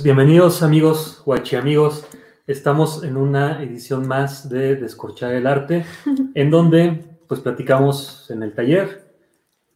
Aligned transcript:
Pues 0.00 0.06
bienvenidos 0.06 0.62
amigos, 0.62 1.20
guachi 1.26 1.56
amigos. 1.56 2.06
Estamos 2.46 3.04
en 3.04 3.18
una 3.18 3.62
edición 3.62 4.08
más 4.08 4.48
de 4.48 4.76
Descorchar 4.76 5.34
el 5.34 5.46
Arte, 5.46 5.84
en 6.34 6.50
donde 6.50 7.18
pues 7.28 7.42
platicamos 7.42 8.30
en 8.30 8.42
el 8.42 8.54
taller 8.54 9.12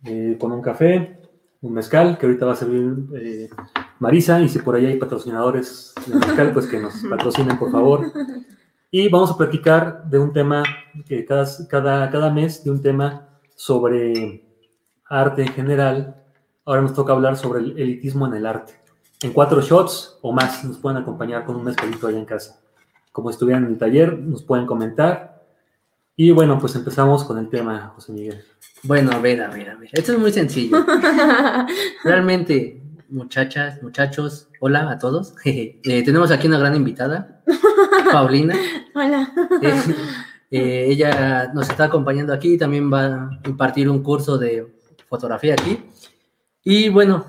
eh, 0.06 0.38
con 0.40 0.50
un 0.52 0.62
café, 0.62 1.20
un 1.60 1.74
mezcal, 1.74 2.16
que 2.16 2.24
ahorita 2.24 2.46
va 2.46 2.52
a 2.52 2.56
servir 2.56 2.94
eh, 3.16 3.50
Marisa, 3.98 4.40
y 4.40 4.48
si 4.48 4.60
por 4.60 4.76
ahí 4.76 4.86
hay 4.86 4.96
patrocinadores 4.96 5.92
de 6.06 6.14
mezcal, 6.14 6.54
pues 6.54 6.68
que 6.68 6.80
nos 6.80 6.94
patrocinen 7.10 7.58
por 7.58 7.70
favor. 7.70 8.10
Y 8.90 9.10
vamos 9.10 9.30
a 9.30 9.36
platicar 9.36 10.04
de 10.08 10.18
un 10.20 10.32
tema, 10.32 10.62
que 11.06 11.26
cada, 11.26 11.46
cada, 11.68 12.10
cada 12.10 12.32
mes, 12.32 12.64
de 12.64 12.70
un 12.70 12.80
tema 12.80 13.28
sobre 13.56 14.42
arte 15.04 15.42
en 15.42 15.52
general. 15.52 16.16
Ahora 16.64 16.80
nos 16.80 16.94
toca 16.94 17.12
hablar 17.12 17.36
sobre 17.36 17.60
el 17.60 17.78
elitismo 17.78 18.26
en 18.26 18.32
el 18.32 18.46
arte 18.46 18.83
en 19.24 19.32
cuatro 19.32 19.62
shots 19.62 20.18
o 20.20 20.32
más 20.32 20.62
nos 20.64 20.76
pueden 20.76 20.98
acompañar 20.98 21.46
con 21.46 21.56
un 21.56 21.64
mezcalito 21.64 22.06
allá 22.06 22.18
en 22.18 22.26
casa. 22.26 22.60
Como 23.10 23.30
estuvieran 23.30 23.64
en 23.64 23.70
el 23.70 23.78
taller, 23.78 24.18
nos 24.18 24.42
pueden 24.42 24.66
comentar. 24.66 25.42
Y 26.14 26.30
bueno, 26.30 26.58
pues 26.58 26.74
empezamos 26.76 27.24
con 27.24 27.38
el 27.38 27.48
tema, 27.48 27.92
José 27.94 28.12
Miguel. 28.12 28.44
Bueno, 28.82 29.12
a 29.12 29.18
ver, 29.18 29.42
a 29.42 29.48
ver, 29.48 29.70
a 29.70 29.76
ver. 29.76 29.88
Esto 29.92 30.12
es 30.12 30.18
muy 30.18 30.30
sencillo. 30.30 30.84
Realmente, 32.04 32.82
muchachas, 33.08 33.82
muchachos, 33.82 34.48
hola 34.60 34.90
a 34.90 34.98
todos. 34.98 35.34
Eh, 35.44 36.02
tenemos 36.04 36.30
aquí 36.30 36.46
una 36.46 36.58
gran 36.58 36.76
invitada, 36.76 37.42
Paulina. 38.12 38.54
Hola. 38.94 39.32
Eh, 39.60 39.82
eh, 40.50 40.86
ella 40.88 41.50
nos 41.52 41.68
está 41.68 41.84
acompañando 41.84 42.32
aquí, 42.32 42.58
también 42.58 42.92
va 42.92 43.06
a 43.06 43.40
impartir 43.46 43.88
un 43.88 44.02
curso 44.02 44.38
de 44.38 44.74
fotografía 45.08 45.54
aquí. 45.54 45.78
Y 46.62 46.88
bueno, 46.88 47.26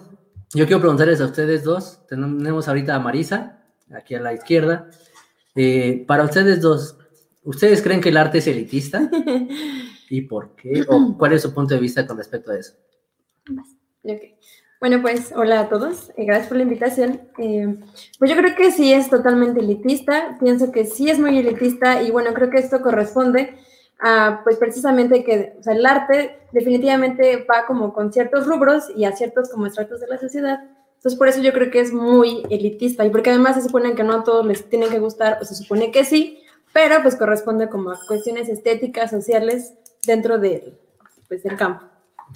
yo 0.53 0.65
quiero 0.65 0.79
preguntarles 0.79 1.21
a 1.21 1.25
ustedes 1.25 1.63
dos, 1.63 2.05
tenemos 2.07 2.67
ahorita 2.67 2.95
a 2.95 2.99
Marisa, 2.99 3.63
aquí 3.93 4.15
a 4.15 4.21
la 4.21 4.33
izquierda. 4.33 4.89
Eh, 5.55 6.03
para 6.07 6.23
ustedes 6.23 6.61
dos, 6.61 6.97
¿ustedes 7.43 7.81
creen 7.81 8.01
que 8.01 8.09
el 8.09 8.17
arte 8.17 8.39
es 8.39 8.47
elitista? 8.47 9.09
¿Y 10.09 10.21
por 10.21 10.55
qué? 10.55 10.85
¿O 10.87 11.17
cuál 11.17 11.33
es 11.33 11.41
su 11.41 11.53
punto 11.53 11.73
de 11.73 11.79
vista 11.79 12.05
con 12.05 12.17
respecto 12.17 12.51
a 12.51 12.59
eso? 12.59 12.73
Bueno, 14.79 15.01
pues 15.01 15.33
hola 15.35 15.61
a 15.61 15.69
todos, 15.69 16.11
eh, 16.15 16.25
gracias 16.25 16.47
por 16.47 16.57
la 16.57 16.63
invitación. 16.63 17.21
Eh, 17.39 17.75
pues 18.19 18.29
yo 18.29 18.37
creo 18.37 18.55
que 18.55 18.71
sí 18.71 18.93
es 18.93 19.09
totalmente 19.09 19.61
elitista, 19.61 20.37
pienso 20.39 20.71
que 20.71 20.85
sí 20.85 21.09
es 21.09 21.17
muy 21.17 21.37
elitista 21.37 22.03
y 22.03 22.11
bueno, 22.11 22.33
creo 22.33 22.49
que 22.49 22.59
esto 22.59 22.81
corresponde 22.81 23.55
pues 24.43 24.57
precisamente 24.57 25.23
que 25.23 25.53
el 25.65 25.85
arte 25.85 26.39
definitivamente 26.51 27.45
va 27.49 27.65
como 27.65 27.93
con 27.93 28.11
ciertos 28.11 28.45
rubros 28.45 28.85
y 28.95 29.05
a 29.05 29.15
ciertos 29.15 29.49
como 29.49 29.65
estratos 29.65 30.01
de 30.01 30.07
la 30.07 30.17
sociedad. 30.17 30.63
Entonces, 30.97 31.17
por 31.17 31.27
eso 31.27 31.41
yo 31.41 31.53
creo 31.53 31.69
que 31.71 31.79
es 31.79 31.93
muy 31.93 32.43
elitista 32.49 33.05
y 33.05 33.09
porque 33.09 33.29
además 33.29 33.55
se 33.55 33.61
supone 33.61 33.93
que 33.95 34.03
no 34.03 34.13
a 34.13 34.23
todos 34.23 34.45
les 34.45 34.67
tienen 34.69 34.89
que 34.89 34.99
gustar, 34.99 35.37
o 35.41 35.45
se 35.45 35.55
supone 35.55 35.91
que 35.91 36.03
sí, 36.03 36.39
pero 36.73 37.01
pues 37.01 37.15
corresponde 37.15 37.69
como 37.69 37.91
a 37.91 37.99
cuestiones 38.07 38.49
estéticas, 38.49 39.11
sociales 39.11 39.75
dentro 40.05 40.39
de, 40.39 40.73
pues, 41.27 41.43
del 41.43 41.57
campo. 41.57 41.85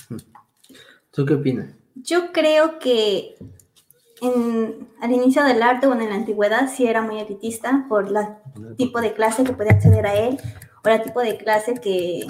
¿Tú 1.11 1.25
qué 1.25 1.33
opinas? 1.33 1.69
Yo 1.95 2.31
creo 2.31 2.79
que 2.79 3.35
en, 4.21 4.87
al 5.01 5.11
inicio 5.11 5.43
del 5.43 5.61
arte, 5.63 5.87
o 5.87 5.93
en 5.93 6.07
la 6.07 6.15
antigüedad, 6.15 6.69
sí 6.71 6.85
era 6.85 7.01
muy 7.01 7.19
elitista 7.19 7.85
por 7.89 8.07
el 8.07 8.75
tipo 8.75 9.01
de 9.01 9.13
clase 9.13 9.43
que 9.43 9.53
podía 9.53 9.71
acceder 9.71 10.05
a 10.05 10.13
él 10.13 10.39
o 10.83 10.89
el 10.89 11.03
tipo 11.03 11.21
de 11.21 11.37
clase 11.37 11.75
que 11.75 12.25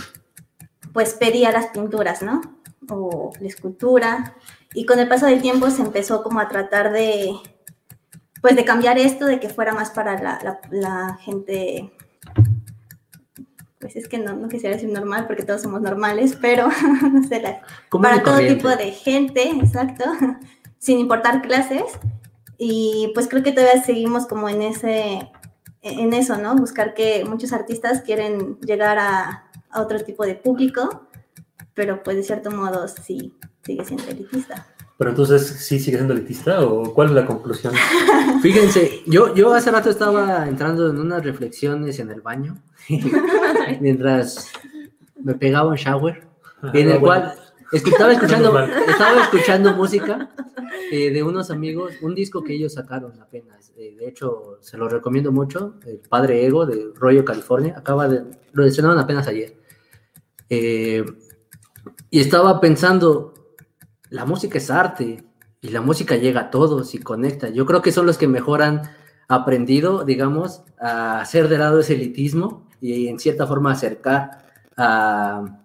pues 0.93 1.13
pedía 1.13 1.51
las 1.51 1.67
pinturas, 1.67 2.21
¿no? 2.21 2.41
O 2.89 3.31
la 3.39 3.47
escultura. 3.47 4.35
Y 4.73 4.85
con 4.85 4.99
el 4.99 5.07
paso 5.07 5.25
del 5.25 5.41
tiempo 5.41 5.69
se 5.69 5.81
empezó 5.81 6.23
como 6.23 6.39
a 6.39 6.47
tratar 6.47 6.91
de, 6.91 7.33
pues 8.41 8.55
de 8.55 8.65
cambiar 8.65 8.97
esto, 8.97 9.25
de 9.25 9.39
que 9.39 9.49
fuera 9.49 9.73
más 9.73 9.91
para 9.91 10.41
la, 10.71 11.17
gente, 11.21 11.91
pues 13.79 13.95
es 13.95 14.07
que 14.07 14.17
no, 14.17 14.33
no, 14.33 14.47
quisiera 14.47 14.75
decir 14.75 14.89
normal 14.91 15.25
porque 15.27 15.43
todos 15.43 15.61
somos 15.61 15.81
normales, 15.81 16.37
pero 16.39 16.69
no 17.11 17.23
sé, 17.23 17.61
para 18.01 18.23
todo 18.23 18.37
tipo 18.39 18.69
de 18.69 18.91
gente, 18.91 19.49
exacto, 19.49 20.05
sin 20.77 20.99
importar 20.99 21.41
clases. 21.41 21.83
Y 22.57 23.11
pues 23.13 23.27
creo 23.29 23.41
que 23.41 23.53
todavía 23.53 23.81
seguimos 23.81 24.25
como 24.27 24.49
en 24.49 24.61
ese, 24.61 25.31
en 25.81 26.13
eso, 26.13 26.37
¿no? 26.37 26.55
Buscar 26.55 26.93
que 26.93 27.23
muchos 27.25 27.53
artistas 27.53 28.01
quieren 28.01 28.57
llegar 28.59 28.97
a, 28.99 29.45
otro 29.71 29.99
tipo 29.99 30.25
de 30.25 30.33
público, 30.33 31.07
pero 31.75 32.01
pues 32.01 32.17
de 32.17 32.23
cierto 32.23 32.49
modo 32.49 32.87
sí 32.87 33.35
sigue 33.63 33.85
siendo 33.85 34.07
elitista. 34.07 34.65
Pero 34.97 35.11
entonces, 35.11 35.45
¿sí 35.45 35.79
sigue 35.79 35.97
siendo 35.97 36.15
elitista 36.15 36.65
o 36.65 36.91
cuál 36.91 37.09
es 37.09 37.13
la 37.13 37.25
conclusión? 37.27 37.73
Fíjense, 38.41 39.03
yo, 39.05 39.35
yo 39.35 39.53
hace 39.53 39.69
rato 39.69 39.91
estaba 39.91 40.47
entrando 40.47 40.89
en 40.89 40.97
unas 40.97 41.23
reflexiones 41.23 41.99
en 41.99 42.09
el 42.09 42.21
baño, 42.21 42.55
mientras 43.79 44.51
me 45.21 45.35
pegaba 45.35 45.69
un 45.69 45.75
shower, 45.75 46.27
en 46.73 46.89
el 46.89 46.99
cual 46.99 47.35
estaba 47.71 48.11
escuchando, 48.13 48.59
estaba 48.59 49.21
escuchando 49.21 49.73
música 49.73 50.29
eh, 50.91 51.11
de 51.11 51.23
unos 51.23 51.51
amigos, 51.51 51.93
un 52.01 52.15
disco 52.15 52.43
que 52.43 52.53
ellos 52.53 52.73
sacaron 52.73 53.19
apenas. 53.21 53.71
Eh, 53.77 53.95
de 53.97 54.07
hecho, 54.07 54.57
se 54.61 54.77
lo 54.77 54.89
recomiendo 54.89 55.31
mucho. 55.31 55.75
El 55.85 55.99
Padre 55.99 56.45
Ego 56.45 56.65
de 56.65 56.91
Rollo 56.95 57.23
California. 57.23 57.75
Acaba 57.77 58.07
de. 58.07 58.23
Lo 58.51 58.65
estrenaron 58.65 58.99
apenas 58.99 59.27
ayer. 59.27 59.57
Eh, 60.49 61.05
y 62.09 62.19
estaba 62.19 62.59
pensando, 62.59 63.33
la 64.09 64.25
música 64.25 64.57
es 64.57 64.71
arte 64.71 65.23
y 65.61 65.69
la 65.69 65.81
música 65.81 66.15
llega 66.15 66.41
a 66.41 66.49
todos 66.49 66.95
y 66.95 66.99
conecta. 66.99 67.49
Yo 67.49 67.65
creo 67.65 67.81
que 67.81 67.91
son 67.91 68.05
los 68.05 68.17
que 68.17 68.27
mejor 68.27 68.61
han 68.63 68.81
aprendido, 69.27 70.03
digamos, 70.05 70.63
a 70.79 71.21
hacer 71.21 71.49
de 71.49 71.59
lado 71.59 71.79
ese 71.79 71.93
elitismo 71.93 72.67
y 72.81 73.07
en 73.07 73.19
cierta 73.19 73.45
forma 73.45 73.71
acercar 73.71 74.45
a, 74.75 75.59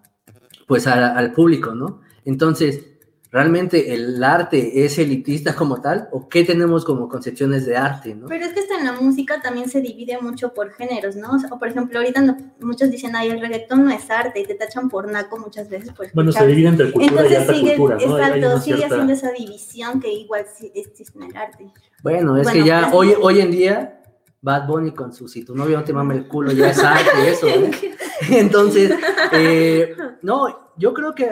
pues 0.66 0.86
al 0.86 1.32
público, 1.32 1.74
¿no? 1.74 2.00
Entonces, 2.24 2.86
¿realmente 3.30 3.92
el 3.92 4.22
arte 4.22 4.84
es 4.84 4.98
elitista 4.98 5.54
como 5.54 5.80
tal? 5.80 6.08
¿O 6.12 6.28
qué 6.28 6.44
tenemos 6.44 6.84
como 6.84 7.08
concepciones 7.08 7.66
de 7.66 7.76
arte, 7.76 8.14
no? 8.14 8.28
Pero 8.28 8.44
es 8.44 8.52
que 8.52 8.60
hasta 8.60 8.78
en 8.78 8.84
la 8.84 8.92
música 8.92 9.40
también 9.42 9.68
se 9.68 9.80
divide 9.80 10.18
mucho 10.20 10.54
por 10.54 10.72
géneros, 10.72 11.16
¿no? 11.16 11.30
O, 11.50 11.58
por 11.58 11.68
ejemplo, 11.68 11.98
ahorita 11.98 12.36
muchos 12.60 12.90
dicen, 12.90 13.16
ay, 13.16 13.30
el 13.30 13.40
reggaetón 13.40 13.84
no 13.84 13.90
es 13.90 14.08
arte 14.10 14.40
y 14.40 14.44
te 14.44 14.54
tachan 14.54 14.88
por 14.88 15.10
naco 15.10 15.38
muchas 15.38 15.68
veces. 15.68 15.90
Por 15.92 16.12
bueno, 16.12 16.32
se 16.32 16.46
divide 16.46 16.68
entre 16.68 16.92
cultura 16.92 17.22
Entonces, 17.22 17.32
y 17.32 17.40
alta 17.40 17.54
sigue, 17.54 17.76
cultura, 17.76 18.06
¿no? 18.06 18.18
Exacto, 18.18 18.60
sigue 18.60 18.84
haciendo 18.84 19.12
esa 19.12 19.32
división 19.32 20.00
que 20.00 20.12
igual 20.12 20.46
existe 20.74 21.18
en 21.18 21.24
el 21.24 21.36
arte. 21.36 21.72
Bueno, 22.02 22.36
es 22.36 22.48
que 22.48 22.64
ya 22.64 22.90
hoy, 22.92 23.14
hoy 23.20 23.40
en 23.40 23.50
día 23.50 24.00
Bad 24.44 24.66
Bunny 24.66 24.92
con 24.92 25.10
su 25.10 25.26
si 25.26 25.42
tu 25.42 25.56
novio 25.56 25.78
no 25.78 25.84
te 25.84 25.94
mama 25.94 26.12
el 26.12 26.28
culo, 26.28 26.52
ya 26.52 26.68
es 26.68 26.78
arte 26.78 27.30
eso, 27.30 27.48
¿eh? 27.48 27.70
Entonces, 28.30 28.92
eh, 29.32 29.96
no, 30.20 30.70
yo 30.76 30.92
creo 30.92 31.14
que, 31.14 31.30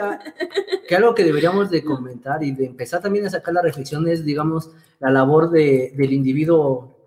que, 0.87 0.95
algo 0.95 1.13
que 1.13 1.23
deberíamos 1.23 1.69
de 1.69 1.83
comentar 1.83 2.43
y 2.43 2.53
de 2.53 2.65
empezar 2.65 3.03
también 3.03 3.27
a 3.27 3.29
sacar 3.29 3.53
la 3.53 3.61
reflexión 3.61 4.07
es, 4.07 4.25
digamos, 4.25 4.71
la 4.99 5.11
labor 5.11 5.51
de, 5.51 5.93
del 5.95 6.11
individuo 6.11 6.97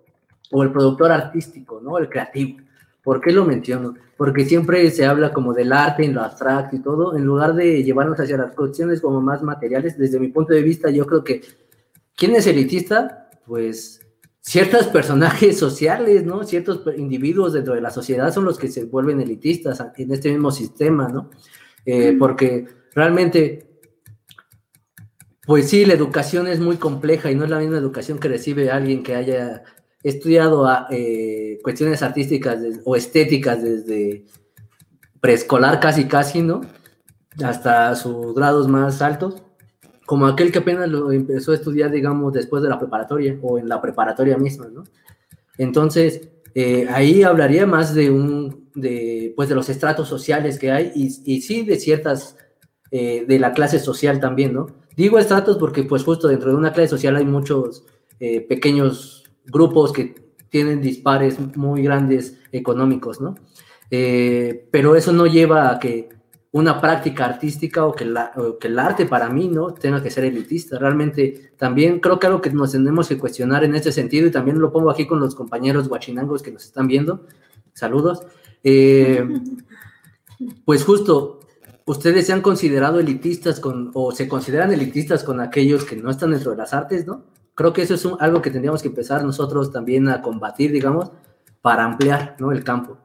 o 0.49 0.63
el 0.63 0.71
productor 0.71 1.11
artístico, 1.11 1.81
¿no? 1.81 1.97
El 1.97 2.07
creativo. 2.07 2.61
¿Por 3.03 3.19
qué 3.19 3.33
lo 3.33 3.43
menciono? 3.43 3.95
Porque 4.15 4.45
siempre 4.45 4.89
se 4.91 5.05
habla 5.05 5.33
como 5.33 5.53
del 5.53 5.73
arte 5.73 6.05
en 6.05 6.13
lo 6.13 6.21
abstracto 6.21 6.77
y 6.77 6.79
todo, 6.79 7.17
en 7.17 7.25
lugar 7.25 7.53
de 7.53 7.83
llevarnos 7.83 8.17
hacia 8.17 8.37
las 8.37 8.53
cuestiones 8.53 9.01
como 9.01 9.19
más 9.19 9.43
materiales, 9.43 9.97
desde 9.97 10.21
mi 10.21 10.29
punto 10.29 10.53
de 10.53 10.61
vista, 10.61 10.89
yo 10.89 11.05
creo 11.05 11.25
que, 11.25 11.41
¿quién 12.15 12.33
es 12.33 12.47
elitista? 12.47 13.29
Pues 13.45 14.06
ciertos 14.47 14.87
personajes 14.87 15.59
sociales, 15.65 16.25
¿no? 16.25 16.43
Ciertos 16.45 16.81
individuos 16.97 17.53
dentro 17.53 17.75
de 17.75 17.81
la 17.81 17.91
sociedad 17.91 18.33
son 18.33 18.45
los 18.45 18.57
que 18.57 18.69
se 18.69 18.85
vuelven 18.85 19.19
elitistas 19.19 19.83
en 19.97 20.11
este 20.11 20.31
mismo 20.31 20.51
sistema, 20.51 21.09
¿no? 21.09 21.29
Eh, 21.85 22.15
porque 22.17 22.65
realmente, 22.95 23.67
pues 25.45 25.69
sí, 25.69 25.85
la 25.85 25.93
educación 25.93 26.47
es 26.47 26.59
muy 26.61 26.77
compleja 26.77 27.29
y 27.29 27.35
no 27.35 27.43
es 27.43 27.49
la 27.49 27.59
misma 27.59 27.77
educación 27.77 28.19
que 28.19 28.29
recibe 28.29 28.71
alguien 28.71 29.03
que 29.03 29.15
haya 29.15 29.63
estudiado 30.01 30.65
eh, 30.91 31.59
cuestiones 31.61 32.01
artísticas 32.01 32.59
o 32.85 32.95
estéticas 32.95 33.61
desde 33.61 34.25
preescolar 35.19 35.81
casi 35.81 36.05
casi, 36.05 36.41
¿no? 36.41 36.61
Hasta 37.43 37.95
sus 37.95 38.33
grados 38.33 38.67
más 38.69 39.01
altos, 39.01 39.43
como 40.07 40.25
aquel 40.25 40.53
que 40.53 40.59
apenas 40.59 40.87
lo 40.87 41.11
empezó 41.11 41.51
a 41.51 41.55
estudiar, 41.55 41.91
digamos, 41.91 42.31
después 42.31 42.63
de 42.63 42.69
la 42.69 42.79
preparatoria 42.79 43.37
o 43.41 43.59
en 43.59 43.67
la 43.67 43.81
preparatoria 43.81 44.37
misma, 44.37 44.69
¿no? 44.69 44.85
Entonces, 45.57 46.29
eh, 46.55 46.87
ahí 46.89 47.23
hablaría 47.23 47.65
más 47.65 47.93
de 47.93 48.09
un, 48.09 48.69
de, 48.73 49.33
pues 49.35 49.49
de 49.49 49.55
los 49.55 49.67
estratos 49.67 50.07
sociales 50.07 50.59
que 50.59 50.71
hay 50.71 50.93
y, 50.95 51.07
y 51.25 51.41
sí 51.41 51.65
de 51.65 51.75
ciertas, 51.75 52.37
eh, 52.89 53.25
de 53.27 53.37
la 53.37 53.51
clase 53.51 53.79
social 53.79 54.21
también, 54.21 54.53
¿no? 54.53 54.67
Digo 54.95 55.19
estratos 55.19 55.57
porque 55.57 55.83
pues 55.83 56.05
justo 56.05 56.29
dentro 56.29 56.51
de 56.51 56.55
una 56.55 56.71
clase 56.71 56.87
social 56.87 57.17
hay 57.17 57.25
muchos 57.25 57.83
eh, 58.21 58.39
pequeños 58.39 59.29
grupos 59.45 59.91
que 59.91 60.15
tienen 60.47 60.79
dispares 60.79 61.37
muy 61.57 61.83
grandes 61.83 62.37
económicos, 62.53 63.19
¿no? 63.19 63.35
pero 63.89 64.97
eso 64.97 65.13
no 65.13 65.27
lleva 65.27 65.71
a 65.71 65.79
que 65.79 66.09
una 66.57 66.81
práctica 66.81 67.25
artística 67.25 67.85
o 67.85 67.93
que, 67.93 68.05
la, 68.05 68.31
que 68.59 68.67
el 68.67 68.79
arte 68.79 69.05
para 69.05 69.29
mí 69.29 69.47
no 69.47 69.73
tenga 69.73 70.01
que 70.01 70.09
ser 70.09 70.25
elitista. 70.25 70.79
Realmente 70.79 71.51
también 71.57 71.99
creo 71.99 72.19
que 72.19 72.27
algo 72.27 72.41
que 72.41 72.49
nos 72.49 72.71
tenemos 72.71 73.07
que 73.07 73.17
cuestionar 73.17 73.63
en 73.63 73.75
ese 73.75 73.91
sentido 73.91 74.27
y 74.27 74.31
también 74.31 74.59
lo 74.59 74.71
pongo 74.71 74.89
aquí 74.89 75.05
con 75.05 75.19
los 75.19 75.35
compañeros 75.35 75.87
guachinangos 75.87 76.41
que 76.41 76.51
nos 76.51 76.65
están 76.65 76.87
viendo. 76.87 77.25
Saludos. 77.73 78.23
Eh, 78.63 79.27
pues 80.65 80.83
justo, 80.83 81.41
ustedes 81.85 82.25
se 82.25 82.33
han 82.33 82.41
considerado 82.41 82.99
elitistas 82.99 83.59
con, 83.59 83.91
o 83.93 84.11
se 84.11 84.27
consideran 84.27 84.73
elitistas 84.73 85.23
con 85.23 85.39
aquellos 85.39 85.85
que 85.85 85.95
no 85.95 86.09
están 86.09 86.31
dentro 86.31 86.51
de 86.51 86.57
las 86.57 86.73
artes, 86.73 87.05
¿no? 87.05 87.23
Creo 87.55 87.73
que 87.73 87.81
eso 87.81 87.95
es 87.95 88.07
algo 88.19 88.41
que 88.41 88.51
tendríamos 88.51 88.81
que 88.81 88.87
empezar 88.87 89.23
nosotros 89.23 89.71
también 89.71 90.09
a 90.09 90.21
combatir, 90.21 90.71
digamos, 90.71 91.11
para 91.61 91.85
ampliar, 91.85 92.35
¿no? 92.39 92.51
El 92.51 92.63
campo. 92.63 92.97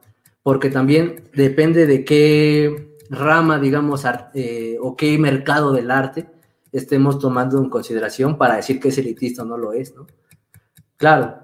Porque 0.43 0.69
también 0.69 1.23
depende 1.33 1.87
de 1.87 2.05
qué 2.05 2.92
rama, 3.13 3.59
digamos, 3.59 4.03
eh, 4.33 4.77
o 4.81 4.95
qué 4.95 5.17
mercado 5.17 5.71
del 5.71 5.91
arte 5.91 6.27
estemos 6.71 7.19
tomando 7.19 7.59
en 7.59 7.69
consideración 7.69 8.37
para 8.37 8.55
decir 8.55 8.79
que 8.79 8.89
es 8.89 8.97
elitista 8.97 9.43
o 9.43 9.45
no 9.45 9.57
lo 9.57 9.73
es, 9.73 9.95
¿no? 9.95 10.07
Claro, 10.97 11.39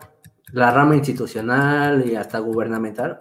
la 0.52 0.72
rama 0.72 0.96
institucional 0.96 2.08
y 2.10 2.16
hasta 2.16 2.40
gubernamental, 2.40 3.20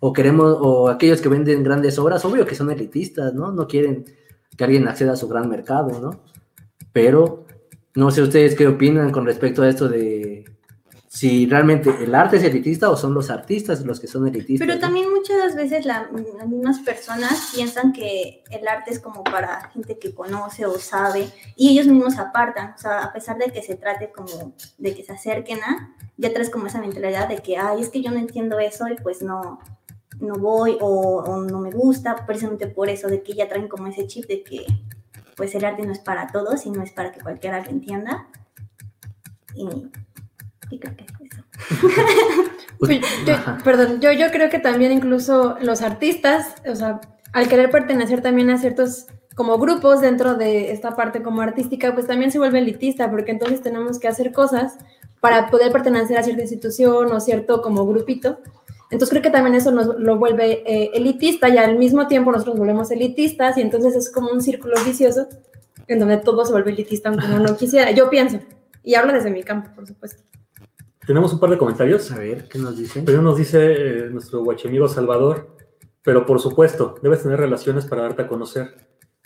o 0.00 0.12
queremos, 0.12 0.56
o 0.60 0.88
aquellos 0.88 1.20
que 1.20 1.28
venden 1.28 1.62
grandes 1.62 1.98
obras, 1.98 2.24
obvio 2.24 2.46
que 2.46 2.54
son 2.54 2.70
elitistas, 2.70 3.34
¿no? 3.34 3.50
No 3.50 3.66
quieren 3.66 4.04
que 4.56 4.64
alguien 4.64 4.86
acceda 4.86 5.12
a 5.12 5.16
su 5.16 5.28
gran 5.28 5.48
mercado, 5.48 6.00
¿no? 6.00 6.22
Pero 6.92 7.46
no 7.96 8.10
sé 8.10 8.22
ustedes 8.22 8.54
qué 8.54 8.68
opinan 8.68 9.10
con 9.10 9.26
respecto 9.26 9.62
a 9.62 9.68
esto 9.68 9.88
de 9.88 10.44
si 11.14 11.46
realmente 11.46 11.94
el 12.02 12.12
arte 12.12 12.38
es 12.38 12.42
elitista 12.42 12.90
o 12.90 12.96
son 12.96 13.14
los 13.14 13.30
artistas 13.30 13.82
los 13.82 14.00
que 14.00 14.08
son 14.08 14.26
elitistas. 14.26 14.66
Pero 14.66 14.80
también 14.80 15.08
muchas 15.12 15.54
veces 15.54 15.86
las 15.86 16.10
mismas 16.10 16.80
personas 16.80 17.52
piensan 17.54 17.92
que 17.92 18.42
el 18.50 18.66
arte 18.66 18.90
es 18.90 18.98
como 18.98 19.22
para 19.22 19.70
gente 19.70 19.96
que 20.00 20.12
conoce 20.12 20.66
o 20.66 20.76
sabe 20.76 21.28
y 21.54 21.70
ellos 21.70 21.86
mismos 21.86 22.18
apartan, 22.18 22.74
o 22.74 22.78
sea, 22.78 23.04
a 23.04 23.12
pesar 23.12 23.38
de 23.38 23.52
que 23.52 23.62
se 23.62 23.76
trate 23.76 24.10
como 24.10 24.56
de 24.76 24.92
que 24.92 25.04
se 25.04 25.12
acerquen 25.12 25.60
a, 25.62 25.94
ya 26.16 26.32
traes 26.32 26.50
como 26.50 26.66
esa 26.66 26.80
mentalidad 26.80 27.28
de 27.28 27.38
que, 27.38 27.58
ay, 27.58 27.80
es 27.80 27.90
que 27.90 28.02
yo 28.02 28.10
no 28.10 28.18
entiendo 28.18 28.58
eso 28.58 28.88
y 28.88 28.96
pues 28.96 29.22
no, 29.22 29.60
no 30.18 30.34
voy 30.34 30.78
o, 30.80 31.22
o 31.22 31.42
no 31.42 31.60
me 31.60 31.70
gusta, 31.70 32.26
precisamente 32.26 32.66
por 32.66 32.88
eso, 32.88 33.06
de 33.06 33.22
que 33.22 33.34
ya 33.34 33.48
traen 33.48 33.68
como 33.68 33.86
ese 33.86 34.08
chip 34.08 34.26
de 34.26 34.42
que 34.42 34.66
pues 35.36 35.54
el 35.54 35.64
arte 35.64 35.86
no 35.86 35.92
es 35.92 36.00
para 36.00 36.26
todos 36.26 36.66
y 36.66 36.72
no 36.72 36.82
es 36.82 36.90
para 36.90 37.12
que 37.12 37.20
cualquiera 37.20 37.60
lo 37.60 37.70
entienda. 37.70 38.26
Y 39.54 39.68
pues, 42.78 43.00
perdón, 43.64 44.00
yo, 44.00 44.12
yo 44.12 44.30
creo 44.30 44.50
que 44.50 44.58
también 44.58 44.92
incluso 44.92 45.56
los 45.60 45.82
artistas, 45.82 46.54
o 46.66 46.74
sea, 46.74 47.00
al 47.32 47.48
querer 47.48 47.70
pertenecer 47.70 48.22
también 48.22 48.50
a 48.50 48.58
ciertos 48.58 49.06
como 49.34 49.58
grupos 49.58 50.00
dentro 50.00 50.34
de 50.34 50.70
esta 50.70 50.94
parte 50.94 51.22
como 51.22 51.40
artística, 51.40 51.92
pues 51.92 52.06
también 52.06 52.30
se 52.30 52.38
vuelve 52.38 52.60
elitista, 52.60 53.10
porque 53.10 53.32
entonces 53.32 53.62
tenemos 53.62 53.98
que 53.98 54.08
hacer 54.08 54.32
cosas 54.32 54.78
para 55.20 55.50
poder 55.50 55.72
pertenecer 55.72 56.16
a 56.18 56.22
cierta 56.22 56.42
institución 56.42 57.10
o 57.12 57.20
cierto 57.20 57.60
como 57.60 57.86
grupito. 57.86 58.38
Entonces 58.90 59.10
creo 59.10 59.22
que 59.22 59.30
también 59.30 59.56
eso 59.56 59.72
nos 59.72 59.98
lo 59.98 60.18
vuelve 60.18 60.62
eh, 60.66 60.90
elitista 60.94 61.48
y 61.48 61.58
al 61.58 61.78
mismo 61.78 62.06
tiempo 62.06 62.30
nosotros 62.30 62.58
volvemos 62.58 62.90
elitistas 62.92 63.56
y 63.58 63.62
entonces 63.62 63.96
es 63.96 64.12
como 64.12 64.30
un 64.30 64.40
círculo 64.40 64.74
vicioso 64.84 65.26
en 65.88 65.98
donde 65.98 66.18
todo 66.18 66.44
se 66.44 66.52
vuelve 66.52 66.70
elitista 66.70 67.08
aunque 67.08 67.26
uno 67.26 67.40
no 67.40 67.56
quisiera. 67.56 67.90
Yo 67.90 68.08
pienso, 68.08 68.38
y 68.84 68.94
hablo 68.94 69.12
desde 69.12 69.30
mi 69.30 69.42
campo, 69.42 69.70
por 69.74 69.86
supuesto. 69.86 70.22
Tenemos 71.06 71.32
un 71.32 71.40
par 71.40 71.50
de 71.50 71.58
comentarios. 71.58 72.10
A 72.12 72.18
ver, 72.18 72.48
¿qué 72.48 72.58
nos 72.58 72.78
dicen? 72.78 73.04
Pero 73.04 73.20
nos 73.20 73.36
dice 73.36 73.58
eh, 73.72 74.10
nuestro 74.10 74.42
guachemigo 74.42 74.88
Salvador, 74.88 75.54
pero 76.02 76.24
por 76.24 76.40
supuesto, 76.40 76.96
debes 77.02 77.22
tener 77.22 77.38
relaciones 77.38 77.84
para 77.84 78.02
darte 78.02 78.22
a 78.22 78.28
conocer. 78.28 78.74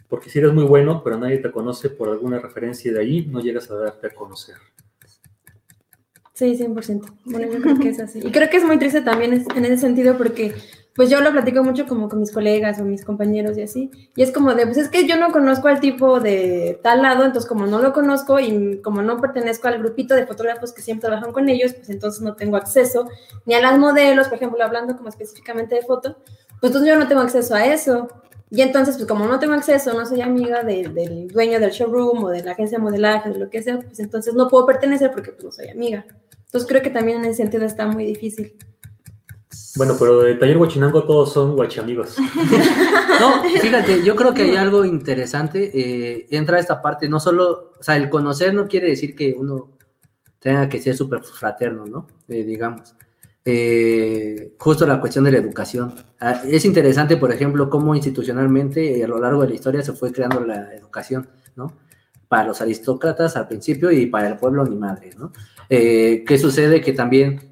Porque 0.09 0.31
si 0.31 0.39
eres 0.39 0.53
muy 0.53 0.65
bueno, 0.65 1.03
pero 1.05 1.19
nadie 1.19 1.39
te 1.39 1.53
conoce 1.53 1.91
por 1.91 2.09
alguna 2.09 2.41
referencia 2.41 2.93
de 2.93 3.01
ahí, 3.01 3.27
no 3.27 3.41
llegas 3.41 3.71
a 3.71 3.77
darte 3.77 4.09
a 4.09 4.11
conocer. 4.11 4.57
Sí, 6.39 6.57
100%. 6.57 7.03
Bueno, 7.25 7.53
yo 7.53 7.61
creo 7.61 7.79
que 7.81 7.89
es 7.89 7.99
así. 7.99 8.21
Y 8.23 8.31
creo 8.31 8.49
que 8.49 8.59
es 8.59 8.65
muy 8.65 8.79
triste 8.79 9.01
también 9.01 9.45
en 9.57 9.65
ese 9.65 9.79
sentido 9.79 10.17
porque 10.17 10.55
pues 10.95 11.11
yo 11.11 11.21
lo 11.21 11.33
platico 11.33 11.65
mucho 11.65 11.85
como 11.85 12.09
con 12.09 12.21
mis 12.21 12.31
colegas 12.31 12.79
o 12.79 12.85
mis 12.85 13.05
compañeros 13.05 13.59
y 13.59 13.63
así, 13.63 13.91
y 14.15 14.23
es 14.23 14.31
como 14.31 14.55
de, 14.55 14.65
pues 14.65 14.79
es 14.79 14.89
que 14.89 15.05
yo 15.05 15.17
no 15.17 15.33
conozco 15.33 15.67
al 15.67 15.81
tipo 15.81 16.21
de 16.21 16.79
tal 16.81 17.03
lado, 17.03 17.25
entonces 17.25 17.49
como 17.49 17.67
no 17.67 17.81
lo 17.81 17.93
conozco 17.93 18.39
y 18.39 18.81
como 18.83 19.03
no 19.03 19.21
pertenezco 19.21 19.67
al 19.67 19.79
grupito 19.81 20.15
de 20.15 20.27
fotógrafos 20.27 20.73
que 20.73 20.81
siempre 20.81 21.09
trabajan 21.09 21.33
con 21.33 21.49
ellos, 21.49 21.75
pues 21.75 21.91
entonces 21.91 22.23
no 22.23 22.37
tengo 22.37 22.57
acceso 22.57 23.09
ni 23.45 23.55
a 23.55 23.61
las 23.61 23.77
modelos, 23.77 24.29
por 24.29 24.37
ejemplo, 24.37 24.63
hablando 24.63 24.97
como 24.97 25.09
específicamente 25.09 25.75
de 25.75 25.83
foto, 25.83 26.19
pues 26.61 26.71
entonces 26.71 26.89
yo 26.89 26.97
no 26.97 27.09
tengo 27.09 27.23
acceso 27.23 27.57
a 27.57 27.67
eso. 27.67 28.09
Y 28.51 28.63
entonces, 28.63 28.97
pues 28.97 29.07
como 29.07 29.27
no 29.27 29.39
tengo 29.39 29.53
acceso, 29.53 29.93
no 29.93 30.07
soy 30.07 30.23
amiga 30.23 30.63
del 30.63 31.29
dueño 31.29 31.61
del 31.61 31.71
showroom 31.71 32.25
o 32.25 32.29
de 32.31 32.43
la 32.43 32.53
agencia 32.53 32.79
de 32.79 32.83
modelaje, 32.83 33.29
de 33.29 33.39
lo 33.39 33.51
que 33.51 33.63
sea, 33.63 33.79
pues 33.79 34.01
entonces 34.01 34.33
no 34.33 34.49
puedo 34.49 34.65
pertenecer 34.65 35.11
porque 35.13 35.33
pues, 35.33 35.45
no 35.45 35.53
soy 35.53 35.69
amiga. 35.69 36.07
Entonces 36.49 36.67
creo 36.67 36.83
que 36.83 36.91
también 36.91 37.19
en 37.19 37.27
ese 37.27 37.43
sentido 37.43 37.67
está 37.67 37.87
muy 37.87 38.07
difícil. 38.07 38.57
Bueno, 39.77 39.97
pero 39.99 40.23
de 40.23 40.35
Taller 40.35 40.57
Huachinango 40.57 41.05
todos 41.05 41.33
son 41.33 41.55
guachamigos. 41.55 42.17
no, 43.21 43.45
fíjate, 43.61 44.03
yo 44.03 44.17
creo 44.17 44.33
que 44.33 44.43
hay 44.43 44.57
algo 44.57 44.85
interesante. 44.87 45.71
Eh, 45.75 46.27
entra 46.31 46.59
esta 46.59 46.81
parte, 46.81 47.07
no 47.07 47.21
solo, 47.21 47.73
o 47.79 47.83
sea, 47.83 47.97
el 47.97 48.09
conocer 48.09 48.55
no 48.55 48.67
quiere 48.67 48.89
decir 48.89 49.15
que 49.15 49.35
uno 49.39 49.77
tenga 50.39 50.71
que 50.71 50.81
ser 50.81 50.97
súper 50.97 51.23
fraterno, 51.23 51.85
¿no? 51.85 52.07
Eh, 52.29 52.45
digamos. 52.45 52.95
Eh, 53.45 54.55
justo 54.59 54.87
la 54.87 55.01
cuestión 55.01 55.25
de 55.25 55.33
la 55.33 55.39
educación. 55.39 55.95
Ah, 56.19 56.43
es 56.47 56.65
interesante, 56.65 57.19
por 57.19 57.31
ejemplo, 57.31 57.69
cómo 57.69 57.95
institucionalmente 57.95 59.05
a 59.05 59.09
lo 59.09 59.21
largo 59.21 59.43
de 59.43 59.49
la 59.49 59.55
historia 59.55 59.83
se 59.83 59.93
fue 59.93 60.13
creando 60.13 60.41
la 60.41 60.75
educación, 60.75 61.29
¿no? 61.57 61.73
Para 62.29 62.49
los 62.49 62.61
aristócratas 62.61 63.37
al 63.37 63.49
principio 63.49 63.91
y 63.91 64.07
para 64.07 64.29
el 64.29 64.37
pueblo 64.37 64.65
ni 64.65 64.77
madre, 64.77 65.11
¿no? 65.19 65.33
¿Qué 65.69 66.39
sucede? 66.41 66.81
Que 66.81 66.93
también 66.93 67.49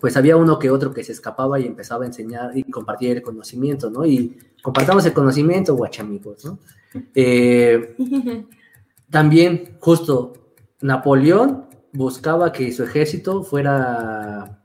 pues 0.00 0.16
había 0.16 0.36
uno 0.36 0.58
que 0.58 0.70
otro 0.70 0.92
que 0.92 1.04
se 1.04 1.12
escapaba 1.12 1.60
y 1.60 1.66
empezaba 1.66 2.04
a 2.04 2.06
enseñar 2.06 2.56
y 2.56 2.64
compartir 2.64 3.16
el 3.16 3.22
conocimiento, 3.22 3.90
¿no? 3.90 4.06
Y 4.06 4.36
compartamos 4.62 5.04
el 5.04 5.12
conocimiento, 5.12 5.76
guachamigos, 5.76 6.44
¿no? 6.44 6.58
Eh, 7.14 7.96
también, 9.10 9.76
justo, 9.78 10.32
Napoleón 10.80 11.66
buscaba 11.92 12.50
que 12.50 12.72
su 12.72 12.82
ejército 12.82 13.42
fuera, 13.42 14.59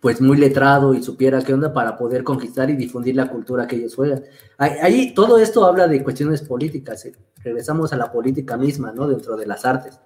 pues, 0.00 0.20
muy 0.20 0.36
letrado 0.36 0.94
y 0.94 1.02
supiera 1.02 1.42
qué 1.42 1.54
onda 1.54 1.72
para 1.72 1.96
poder 1.96 2.24
conquistar 2.24 2.70
y 2.70 2.76
difundir 2.76 3.16
la 3.16 3.28
cultura 3.28 3.66
que 3.66 3.76
ellos 3.76 3.96
fueran. 3.96 4.22
Ahí, 4.58 5.14
todo 5.14 5.38
esto 5.38 5.64
habla 5.64 5.88
de 5.88 6.02
cuestiones 6.02 6.42
políticas, 6.42 7.04
eh. 7.06 7.12
regresamos 7.42 7.92
a 7.92 7.96
la 7.96 8.10
política 8.10 8.56
misma, 8.56 8.92
¿no? 8.92 9.08
Dentro 9.08 9.36
de 9.36 9.46
las 9.46 9.64
artes. 9.64 10.00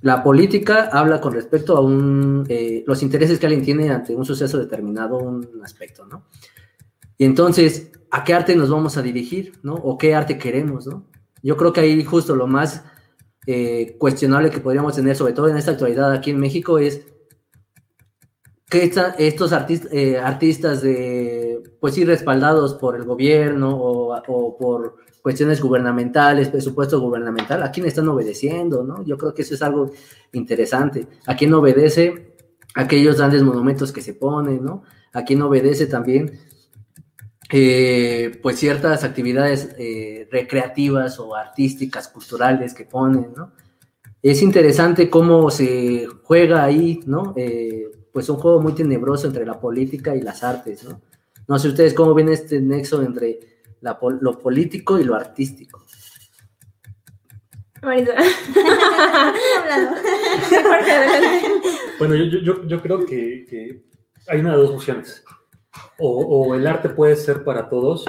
La 0.00 0.22
política 0.22 0.90
habla 0.92 1.20
con 1.20 1.32
respecto 1.32 1.76
a 1.76 1.80
un, 1.80 2.44
eh, 2.48 2.84
los 2.86 3.02
intereses 3.02 3.38
que 3.38 3.46
alguien 3.46 3.64
tiene 3.64 3.90
ante 3.90 4.14
un 4.14 4.24
suceso 4.24 4.58
determinado, 4.58 5.16
un 5.18 5.60
aspecto, 5.62 6.04
¿no? 6.04 6.24
Y 7.16 7.24
entonces, 7.24 7.92
¿a 8.10 8.24
qué 8.24 8.34
arte 8.34 8.56
nos 8.56 8.70
vamos 8.70 8.96
a 8.96 9.02
dirigir, 9.02 9.52
¿no? 9.62 9.74
O 9.74 9.96
qué 9.96 10.14
arte 10.14 10.38
queremos, 10.38 10.86
¿no? 10.86 11.06
Yo 11.42 11.56
creo 11.56 11.72
que 11.72 11.80
ahí 11.80 12.04
justo 12.04 12.34
lo 12.34 12.46
más 12.46 12.84
eh, 13.46 13.96
cuestionable 13.98 14.50
que 14.50 14.60
podríamos 14.60 14.96
tener, 14.96 15.14
sobre 15.16 15.32
todo 15.32 15.48
en 15.48 15.56
esta 15.56 15.72
actualidad 15.72 16.12
aquí 16.12 16.30
en 16.30 16.40
México, 16.40 16.78
es 16.78 17.02
que 18.68 18.90
estos 19.18 19.52
eh, 19.92 20.18
artistas 20.18 20.82
de, 20.82 21.62
pues 21.80 21.94
sí, 21.94 22.04
respaldados 22.04 22.74
por 22.74 22.96
el 22.96 23.04
gobierno 23.04 23.76
o, 23.76 24.16
o 24.26 24.56
por 24.56 24.96
cuestiones 25.22 25.60
gubernamentales, 25.60 26.48
presupuesto 26.48 27.00
gubernamental, 27.00 27.62
¿a 27.62 27.70
quién 27.70 27.86
están 27.86 28.08
obedeciendo? 28.08 28.84
¿no? 28.84 29.04
Yo 29.04 29.16
creo 29.16 29.34
que 29.34 29.42
eso 29.42 29.54
es 29.54 29.62
algo 29.62 29.90
interesante. 30.32 31.06
¿A 31.26 31.36
quién 31.36 31.54
obedece 31.54 32.36
aquellos 32.74 33.18
grandes 33.18 33.42
monumentos 33.42 33.92
que 33.92 34.02
se 34.02 34.14
ponen? 34.14 34.64
¿no? 34.64 34.82
¿A 35.12 35.24
quién 35.24 35.40
obedece 35.42 35.86
también 35.86 36.40
eh, 37.50 38.38
pues 38.42 38.58
ciertas 38.58 39.04
actividades 39.04 39.74
eh, 39.78 40.28
recreativas 40.30 41.18
o 41.20 41.34
artísticas, 41.34 42.08
culturales 42.08 42.74
que 42.74 42.84
ponen? 42.84 43.32
¿no? 43.36 43.52
es 44.24 44.40
interesante 44.40 45.10
cómo 45.10 45.50
se 45.50 46.06
juega 46.22 46.64
ahí, 46.64 47.00
¿no? 47.04 47.34
Eh, 47.36 47.90
pues 48.14 48.28
un 48.28 48.36
juego 48.36 48.62
muy 48.62 48.74
tenebroso 48.74 49.26
entre 49.26 49.44
la 49.44 49.58
política 49.58 50.14
y 50.14 50.22
las 50.22 50.44
artes, 50.44 50.84
¿no? 50.84 51.00
No 51.48 51.58
sé 51.58 51.66
ustedes 51.66 51.94
cómo 51.94 52.14
ven 52.14 52.28
este 52.28 52.60
nexo 52.60 53.02
entre 53.02 53.40
lo 54.20 54.38
político 54.38 55.00
y 55.00 55.04
lo 55.04 55.16
artístico. 55.16 55.84
bueno, 61.98 62.14
yo, 62.14 62.80
creo 62.80 63.04
que, 63.04 63.82
hay 64.28 64.40
una 64.40 64.52
de 64.52 64.58
dos 64.58 64.70
opciones. 64.70 65.24
O, 65.98 66.54
el 66.54 66.68
arte 66.68 66.90
puede 66.90 67.16
ser 67.16 67.42
para 67.42 67.68
todos, 67.68 68.04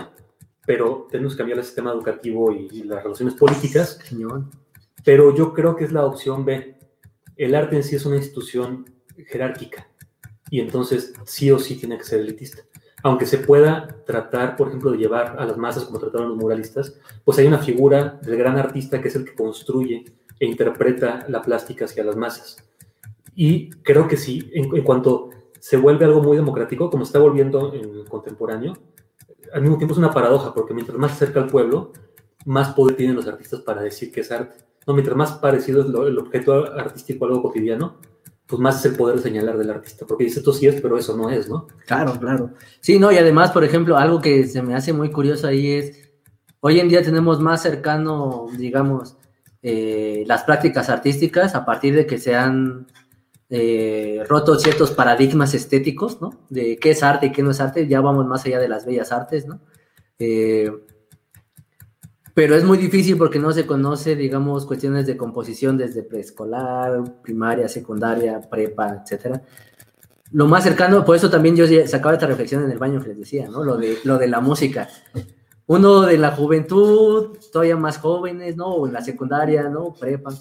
pero 0.67 1.07
tenemos 1.09 1.33
que 1.33 1.39
cambiar 1.39 1.57
el 1.57 1.65
sistema 1.65 1.91
educativo 1.91 2.51
y, 2.51 2.67
y 2.71 2.83
las 2.83 3.01
relaciones 3.01 3.33
políticas. 3.33 3.99
Pero 5.03 5.35
yo 5.35 5.51
creo 5.51 5.75
que 5.75 5.85
es 5.85 5.91
la 5.91 6.05
opción 6.05 6.45
B. 6.45 6.77
El 7.35 7.55
arte 7.55 7.75
en 7.75 7.83
sí 7.83 7.95
es 7.95 8.05
una 8.05 8.17
institución 8.17 8.85
jerárquica 9.27 9.87
y 10.49 10.59
entonces 10.59 11.13
sí 11.25 11.51
o 11.51 11.59
sí 11.59 11.75
tiene 11.75 11.97
que 11.97 12.03
ser 12.03 12.21
elitista 12.21 12.63
aunque 13.05 13.27
se 13.27 13.37
pueda 13.37 14.03
tratar, 14.03 14.55
por 14.55 14.69
ejemplo, 14.69 14.89
de 14.89 14.97
llevar 14.97 15.35
a 15.37 15.45
las 15.45 15.57
masas 15.57 15.83
como 15.83 15.99
trataron 15.99 16.29
los 16.29 16.37
muralistas, 16.39 16.99
pues 17.23 17.37
hay 17.37 17.45
una 17.45 17.59
figura 17.59 18.19
del 18.23 18.35
gran 18.35 18.57
artista 18.57 18.99
que 18.99 19.09
es 19.09 19.15
el 19.15 19.25
que 19.25 19.35
construye 19.35 20.05
e 20.39 20.45
interpreta 20.47 21.23
la 21.29 21.43
plástica 21.43 21.85
hacia 21.85 22.03
las 22.03 22.15
masas. 22.15 22.57
Y 23.35 23.69
creo 23.83 24.07
que 24.07 24.17
sí, 24.17 24.49
en, 24.55 24.83
cuanto 24.83 25.29
se 25.59 25.77
vuelve 25.77 26.05
algo 26.05 26.23
muy 26.23 26.35
democrático, 26.35 26.89
como 26.89 27.03
está 27.03 27.19
volviendo 27.19 27.75
en 27.75 27.83
el 27.83 28.05
contemporáneo, 28.05 28.73
al 29.53 29.61
mismo 29.61 29.77
tiempo 29.77 29.93
es 29.93 29.99
una 29.99 30.11
paradoja, 30.11 30.55
porque 30.55 30.73
mientras 30.73 30.97
más 30.97 31.11
se 31.11 31.25
acerca 31.25 31.41
al 31.41 31.47
pueblo, 31.47 31.93
más 32.47 32.73
poder 32.73 32.95
tienen 32.95 33.15
los 33.15 33.27
artistas 33.27 33.61
para 33.61 33.83
decir 33.83 34.11
que 34.11 34.21
es 34.21 34.31
arte. 34.31 34.65
No, 34.87 34.95
mientras 34.95 35.15
más 35.15 35.33
parecido 35.33 35.81
es 35.81 36.07
el 36.07 36.17
objeto 36.17 36.73
artístico 36.73 37.25
a 37.25 37.27
algo 37.27 37.43
cotidiano, 37.43 37.97
pues 38.47 38.59
más 38.59 38.79
es 38.79 38.91
el 38.91 38.97
poder 38.97 39.19
señalar 39.19 39.57
del 39.57 39.71
artista, 39.71 40.05
porque 40.05 40.25
dice 40.25 40.39
esto 40.39 40.53
sí 40.53 40.67
es, 40.67 40.79
pero 40.81 40.97
eso 40.97 41.17
no 41.17 41.29
es, 41.29 41.49
¿no? 41.49 41.67
Claro, 41.87 42.19
claro. 42.19 42.51
Sí, 42.79 42.99
no, 42.99 43.11
y 43.11 43.17
además, 43.17 43.51
por 43.51 43.63
ejemplo, 43.63 43.97
algo 43.97 44.21
que 44.21 44.45
se 44.47 44.61
me 44.61 44.75
hace 44.75 44.93
muy 44.93 45.09
curioso 45.09 45.47
ahí 45.47 45.71
es, 45.71 46.09
hoy 46.59 46.79
en 46.79 46.87
día 46.87 47.01
tenemos 47.01 47.39
más 47.39 47.63
cercano, 47.63 48.47
digamos, 48.57 49.17
eh, 49.63 50.23
las 50.27 50.43
prácticas 50.43 50.89
artísticas 50.89 51.55
a 51.55 51.65
partir 51.65 51.95
de 51.95 52.05
que 52.05 52.19
se 52.19 52.35
han 52.35 52.85
eh, 53.49 54.23
roto 54.27 54.59
ciertos 54.59 54.91
paradigmas 54.91 55.55
estéticos, 55.55 56.21
¿no? 56.21 56.29
De 56.49 56.77
qué 56.77 56.91
es 56.91 57.01
arte 57.01 57.27
y 57.27 57.31
qué 57.31 57.41
no 57.41 57.49
es 57.49 57.59
arte, 57.59 57.87
ya 57.87 57.99
vamos 58.01 58.27
más 58.27 58.45
allá 58.45 58.59
de 58.59 58.69
las 58.69 58.85
bellas 58.85 59.11
artes, 59.11 59.47
¿no? 59.47 59.59
Eh, 60.19 60.71
pero 62.35 62.53
es 62.53 62.65
muy 62.65 62.77
difícil 62.77 63.17
porque 63.17 63.39
no 63.39 63.53
se 63.53 63.65
conoce, 63.65 64.13
digamos, 64.17 64.65
cuestiones 64.65 65.07
de 65.07 65.15
composición 65.15 65.77
desde 65.77 66.03
preescolar, 66.03 67.21
primaria, 67.21 67.69
secundaria, 67.69 68.41
prepa, 68.41 69.01
etcétera. 69.01 69.41
Lo 70.33 70.45
más 70.45 70.65
cercano, 70.65 71.05
por 71.05 71.15
eso 71.15 71.29
también 71.29 71.55
yo 71.55 71.65
sacaba 71.87 72.13
esta 72.13 72.27
reflexión 72.27 72.65
en 72.65 72.71
el 72.71 72.77
baño 72.77 73.01
que 73.01 73.07
les 73.07 73.19
decía, 73.19 73.47
¿no? 73.47 73.63
Lo 73.63 73.77
de, 73.77 73.99
lo 74.03 74.17
de 74.17 74.27
la 74.27 74.41
música. 74.41 74.89
Uno 75.67 76.01
de 76.01 76.17
la 76.17 76.31
juventud, 76.31 77.37
todavía 77.53 77.77
más 77.77 77.99
jóvenes, 77.99 78.57
¿no? 78.57 78.67
O 78.67 78.85
en 78.85 78.91
la 78.91 79.01
secundaria, 79.01 79.69
¿no? 79.69 79.93
Prepa. 79.97 80.31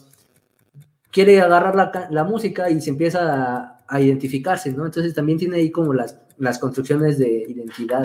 Quiere 1.13 1.41
agarrar 1.41 1.77
la, 1.77 2.09
la 2.11 2.25
música 2.25 2.71
y 2.71 2.81
se 2.81 2.91
empieza 2.91 3.21
a, 3.21 3.85
a, 3.87 4.01
identificarse, 4.01 4.73
¿no? 4.73 4.85
Entonces 4.85 5.15
también 5.15 5.39
tiene 5.39 5.59
ahí 5.59 5.71
como 5.71 5.95
las, 5.95 6.19
las 6.39 6.59
construcciones 6.59 7.19
de 7.19 7.45
identidad. 7.47 8.03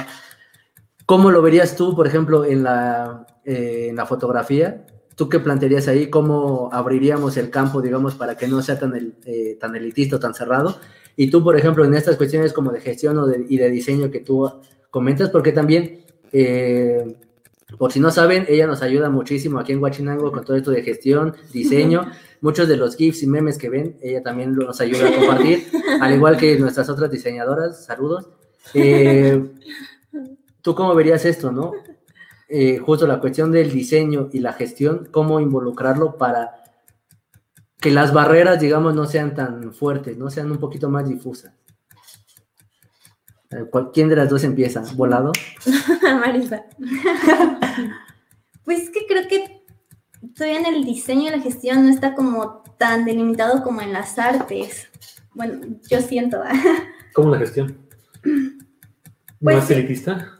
¿Cómo 1.07 1.31
lo 1.31 1.41
verías 1.41 1.75
tú, 1.75 1.95
por 1.95 2.05
ejemplo, 2.05 2.45
en 2.45 2.61
la, 2.61 3.25
eh, 3.49 3.87
en 3.89 3.95
la 3.95 4.05
fotografía, 4.05 4.85
¿tú 5.15 5.27
qué 5.27 5.39
plantearías 5.39 5.87
ahí? 5.87 6.07
¿Cómo 6.07 6.69
abriríamos 6.71 7.35
el 7.35 7.49
campo, 7.49 7.81
digamos, 7.81 8.13
para 8.13 8.37
que 8.37 8.47
no 8.47 8.61
sea 8.61 8.77
tan, 8.77 9.15
eh, 9.25 9.57
tan 9.59 9.75
elitista 9.75 10.17
o 10.17 10.19
tan 10.19 10.35
cerrado? 10.35 10.77
Y 11.15 11.31
tú, 11.31 11.43
por 11.43 11.57
ejemplo, 11.57 11.83
en 11.83 11.95
estas 11.95 12.15
cuestiones 12.15 12.53
como 12.53 12.71
de 12.71 12.79
gestión 12.79 13.17
o 13.17 13.27
y 13.27 13.57
de 13.57 13.71
diseño 13.71 14.11
que 14.11 14.19
tú 14.19 14.47
comentas, 14.91 15.31
porque 15.31 15.51
también, 15.51 16.05
eh, 16.31 17.17
por 17.79 17.91
si 17.91 17.99
no 17.99 18.11
saben, 18.11 18.45
ella 18.47 18.67
nos 18.67 18.83
ayuda 18.83 19.09
muchísimo 19.09 19.57
aquí 19.57 19.71
en 19.71 19.81
Huachinango 19.81 20.31
con 20.31 20.45
todo 20.45 20.55
esto 20.55 20.69
de 20.69 20.83
gestión, 20.83 21.33
diseño. 21.51 22.05
Muchos 22.41 22.67
de 22.67 22.77
los 22.77 22.95
GIFs 22.97 23.23
y 23.23 23.27
memes 23.27 23.57
que 23.57 23.69
ven, 23.69 23.97
ella 23.99 24.21
también 24.21 24.53
nos 24.53 24.79
ayuda 24.79 25.09
a 25.09 25.15
compartir, 25.15 25.63
al 26.01 26.13
igual 26.13 26.37
que 26.37 26.55
nuestras 26.59 26.87
otras 26.87 27.09
diseñadoras. 27.09 27.83
Saludos. 27.83 28.29
¿Tú 30.61 30.75
cómo 30.75 30.93
verías 30.93 31.25
esto, 31.25 31.51
no? 31.51 31.71
Eh, 32.51 32.79
justo 32.79 33.05
la 33.05 33.19
cuestión 33.19 33.51
del 33.51 33.71
diseño 33.71 34.29
y 34.33 34.39
la 34.39 34.53
gestión, 34.53 35.07
cómo 35.11 35.39
involucrarlo 35.39 36.17
para 36.17 36.63
que 37.79 37.91
las 37.91 38.11
barreras, 38.11 38.59
digamos, 38.59 38.95
no 38.95 39.05
sean 39.05 39.35
tan 39.35 39.71
fuertes, 39.71 40.17
no 40.17 40.31
sean 40.31 40.51
un 40.51 40.57
poquito 40.57 40.89
más 40.89 41.07
difusas. 41.07 41.53
Eh, 43.51 43.65
¿Quién 43.93 44.09
de 44.09 44.15
las 44.15 44.29
dos 44.29 44.43
empieza? 44.43 44.83
¿Volado? 44.95 45.31
Marisa. 46.01 46.65
pues 48.65 48.89
que 48.89 49.05
creo 49.07 49.27
que 49.27 49.63
todavía 50.35 50.59
en 50.59 50.65
el 50.73 50.83
diseño 50.83 51.27
y 51.27 51.31
la 51.31 51.41
gestión 51.41 51.83
no 51.83 51.89
está 51.89 52.15
como 52.15 52.63
tan 52.79 53.05
delimitado 53.05 53.61
como 53.61 53.81
en 53.81 53.93
las 53.93 54.17
artes. 54.17 54.89
Bueno, 55.35 55.67
yo 55.87 56.01
siento. 56.01 56.41
¿Cómo 57.13 57.29
la 57.29 57.37
gestión? 57.37 57.77
¿No 58.23 58.65
pues 59.39 59.65
es 59.65 59.71
elitista? 59.71 60.38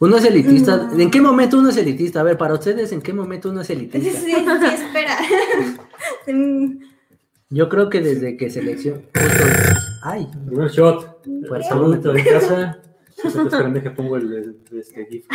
Uno 0.00 0.16
es 0.16 0.24
elitista. 0.24 0.90
¿En 0.96 1.10
qué 1.10 1.20
momento 1.20 1.58
uno 1.58 1.70
es 1.70 1.76
elitista? 1.76 2.20
A 2.20 2.22
ver, 2.22 2.36
para 2.36 2.54
ustedes, 2.54 2.92
¿en 2.92 3.00
qué 3.00 3.12
momento 3.12 3.50
uno 3.50 3.62
es 3.62 3.70
elitista? 3.70 4.10
Sí, 4.10 4.16
sí, 4.16 4.32
espera. 4.32 5.16
Yo 7.50 7.68
creo 7.68 7.88
que 7.88 8.00
desde 8.00 8.36
que 8.36 8.50
seleccionó. 8.50 9.02
Ay. 10.02 10.28
Primer 10.46 10.70
shot. 10.70 11.22
Pues, 11.48 11.66
salud 11.66 11.94
en 11.94 12.24
casa. 12.24 12.80
Se 13.14 13.82
que 13.82 13.90
pongo 13.90 14.16
el, 14.16 14.58
este 14.72 15.06
GIF. 15.06 15.26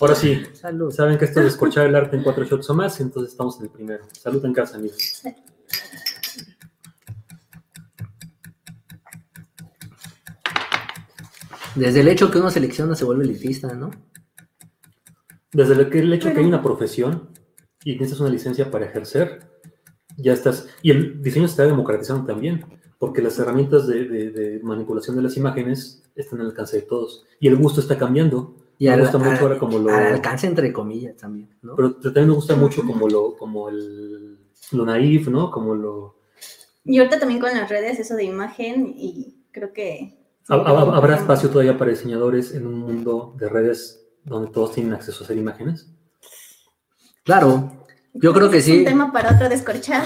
Ahora 0.00 0.14
sí. 0.14 0.42
Salud. 0.52 0.90
Saben 0.90 1.16
que 1.16 1.24
esto 1.24 1.40
es 1.40 1.46
escorchar 1.46 1.86
el 1.86 1.94
arte 1.94 2.16
en 2.16 2.22
cuatro 2.22 2.44
shots 2.44 2.68
o 2.68 2.74
más, 2.74 3.00
entonces 3.00 3.32
estamos 3.32 3.58
en 3.58 3.64
el 3.64 3.70
primero. 3.70 4.04
Salud 4.12 4.44
en 4.44 4.52
casa, 4.52 4.76
amigos. 4.76 5.22
Desde 11.74 12.00
el 12.00 12.08
hecho 12.08 12.30
que 12.30 12.38
uno 12.38 12.50
selecciona 12.50 12.94
se 12.94 13.04
vuelve 13.04 13.24
elitista, 13.24 13.74
¿no? 13.74 13.90
Desde 15.52 15.74
el, 15.74 16.12
hecho 16.12 16.32
que 16.32 16.38
hay 16.38 16.46
una 16.46 16.62
profesión 16.62 17.30
y 17.84 17.92
necesitas 17.92 18.20
una 18.20 18.30
licencia 18.30 18.70
para 18.70 18.86
ejercer, 18.86 19.40
ya 20.16 20.32
estás. 20.32 20.68
Y 20.82 20.90
el 20.90 21.22
diseño 21.22 21.46
se 21.48 21.52
está 21.52 21.66
democratizando 21.66 22.24
también, 22.24 22.64
porque 22.98 23.22
las 23.22 23.38
herramientas 23.38 23.86
de, 23.86 24.60
manipulación 24.62 25.16
de 25.16 25.22
las 25.22 25.36
imágenes 25.36 26.02
están 26.14 26.40
al 26.40 26.46
alcance 26.46 26.76
de 26.76 26.82
todos. 26.82 27.24
Y 27.40 27.48
el 27.48 27.56
gusto 27.56 27.80
está 27.80 27.98
cambiando. 27.98 28.56
Y 28.78 28.88
me 28.88 29.00
gusta 29.00 29.18
mucho 29.18 29.42
ahora 29.42 29.58
como 29.58 29.78
lo. 29.78 29.92
Al 29.92 30.14
alcance 30.14 30.46
entre 30.46 30.72
comillas 30.72 31.16
también, 31.16 31.50
¿no? 31.62 31.76
Pero 31.76 31.96
también 31.96 32.28
me 32.28 32.34
gusta 32.34 32.56
mucho 32.56 32.82
como 32.86 33.08
lo, 33.08 33.36
como 33.36 33.68
el, 33.68 34.38
lo 34.72 34.86
naif, 34.86 35.28
¿no? 35.28 35.50
Como 35.50 35.74
lo. 35.74 36.16
Y 36.84 36.98
ahorita 36.98 37.18
también 37.18 37.40
con 37.40 37.50
las 37.50 37.68
redes, 37.68 37.98
eso 37.98 38.14
de 38.14 38.24
imagen, 38.24 38.94
y 38.96 39.44
creo 39.52 39.72
que 39.72 40.19
¿Habrá 40.50 41.16
espacio 41.16 41.48
todavía 41.48 41.78
para 41.78 41.92
diseñadores 41.92 42.54
en 42.54 42.66
un 42.66 42.80
mundo 42.80 43.34
de 43.38 43.48
redes 43.48 44.04
donde 44.24 44.50
todos 44.50 44.72
tienen 44.72 44.92
acceso 44.92 45.22
a 45.22 45.24
hacer 45.24 45.38
imágenes? 45.38 45.92
Claro, 47.22 47.86
yo 48.14 48.32
creo 48.32 48.50
que 48.50 48.60
sí. 48.60 48.78
Un 48.78 48.84
tema 48.84 49.12
para 49.12 49.34
otro 49.34 49.48
descorchar. 49.48 50.04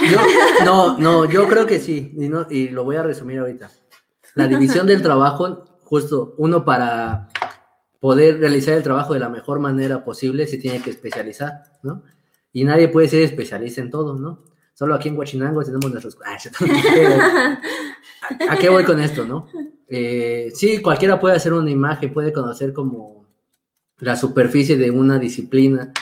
no, 0.65 0.99
no, 0.99 1.25
yo 1.25 1.49
creo 1.49 1.67
que 1.67 1.81
sí, 1.81 2.13
y, 2.17 2.29
no, 2.29 2.47
y 2.51 2.69
lo 2.69 2.85
voy 2.85 2.97
a 2.97 3.03
resumir 3.03 3.39
ahorita. 3.39 3.71
La 4.35 4.47
división 4.47 4.87
del 4.87 5.01
trabajo, 5.01 5.65
justo 5.83 6.35
uno 6.37 6.65
para 6.65 7.29
poder 8.01 8.39
realizar 8.39 8.75
el 8.75 8.83
trabajo 8.83 9.15
de 9.15 9.21
la 9.21 9.31
mejor 9.31 9.61
manera 9.61 10.05
posible 10.05 10.47
se 10.47 10.59
tiene 10.59 10.83
que 10.83 10.91
especializar, 10.91 11.63
¿no? 11.83 12.03
Y 12.53 12.65
nadie 12.65 12.89
puede 12.89 13.09
ser 13.09 13.23
especialista 13.23 13.81
en 13.81 13.91
todo, 13.91 14.19
¿no? 14.19 14.45
Solo 14.75 14.95
aquí 14.97 15.09
en 15.09 15.17
Huachinango 15.17 15.63
tenemos 15.63 15.91
nuestros... 15.91 16.19
¿A 18.51 18.57
qué 18.57 18.69
voy 18.69 18.85
con 18.85 19.01
esto, 19.01 19.25
no? 19.25 19.47
Eh, 19.87 20.51
sí, 20.55 20.83
cualquiera 20.83 21.21
puede 21.21 21.37
hacer 21.37 21.53
una 21.53 21.71
imagen, 21.71 22.13
puede 22.13 22.33
conocer 22.33 22.73
como 22.73 23.27
la 23.99 24.17
superficie 24.17 24.77
de 24.77 24.91
una 24.91 25.19
disciplina, 25.21 25.93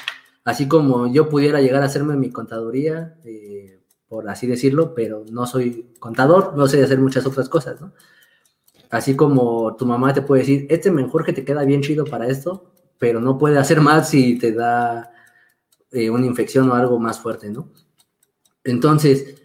así 0.44 0.66
como 0.66 1.12
yo 1.12 1.28
pudiera 1.28 1.60
llegar 1.60 1.82
a 1.82 1.86
hacerme 1.86 2.16
mi 2.16 2.30
contaduría, 2.30 3.18
eh, 3.24 3.82
por 4.08 4.28
así 4.28 4.46
decirlo, 4.46 4.94
pero 4.94 5.24
no 5.30 5.46
soy 5.46 5.92
contador, 5.98 6.56
no 6.56 6.66
sé 6.66 6.82
hacer 6.82 6.98
muchas 6.98 7.26
otras 7.26 7.48
cosas, 7.48 7.80
¿no? 7.80 7.92
Así 8.90 9.16
como 9.16 9.74
tu 9.76 9.86
mamá 9.86 10.12
te 10.12 10.22
puede 10.22 10.42
decir, 10.42 10.66
este 10.70 10.92
que 11.24 11.32
te 11.32 11.44
queda 11.44 11.64
bien 11.64 11.82
chido 11.82 12.04
para 12.04 12.26
esto, 12.26 12.72
pero 12.98 13.20
no 13.20 13.38
puede 13.38 13.58
hacer 13.58 13.80
más 13.80 14.10
si 14.10 14.38
te 14.38 14.52
da 14.52 15.12
eh, 15.90 16.10
una 16.10 16.26
infección 16.26 16.70
o 16.70 16.74
algo 16.74 16.98
más 16.98 17.18
fuerte, 17.18 17.50
¿no? 17.50 17.70
Entonces, 18.64 19.36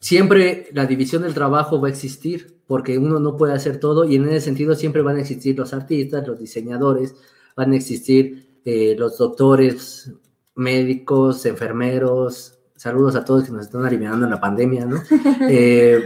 siempre 0.00 0.68
la 0.72 0.86
división 0.86 1.22
del 1.22 1.34
trabajo 1.34 1.80
va 1.80 1.88
a 1.88 1.90
existir, 1.90 2.60
porque 2.66 2.98
uno 2.98 3.20
no 3.20 3.36
puede 3.36 3.54
hacer 3.54 3.78
todo 3.78 4.04
y 4.04 4.16
en 4.16 4.28
ese 4.28 4.40
sentido 4.40 4.74
siempre 4.74 5.02
van 5.02 5.16
a 5.16 5.20
existir 5.20 5.56
los 5.58 5.72
artistas, 5.74 6.26
los 6.26 6.38
diseñadores, 6.38 7.14
van 7.56 7.72
a 7.72 7.76
existir 7.76 8.60
eh, 8.64 8.94
los 8.98 9.18
doctores, 9.18 10.12
médicos, 10.54 11.44
enfermeros, 11.46 12.58
saludos 12.76 13.16
a 13.16 13.24
todos 13.24 13.44
que 13.44 13.52
nos 13.52 13.66
están 13.66 13.84
aliviando 13.84 14.24
en 14.24 14.30
la 14.30 14.40
pandemia, 14.40 14.86
¿no? 14.86 15.02
Eh, 15.48 16.02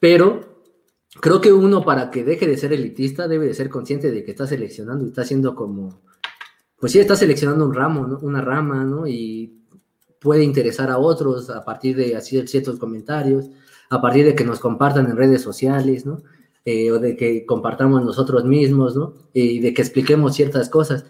pero 0.00 0.62
creo 1.20 1.40
que 1.40 1.52
uno 1.52 1.84
para 1.84 2.10
que 2.10 2.24
deje 2.24 2.46
de 2.46 2.56
ser 2.56 2.72
elitista 2.72 3.26
debe 3.26 3.46
de 3.46 3.54
ser 3.54 3.68
consciente 3.68 4.10
de 4.10 4.24
que 4.24 4.32
está 4.32 4.46
seleccionando 4.46 5.04
y 5.04 5.08
está 5.08 5.22
haciendo 5.22 5.54
como, 5.54 6.02
pues 6.78 6.92
sí, 6.92 6.98
está 6.98 7.16
seleccionando 7.16 7.64
un 7.64 7.74
ramo, 7.74 8.06
¿no? 8.06 8.18
Una 8.18 8.40
rama, 8.40 8.84
¿no? 8.84 9.06
Y 9.06 9.63
puede 10.24 10.42
interesar 10.42 10.90
a 10.90 10.96
otros 10.98 11.50
a 11.50 11.64
partir 11.64 11.94
de 11.94 12.16
hacer 12.16 12.48
ciertos 12.48 12.78
comentarios, 12.78 13.50
a 13.90 14.00
partir 14.00 14.24
de 14.24 14.34
que 14.34 14.42
nos 14.42 14.58
compartan 14.58 15.04
en 15.06 15.18
redes 15.18 15.42
sociales, 15.42 16.06
¿no? 16.06 16.22
Eh, 16.64 16.90
o 16.90 16.98
de 16.98 17.14
que 17.14 17.44
compartamos 17.44 18.02
nosotros 18.02 18.44
mismos, 18.46 18.96
¿no? 18.96 19.12
Y 19.34 19.60
de 19.60 19.74
que 19.74 19.82
expliquemos 19.82 20.34
ciertas 20.34 20.70
cosas. 20.70 21.04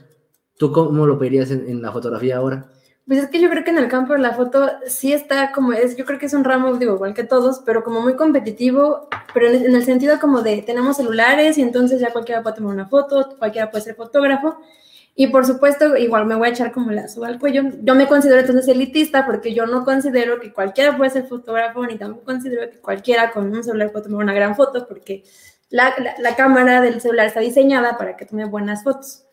¿Tú 0.59 0.73
cómo 0.73 1.07
lo 1.07 1.17
verías 1.17 1.53
en, 1.53 1.81
la 1.81 1.93
fotografía 1.93 2.39
ahora? 2.39 2.73
Pues 3.07 3.21
es 3.21 3.29
que 3.29 3.41
yo 3.41 3.49
creo 3.49 3.63
que 3.63 3.71
en 3.71 3.79
el 3.79 3.87
campo 3.87 4.15
de 4.15 4.19
la 4.19 4.35
foto 4.35 4.69
sí 4.87 5.13
está 5.13 5.53
como 5.53 5.73
es, 5.73 5.97
yo 5.97 6.05
creo 6.05 6.19
que 6.19 6.27
es 6.27 6.35
un 6.35 6.43
ramo, 6.43 6.75
digo, 6.75 6.95
igual 6.95 7.15
que 7.15 7.23
todos, 7.23 7.63
pero 7.65 7.85
como 7.85 8.01
muy 8.01 8.17
competitivo, 8.17 9.09
pero 9.33 9.49
en 9.49 9.77
el 9.77 9.85
sentido 9.85 10.19
como 10.19 10.43
de 10.43 10.63
tenemos 10.63 10.97
celulares 10.97 11.57
y 11.59 11.63
entonces 11.63 12.01
ya 12.01 12.13
cualquiera 12.13 12.43
puede 12.43 12.57
tomar 12.57 12.75
una 12.75 12.89
foto, 12.89 13.37
cualquiera 13.39 13.71
puede 13.71 13.85
ser 13.85 13.95
fotógrafo, 13.95 14.57
y 15.17 15.29
por 15.29 15.47
supuesto, 15.47 15.97
igual 15.97 16.27
me 16.27 16.35
voy 16.35 16.49
a 16.49 16.51
echar 16.51 16.73
como 16.73 16.91
la 16.91 17.07
suba 17.07 17.29
al 17.29 17.39
cuello. 17.39 17.63
Yo 17.83 17.95
me 17.95 18.09
considero 18.09 18.41
entonces 18.41 18.67
elitista 18.67 19.25
porque 19.25 19.55
yo 19.55 19.65
no 19.67 19.85
considero 19.85 20.41
que 20.41 20.53
cualquiera 20.53 20.97
puede 20.97 21.11
ser 21.11 21.29
fotógrafo, 21.29 21.87
ni 21.87 21.97
tampoco 21.97 22.25
considero 22.25 22.69
que 22.69 22.79
cualquiera 22.79 23.31
con 23.31 23.53
un 23.53 23.63
celular 23.63 23.93
puede 23.93 24.07
tomar 24.07 24.25
una 24.25 24.35
gran 24.35 24.57
foto, 24.57 24.89
porque 24.89 25.23
la, 25.71 25.95
la, 26.19 26.35
cámara 26.35 26.81
del 26.81 27.01
celular 27.01 27.27
está 27.27 27.41
diseñada 27.41 27.97
para 27.97 28.17
que 28.17 28.27
tome 28.27 28.45
buenas 28.45 28.83
fotos. 28.83 29.25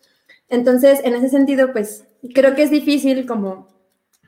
Entonces, 0.49 1.01
en 1.03 1.15
ese 1.15 1.29
sentido, 1.29 1.71
pues 1.71 2.05
creo 2.35 2.53
que 2.53 2.63
es 2.63 2.69
difícil 2.69 3.25
como 3.25 3.67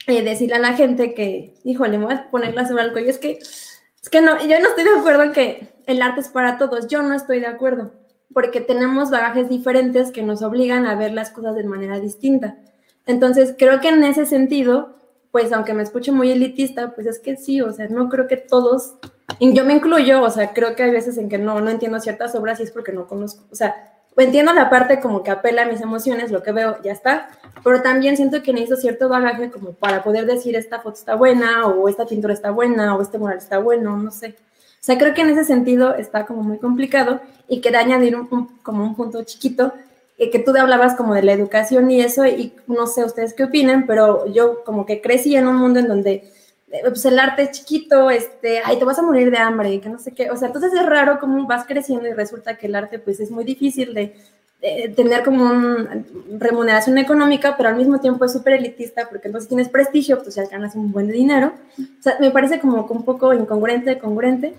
eh, 0.08 0.24
decirle 0.24 0.56
a 0.56 0.60
la 0.60 0.74
gente 0.74 1.14
que, 1.14 1.54
híjole, 1.64 2.00
me 2.00 2.06
voy 2.06 2.14
a 2.16 2.32
poner 2.32 2.56
la 2.56 2.68
suba 2.68 2.82
al 2.82 2.94
cuello. 2.94 3.12
Es 3.12 3.20
que, 3.20 3.38
es 3.38 4.10
que 4.10 4.22
no, 4.22 4.40
yo 4.44 4.60
no 4.60 4.70
estoy 4.70 4.86
de 4.86 4.98
acuerdo 4.98 5.32
que 5.32 5.68
el 5.86 6.02
arte 6.02 6.22
es 6.22 6.30
para 6.30 6.58
todos. 6.58 6.88
Yo 6.88 7.04
no 7.04 7.14
estoy 7.14 7.40
de 7.42 7.48
acuerdo 7.48 7.92
porque 8.34 8.62
tenemos 8.62 9.12
bagajes 9.12 9.50
diferentes 9.50 10.12
que 10.12 10.24
nos 10.24 10.42
obligan 10.42 10.86
a 10.86 10.96
ver 10.96 11.12
las 11.12 11.30
cosas 11.30 11.56
de 11.56 11.64
manera 11.64 12.00
distinta. 12.00 12.58
Entonces, 13.06 13.56
creo 13.58 13.80
que 13.80 13.90
en 13.90 14.04
ese 14.04 14.26
sentido, 14.26 14.96
pues 15.32 15.52
aunque 15.52 15.74
me 15.74 15.84
escuche 15.84 16.12
muy 16.12 16.32
elitista, 16.32 16.94
pues 16.94 17.08
es 17.08 17.20
que 17.20 17.36
sí, 17.38 17.62
o 17.62 17.72
sea, 17.72 17.88
no 17.88 18.10
creo 18.10 18.28
que 18.28 18.38
todos, 18.38 18.96
y 19.40 19.54
yo 19.54 19.66
me 19.66 19.74
incluyo, 19.74 20.22
o 20.22 20.30
sea, 20.30 20.54
creo 20.54 20.76
que 20.76 20.84
hay 20.84 20.92
veces 20.92 21.18
en 21.18 21.30
que 21.30 21.38
no, 21.38 21.60
no 21.60 21.70
entiendo 21.70 22.00
ciertas 22.00 22.36
obras 22.36 22.60
y 22.60 22.64
es 22.64 22.72
porque 22.72 22.92
no 22.92 23.08
conozco, 23.08 23.44
o 23.52 23.56
sea, 23.56 23.94
entiendo 24.16 24.54
la 24.54 24.70
parte 24.70 25.00
como 25.00 25.24
que 25.24 25.32
apela 25.32 25.64
a 25.64 25.66
mis 25.66 25.82
emociones, 25.82 26.32
lo 26.32 26.44
que 26.44 26.52
veo, 26.52 26.82
ya 26.84 26.92
está, 26.92 27.30
pero 27.64 27.82
también 27.82 28.16
siento 28.16 28.44
que 28.44 28.54
necesito 28.54 28.78
cierto 28.78 29.10
bagaje 29.10 29.50
como 29.50 29.74
para 29.74 30.04
poder 30.04 30.26
decir 30.26 30.56
esta 30.56 30.80
foto 30.80 30.98
está 30.98 31.16
buena, 31.16 31.68
o 31.68 31.90
esta 31.90 32.06
pintura 32.06 32.34
está 32.34 32.52
buena, 32.52 32.96
o 32.96 33.02
este 33.02 33.18
mural 33.18 33.38
está 33.38 33.58
bueno, 33.58 33.98
no 33.98 34.12
sé. 34.12 34.36
O 34.84 34.86
sea, 34.86 34.98
creo 34.98 35.14
que 35.14 35.22
en 35.22 35.30
ese 35.30 35.46
sentido 35.46 35.96
está 35.96 36.26
como 36.26 36.44
muy 36.44 36.58
complicado 36.58 37.22
y 37.48 37.62
quería 37.62 37.80
añadir 37.80 38.18
un, 38.18 38.48
como 38.64 38.84
un 38.84 38.96
punto 38.96 39.24
chiquito, 39.24 39.72
eh, 40.18 40.30
que 40.30 40.40
tú 40.40 40.52
hablabas 40.58 40.96
como 40.96 41.14
de 41.14 41.24
la 41.24 41.32
educación 41.32 41.90
y 41.90 42.02
eso, 42.02 42.26
y 42.26 42.54
no 42.68 42.86
sé 42.86 43.06
ustedes 43.06 43.34
qué 43.34 43.46
opinen, 43.46 43.88
pero 43.88 44.26
yo 44.34 44.62
como 44.66 44.86
que 44.86 45.00
crecí 45.00 45.38
en 45.38 45.48
un 45.48 45.56
mundo 45.56 45.80
en 45.80 45.88
donde 45.88 46.30
eh, 46.70 46.82
pues 46.84 47.06
el 47.06 47.18
arte 47.18 47.44
es 47.44 47.52
chiquito, 47.52 48.10
este, 48.10 48.60
ay, 48.66 48.78
te 48.78 48.84
vas 48.84 49.00
a 49.00 49.04
morir 49.04 49.32
de 49.32 49.38
hambre, 49.38 49.80
que 49.80 49.88
no 49.88 50.00
sé 50.00 50.12
qué, 50.12 50.30
o 50.30 50.36
sea, 50.36 50.48
entonces 50.48 50.74
es 50.74 50.86
raro 50.86 51.18
cómo 51.18 51.48
vas 51.48 51.66
creciendo 51.66 52.06
y 52.10 52.12
resulta 52.12 52.58
que 52.58 52.68
el 52.68 52.76
arte 52.76 53.00
pues 53.00 53.22
es 53.22 53.32
muy 53.32 53.46
difícil 53.46 53.94
de, 53.94 54.14
tener 54.96 55.24
como 55.24 55.46
una 55.46 56.06
remuneración 56.40 56.98
económica, 56.98 57.56
pero 57.58 57.70
al 57.70 57.76
mismo 57.76 58.00
tiempo 58.00 58.24
es 58.26 58.34
súper 58.34 58.54
elitista, 58.54 59.08
porque 59.10 59.28
entonces 59.28 59.48
tienes 59.48 59.70
prestigio, 59.70 60.22
pues 60.22 60.36
ya 60.36 60.46
ganas 60.46 60.76
un 60.76 60.92
buen 60.92 61.10
dinero, 61.10 61.54
o 61.78 62.04
sea, 62.04 62.18
me 62.20 62.32
parece 62.32 62.60
como 62.60 62.84
un 62.84 63.04
poco 63.04 63.34
incongruente, 63.34 63.98
congruente, 64.00 64.54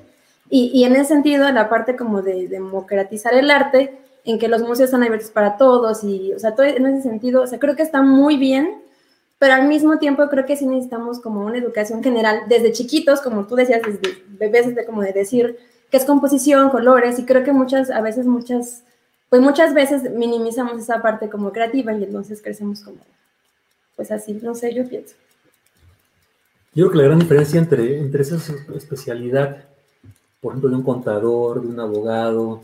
y, 0.57 0.85
en 0.85 0.95
ese 0.95 1.07
sentido, 1.07 1.51
la 1.51 1.69
parte 1.69 1.97
como 1.97 2.23
de, 2.23 2.47
democratizar 2.47 3.35
el 3.35 3.51
arte, 3.51 3.99
en 4.25 4.39
que 4.39 4.47
los 4.47 4.63
museos 4.63 4.87
están 4.87 5.03
abiertos 5.03 5.33
para 5.33 5.57
todos, 5.57 6.05
y, 6.05 6.33
o 6.33 6.39
sea, 6.39 6.55
todo 6.55 6.65
en 6.65 6.87
ese 6.87 7.03
sentido, 7.03 7.43
o 7.43 7.47
sea, 7.49 7.59
creo 7.59 7.75
que 7.75 7.83
está 7.83 8.03
muy 8.03 8.37
bien, 8.37 8.81
pero 9.41 9.55
al 9.55 9.67
mismo 9.67 9.99
tiempo 9.99 10.29
creo 10.29 10.47
que 10.47 10.57
sí 10.57 10.65
necesitamos 10.65 11.19
como 11.19 11.45
una 11.45 11.59
educación 11.59 12.05
general, 12.05 12.43
desde 12.49 12.71
chiquitos, 12.71 13.21
como 13.21 13.49
tú 13.49 13.57
decías, 13.57 13.83
desde 13.85 14.23
bebés, 14.29 14.69
desde 14.69 14.87
como 14.87 15.03
de 15.03 15.13
decir 15.13 15.59
qué 15.91 15.97
es 15.97 16.05
composición, 16.05 16.71
colores, 16.71 17.19
y 17.19 17.25
creo 17.25 17.43
que 17.43 17.53
muchas, 17.53 17.91
a 17.91 18.01
veces 18.01 18.25
muchas, 18.25 18.85
pues 19.31 19.43
muchas 19.43 19.75
veces 19.75 20.09
minimizamos 20.13 20.81
esa 20.81 21.03
parte 21.03 21.29
como 21.29 21.51
creativa 21.51 21.93
y 21.95 22.05
entonces 22.05 22.41
crecemos 22.41 22.81
como, 22.81 22.99
pues 23.97 24.13
así, 24.13 24.35
no 24.35 24.55
sé, 24.55 24.73
yo 24.73 24.89
pienso. 24.89 25.17
Yo 26.75 26.85
creo 26.85 26.91
que 26.93 26.99
la 26.99 27.05
gran 27.05 27.19
diferencia 27.19 27.59
entre, 27.59 27.99
entre 27.99 28.23
esa 28.23 28.37
especialidad 28.77 29.74
por 30.45 30.53
ejemplo, 30.53 30.69
de 30.69 30.77
un 30.77 30.83
contador, 30.83 31.63
de 31.63 31.69
un 31.69 31.81
abogado. 31.81 32.61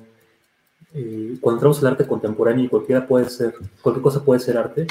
Eh, 0.92 1.38
cuando 1.40 1.56
entramos 1.56 1.80
al 1.80 1.86
arte 1.86 2.06
contemporáneo 2.06 2.66
y 2.66 2.68
cualquiera 2.68 3.06
puede 3.06 3.30
ser, 3.30 3.54
cualquier 3.80 4.02
cosa 4.02 4.22
puede 4.22 4.38
ser 4.38 4.58
arte, 4.58 4.86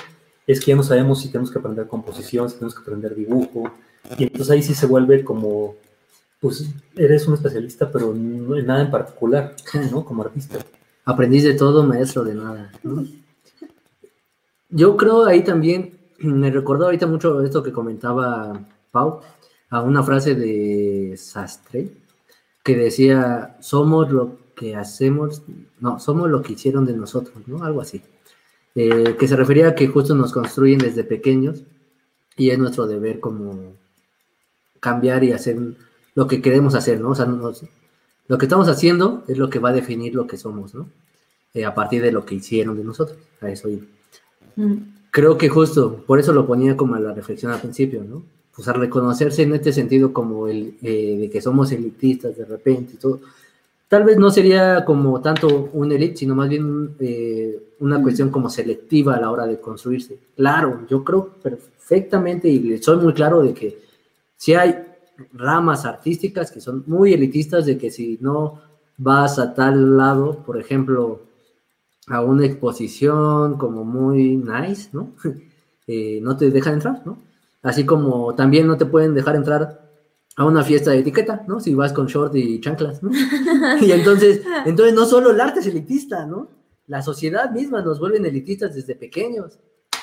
es 0.48 0.60
que 0.60 0.72
ya 0.72 0.76
no 0.76 0.82
sabemos 0.82 1.22
si 1.22 1.28
tenemos 1.28 1.52
que 1.52 1.60
aprender 1.60 1.86
composición, 1.86 2.50
si 2.50 2.56
tenemos 2.56 2.74
que 2.74 2.82
aprender 2.82 3.14
dibujo, 3.14 3.72
y 4.18 4.24
entonces 4.24 4.50
ahí 4.50 4.64
sí 4.64 4.74
se 4.74 4.88
vuelve 4.88 5.24
como, 5.24 5.76
pues 6.42 6.68
eres 6.96 7.28
un 7.28 7.36
especialista, 7.36 7.92
pero 7.92 8.12
en 8.12 8.66
nada 8.66 8.82
en 8.82 8.90
particular, 8.90 9.56
¿no? 9.92 10.04
Como 10.04 10.24
artista. 10.24 10.58
Aprendiz 11.06 11.44
de 11.44 11.54
todo, 11.54 11.84
maestro 11.84 12.24
de 12.24 12.34
nada, 12.34 12.72
Yo 14.70 14.98
creo 14.98 15.28
ahí 15.28 15.44
también, 15.44 16.00
me 16.18 16.50
recordó 16.50 16.86
ahorita 16.86 17.06
mucho 17.06 17.40
esto 17.44 17.62
que 17.62 17.72
comentaba 17.72 18.60
Pau, 18.90 19.22
a 19.70 19.82
una 19.82 20.02
frase 20.02 20.34
de 20.34 21.16
Sastre, 21.18 21.88
que 22.70 22.78
decía, 22.84 23.58
somos 23.62 24.12
lo 24.12 24.38
que 24.56 24.76
hacemos, 24.76 25.42
no, 25.80 26.00
somos 26.00 26.30
lo 26.30 26.44
que 26.44 26.54
hicieron 26.54 26.86
de 26.86 26.94
nosotros, 26.94 27.48
¿no? 27.48 27.64
Algo 27.64 27.82
así. 27.82 28.04
Eh, 28.76 29.16
que 29.18 29.28
se 29.28 29.36
refería 29.36 29.70
a 29.70 29.76
que 29.76 29.88
justo 29.88 30.14
nos 30.14 30.32
construyen 30.32 30.78
desde 30.78 31.04
pequeños 31.04 31.64
y 32.38 32.52
es 32.52 32.60
nuestro 32.60 32.86
deber 32.86 33.20
como 33.20 33.74
cambiar 34.80 35.24
y 35.24 35.32
hacer 35.32 35.58
lo 36.14 36.28
que 36.28 36.44
queremos 36.44 36.76
hacer, 36.76 37.02
¿no? 37.02 37.10
O 37.10 37.16
sea, 37.16 37.26
lo 37.26 38.38
que 38.38 38.46
estamos 38.46 38.68
haciendo 38.68 39.24
es 39.28 39.40
lo 39.40 39.50
que 39.50 39.58
va 39.58 39.70
a 39.70 39.74
definir 39.74 40.14
lo 40.14 40.28
que 40.28 40.38
somos, 40.38 40.76
¿no? 40.76 40.92
Eh, 41.56 41.66
a 41.66 41.74
partir 41.74 42.04
de 42.04 42.12
lo 42.12 42.24
que 42.24 42.36
hicieron 42.36 42.78
de 42.78 42.84
nosotros. 42.84 43.18
A 43.42 43.50
eso 43.50 43.68
iba. 43.68 43.86
Mm. 44.58 44.76
Creo 45.10 45.40
que 45.40 45.50
justo, 45.50 46.04
por 46.06 46.20
eso 46.20 46.34
lo 46.34 46.46
ponía 46.46 46.78
como 46.78 46.94
a 46.94 47.00
la 47.00 47.16
reflexión 47.16 47.52
al 47.52 47.62
principio, 47.62 48.04
¿no? 48.04 48.22
Pues 48.60 48.68
a 48.68 48.74
reconocerse 48.74 49.44
en 49.44 49.54
este 49.54 49.72
sentido 49.72 50.12
como 50.12 50.50
el 50.50 50.76
eh, 50.82 51.16
de 51.18 51.30
que 51.30 51.40
somos 51.40 51.72
elitistas 51.72 52.36
de 52.36 52.44
repente 52.44 52.96
y 52.96 52.98
todo, 52.98 53.22
tal 53.88 54.04
vez 54.04 54.18
no 54.18 54.30
sería 54.32 54.84
como 54.84 55.22
tanto 55.22 55.70
un 55.72 55.90
elite, 55.94 56.18
sino 56.18 56.36
más 56.36 56.50
bien 56.50 56.94
eh, 57.00 57.58
una 57.80 58.04
cuestión 58.04 58.30
como 58.30 58.50
selectiva 58.50 59.16
a 59.16 59.22
la 59.22 59.32
hora 59.32 59.48
de 59.48 59.62
construirse. 59.62 60.20
Claro, 60.36 60.82
yo 60.90 61.06
creo 61.06 61.36
perfectamente 61.42 62.50
y 62.50 62.78
soy 62.80 62.98
muy 62.98 63.14
claro 63.14 63.42
de 63.42 63.54
que 63.54 63.78
si 64.36 64.56
hay 64.56 64.76
ramas 65.32 65.86
artísticas 65.86 66.52
que 66.52 66.60
son 66.60 66.84
muy 66.86 67.14
elitistas, 67.14 67.66
de 67.66 67.78
que 67.78 67.90
si 67.90 68.18
no 68.20 68.60
vas 68.98 69.40
a 69.40 69.54
tal 69.54 69.96
lado, 69.96 70.44
por 70.46 70.60
ejemplo, 70.60 71.22
a 72.08 72.20
una 72.20 72.46
exposición 72.46 73.58
como 73.58 73.86
muy 73.86 74.36
nice, 74.36 74.90
¿no? 74.92 75.14
Eh, 75.92 76.20
no 76.22 76.38
te 76.38 76.52
dejan 76.52 76.76
entrar, 76.76 77.02
¿no? 77.04 77.18
Así 77.62 77.86
como 77.86 78.36
también 78.36 78.68
no 78.68 78.78
te 78.78 78.86
pueden 78.86 79.14
dejar 79.14 79.36
entrar 79.36 79.90
a 80.36 80.46
una 80.46 80.64
fiesta 80.64 80.92
de 80.92 81.00
etiqueta, 81.00 81.44
¿no? 81.48 81.60
Si 81.60 81.76
vas 81.76 81.92
con 81.92 82.08
short 82.08 82.34
y 82.36 82.62
chanclas, 82.62 83.04
¿no? 83.04 83.12
y 83.82 83.92
entonces, 83.92 84.42
entonces 84.66 84.94
no 84.96 85.06
solo 85.06 85.32
el 85.32 85.42
arte 85.42 85.60
es 85.60 85.68
elitista, 85.68 86.26
¿no? 86.26 86.50
La 86.88 87.02
sociedad 87.02 87.52
misma 87.52 87.82
nos 87.82 88.00
vuelven 88.00 88.26
elitistas 88.26 88.74
desde 88.74 88.96
pequeños. 88.96 89.60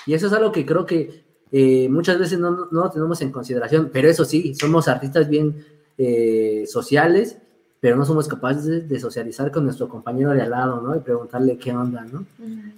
Y 0.06 0.14
eso 0.14 0.26
es 0.26 0.32
algo 0.32 0.52
que 0.52 0.66
creo 0.66 0.84
que 0.84 1.24
eh, 1.50 1.88
muchas 1.88 2.18
veces 2.18 2.38
no, 2.38 2.68
no, 2.70 2.90
tenemos 2.90 3.20
en 3.22 3.32
consideración, 3.32 3.90
pero 3.92 4.08
eso 4.08 4.24
sí, 4.24 4.54
somos 4.54 4.88
artistas 4.88 5.28
bien 5.28 5.64
eh, 5.96 6.64
sociales, 6.66 7.38
pero 7.80 7.96
no 7.96 8.04
somos 8.04 8.28
capaces 8.28 8.88
de, 8.88 9.00
socializar 9.00 9.50
con 9.50 9.64
nuestro 9.64 9.88
compañero 9.88 10.32
de 10.32 10.42
al 10.42 10.50
lado, 10.50 10.82
¿no? 10.82 10.94
Y 10.94 11.00
preguntarle 11.00 11.56
qué 11.56 11.72
onda, 11.74 12.04
¿no? 12.04 12.26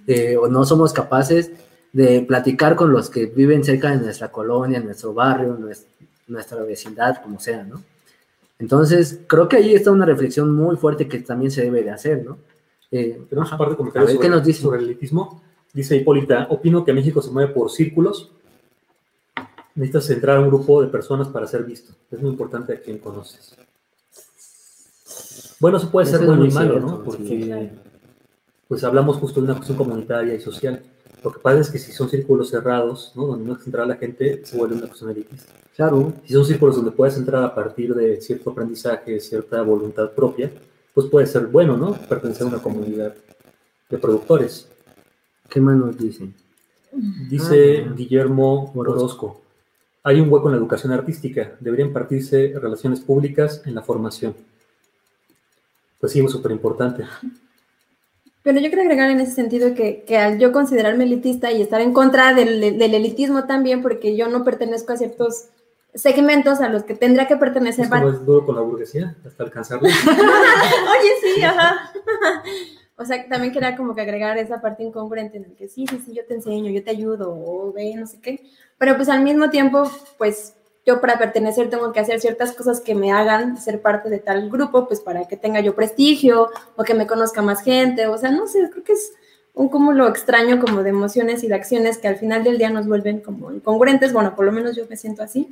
Eh, 0.07 0.37
o 0.37 0.47
no 0.47 0.65
somos 0.65 0.93
capaces 0.93 1.51
de 1.91 2.21
platicar 2.21 2.75
con 2.75 2.91
los 2.91 3.09
que 3.09 3.25
viven 3.25 3.63
cerca 3.63 3.91
de 3.91 3.97
nuestra 3.97 4.31
colonia, 4.31 4.79
nuestro 4.79 5.13
barrio, 5.13 5.57
nuestra, 6.27 6.63
vecindad, 6.63 7.21
como 7.21 7.39
sea, 7.39 7.63
¿no? 7.63 7.81
Entonces, 8.59 9.21
creo 9.25 9.47
que 9.47 9.57
ahí 9.57 9.73
está 9.73 9.91
una 9.91 10.05
reflexión 10.05 10.53
muy 10.53 10.75
fuerte 10.75 11.07
que 11.07 11.19
también 11.19 11.49
se 11.49 11.63
debe 11.63 11.81
de 11.81 11.91
hacer, 11.91 12.23
¿no? 12.25 12.37
Eh, 12.91 13.21
Tenemos 13.29 13.51
un 13.51 13.57
par 13.57 13.69
de 13.69 13.75
comentarios 13.75 14.11
sobre, 14.11 14.29
nos 14.29 14.43
dice? 14.43 14.61
sobre 14.61 14.79
el 14.79 14.85
elitismo. 14.85 15.41
Dice 15.73 15.95
Hipólita, 15.95 16.47
opino 16.49 16.83
que 16.83 16.91
México 16.93 17.21
se 17.21 17.31
mueve 17.31 17.53
por 17.53 17.71
círculos. 17.71 18.31
Necesitas 19.75 20.05
centrar 20.05 20.37
a 20.37 20.41
un 20.41 20.49
grupo 20.49 20.81
de 20.81 20.87
personas 20.89 21.29
para 21.29 21.47
ser 21.47 21.63
visto. 21.63 21.93
Es 22.11 22.19
muy 22.19 22.31
importante 22.31 22.73
a 22.73 22.81
quien 22.81 22.97
conoces. 22.97 23.55
Bueno, 25.59 25.77
eso 25.77 25.89
puede 25.89 26.07
ser 26.07 26.25
bueno 26.25 26.45
y 26.45 26.51
malo, 26.51 26.79
¿no? 26.79 27.03
Porque 27.03 27.71
pues 28.67 28.83
hablamos 28.83 29.17
justo 29.17 29.39
de 29.39 29.45
una 29.45 29.55
cuestión 29.55 29.77
comunitaria 29.77 30.33
y 30.35 30.39
social 30.39 30.83
Lo 31.23 31.31
que 31.31 31.39
pasa 31.39 31.59
es 31.59 31.69
que 31.69 31.77
si 31.79 31.91
son 31.91 32.09
círculos 32.09 32.49
cerrados, 32.49 33.11
¿no? 33.15 33.27
donde 33.27 33.45
no 33.45 33.53
puede 33.55 33.65
entrar 33.65 33.87
la 33.87 33.95
gente, 33.97 34.45
se 34.45 34.57
vuelve 34.57 34.75
una 34.75 34.87
persona 34.87 35.11
elitista. 35.11 35.53
Claro. 35.75 36.13
Si 36.25 36.33
son 36.33 36.45
círculos 36.45 36.75
donde 36.75 36.91
puedes 36.91 37.17
entrar 37.17 37.43
a 37.43 37.53
partir 37.53 37.93
de 37.93 38.21
cierto 38.21 38.51
aprendizaje, 38.51 39.19
cierta 39.19 39.61
voluntad 39.61 40.11
propia, 40.11 40.51
pues 40.93 41.07
puede 41.07 41.27
ser 41.27 41.47
bueno, 41.47 41.77
¿no? 41.77 41.93
Pertenecer 41.93 42.43
a 42.43 42.49
una 42.49 42.61
comunidad 42.61 43.13
de 43.89 43.97
productores. 43.97 44.67
¿Qué 45.49 45.59
más 45.59 45.77
nos 45.77 45.97
dicen? 45.97 46.33
Dice 47.29 47.85
Ah, 47.87 47.93
Guillermo 47.95 48.71
Orozco. 48.75 48.99
Orozco, 48.99 49.41
hay 50.03 50.19
un 50.19 50.31
hueco 50.31 50.47
en 50.47 50.53
la 50.53 50.57
educación 50.57 50.91
artística, 50.91 51.55
deberían 51.59 51.93
partirse 51.93 52.53
relaciones 52.59 52.99
públicas 53.01 53.61
en 53.65 53.75
la 53.75 53.81
formación. 53.81 54.35
Pues 55.99 56.11
sí, 56.13 56.19
es 56.19 56.31
súper 56.31 56.51
importante. 56.51 57.03
Pero 58.49 58.61
yo 58.61 58.69
quiero 58.69 58.81
agregar 58.81 59.11
en 59.11 59.19
ese 59.19 59.33
sentido 59.33 59.75
que, 59.75 60.03
que 60.07 60.17
al 60.17 60.39
yo 60.39 60.51
considerarme 60.51 61.03
elitista 61.03 61.51
y 61.51 61.61
estar 61.61 61.81
en 61.81 61.93
contra 61.93 62.33
del, 62.33 62.79
del 62.79 62.93
elitismo 62.95 63.45
también, 63.45 63.83
porque 63.83 64.15
yo 64.15 64.27
no 64.27 64.43
pertenezco 64.43 64.91
a 64.91 64.97
ciertos 64.97 65.49
segmentos 65.93 66.59
a 66.59 66.67
los 66.67 66.83
que 66.83 66.95
tendría 66.95 67.27
que 67.27 67.37
pertenecer. 67.37 67.85
Es 67.85 67.91
como 67.91 68.09
es 68.09 68.25
duro 68.25 68.47
con 68.47 68.55
la 68.55 68.61
burguesía, 68.61 69.15
hasta 69.23 69.43
alcanzarlo. 69.43 69.87
Oye, 69.87 71.11
sí, 71.21 71.43
ajá. 71.43 71.91
O 72.95 73.05
sea, 73.05 73.29
también 73.29 73.53
quería 73.53 73.77
como 73.77 73.93
que 73.93 74.01
agregar 74.01 74.35
esa 74.39 74.59
parte 74.59 74.81
incongruente 74.81 75.37
en 75.37 75.45
el 75.45 75.55
que 75.55 75.67
sí, 75.67 75.85
sí, 75.87 76.01
sí, 76.03 76.15
yo 76.15 76.25
te 76.25 76.33
enseño, 76.33 76.71
yo 76.71 76.83
te 76.83 76.89
ayudo, 76.89 77.31
o 77.31 77.71
ve, 77.71 77.93
no 77.95 78.07
sé 78.07 78.19
qué. 78.19 78.49
Pero 78.79 78.95
pues 78.95 79.09
al 79.09 79.21
mismo 79.21 79.51
tiempo, 79.51 79.83
pues 80.17 80.55
yo 80.89 80.99
para 80.99 81.19
pertenecer 81.19 81.69
tengo 81.69 81.91
que 81.93 81.99
hacer 81.99 82.19
ciertas 82.19 82.53
cosas 82.53 82.81
que 82.81 82.95
me 82.95 83.11
hagan 83.11 83.61
ser 83.61 83.79
parte 83.79 84.09
de 84.09 84.17
tal 84.17 84.49
grupo, 84.49 84.87
pues 84.87 84.99
para 85.01 85.27
que 85.27 85.37
tenga 85.37 85.59
yo 85.59 85.75
prestigio 85.75 86.49
o 86.75 86.83
que 86.83 86.95
me 86.95 87.05
conozca 87.05 87.43
más 87.43 87.61
gente. 87.61 88.07
O 88.07 88.17
sea, 88.17 88.31
no 88.31 88.47
sé, 88.47 88.67
creo 88.71 88.83
que 88.83 88.93
es 88.93 89.13
un 89.53 89.69
cúmulo 89.69 90.07
extraño 90.07 90.59
como 90.59 90.81
de 90.81 90.89
emociones 90.89 91.43
y 91.43 91.47
de 91.47 91.53
acciones 91.53 91.99
que 91.99 92.07
al 92.07 92.15
final 92.15 92.43
del 92.43 92.57
día 92.57 92.71
nos 92.71 92.87
vuelven 92.87 93.19
como 93.19 93.51
incongruentes. 93.51 94.13
Bueno, 94.13 94.35
por 94.35 94.45
lo 94.45 94.51
menos 94.51 94.75
yo 94.75 94.85
me 94.89 94.97
siento 94.97 95.21
así. 95.21 95.47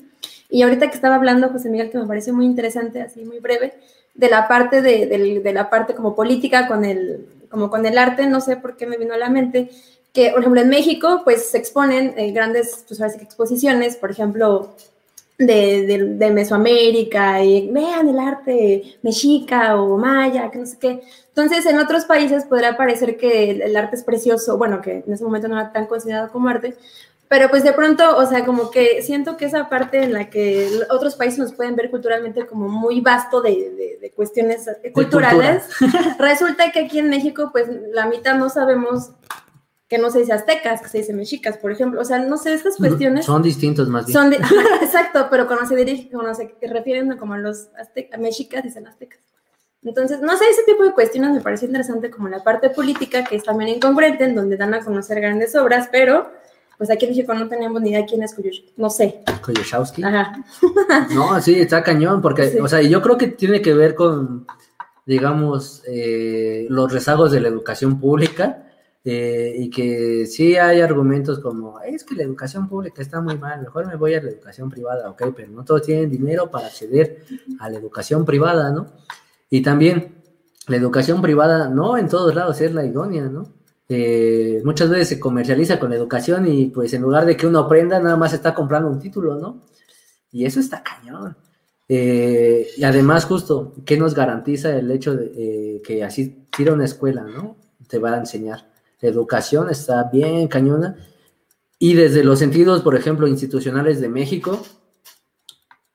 Y 0.50 0.64
ahorita 0.64 0.90
que 0.90 0.96
estaba 0.96 1.16
hablando 1.16 1.50
José 1.50 1.70
Miguel, 1.70 1.92
que 1.92 2.00
me 2.00 2.08
pareció 2.08 2.34
muy 2.34 2.46
interesante, 2.46 3.02
así 3.04 3.24
muy 3.24 3.40
breve, 3.40 3.76
de 4.16 4.30
la 4.30 4.48
parte 4.48 4.82
de, 4.82 5.52
la 5.54 5.70
parte 5.70 5.94
como 5.94 6.16
política 6.16 6.68
con 6.68 6.84
el, 6.84 7.28
como 7.52 7.70
con 7.70 7.86
el 7.86 7.98
arte, 8.00 8.26
no 8.26 8.42
sé 8.42 8.58
por 8.58 8.76
qué 8.76 8.88
me 8.88 8.98
vino 8.98 9.14
a 9.14 9.18
la 9.18 9.30
mente, 9.30 9.70
que 10.14 10.32
por 10.32 10.40
ejemplo 10.40 10.62
en 10.62 10.70
México 10.70 11.22
pues 11.24 11.50
se 11.52 11.60
exponen 11.60 12.16
eh, 12.18 12.32
grandes 12.32 12.86
pues, 12.88 13.00
exposiciones, 13.22 13.98
por 13.98 14.10
ejemplo, 14.10 14.74
de, 15.38 15.86
de, 15.86 16.04
de 16.16 16.32
Mesoamérica, 16.32 17.44
y 17.44 17.70
vean 17.70 18.10
el 18.10 18.20
arte 18.20 18.98
mexica 19.04 19.80
o 19.80 19.98
maya, 19.98 20.50
que 20.50 20.58
no 20.60 20.66
sé 20.66 20.78
qué. 20.80 21.02
Entonces, 21.30 21.66
en 21.68 21.78
otros 21.80 22.06
países 22.06 22.46
podrá 22.46 22.76
parecer 22.76 23.18
que 23.18 23.52
el, 23.52 23.62
el 23.62 23.76
arte 23.78 23.96
es 23.96 24.04
precioso, 24.04 24.58
bueno, 24.58 24.82
que 24.82 25.04
en 25.06 25.14
ese 25.14 25.24
momento 25.24 25.48
no 25.48 25.60
era 25.60 25.72
tan 25.72 25.86
considerado 25.86 26.32
como 26.32 26.50
arte, 26.50 26.76
pero 27.30 27.50
pues 27.50 27.64
de 27.64 27.74
pronto, 27.74 28.16
o 28.18 28.26
sea, 28.26 28.46
como 28.46 28.72
que 28.72 29.02
siento 29.02 29.36
que 29.36 29.46
esa 29.46 29.68
parte 29.70 30.02
en 30.02 30.14
la 30.14 30.30
que 30.30 30.70
otros 30.90 31.16
países 31.16 31.38
nos 31.38 31.54
pueden 31.54 31.76
ver 31.76 31.92
culturalmente 31.92 32.48
como 32.48 32.70
muy 32.70 33.02
vasto 33.02 33.42
de, 33.42 33.52
de- 34.02 34.12
cuestiones 34.16 34.68
culturales, 34.94 35.66
resulta 36.20 36.72
que 36.72 36.80
aquí 36.86 36.98
en 36.98 37.10
México, 37.10 37.50
pues 37.52 37.68
la 37.94 38.08
mitad 38.08 38.34
no 38.36 38.50
sabemos 38.50 39.12
que 39.88 39.98
no 39.98 40.10
se 40.10 40.20
dice 40.20 40.34
aztecas, 40.34 40.82
que 40.82 40.90
se 40.90 40.98
dice 40.98 41.14
mexicas, 41.14 41.58
por 41.58 41.72
ejemplo. 41.72 42.02
O 42.02 42.06
sea, 42.06 42.20
no 42.20 42.38
sé, 42.38 42.54
estas 42.54 42.76
cuestiones 42.78 43.26
Son 43.26 43.42
distintos 43.42 43.88
más 43.88 44.06
bien. 44.06 44.14
son 44.14 44.34
exacto, 44.82 45.28
pero 45.32 45.48
cuando 45.48 45.66
se 45.66 45.76
dirige, 45.76 46.10
cuando 46.12 46.34
se 46.36 46.54
refieren 46.68 47.16
como 47.18 47.36
a 47.36 47.38
los 47.38 47.70
aztecas, 47.80 48.20
mexicas, 48.20 48.64
dicen 48.64 48.86
aztecas. 48.88 49.20
Entonces, 49.84 50.20
no 50.22 50.36
sé, 50.38 50.44
ese 50.50 50.64
tipo 50.64 50.84
de 50.84 50.92
cuestiones 50.92 51.32
me 51.32 51.40
parece 51.40 51.66
interesante 51.68 52.10
como 52.10 52.28
la 52.28 52.44
parte 52.44 52.70
política, 52.70 53.24
que 53.24 53.38
es 53.38 53.44
también 53.44 53.70
incongruente, 53.70 54.26
en 54.26 54.36
donde 54.36 54.58
dan 54.58 54.74
a 54.74 54.84
conocer 54.84 55.22
grandes 55.22 55.56
obras, 55.56 55.88
pero 55.92 56.30
pues 56.78 56.90
aquí 56.92 57.06
en 57.06 57.12
México 57.12 57.34
no 57.34 57.48
tenemos 57.48 57.82
ni 57.82 57.90
idea 57.92 58.06
quién 58.06 58.22
es 58.22 58.36
Kuyush, 58.36 58.62
no 58.76 58.90
sé. 58.90 59.22
Koyoshowski. 59.42 60.04
Ajá. 60.04 60.44
No, 61.14 61.40
sí, 61.42 61.60
está 61.60 61.82
cañón, 61.84 62.22
porque, 62.22 62.50
Sí. 62.50 62.60
o 62.60 62.68
sea, 62.68 62.82
yo 62.82 63.02
creo 63.02 63.18
que 63.18 63.28
tiene 63.28 63.62
que 63.62 63.74
ver 63.74 63.96
con, 63.96 64.46
digamos, 65.06 65.84
eh, 65.88 66.66
los 66.70 66.92
rezagos 66.92 67.32
de 67.32 67.40
la 67.40 67.48
educación 67.48 68.00
pública, 68.00 68.67
eh, 69.10 69.56
y 69.58 69.70
que 69.70 70.26
sí 70.26 70.58
hay 70.58 70.82
argumentos 70.82 71.40
como, 71.40 71.80
es 71.80 72.04
que 72.04 72.14
la 72.14 72.24
educación 72.24 72.68
pública 72.68 73.02
está 73.02 73.22
muy 73.22 73.38
mal, 73.38 73.62
mejor 73.62 73.88
me 73.88 73.96
voy 73.96 74.14
a 74.16 74.22
la 74.22 74.30
educación 74.32 74.70
privada, 74.70 75.10
ok, 75.10 75.28
pero 75.34 75.50
no 75.50 75.64
todos 75.64 75.84
tienen 75.84 76.12
dinero 76.12 76.52
para 76.52 76.68
acceder 76.68 77.24
a 77.62 77.70
la 77.70 77.78
educación 77.78 78.26
privada, 78.26 78.70
¿no? 78.70 78.88
Y 79.50 79.62
también, 79.62 80.16
la 80.68 80.76
educación 80.76 81.22
privada 81.22 81.70
no 81.70 81.98
en 81.98 82.10
todos 82.10 82.36
lados 82.36 82.60
es 82.60 82.74
la 82.74 82.84
idónea, 82.84 83.30
¿no? 83.30 83.54
Eh, 83.88 84.62
muchas 84.66 84.90
veces 84.90 85.08
se 85.08 85.20
comercializa 85.22 85.80
con 85.80 85.92
la 85.92 85.96
educación 85.96 86.46
y 86.46 86.66
pues 86.66 86.94
en 86.94 87.04
lugar 87.04 87.26
de 87.26 87.38
que 87.38 87.48
uno 87.48 87.60
aprenda, 87.60 88.02
nada 88.02 88.18
más 88.18 88.34
está 88.34 88.54
comprando 88.54 88.90
un 88.90 89.00
título, 89.00 89.36
¿no? 89.36 89.62
Y 90.34 90.44
eso 90.44 90.60
está 90.60 90.84
cañón. 90.84 91.38
Eh, 91.88 92.68
y 92.76 92.84
además, 92.84 93.24
justo, 93.24 93.74
¿qué 93.86 93.96
nos 93.96 94.14
garantiza 94.14 94.76
el 94.76 94.92
hecho 94.92 95.16
de 95.16 95.32
eh, 95.78 95.82
que 95.82 96.04
así 96.04 96.50
tira 96.54 96.74
una 96.74 96.84
escuela, 96.84 97.24
¿no? 97.24 97.56
Te 97.88 98.00
va 98.00 98.16
a 98.16 98.18
enseñar. 98.18 98.76
Educación 99.02 99.70
está 99.70 100.10
bien 100.12 100.48
cañona. 100.48 100.96
Y 101.80 101.94
desde 101.94 102.24
los 102.24 102.40
sentidos, 102.40 102.82
por 102.82 102.96
ejemplo, 102.96 103.28
institucionales 103.28 104.02
de 104.02 104.10
México, 104.10 104.64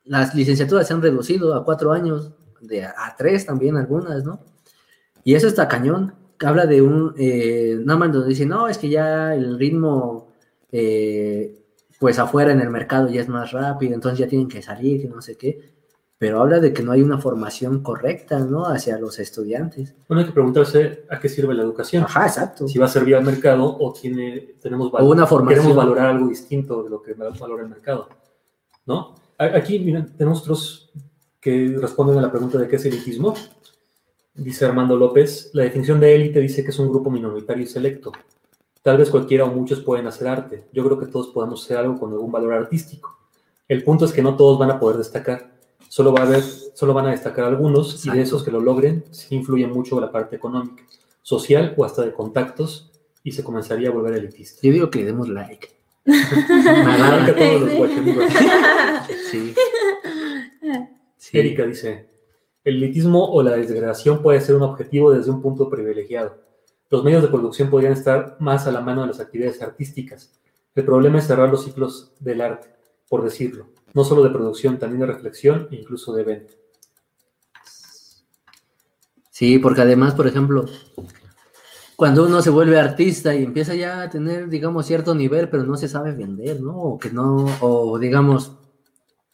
las 0.05 0.35
licenciaturas 0.35 0.87
se 0.87 0.95
han 0.95 1.03
reducido 1.03 1.55
a 1.55 1.65
cuatro 1.65 1.93
años, 1.93 2.33
de 2.61 2.85
a, 2.85 2.95
a 2.97 3.17
tres 3.17 3.47
también 3.47 3.77
algunas, 3.77 4.25
¿no? 4.25 4.41
Y 5.25 5.35
eso 5.35 5.47
está 5.47 5.69
cañón. 5.69 6.15
Habla 6.41 6.67
de 6.67 6.83
un, 6.83 7.15
eh, 7.17 7.79
nada 7.85 7.99
más 7.99 8.13
donde 8.13 8.29
dice, 8.31 8.47
no, 8.47 8.67
es 8.69 8.79
que 8.79 8.89
ya 8.89 9.35
el 9.35 9.59
ritmo, 9.59 10.33
eh, 10.73 11.63
pues 12.01 12.19
afuera 12.19 12.51
en 12.51 12.61
el 12.61 12.71
mercado 12.71 13.09
ya 13.09 13.21
es 13.21 13.29
más 13.29 13.53
rápido, 13.53 13.95
entonces 13.95 14.19
ya 14.19 14.27
tienen 14.27 14.49
que 14.49 14.61
salir 14.61 15.03
y 15.03 15.09
no 15.09 15.23
sé 15.23 15.37
qué. 15.37 15.73
Pero 16.23 16.41
habla 16.41 16.61
de 16.61 16.73
que 16.73 16.85
no 16.85 16.93
hay 16.93 17.03
una 17.03 17.19
formación 17.19 17.83
correcta, 17.83 18.39
¿no? 18.39 18.65
Hacia 18.67 18.97
los 18.97 19.19
estudiantes. 19.19 19.93
Bueno, 20.07 20.21
hay 20.21 20.27
que 20.29 20.33
preguntarse 20.33 21.05
a 21.11 21.19
qué 21.19 21.29
sirve 21.29 21.53
la 21.53 21.65
educación. 21.65 22.05
Ajá, 22.05 22.29
exacto. 22.29 22.69
Si 22.69 22.79
va 22.79 22.85
a 22.85 22.89
servir 22.89 23.17
al 23.17 23.25
mercado 23.25 23.77
o 23.77 23.93
tiene, 23.93 24.55
tenemos 24.63 24.93
O 24.95 25.05
una 25.05 25.27
formación. 25.27 25.59
queremos 25.65 25.77
valorar 25.77 26.11
algo 26.11 26.29
distinto 26.29 26.85
de 26.85 26.91
lo 26.91 27.03
que 27.03 27.15
valora 27.15 27.65
el 27.65 27.69
mercado. 27.69 28.09
¿No? 28.87 29.17
Aquí, 29.37 29.81
miren, 29.81 30.17
tenemos 30.17 30.43
otros 30.43 30.93
que 31.41 31.77
responden 31.81 32.17
a 32.19 32.23
la 32.23 32.31
pregunta 32.31 32.57
de 32.57 32.69
qué 32.69 32.77
es 32.77 32.85
elitismo. 32.85 33.35
Dice 34.33 34.65
Armando 34.65 34.97
López, 34.97 35.51
la 35.55 35.65
definición 35.65 35.99
de 35.99 36.15
élite 36.15 36.39
dice 36.39 36.63
que 36.63 36.71
es 36.71 36.79
un 36.79 36.89
grupo 36.89 37.11
minoritario 37.11 37.65
y 37.65 37.67
selecto. 37.67 38.13
Tal 38.81 38.97
vez 38.97 39.11
cualquiera 39.11 39.43
o 39.43 39.49
muchos 39.49 39.81
pueden 39.81 40.07
hacer 40.07 40.29
arte. 40.29 40.69
Yo 40.73 40.85
creo 40.85 41.01
que 41.01 41.07
todos 41.07 41.31
podemos 41.31 41.65
hacer 41.65 41.79
algo 41.79 41.99
con 41.99 42.13
algún 42.13 42.31
valor 42.31 42.53
artístico. 42.53 43.19
El 43.67 43.83
punto 43.83 44.05
es 44.05 44.13
que 44.13 44.23
no 44.23 44.37
todos 44.37 44.57
van 44.57 44.71
a 44.71 44.79
poder 44.79 44.99
destacar. 44.99 45.51
Solo, 45.93 46.11
va 46.11 46.23
a 46.23 46.27
haber, 46.27 46.41
solo 46.41 46.95
van 46.95 47.09
a 47.09 47.11
destacar 47.11 47.45
algunos 47.45 48.07
y 48.07 48.11
de 48.11 48.23
esos 48.23 48.43
que 48.43 48.51
lo 48.51 48.61
logren 48.61 49.05
sí 49.11 49.35
influye 49.35 49.67
mucho 49.67 50.01
la 50.01 50.11
parte 50.11 50.37
económica, 50.37 50.85
social 51.21 51.75
o 51.77 51.85
hasta 51.85 52.01
de 52.01 52.15
contactos 52.15 52.91
y 53.23 53.33
se 53.33 53.45
comenzaría 53.45 53.91
a 53.91 53.93
volver 53.93 54.15
elitista. 54.15 54.61
Yo 54.63 54.73
digo 54.73 54.89
que 54.89 55.01
le 55.01 55.05
demos 55.05 55.29
like. 55.29 55.69
Todos 56.07 57.61
los 57.61 58.33
sí. 59.31 59.55
Erika 61.35 61.67
dice, 61.67 62.09
el 62.65 62.77
elitismo 62.77 63.31
o 63.31 63.43
la 63.43 63.55
desgradación 63.55 64.23
puede 64.23 64.41
ser 64.41 64.57
un 64.57 64.63
objetivo 64.63 65.13
desde 65.13 65.31
un 65.31 65.43
punto 65.43 65.69
privilegiado. 65.69 66.39
Los 66.89 67.05
medios 67.05 67.21
de 67.21 67.29
producción 67.29 67.69
podrían 67.69 67.93
estar 67.93 68.39
más 68.41 68.67
a 68.67 68.73
la 68.73 68.81
mano 68.81 69.03
de 69.03 69.09
las 69.09 69.21
actividades 69.21 69.61
artísticas. 69.61 70.41
El 70.75 70.87
problema 70.87 71.19
es 71.19 71.27
cerrar 71.27 71.51
los 71.51 71.65
ciclos 71.65 72.15
del 72.19 72.41
arte, 72.41 72.69
por 73.11 73.23
decirlo, 73.23 73.67
no 73.95 74.05
solo 74.05 74.23
de 74.23 74.31
producción, 74.31 74.79
también 74.79 75.01
de 75.01 75.07
reflexión 75.07 75.69
e 75.71 75.77
incluso 75.77 76.13
de 76.15 76.25
venta. 76.25 76.55
Sí, 79.31 79.59
porque 79.59 79.81
además, 79.81 80.15
por 80.15 80.27
ejemplo, 80.27 80.67
cuando 81.97 82.27
uno 82.27 82.43
se 82.43 82.51
vuelve 82.51 82.79
artista 82.79 83.35
y 83.35 83.43
empieza 83.43 83.75
ya 83.75 84.03
a 84.03 84.11
tener, 84.11 84.49
digamos, 84.49 84.87
cierto 84.87 85.15
nivel, 85.15 85.49
pero 85.49 85.65
no 85.65 85.77
se 85.77 85.89
sabe 85.89 86.13
vender, 86.13 86.61
¿no? 86.61 86.77
O 86.77 86.99
que 86.99 87.11
no, 87.11 87.47
o 87.61 87.99
digamos, 87.99 88.53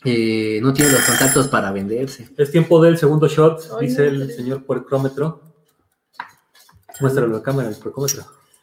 eh, 0.05 0.61
no 0.63 0.73
tiene 0.73 0.93
los 0.93 1.03
contactos 1.03 1.49
para 1.49 1.73
venderse. 1.73 2.29
Es 2.37 2.51
tiempo 2.51 2.81
del 2.81 2.97
segundo 2.99 3.27
shot, 3.27 3.61
Ay, 3.79 3.89
dice 3.89 4.11
no, 4.11 4.23
el 4.23 4.33
señor 4.33 4.65
puercrómetro. 4.65 5.43
Muéstralo 7.01 7.35
a 7.35 7.39
la 7.39 7.43
cámara, 7.43 7.69
el 7.69 7.77
puercómetro. 7.77 8.25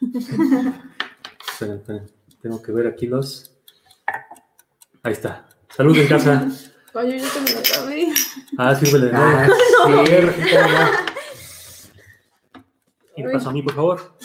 Esperen, 1.52 1.76
esperen. 1.76 2.10
Tengo 2.42 2.60
que 2.60 2.70
ver 2.70 2.86
aquí 2.86 3.06
los. 3.06 3.50
Ahí 5.02 5.12
está. 5.12 5.48
Salud 5.74 5.96
en 5.96 6.08
casa. 6.08 6.46
Oye, 6.94 7.18
yo 7.18 7.26
te 7.28 7.52
lo 7.52 7.58
acabé. 7.58 8.08
Ah, 8.56 8.74
sírvele 8.74 9.06
de 9.06 9.12
nuevo. 9.12 9.36
Ah, 9.36 9.46
A 9.86 10.06
sí. 10.06 11.12
Y 13.16 13.22
me 13.22 13.32
paso 13.32 13.50
a 13.50 13.52
mí, 13.52 13.62
por 13.62 13.74
favor. 13.74 14.16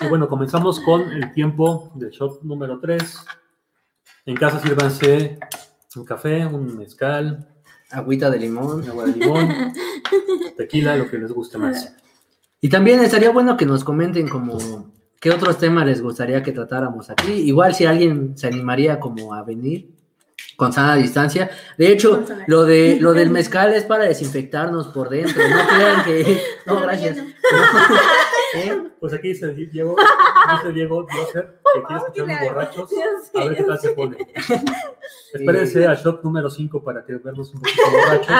Y 0.00 0.06
bueno, 0.06 0.28
comenzamos 0.28 0.80
con 0.80 1.10
el 1.12 1.32
tiempo 1.32 1.92
del 1.94 2.10
shot 2.10 2.42
número 2.42 2.78
3. 2.78 3.24
En 4.26 4.36
casa 4.36 4.60
sírvanse 4.60 5.38
un 5.96 6.04
café, 6.04 6.46
un 6.46 6.78
mezcal, 6.78 7.48
Agüita 7.90 8.30
de 8.30 8.38
limón. 8.38 8.88
agua 8.88 9.04
de 9.04 9.12
limón, 9.12 9.72
tequila, 10.56 10.96
lo 10.96 11.10
que 11.10 11.18
les 11.18 11.30
guste 11.30 11.58
más. 11.58 11.94
Y 12.60 12.70
también 12.70 13.00
estaría 13.00 13.30
bueno 13.30 13.56
que 13.56 13.66
nos 13.66 13.84
comenten 13.84 14.28
como 14.28 14.92
¿Qué 15.22 15.30
otros 15.30 15.56
temas 15.58 15.86
les 15.86 16.02
gustaría 16.02 16.42
que 16.42 16.50
tratáramos 16.50 17.08
aquí? 17.08 17.30
Igual 17.30 17.76
si 17.76 17.86
alguien 17.86 18.36
se 18.36 18.48
animaría 18.48 18.98
como 18.98 19.32
a 19.34 19.44
venir 19.44 19.94
con 20.56 20.72
sana 20.72 20.96
distancia. 20.96 21.50
De 21.76 21.88
hecho, 21.88 22.24
lo 22.46 22.64
de 22.64 22.98
lo 23.00 23.12
del 23.12 23.30
mezcal 23.30 23.72
es 23.74 23.84
para 23.84 24.04
desinfectarnos 24.04 24.88
por 24.88 25.08
dentro. 25.08 25.42
No 25.48 25.66
crean 25.74 26.04
que. 26.04 26.42
No, 26.66 26.80
gracias. 26.80 27.18
¿Eh? 28.54 28.82
Pues 29.00 29.12
aquí 29.14 29.28
dice 29.28 29.52
Diego, 29.54 29.96
dice 29.96 30.72
Diego 30.72 31.06
Dioser, 31.10 31.58
que 31.74 31.82
quiere 31.82 31.96
escuchar 31.96 32.24
unos 32.24 32.40
borrachos. 32.40 32.90
A 33.34 33.44
ver 33.44 33.56
qué 33.56 33.64
tal 33.64 33.80
se 33.80 33.90
pone. 33.90 34.16
Espérense 35.32 35.86
a 35.86 35.94
shot 35.94 36.22
número 36.22 36.50
5 36.50 36.84
para 36.84 37.04
que 37.04 37.14
veamos 37.14 37.52
un 37.54 37.60
poquito 37.60 37.82
borrachos. 37.90 38.36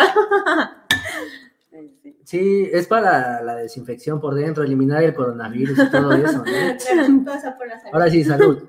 Sí, 2.25 2.71
es 2.73 2.87
para 2.87 3.43
la 3.43 3.57
desinfección 3.57 4.21
por 4.21 4.35
dentro, 4.35 4.62
eliminar 4.62 5.03
el 5.03 5.15
coronavirus 5.15 5.79
y 5.79 5.91
todo 5.91 6.12
eso. 6.12 6.45
Ahora 7.93 8.11
sí, 8.11 8.23
salud. 8.23 8.62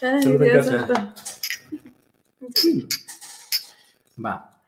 Ay, 0.00 0.22
Salud 0.22 0.42
en 0.42 0.52
Dios 0.52 0.66
casa. 0.70 1.14
Va. 4.24 4.60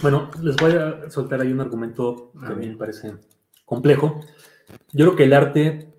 Bueno, 0.00 0.30
les 0.42 0.56
voy 0.56 0.72
a 0.72 1.10
soltar 1.10 1.40
ahí 1.40 1.52
un 1.52 1.60
argumento 1.60 2.32
que 2.38 2.52
A 2.52 2.56
mí 2.56 2.68
me 2.68 2.76
parece 2.76 3.14
complejo. 3.64 4.20
Yo 4.92 5.06
creo 5.06 5.16
que 5.16 5.24
el 5.24 5.32
arte, 5.32 5.92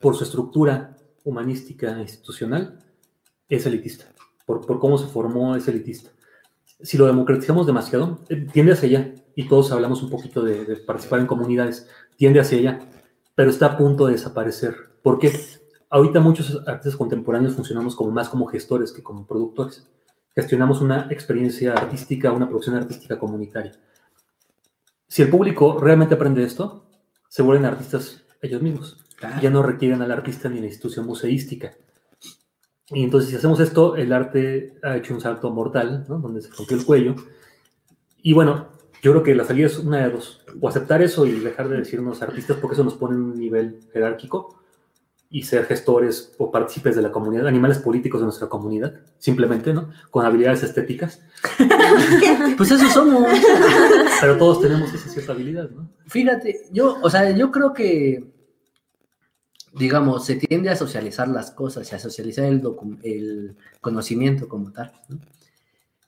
por 0.00 0.16
su 0.16 0.24
estructura 0.24 0.96
humanística 1.24 1.96
e 1.96 2.02
institucional, 2.02 2.78
es 3.48 3.66
elitista. 3.66 4.06
Por, 4.44 4.66
por 4.66 4.78
cómo 4.78 4.98
se 4.98 5.06
formó, 5.06 5.56
es 5.56 5.66
elitista. 5.68 6.10
Si 6.80 6.98
lo 6.98 7.06
democratizamos 7.06 7.66
demasiado, 7.66 8.20
eh, 8.28 8.46
tiende 8.52 8.72
hacia 8.72 8.88
allá. 8.88 9.14
Y 9.34 9.48
todos 9.48 9.72
hablamos 9.72 10.02
un 10.02 10.10
poquito 10.10 10.42
de, 10.42 10.64
de 10.64 10.76
participar 10.76 11.20
en 11.20 11.26
comunidades, 11.26 11.88
tiende 12.16 12.40
hacia 12.40 12.58
allá. 12.58 12.80
Pero 13.34 13.50
está 13.50 13.66
a 13.66 13.76
punto 13.78 14.06
de 14.06 14.12
desaparecer. 14.12 14.76
Porque 15.02 15.32
ahorita 15.92 16.20
muchos 16.20 16.56
artistas 16.66 16.96
contemporáneos 16.96 17.54
funcionamos 17.54 17.94
como 17.94 18.10
más 18.10 18.28
como 18.28 18.46
gestores 18.46 18.90
que 18.90 19.02
como 19.02 19.26
productores 19.26 19.86
gestionamos 20.34 20.80
una 20.80 21.08
experiencia 21.10 21.74
artística, 21.74 22.32
una 22.32 22.48
producción 22.48 22.76
artística 22.76 23.18
comunitaria. 23.18 23.72
Si 25.06 25.20
el 25.20 25.28
público 25.28 25.78
realmente 25.78 26.14
aprende 26.14 26.42
esto, 26.42 26.86
se 27.28 27.42
vuelven 27.42 27.66
artistas 27.66 28.24
ellos 28.40 28.62
mismos. 28.62 29.04
Ya 29.42 29.50
no 29.50 29.62
requieren 29.62 30.00
al 30.00 30.10
artista 30.10 30.48
ni 30.48 30.60
la 30.60 30.66
institución 30.66 31.06
museística. 31.06 31.74
Y 32.88 33.04
entonces, 33.04 33.30
si 33.30 33.36
hacemos 33.36 33.60
esto, 33.60 33.94
el 33.94 34.12
arte 34.12 34.78
ha 34.82 34.96
hecho 34.96 35.14
un 35.14 35.20
salto 35.20 35.50
mortal, 35.50 36.06
¿no? 36.08 36.18
donde 36.18 36.40
se 36.40 36.50
rompió 36.50 36.76
el 36.76 36.84
cuello. 36.84 37.14
Y 38.22 38.32
bueno, 38.32 38.68
yo 39.02 39.12
creo 39.12 39.22
que 39.22 39.34
la 39.34 39.44
salida 39.44 39.66
es 39.66 39.78
una 39.78 39.98
de 39.98 40.10
dos. 40.10 40.44
O 40.60 40.68
aceptar 40.68 41.02
eso 41.02 41.26
y 41.26 41.32
dejar 41.32 41.68
de 41.68 41.76
decirnos 41.76 42.22
artistas, 42.22 42.56
porque 42.56 42.74
eso 42.74 42.84
nos 42.84 42.94
pone 42.94 43.14
en 43.14 43.22
un 43.22 43.38
nivel 43.38 43.80
jerárquico, 43.92 44.61
y 45.34 45.42
ser 45.44 45.64
gestores 45.64 46.34
o 46.36 46.50
partícipes 46.50 46.94
de 46.94 47.00
la 47.00 47.10
comunidad, 47.10 47.46
animales 47.46 47.78
políticos 47.78 48.20
de 48.20 48.26
nuestra 48.26 48.50
comunidad, 48.50 49.00
simplemente, 49.16 49.72
¿no? 49.72 49.88
Con 50.10 50.26
habilidades 50.26 50.62
estéticas. 50.62 51.20
Pues 52.56 52.70
eso 52.70 52.86
somos. 52.90 53.26
Pero 54.20 54.36
todos 54.36 54.60
tenemos 54.60 54.92
esa 54.92 55.08
cierta 55.08 55.32
habilidad, 55.32 55.70
¿no? 55.70 55.88
Fíjate, 56.06 56.66
yo, 56.70 56.98
o 57.02 57.08
sea, 57.08 57.30
yo 57.30 57.50
creo 57.50 57.72
que, 57.72 58.30
digamos, 59.72 60.26
se 60.26 60.36
tiende 60.36 60.68
a 60.68 60.76
socializar 60.76 61.28
las 61.28 61.50
cosas 61.50 61.90
y 61.90 61.94
a 61.94 61.98
socializar 61.98 62.44
el, 62.44 63.56
conocimiento 63.80 64.48
como 64.48 64.70
tal. 64.70 64.92
¿no? 65.08 65.18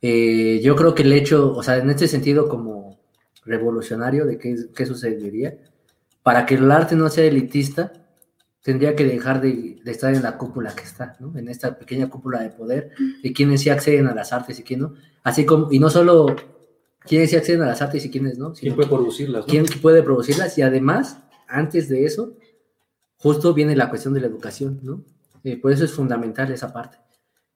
Eh, 0.02 0.60
yo 0.62 0.76
creo 0.76 0.94
que 0.94 1.02
el 1.02 1.12
hecho, 1.12 1.56
o 1.56 1.62
sea, 1.62 1.78
en 1.78 1.88
este 1.88 2.08
sentido 2.08 2.48
como 2.48 3.00
revolucionario 3.44 4.26
de 4.26 4.38
qué, 4.38 4.54
qué 4.74 4.84
sucedería, 4.84 5.56
para 6.22 6.44
que 6.44 6.56
el 6.56 6.70
arte 6.70 6.94
no 6.94 7.08
sea 7.08 7.24
elitista, 7.24 8.03
tendría 8.64 8.96
que 8.96 9.04
dejar 9.04 9.42
de, 9.42 9.78
de 9.84 9.90
estar 9.90 10.14
en 10.14 10.22
la 10.22 10.38
cúpula 10.38 10.74
que 10.74 10.84
está, 10.84 11.16
¿no? 11.20 11.36
En 11.38 11.48
esta 11.48 11.78
pequeña 11.78 12.08
cúpula 12.08 12.40
de 12.40 12.48
poder, 12.48 12.92
de 13.22 13.32
quienes 13.34 13.60
sí 13.60 13.68
acceden 13.68 14.06
a 14.06 14.14
las 14.14 14.32
artes 14.32 14.58
y 14.58 14.62
quién 14.62 14.80
no. 14.80 14.94
Así 15.22 15.44
como, 15.44 15.70
y 15.70 15.78
no 15.78 15.90
solo 15.90 16.34
quienes 17.00 17.28
sí 17.28 17.36
acceden 17.36 17.60
a 17.60 17.66
las 17.66 17.82
artes 17.82 18.06
y 18.06 18.10
quienes 18.10 18.38
no, 18.38 18.54
¿Quién 18.54 18.74
puede 18.74 18.88
producirlas? 18.88 19.42
¿no? 19.42 19.46
quién 19.46 19.66
puede 19.82 20.02
producirlas 20.02 20.56
y 20.56 20.62
además, 20.62 21.18
antes 21.46 21.90
de 21.90 22.06
eso, 22.06 22.38
justo 23.18 23.52
viene 23.52 23.76
la 23.76 23.90
cuestión 23.90 24.14
de 24.14 24.20
la 24.20 24.28
educación, 24.28 24.80
¿no? 24.82 25.04
Eh, 25.44 25.58
por 25.60 25.70
eso 25.70 25.84
es 25.84 25.92
fundamental 25.92 26.50
esa 26.50 26.72
parte. 26.72 26.96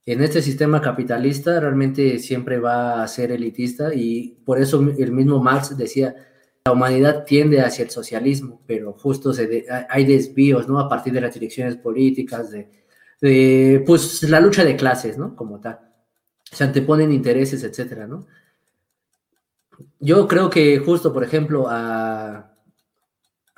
En 0.05 0.23
este 0.23 0.43
sistema 0.43 0.83
capitalista 0.83 1.59
realmente 1.59 2.19
siempre 2.19 2.59
va 2.59 3.03
a 3.03 3.09
ser 3.09 3.33
elitista 3.33 3.95
y 3.95 4.43
por 4.45 4.61
eso 4.61 4.87
el 4.99 5.13
mismo 5.13 5.43
Marx 5.43 5.75
decía, 5.75 6.15
la 6.65 6.73
humanidad 6.73 7.25
tiende 7.25 7.61
hacia 7.61 7.85
el 7.85 7.91
socialismo, 7.91 8.63
pero 8.67 8.93
justo 8.93 9.33
hay 9.89 10.05
desvíos, 10.05 10.69
¿no? 10.69 10.79
A 10.81 10.89
partir 10.89 11.13
de 11.13 11.21
las 11.21 11.35
direcciones 11.35 11.77
políticas, 11.77 12.51
de, 12.51 12.71
de, 13.21 13.83
pues 13.87 14.23
la 14.25 14.41
lucha 14.41 14.65
de 14.65 14.77
clases, 14.77 15.17
¿no? 15.17 15.35
Como 15.35 15.61
tal. 15.61 15.81
Se 16.45 16.65
anteponen 16.65 17.13
intereses, 17.13 17.63
etcétera, 17.65 18.07
¿no? 18.07 18.27
Yo 20.01 20.27
creo 20.29 20.51
que 20.51 20.79
justo, 20.79 21.13
por 21.13 21.25
ejemplo, 21.25 21.67
a, 21.69 22.55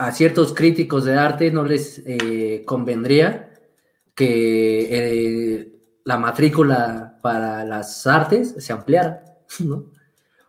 a 0.01 0.13
ciertos 0.13 0.55
críticos 0.55 1.05
de 1.05 1.15
arte 1.15 1.51
no 1.51 1.63
les 1.63 2.03
eh, 2.07 2.63
convendría 2.65 3.53
que 4.15 4.89
eh, 4.91 5.73
la 6.05 6.17
matrícula 6.17 7.19
para 7.23 7.65
las 7.67 8.07
artes 8.07 8.55
se 8.59 8.73
ampliara, 8.73 9.23
¿no? 9.61 9.91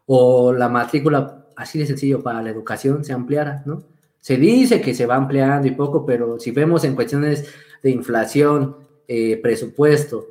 O 0.06 0.54
la 0.54 0.70
matrícula, 0.70 1.41
así 1.62 1.80
de 1.80 1.86
sencillo, 1.86 2.22
para 2.24 2.42
la 2.42 2.50
educación 2.50 3.04
se 3.04 3.14
ampliara, 3.14 3.64
¿no? 3.66 3.84
Se 4.20 4.38
dice 4.38 4.82
que 4.82 4.94
se 4.94 5.06
va 5.06 5.16
ampliando 5.16 5.68
y 5.68 5.72
poco, 5.72 6.06
pero 6.06 6.40
si 6.40 6.52
vemos 6.52 6.84
en 6.84 6.96
cuestiones 6.96 7.48
de 7.82 7.90
inflación, 7.90 8.78
eh, 9.08 9.40
presupuesto, 9.42 10.28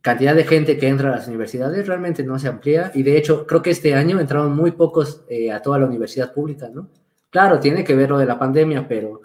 cantidad 0.00 0.34
de 0.34 0.44
gente 0.44 0.78
que 0.78 0.88
entra 0.88 1.08
a 1.08 1.16
las 1.16 1.28
universidades 1.28 1.86
realmente 1.86 2.22
no 2.22 2.38
se 2.38 2.48
amplía 2.48 2.90
y 2.94 3.02
de 3.02 3.18
hecho 3.18 3.46
creo 3.46 3.60
que 3.60 3.70
este 3.70 3.94
año 3.94 4.20
entraron 4.20 4.54
muy 4.54 4.70
pocos 4.70 5.24
eh, 5.28 5.50
a 5.52 5.60
toda 5.60 5.78
la 5.78 5.86
universidad 5.86 6.32
pública, 6.32 6.68
¿no? 6.72 6.88
Claro, 7.30 7.60
tiene 7.60 7.84
que 7.84 7.94
ver 7.94 8.10
lo 8.10 8.18
de 8.18 8.24
la 8.24 8.38
pandemia, 8.38 8.88
pero 8.88 9.20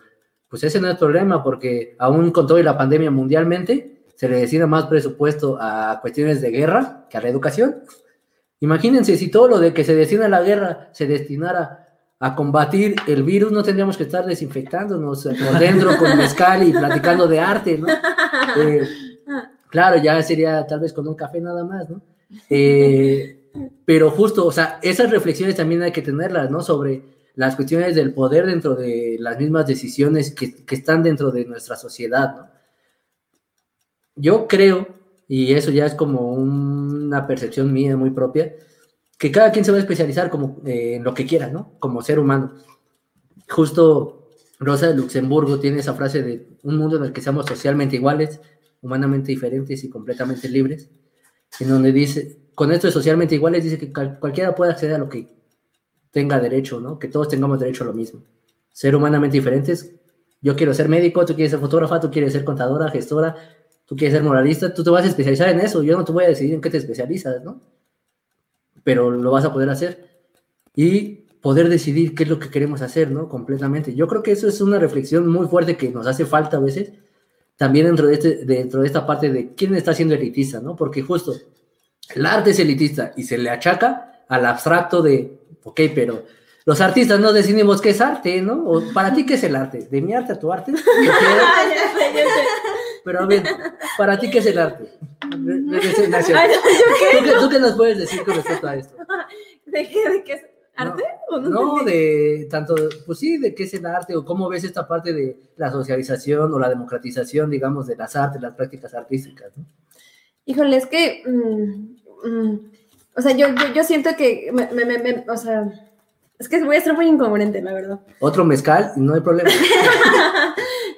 pues 0.50 0.64
ese 0.64 0.82
no 0.82 0.88
es 0.88 0.94
el 0.94 1.00
problema 1.00 1.42
porque 1.44 1.96
aún 2.00 2.32
con 2.32 2.46
todo 2.46 2.60
y 2.60 2.64
la 2.64 2.78
pandemia 2.78 3.10
mundialmente 3.10 4.04
se 4.16 4.28
le 4.28 4.38
destina 4.38 4.68
más 4.68 4.86
presupuesto 4.88 5.58
a 5.60 6.00
cuestiones 6.02 6.42
de 6.42 6.52
guerra 6.52 7.08
que 7.10 7.18
a 7.18 7.22
la 7.22 7.30
educación. 7.30 7.84
Imagínense 8.64 9.18
si 9.18 9.30
todo 9.30 9.48
lo 9.48 9.60
de 9.60 9.74
que 9.74 9.84
se 9.84 9.96
destina 9.96 10.26
a 10.26 10.30
la 10.30 10.42
guerra 10.42 10.90
se 10.92 11.06
destinara 11.06 11.88
a 12.20 12.36
combatir 12.36 12.96
el 13.08 13.24
virus, 13.24 13.52
no 13.52 13.64
tendríamos 13.64 13.98
que 13.98 14.04
estar 14.04 14.26
desinfectándonos 14.26 15.24
por 15.24 15.60
dentro 15.60 15.98
con 15.98 16.18
mezcal 16.18 16.68
y 16.68 16.72
platicando 16.72 17.28
de 17.28 17.40
arte, 17.40 17.78
¿no? 17.78 17.88
Eh, 18.58 18.88
Claro, 19.74 19.98
ya 19.98 20.22
sería 20.22 20.68
tal 20.68 20.82
vez 20.82 20.94
con 20.94 21.08
un 21.08 21.16
café 21.16 21.42
nada 21.42 21.64
más, 21.64 21.90
¿no? 21.90 22.00
Eh, 22.48 23.50
pero 23.84 24.12
justo, 24.12 24.46
o 24.46 24.52
sea, 24.52 24.78
esas 24.84 25.10
reflexiones 25.10 25.56
también 25.56 25.82
hay 25.82 25.92
que 25.92 26.04
tenerlas, 26.04 26.52
¿no? 26.52 26.62
Sobre 26.62 27.02
las 27.34 27.56
cuestiones 27.56 27.96
del 27.96 28.14
poder 28.14 28.46
dentro 28.46 28.76
de 28.76 29.18
las 29.20 29.40
mismas 29.40 29.66
decisiones 29.66 30.36
que, 30.36 30.64
que 30.64 30.76
están 30.76 31.02
dentro 31.02 31.32
de 31.32 31.46
nuestra 31.46 31.76
sociedad, 31.76 32.36
¿no? 32.36 32.50
Yo 34.16 34.48
creo, 34.48 34.88
y 35.36 35.54
eso 35.54 35.72
ya 35.72 35.86
es 35.88 35.96
como 35.96 36.32
una 36.34 37.26
percepción 37.26 37.74
mía 37.74 37.98
muy 37.98 38.12
propia, 38.12 38.54
que 39.18 39.32
cada 39.32 39.52
quien 39.52 39.66
se 39.66 39.72
va 39.72 39.78
a 39.78 39.82
especializar 39.82 40.30
como 40.30 40.62
eh, 40.64 40.96
en 40.98 41.04
lo 41.04 41.14
que 41.16 41.26
quiera, 41.26 41.48
¿no? 41.48 41.72
Como 41.80 42.04
ser 42.04 42.20
humano. 42.20 42.54
Justo 43.50 44.30
Rosa 44.60 44.88
de 44.90 44.96
Luxemburgo 44.96 45.60
tiene 45.60 45.80
esa 45.80 45.96
frase 45.96 46.22
de 46.22 46.48
un 46.62 46.78
mundo 46.78 46.98
en 46.98 47.06
el 47.06 47.14
que 47.14 47.22
seamos 47.22 47.48
socialmente 47.48 47.96
iguales, 47.96 48.40
humanamente 48.82 49.32
diferentes 49.32 49.84
y 49.84 49.90
completamente 49.90 50.48
libres, 50.50 50.90
en 51.60 51.70
donde 51.70 51.92
dice, 51.92 52.38
con 52.54 52.72
esto 52.72 52.86
de 52.88 52.94
socialmente 52.94 53.34
iguales, 53.34 53.64
dice 53.64 53.80
que 53.80 53.92
cual- 53.92 54.20
cualquiera 54.20 54.54
puede 54.54 54.72
acceder 54.72 54.96
a 54.96 55.00
lo 55.00 55.10
que 55.10 55.30
tenga 56.12 56.40
derecho, 56.40 56.80
¿no? 56.80 57.00
Que 57.00 57.08
todos 57.08 57.28
tengamos 57.28 57.60
derecho 57.60 57.84
a 57.84 57.88
lo 57.88 57.94
mismo. 57.94 58.22
Ser 58.72 58.96
humanamente 58.96 59.38
diferentes, 59.38 59.94
yo 60.42 60.56
quiero 60.56 60.76
ser 60.76 60.90
médico, 60.90 61.26
tú 61.26 61.34
quieres 61.34 61.50
ser 61.52 61.60
fotógrafa, 61.60 62.00
tú 62.00 62.12
quieres 62.12 62.34
ser 62.34 62.44
contadora, 62.44 62.92
gestora, 62.92 63.36
tú 63.94 63.98
quieres 63.98 64.16
ser 64.16 64.24
moralista, 64.24 64.74
tú 64.74 64.84
te 64.84 64.90
vas 64.90 65.06
a 65.06 65.08
especializar 65.08 65.50
en 65.50 65.60
eso, 65.60 65.84
yo 65.84 65.96
no 65.96 66.04
te 66.04 66.12
voy 66.12 66.24
a 66.24 66.30
decidir 66.30 66.56
en 66.56 66.62
qué 66.62 66.72
te 66.72 66.78
especializas, 66.78 67.44
¿no? 67.44 67.62
Pero 68.84 69.12
lo 69.12 69.30
vas 69.30 69.46
a 69.46 69.54
poder 69.54 69.70
hacer. 69.70 70.10
Y 70.76 71.28
poder 71.42 71.70
decidir 71.70 72.16
qué 72.16 72.24
es 72.24 72.30
lo 72.30 72.40
que 72.40 72.50
queremos 72.50 72.82
hacer, 72.82 73.12
¿no? 73.12 73.30
Completamente. 73.30 73.94
Yo 73.94 74.08
creo 74.08 74.24
que 74.24 74.32
eso 74.32 74.48
es 74.48 74.62
una 74.62 74.80
reflexión 74.80 75.28
muy 75.28 75.46
fuerte 75.48 75.78
que 75.78 75.92
nos 75.92 76.08
hace 76.08 76.26
falta 76.26 76.58
a 76.58 76.60
veces, 76.60 76.94
también 77.56 77.86
dentro 77.86 78.08
de, 78.08 78.14
este, 78.16 78.46
dentro 78.46 78.82
de 78.82 78.88
esta 78.88 79.06
parte 79.06 79.32
de 79.32 79.54
quién 79.54 79.76
está 79.76 79.94
siendo 79.94 80.16
elitista, 80.16 80.60
¿no? 80.60 80.76
Porque 80.76 81.04
justo 81.04 81.36
el 82.16 82.26
arte 82.26 82.50
es 82.50 82.60
elitista 82.60 83.14
y 83.16 83.22
se 83.22 83.38
le 83.38 83.52
achaca 83.52 84.24
al 84.28 84.44
abstracto 84.48 85.04
de, 85.04 85.40
ok, 85.64 85.82
pero 85.94 86.24
los 86.66 86.82
artistas 86.82 87.20
no 87.20 87.32
decidimos 87.32 87.80
qué 87.80 87.92
es 87.92 88.02
arte, 88.02 88.42
¿no? 88.42 88.64
O 88.66 88.82
para 88.92 89.14
ti, 89.14 89.24
¿qué 89.24 89.36
es 89.36 89.44
el 89.44 89.56
arte? 89.56 89.88
¿De 89.92 90.02
mi 90.02 90.16
arte 90.16 90.34
a 90.34 90.40
tu 90.40 90.52
arte? 90.52 90.74
Pero 93.04 93.20
a 93.22 93.26
ver, 93.26 93.44
¿para 93.98 94.18
ti 94.20 94.30
qué 94.30 94.40
es 94.40 94.46
el 94.46 94.58
arte? 94.58 94.86
Re- 95.30 95.62
re- 95.68 95.80
re- 95.80 96.08
Nacio, 96.08 96.38
Ay, 96.38 96.50
no, 96.50 96.56
¿yo 96.56 96.62
qué? 97.00 97.18
¿Tú, 97.18 97.24
qué, 97.26 97.32
tú 97.42 97.50
qué 97.50 97.60
nos 97.60 97.74
puedes 97.76 97.98
decir 97.98 98.24
con 98.24 98.36
respecto 98.36 98.68
a 98.68 98.76
esto? 98.76 98.96
¿De 99.66 99.90
qué? 99.90 100.10
¿De 100.10 100.24
qué? 100.24 100.54
¿Arte? 100.76 101.04
No, 101.30 101.40
no, 101.78 101.84
de 101.84 102.48
tanto, 102.50 102.74
pues 103.06 103.20
sí, 103.20 103.38
de 103.38 103.54
qué 103.54 103.64
es 103.64 103.74
el 103.76 103.86
arte 103.86 104.16
o 104.16 104.26
cómo 104.26 104.50
ves 104.50 104.64
esta 104.64 104.88
parte 104.88 105.14
de 105.14 105.38
la 105.58 105.72
socialización 105.72 106.52
o 106.54 106.58
la 106.60 106.70
democratización, 106.70 107.50
digamos, 107.52 107.86
de 107.88 107.96
las 107.96 108.16
artes, 108.16 108.42
las 108.42 108.56
prácticas 108.56 108.94
artísticas, 108.96 109.52
¿no? 109.56 109.66
Híjole, 110.46 110.78
es 110.78 110.88
que, 110.88 111.24
mm, 111.26 112.28
mm, 112.28 112.72
o 113.16 113.22
sea, 113.22 113.34
yo, 113.36 113.48
yo, 113.50 113.74
yo 113.76 113.84
siento 113.84 114.10
que, 114.18 114.50
me, 114.52 114.68
me, 114.74 114.98
me, 114.98 115.26
o 115.30 115.38
sea, 115.38 115.72
es 116.40 116.50
que 116.50 116.64
voy 116.64 116.76
a 116.78 116.82
ser 116.82 116.94
muy 116.94 117.08
incongruente, 117.08 117.62
la 117.62 117.74
verdad. 117.74 118.00
Otro 118.20 118.44
mezcal 118.44 118.94
no 118.96 119.14
hay 119.14 119.22
problema. 119.22 119.50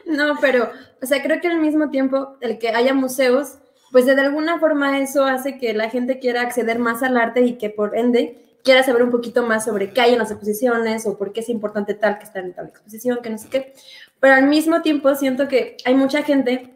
no, 0.06 0.38
pero, 0.40 0.70
o 1.02 1.06
sea, 1.06 1.22
creo 1.22 1.42
que 1.42 1.48
al 1.48 1.60
mismo 1.60 1.90
tiempo, 1.90 2.38
el 2.42 2.60
que 2.60 2.70
haya 2.70 2.94
museos, 2.94 3.58
pues 3.92 4.06
de 4.06 4.14
alguna 4.14 4.60
forma 4.60 5.00
eso 5.00 5.26
hace 5.26 5.58
que 5.58 5.74
la 5.74 5.90
gente 5.90 6.20
quiera 6.20 6.42
acceder 6.42 6.80
más 6.80 7.04
al 7.04 7.18
arte 7.18 7.42
y 7.42 7.58
que 7.58 7.70
por 7.70 7.98
ende 7.98 8.58
quiera 8.64 8.84
saber 8.84 9.04
un 9.04 9.12
poquito 9.12 9.44
más 9.44 9.66
sobre 9.66 9.94
qué 9.94 10.02
hay 10.02 10.14
en 10.14 10.20
las 10.20 10.32
exposiciones 10.32 11.06
o 11.06 11.18
por 11.18 11.32
qué 11.32 11.42
es 11.42 11.50
importante 11.50 11.94
tal 11.94 12.18
que 12.18 12.26
está 12.26 12.40
en 12.40 12.54
tal 12.54 12.68
exposición, 12.68 13.20
que 13.22 13.30
no 13.30 13.38
sé 13.38 13.48
qué. 13.50 13.74
Pero 14.20 14.34
al 14.34 14.48
mismo 14.48 14.82
tiempo 14.82 15.14
siento 15.16 15.48
que 15.48 15.78
hay 15.86 15.94
mucha 15.94 16.24
gente 16.24 16.76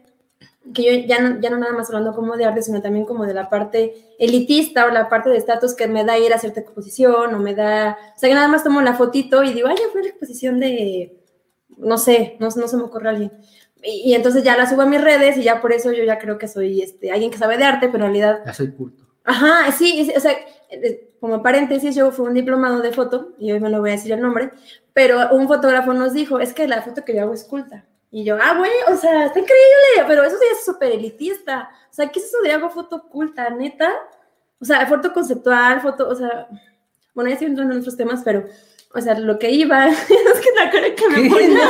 que 0.72 0.82
yo 0.84 1.08
ya 1.08 1.20
no, 1.20 1.58
nada 1.58 1.72
más 1.72 1.88
hablando 1.88 2.14
como 2.14 2.36
de 2.36 2.44
arte, 2.44 2.62
sino 2.62 2.80
también 2.80 3.04
como 3.06 3.26
de 3.26 3.34
la 3.34 3.48
parte 3.48 4.14
elitista 4.18 4.86
o 4.86 4.90
la 4.90 5.08
parte 5.08 5.30
de 5.30 5.36
estatus 5.36 5.74
que 5.74 5.88
me 5.88 6.04
da 6.04 6.18
ir 6.18 6.32
a 6.32 6.38
cierta 6.38 6.60
exposición 6.60 7.34
o 7.34 7.38
me 7.38 7.54
da, 7.54 7.98
o 8.14 8.18
sea, 8.18 8.28
que 8.28 8.34
nada 8.34 8.46
más 8.46 8.62
tomo 8.62 8.80
la 8.82 8.94
fotito 8.94 9.42
y 9.42 9.52
digo, 9.52 9.68
ay, 9.68 9.76
ya 9.76 9.90
fue 9.90 10.02
la 10.02 10.08
exposición 10.10 10.60
de, 10.60 11.19
no 11.80 11.98
sé, 11.98 12.36
no, 12.38 12.48
no 12.48 12.68
se 12.68 12.76
me 12.76 12.82
ocurre 12.82 13.08
alguien. 13.08 13.32
Y, 13.82 14.14
entonces 14.14 14.44
ya 14.44 14.56
la 14.56 14.68
subo 14.68 14.82
a 14.82 14.86
mis 14.86 15.00
redes 15.00 15.36
y 15.38 15.42
ya 15.42 15.60
por 15.60 15.72
eso 15.72 15.90
yo 15.92 16.04
ya 16.04 16.18
creo 16.18 16.38
que 16.38 16.48
soy 16.48 16.82
este, 16.82 17.10
alguien 17.10 17.30
que 17.30 17.38
sabe 17.38 17.56
de 17.56 17.64
arte, 17.64 17.88
pero 17.88 18.04
en 18.04 18.12
realidad... 18.12 18.42
Ya 18.44 18.52
soy 18.52 18.72
culto. 18.72 19.04
Ajá, 19.24 19.70
sí, 19.72 20.10
o 20.14 20.20
sea, 20.20 20.32
eh, 20.70 21.14
como 21.20 21.42
paréntesis, 21.42 21.94
yo 21.94 22.10
fui 22.10 22.26
un 22.26 22.34
diplomado 22.34 22.80
de 22.80 22.92
foto, 22.92 23.32
y 23.38 23.52
hoy 23.52 23.60
me 23.60 23.70
lo 23.70 23.80
voy 23.80 23.90
a 23.90 23.92
decir 23.94 24.12
el 24.12 24.20
nombre, 24.20 24.50
pero 24.92 25.34
un 25.34 25.46
fotógrafo 25.46 25.92
nos 25.92 26.12
dijo, 26.12 26.40
es 26.40 26.52
que 26.52 26.66
la 26.68 26.82
foto 26.82 27.04
que 27.04 27.14
yo 27.14 27.22
hago 27.22 27.34
es 27.34 27.44
culta. 27.44 27.86
Y 28.10 28.24
yo, 28.24 28.36
ah, 28.40 28.56
güey, 28.58 28.72
o 28.88 28.96
sea, 28.96 29.26
está 29.26 29.38
increíble, 29.38 30.04
pero 30.08 30.24
eso 30.24 30.36
sí 30.36 30.44
es 30.52 30.64
súper 30.64 30.92
elitista. 30.92 31.70
O 31.90 31.94
sea, 31.94 32.08
¿qué 32.10 32.18
es 32.18 32.26
eso 32.26 32.38
de 32.42 32.50
hago 32.50 32.68
foto 32.70 32.96
oculta, 32.96 33.48
neta? 33.50 33.92
O 34.60 34.64
sea, 34.64 34.84
foto 34.86 35.12
conceptual, 35.12 35.80
foto, 35.80 36.08
o 36.08 36.14
sea, 36.14 36.48
bueno, 37.14 37.28
ya 37.28 37.34
estoy 37.34 37.48
entrando 37.48 37.74
en 37.74 37.80
otros 37.80 37.96
temas, 37.96 38.22
pero, 38.24 38.44
o 38.94 39.00
sea, 39.00 39.18
lo 39.18 39.38
que 39.38 39.50
iba, 39.50 39.88
es 39.88 39.96
que 40.06 40.48
la 40.56 40.70
cara 40.70 40.94
que 40.94 41.08
me 41.08 41.30
ponía. 41.30 41.68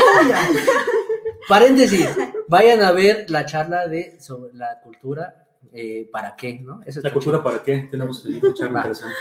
Paréntesis, 1.48 2.08
vayan 2.48 2.82
a 2.82 2.92
ver 2.92 3.28
la 3.30 3.44
charla 3.44 3.88
de 3.88 4.20
sobre 4.20 4.54
la 4.54 4.80
cultura, 4.80 5.46
eh, 5.72 6.08
¿para 6.12 6.36
qué? 6.36 6.60
¿no? 6.60 6.80
la 7.02 7.12
cultura, 7.12 7.42
¿para 7.42 7.62
qué? 7.62 7.88
Tenemos 7.90 8.24
una 8.24 8.54
charla 8.54 8.78
interesante. 8.80 9.16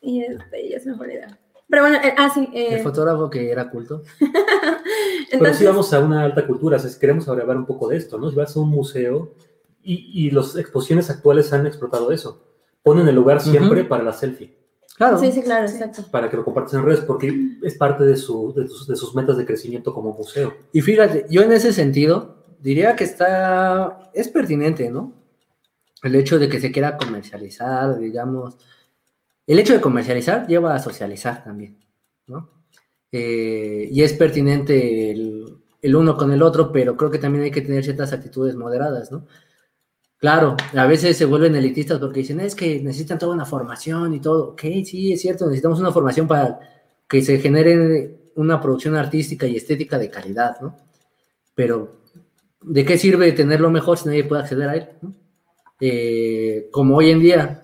Y 0.00 0.22
este, 0.22 0.68
ya 0.68 0.80
se 0.80 0.90
me 0.90 0.96
fue 0.96 1.14
la 1.14 1.38
pero 1.72 1.84
bueno, 1.84 1.96
eh, 2.04 2.14
ah, 2.18 2.28
sí. 2.28 2.50
Eh. 2.52 2.74
El 2.74 2.82
fotógrafo 2.82 3.30
que 3.30 3.50
era 3.50 3.70
culto. 3.70 4.02
Pero 5.30 5.54
si 5.54 5.64
vamos 5.64 5.90
a 5.94 6.00
una 6.00 6.22
alta 6.22 6.46
cultura, 6.46 6.78
si 6.78 6.98
queremos 6.98 7.26
hablar 7.30 7.56
un 7.56 7.64
poco 7.64 7.88
de 7.88 7.96
esto, 7.96 8.18
¿no? 8.18 8.28
Si 8.28 8.36
vas 8.36 8.54
a 8.54 8.60
un 8.60 8.68
museo 8.68 9.32
y, 9.82 10.26
y 10.26 10.30
las 10.32 10.54
exposiciones 10.56 11.08
actuales 11.08 11.50
han 11.54 11.66
explotado 11.66 12.12
eso. 12.12 12.44
Ponen 12.82 13.08
el 13.08 13.14
lugar 13.14 13.40
siempre 13.40 13.84
para 13.84 14.02
la 14.02 14.12
selfie. 14.12 14.54
Claro. 14.96 15.18
Sí, 15.18 15.32
sí, 15.32 15.42
claro, 15.42 15.66
exacto. 15.66 16.04
Para 16.10 16.30
que 16.30 16.36
lo 16.36 16.44
compartas 16.44 16.74
en 16.74 16.84
redes, 16.84 17.00
porque 17.00 17.56
es 17.62 17.74
parte 17.76 18.04
de, 18.04 18.16
su, 18.16 18.52
de, 18.54 18.68
sus, 18.68 18.86
de 18.86 18.96
sus 18.96 19.14
metas 19.14 19.36
de 19.36 19.46
crecimiento 19.46 19.92
como 19.92 20.12
museo. 20.12 20.54
Y 20.72 20.80
fíjate, 20.80 21.26
yo 21.30 21.42
en 21.42 21.52
ese 21.52 21.72
sentido 21.72 22.44
diría 22.60 22.94
que 22.94 23.04
está, 23.04 24.10
es 24.14 24.28
pertinente, 24.28 24.90
¿no? 24.90 25.12
El 26.02 26.14
hecho 26.14 26.38
de 26.38 26.48
que 26.48 26.60
se 26.60 26.72
quiera 26.72 26.96
comercializar, 26.96 27.98
digamos, 27.98 28.56
el 29.46 29.58
hecho 29.58 29.72
de 29.72 29.80
comercializar 29.80 30.46
lleva 30.46 30.74
a 30.74 30.78
socializar 30.78 31.42
también, 31.42 31.78
¿no? 32.26 32.48
Eh, 33.10 33.88
y 33.90 34.02
es 34.02 34.12
pertinente 34.14 35.10
el, 35.10 35.96
uno 35.96 36.16
con 36.16 36.32
el 36.32 36.42
otro, 36.42 36.72
pero 36.72 36.96
creo 36.96 37.10
que 37.10 37.18
también 37.18 37.44
hay 37.44 37.50
que 37.50 37.60
tener 37.60 37.84
ciertas 37.84 38.12
actitudes 38.12 38.54
moderadas, 38.54 39.10
¿no? 39.10 39.26
Claro, 40.22 40.56
a 40.76 40.86
veces 40.86 41.16
se 41.16 41.24
vuelven 41.24 41.56
elitistas 41.56 41.98
porque 41.98 42.20
dicen, 42.20 42.38
es 42.38 42.54
que 42.54 42.80
necesitan 42.80 43.18
toda 43.18 43.34
una 43.34 43.44
formación 43.44 44.14
y 44.14 44.20
todo. 44.20 44.50
Ok, 44.50 44.62
sí, 44.84 45.12
es 45.12 45.20
cierto, 45.20 45.46
necesitamos 45.46 45.80
una 45.80 45.90
formación 45.90 46.28
para 46.28 46.60
que 47.08 47.22
se 47.22 47.40
genere 47.40 48.30
una 48.36 48.60
producción 48.60 48.94
artística 48.94 49.48
y 49.48 49.56
estética 49.56 49.98
de 49.98 50.10
calidad, 50.10 50.60
¿no? 50.60 50.76
Pero, 51.56 52.02
¿de 52.60 52.84
qué 52.84 52.98
sirve 52.98 53.32
tenerlo 53.32 53.68
mejor 53.72 53.98
si 53.98 54.06
nadie 54.06 54.22
puede 54.22 54.42
acceder 54.42 54.68
a 54.68 54.76
él? 54.76 54.88
Eh, 55.80 56.68
como 56.70 56.98
hoy 56.98 57.10
en 57.10 57.18
día, 57.18 57.62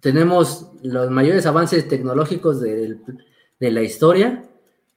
tenemos 0.00 0.72
los 0.82 1.12
mayores 1.12 1.46
avances 1.46 1.86
tecnológicos 1.86 2.60
de, 2.60 2.98
la 3.60 3.82
historia, 3.82 4.42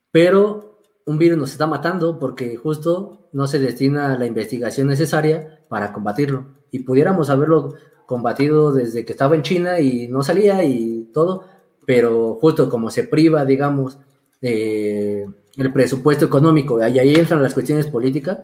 pero 0.10 0.82
un 1.06 1.19
virus 1.19 1.38
nos 1.38 1.52
está 1.52 1.67
matando 1.67 2.17
porque 2.17 2.56
justo 2.56 3.23
no 3.34 3.48
se 3.48 3.60
destina 3.60 4.17
la 4.17 4.26
investigación 4.26 4.88
necesaria 4.88 5.60
para 5.67 5.91
combatirlo. 5.91 6.46
Y 6.72 6.80
pudiéramos 6.80 7.30
haberlo 7.30 7.74
combatido 8.06 8.72
desde 8.72 9.06
que 9.06 9.12
estaba 9.12 9.36
en 9.36 9.41
China 9.41 9.80
y 9.80 10.08
no 10.08 10.24
salía 10.24 10.63
y 10.63 11.10
todo, 11.13 11.46
pero 11.86 12.36
justo 12.36 12.69
como 12.69 12.89
se 12.89 13.04
priva, 13.04 13.46
digamos, 13.46 13.98
el 14.41 15.74
presupuesto 15.74 16.26
económico, 16.26 16.80
y 16.80 17.00
ahí 17.00 17.15
entran 17.15 17.41
las 17.41 17.54
cuestiones 17.54 17.88
políticas, 17.88 18.39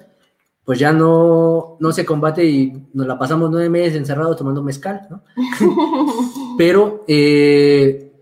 pues 0.63 0.79
ya 0.79 0.93
no, 0.93 1.77
no 1.79 1.91
se 1.91 2.05
combate 2.05 2.45
y 2.45 2.89
nos 2.93 3.07
la 3.07 3.17
pasamos 3.17 3.49
nueve 3.49 3.69
meses 3.69 3.95
encerrados 3.95 4.37
tomando 4.37 4.61
mezcal, 4.61 5.07
¿no? 5.09 5.23
Pero 6.57 7.03
eh, 7.07 8.13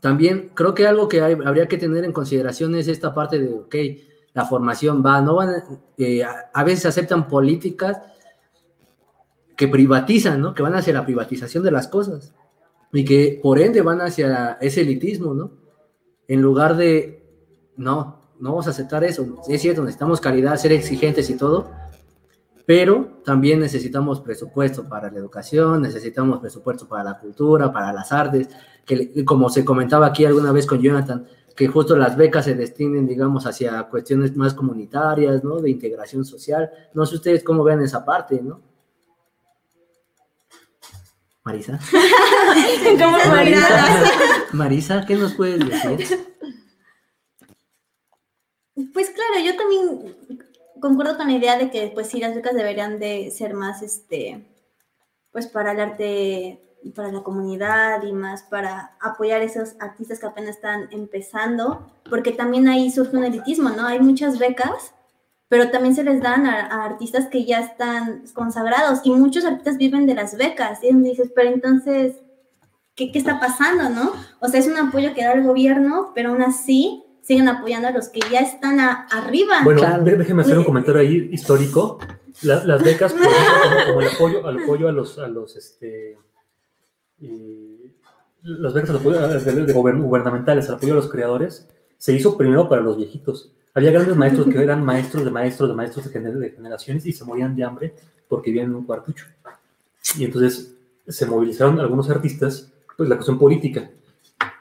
también 0.00 0.50
creo 0.54 0.74
que 0.74 0.86
algo 0.86 1.08
que 1.08 1.20
habría 1.20 1.68
que 1.68 1.78
tener 1.78 2.04
en 2.04 2.12
consideración 2.12 2.74
es 2.74 2.88
esta 2.88 3.14
parte 3.14 3.38
de, 3.38 3.54
ok, 3.54 3.74
la 4.34 4.44
formación 4.44 5.02
va, 5.04 5.20
no 5.20 5.36
van, 5.36 5.62
eh, 5.96 6.22
a, 6.24 6.64
veces 6.64 6.86
aceptan 6.86 7.28
políticas 7.28 7.98
que 9.56 9.68
privatizan, 9.68 10.40
¿no? 10.40 10.54
Que 10.54 10.62
van 10.62 10.74
hacia 10.74 10.92
la 10.92 11.04
privatización 11.04 11.62
de 11.62 11.70
las 11.70 11.86
cosas 11.86 12.34
y 12.92 13.04
que 13.04 13.38
por 13.40 13.60
ende 13.60 13.80
van 13.80 14.00
hacia 14.00 14.58
ese 14.60 14.80
elitismo, 14.80 15.34
¿no? 15.34 15.52
En 16.26 16.42
lugar 16.42 16.76
de, 16.76 17.24
no, 17.76 18.32
no 18.40 18.50
vamos 18.50 18.66
a 18.66 18.70
aceptar 18.70 19.04
eso. 19.04 19.40
Es 19.48 19.62
cierto, 19.62 19.82
necesitamos 19.82 20.20
calidad, 20.20 20.56
ser 20.56 20.72
exigentes 20.72 21.30
y 21.30 21.36
todo, 21.36 21.70
pero 22.66 23.20
también 23.24 23.60
necesitamos 23.60 24.20
presupuesto 24.20 24.88
para 24.88 25.12
la 25.12 25.18
educación, 25.18 25.82
necesitamos 25.82 26.40
presupuesto 26.40 26.88
para 26.88 27.04
la 27.04 27.18
cultura, 27.20 27.72
para 27.72 27.92
las 27.92 28.10
artes, 28.10 28.48
que 28.84 29.24
como 29.24 29.48
se 29.48 29.64
comentaba 29.64 30.06
aquí 30.06 30.24
alguna 30.24 30.50
vez 30.50 30.66
con 30.66 30.80
Jonathan, 30.80 31.26
que 31.54 31.68
justo 31.68 31.96
las 31.96 32.16
becas 32.16 32.44
se 32.44 32.54
destinen, 32.54 33.06
digamos, 33.06 33.46
hacia 33.46 33.82
cuestiones 33.84 34.36
más 34.36 34.54
comunitarias, 34.54 35.44
¿no? 35.44 35.60
De 35.60 35.70
integración 35.70 36.24
social. 36.24 36.70
No 36.94 37.06
sé 37.06 37.16
ustedes 37.16 37.44
cómo 37.44 37.62
ven 37.62 37.80
esa 37.80 38.04
parte, 38.04 38.40
¿no? 38.42 38.60
Marisa. 41.44 41.78
¿Cómo 42.98 43.18
Marisa? 43.28 44.04
Marisa, 44.52 45.04
¿qué 45.06 45.14
nos 45.14 45.34
puedes 45.34 45.60
decir? 45.60 46.34
Pues 48.92 49.10
claro, 49.10 49.44
yo 49.44 49.56
también 49.56 50.16
concuerdo 50.80 51.16
con 51.16 51.28
la 51.28 51.34
idea 51.34 51.58
de 51.58 51.70
que 51.70 51.90
pues 51.94 52.08
sí 52.08 52.18
las 52.18 52.34
becas 52.34 52.54
deberían 52.54 52.98
de 52.98 53.30
ser 53.30 53.54
más 53.54 53.82
este 53.82 54.44
pues 55.32 55.46
para 55.48 55.72
el 55.72 55.80
arte 55.80 56.63
para 56.90 57.10
la 57.12 57.22
comunidad 57.22 58.02
y 58.02 58.12
más 58.12 58.42
para 58.42 58.96
apoyar 59.00 59.40
a 59.40 59.44
esos 59.44 59.74
artistas 59.80 60.20
que 60.20 60.26
apenas 60.26 60.56
están 60.56 60.88
empezando, 60.90 61.86
porque 62.08 62.32
también 62.32 62.68
ahí 62.68 62.90
surge 62.90 63.16
un 63.16 63.24
elitismo, 63.24 63.70
¿no? 63.70 63.86
Hay 63.86 64.00
muchas 64.00 64.38
becas, 64.38 64.92
pero 65.48 65.70
también 65.70 65.94
se 65.94 66.04
les 66.04 66.20
dan 66.20 66.46
a, 66.46 66.84
artistas 66.84 67.28
que 67.28 67.44
ya 67.44 67.60
están 67.60 68.24
consagrados 68.34 69.00
y 69.04 69.10
muchos 69.10 69.44
artistas 69.44 69.78
viven 69.78 70.06
de 70.06 70.14
las 70.14 70.36
becas. 70.36 70.80
Y 70.82 70.92
dices, 70.92 71.30
pero 71.34 71.50
entonces, 71.50 72.16
¿qué, 72.94 73.12
¿qué 73.12 73.18
está 73.18 73.40
pasando, 73.40 73.88
no? 73.88 74.12
O 74.40 74.48
sea, 74.48 74.60
es 74.60 74.66
un 74.66 74.76
apoyo 74.76 75.14
que 75.14 75.24
da 75.24 75.32
el 75.32 75.44
gobierno, 75.44 76.12
pero 76.14 76.30
aún 76.30 76.42
así 76.42 77.04
siguen 77.24 77.48
apoyando 77.48 77.88
a 77.88 77.90
los 77.90 78.08
que 78.08 78.20
ya 78.30 78.40
están 78.40 78.78
arriba. 78.80 79.60
Bueno, 79.64 79.82
déjeme 80.02 80.42
hacer 80.42 80.58
un 80.58 80.64
comentario 80.64 81.00
ahí 81.00 81.28
histórico. 81.32 81.98
las 82.42 82.82
becas, 82.82 83.12
por 83.12 83.22
ejemplo, 83.22 83.86
como, 83.86 84.00
el 84.00 84.08
apoyo, 84.08 84.46
al 84.46 84.62
apoyo 84.62 84.88
a 84.88 84.92
los, 84.92 85.18
a 85.18 85.28
los 85.28 85.56
este, 85.56 86.18
las 88.42 88.74
becas 88.74 88.92
de, 88.94 89.72
gubernamentales, 89.72 90.68
al 90.68 90.76
apoyo 90.76 90.92
a 90.92 90.96
los 90.96 91.10
creadores, 91.10 91.68
se 91.98 92.12
hizo 92.12 92.36
primero 92.36 92.68
para 92.68 92.82
los 92.82 92.96
viejitos. 92.96 93.52
Había 93.72 93.90
grandes 93.90 94.16
maestros 94.16 94.46
que 94.46 94.62
eran 94.62 94.84
maestros 94.84 95.24
de 95.24 95.30
maestros 95.30 95.68
de 95.68 95.74
maestros 95.74 96.12
de, 96.12 96.20
de 96.20 96.50
generaciones 96.50 97.06
y 97.06 97.12
se 97.12 97.24
morían 97.24 97.56
de 97.56 97.64
hambre 97.64 97.94
porque 98.28 98.50
vivían 98.50 98.70
en 98.70 98.76
un 98.76 98.84
cuartucho. 98.84 99.26
Y 100.16 100.24
entonces 100.24 100.74
se 101.08 101.26
movilizaron 101.26 101.80
algunos 101.80 102.08
artistas, 102.10 102.72
pues 102.96 103.08
la 103.08 103.16
cuestión 103.16 103.38
política, 103.38 103.90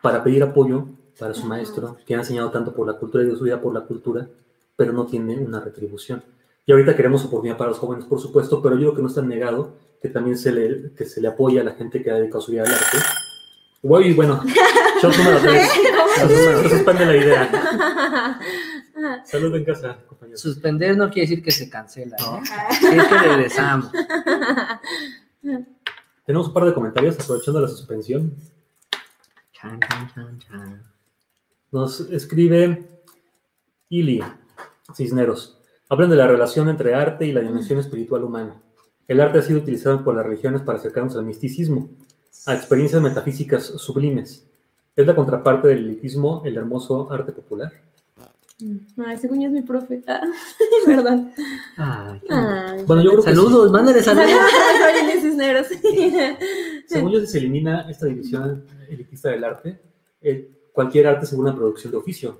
para 0.01 0.23
pedir 0.23 0.43
apoyo 0.43 0.87
para 1.19 1.33
su 1.33 1.45
maestro, 1.45 1.97
que 2.05 2.15
ha 2.15 2.19
enseñado 2.19 2.51
tanto 2.51 2.73
por 2.73 2.87
la 2.87 2.93
cultura 2.93 3.23
y 3.23 3.27
de 3.27 3.35
su 3.35 3.43
vida 3.43 3.61
por 3.61 3.73
la 3.73 3.81
cultura, 3.81 4.27
pero 4.75 4.91
no 4.93 5.05
tiene 5.05 5.37
una 5.37 5.59
retribución. 5.59 6.23
Y 6.65 6.71
ahorita 6.71 6.95
queremos 6.95 7.25
oportunidad 7.25 7.57
para 7.57 7.71
los 7.71 7.79
jóvenes, 7.79 8.05
por 8.05 8.19
supuesto, 8.19 8.61
pero 8.61 8.75
yo 8.75 8.81
creo 8.81 8.95
que 8.95 9.01
no 9.01 9.07
está 9.09 9.21
negado 9.21 9.77
que 10.01 10.09
también 10.09 10.37
se 10.37 10.51
le, 10.51 10.93
que 10.93 11.05
se 11.05 11.21
le 11.21 11.29
apoya 11.29 11.61
a 11.61 11.63
la 11.63 11.71
gente 11.73 12.01
que 12.01 12.11
ha 12.11 12.15
dedicado 12.15 12.41
su 12.41 12.51
vida 12.51 12.63
al 12.63 12.73
arte. 12.73 12.97
Y 13.81 14.13
bueno, 14.13 14.41
Shot 15.01 15.17
número 15.17 15.39
3. 15.41 15.71
Se 16.27 16.69
suspende 16.69 17.05
la 17.05 17.17
idea. 17.17 18.39
Salud 19.25 19.55
en 19.55 19.65
casa, 19.65 19.97
compañeros. 20.07 20.39
Suspender 20.39 20.95
no 20.95 21.09
quiere 21.09 21.27
decir 21.27 21.43
que 21.43 21.51
se 21.51 21.69
cancela, 21.69 22.15
¿no? 22.19 22.41
Es 22.41 22.79
que 22.79 23.17
regresamos. 23.17 23.91
Tenemos 26.25 26.47
un 26.47 26.53
par 26.53 26.63
de 26.65 26.73
comentarios 26.73 27.19
aprovechando 27.19 27.59
la 27.59 27.67
suspensión. 27.67 28.33
Chan, 29.51 29.79
chan, 29.81 30.11
chan, 30.13 30.39
chan. 30.39 30.83
Nos 31.71 31.99
escribe 32.01 33.01
Ili 33.89 34.23
Cisneros. 34.95 35.62
Hablan 35.89 36.09
de 36.09 36.15
la 36.15 36.27
relación 36.27 36.69
entre 36.69 36.95
arte 36.95 37.25
y 37.25 37.31
la 37.31 37.41
dimensión 37.41 37.79
espiritual 37.79 38.23
humana. 38.23 38.61
El 39.07 39.19
arte 39.19 39.39
ha 39.39 39.41
sido 39.41 39.59
utilizado 39.59 40.03
por 40.03 40.15
las 40.15 40.25
religiones 40.25 40.61
para 40.61 40.77
acercarnos 40.77 41.15
al 41.17 41.25
misticismo, 41.25 41.89
a 42.45 42.55
experiencias 42.55 43.01
metafísicas 43.01 43.63
sublimes. 43.63 44.47
Es 44.95 45.05
la 45.05 45.15
contraparte 45.15 45.67
del 45.67 45.79
elitismo, 45.79 46.41
el 46.45 46.55
hermoso 46.57 47.11
arte 47.11 47.31
popular. 47.31 47.71
Ay, 49.05 49.17
según 49.17 49.41
yo 49.41 49.47
es 49.47 49.53
mi 49.53 49.61
profe. 49.61 50.01
Ah, 50.07 50.21
es 50.81 50.87
verdad. 50.87 51.31
Ay, 51.75 52.21
Ay. 52.29 52.83
Bueno, 52.85 53.03
yo 53.03 53.11
creo 53.11 53.23
que 53.23 53.29
Saludos, 53.29 53.71
mándale 53.71 54.01
saludos. 54.01 54.29
Cisneros. 55.21 55.67
Según 56.87 57.11
yo, 57.11 57.19
si 57.21 57.27
se 57.27 57.37
elimina 57.39 57.89
esta 57.89 58.05
división 58.05 58.65
elitista 58.89 59.29
del 59.29 59.43
arte, 59.43 59.79
eh, 60.21 60.49
cualquier 60.71 61.07
arte 61.07 61.25
es 61.25 61.33
una 61.33 61.55
producción 61.55 61.91
de 61.91 61.97
oficio 61.97 62.37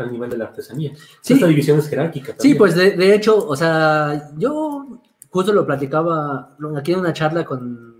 a 0.00 0.06
nivel 0.06 0.30
de 0.30 0.38
la 0.38 0.44
artesanía. 0.46 0.92
Sí. 1.20 1.34
Esta 1.34 1.46
división 1.46 1.78
es 1.78 1.88
jerárquica. 1.88 2.34
Sí, 2.38 2.54
pues 2.54 2.74
de, 2.74 2.92
de 2.92 3.14
hecho, 3.14 3.46
o 3.46 3.56
sea, 3.56 4.30
yo 4.38 5.00
justo 5.30 5.52
lo 5.52 5.66
platicaba 5.66 6.56
aquí 6.76 6.92
en 6.92 7.00
una 7.00 7.12
charla 7.12 7.44
con 7.44 7.94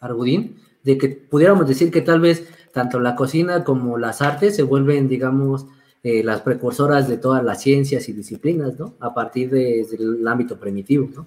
Argudín, 0.00 0.56
de 0.82 0.98
que 0.98 1.08
pudiéramos 1.08 1.66
decir 1.66 1.90
que 1.90 2.02
tal 2.02 2.20
vez 2.20 2.46
tanto 2.72 3.00
la 3.00 3.14
cocina 3.16 3.64
como 3.64 3.96
las 3.98 4.20
artes 4.20 4.54
se 4.56 4.62
vuelven, 4.62 5.08
digamos, 5.08 5.66
eh, 6.02 6.22
las 6.22 6.42
precursoras 6.42 7.08
de 7.08 7.16
todas 7.16 7.42
las 7.42 7.62
ciencias 7.62 8.08
y 8.08 8.12
disciplinas, 8.12 8.78
¿no? 8.78 8.94
A 9.00 9.14
partir 9.14 9.48
de- 9.50 9.86
del 9.90 10.26
ámbito 10.28 10.58
primitivo, 10.58 11.08
¿no? 11.14 11.26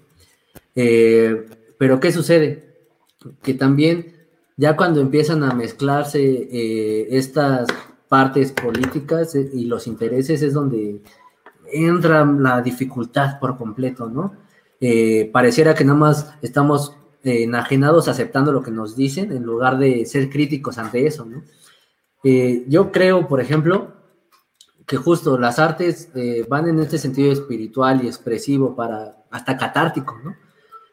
Eh, 0.76 1.48
pero 1.80 2.00
¿qué 2.00 2.12
sucede? 2.12 2.76
Que 3.42 3.56
también 3.56 4.14
ya 4.58 4.76
cuando 4.76 5.02
empiezan 5.02 5.44
a 5.44 5.54
mezclarse 5.54 6.22
eh, 6.52 7.08
estas 7.18 7.68
partes 8.08 8.52
políticas 8.52 9.36
eh, 9.36 9.50
y 9.54 9.66
los 9.66 9.88
intereses 9.88 10.42
es 10.42 10.54
donde 10.54 11.02
entra 11.72 12.26
la 12.26 12.62
dificultad 12.62 13.40
por 13.40 13.58
completo, 13.58 14.10
¿no? 14.10 14.34
Eh, 14.80 15.30
pareciera 15.34 15.74
que 15.74 15.84
nada 15.84 15.98
más 15.98 16.34
estamos 16.42 16.96
eh, 17.24 17.44
enajenados 17.44 18.08
aceptando 18.08 18.52
lo 18.52 18.62
que 18.62 18.72
nos 18.72 18.96
dicen 18.96 19.32
en 19.32 19.44
lugar 19.44 19.78
de 19.78 20.06
ser 20.06 20.30
críticos 20.30 20.78
ante 20.78 21.06
eso, 21.06 21.26
¿no? 21.26 21.44
Yo 22.68 22.92
creo, 22.92 23.26
por 23.26 23.40
ejemplo, 23.40 23.94
que 24.86 24.98
justo 24.98 25.38
las 25.38 25.60
artes 25.60 26.10
van 26.50 26.68
en 26.68 26.80
este 26.80 26.98
sentido 26.98 27.32
espiritual 27.32 28.04
y 28.04 28.08
expresivo 28.08 28.76
para 28.76 29.24
hasta 29.32 29.56
catártico, 29.56 30.20
¿no? 30.22 30.36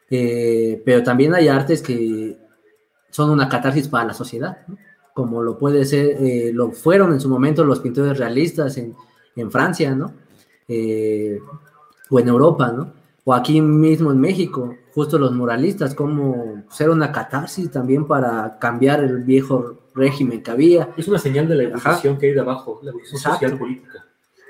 Pero 0.09 1.03
también 1.03 1.35
hay 1.35 1.49
artes 1.49 1.83
que 1.83 2.39
son 3.11 3.31
una 3.31 3.49
catarsis 3.49 3.89
para 3.89 4.05
la 4.05 4.15
sociedad, 4.15 4.59
¿no? 4.69 4.77
Como 5.15 5.43
lo 5.43 5.57
puede 5.57 5.85
ser, 5.85 6.17
eh, 6.21 6.51
lo 6.53 6.73
fueron 6.73 7.12
en 7.12 7.21
su 7.21 7.29
momento 7.29 7.65
los 7.65 7.81
pintores 7.81 8.19
realistas 8.19 8.77
en, 8.77 8.95
en 9.37 9.51
Francia, 9.51 9.95
¿no? 9.95 10.12
Eh, 10.69 11.39
o 12.11 12.19
en 12.21 12.29
Europa, 12.29 12.73
¿no? 12.73 12.93
O 13.25 13.33
aquí 13.33 13.61
mismo 13.61 14.12
en 14.12 14.21
México, 14.21 14.75
justo 14.93 15.19
los 15.19 15.33
muralistas, 15.33 15.95
como 15.95 16.65
ser 16.69 16.91
una 16.91 17.11
catarsis 17.12 17.71
también 17.71 18.07
para 18.07 18.59
cambiar 18.59 19.03
el 19.03 19.23
viejo 19.23 19.77
régimen 19.95 20.43
que 20.43 20.51
había. 20.51 20.91
Es 20.97 21.09
una 21.09 21.19
señal 21.19 21.49
de 21.49 21.55
la 21.55 21.77
Ajá. 21.77 21.91
evolución 21.91 22.19
que 22.19 22.27
hay 22.27 22.35
de 22.35 22.41
abajo, 22.41 22.81
la 22.83 22.91
evolución 22.91 23.17
Exacto. 23.17 23.39
social 23.47 23.59
política. 23.59 24.05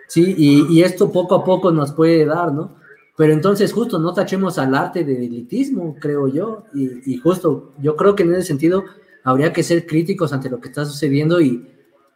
Sí, 0.08 0.34
y, 0.36 0.66
y 0.72 0.82
esto 0.82 1.12
poco 1.12 1.34
a 1.36 1.44
poco 1.44 1.70
nos 1.70 1.92
puede 1.92 2.24
dar, 2.24 2.52
¿no? 2.52 2.76
Pero 3.16 3.32
entonces 3.32 3.72
justo 3.72 3.98
no 3.98 4.12
tachemos 4.12 4.58
al 4.58 4.74
arte 4.74 5.04
de 5.04 5.24
elitismo, 5.26 5.96
creo 6.00 6.26
yo, 6.26 6.64
y, 6.74 7.12
y 7.12 7.16
justo 7.18 7.72
yo 7.80 7.94
creo 7.94 8.16
que 8.16 8.24
en 8.24 8.32
ese 8.34 8.42
sentido 8.42 8.84
habría 9.24 9.52
que 9.52 9.62
ser 9.62 9.86
críticos 9.86 10.32
ante 10.32 10.48
lo 10.50 10.60
que 10.60 10.68
está 10.68 10.84
sucediendo 10.84 11.40
y, 11.40 11.66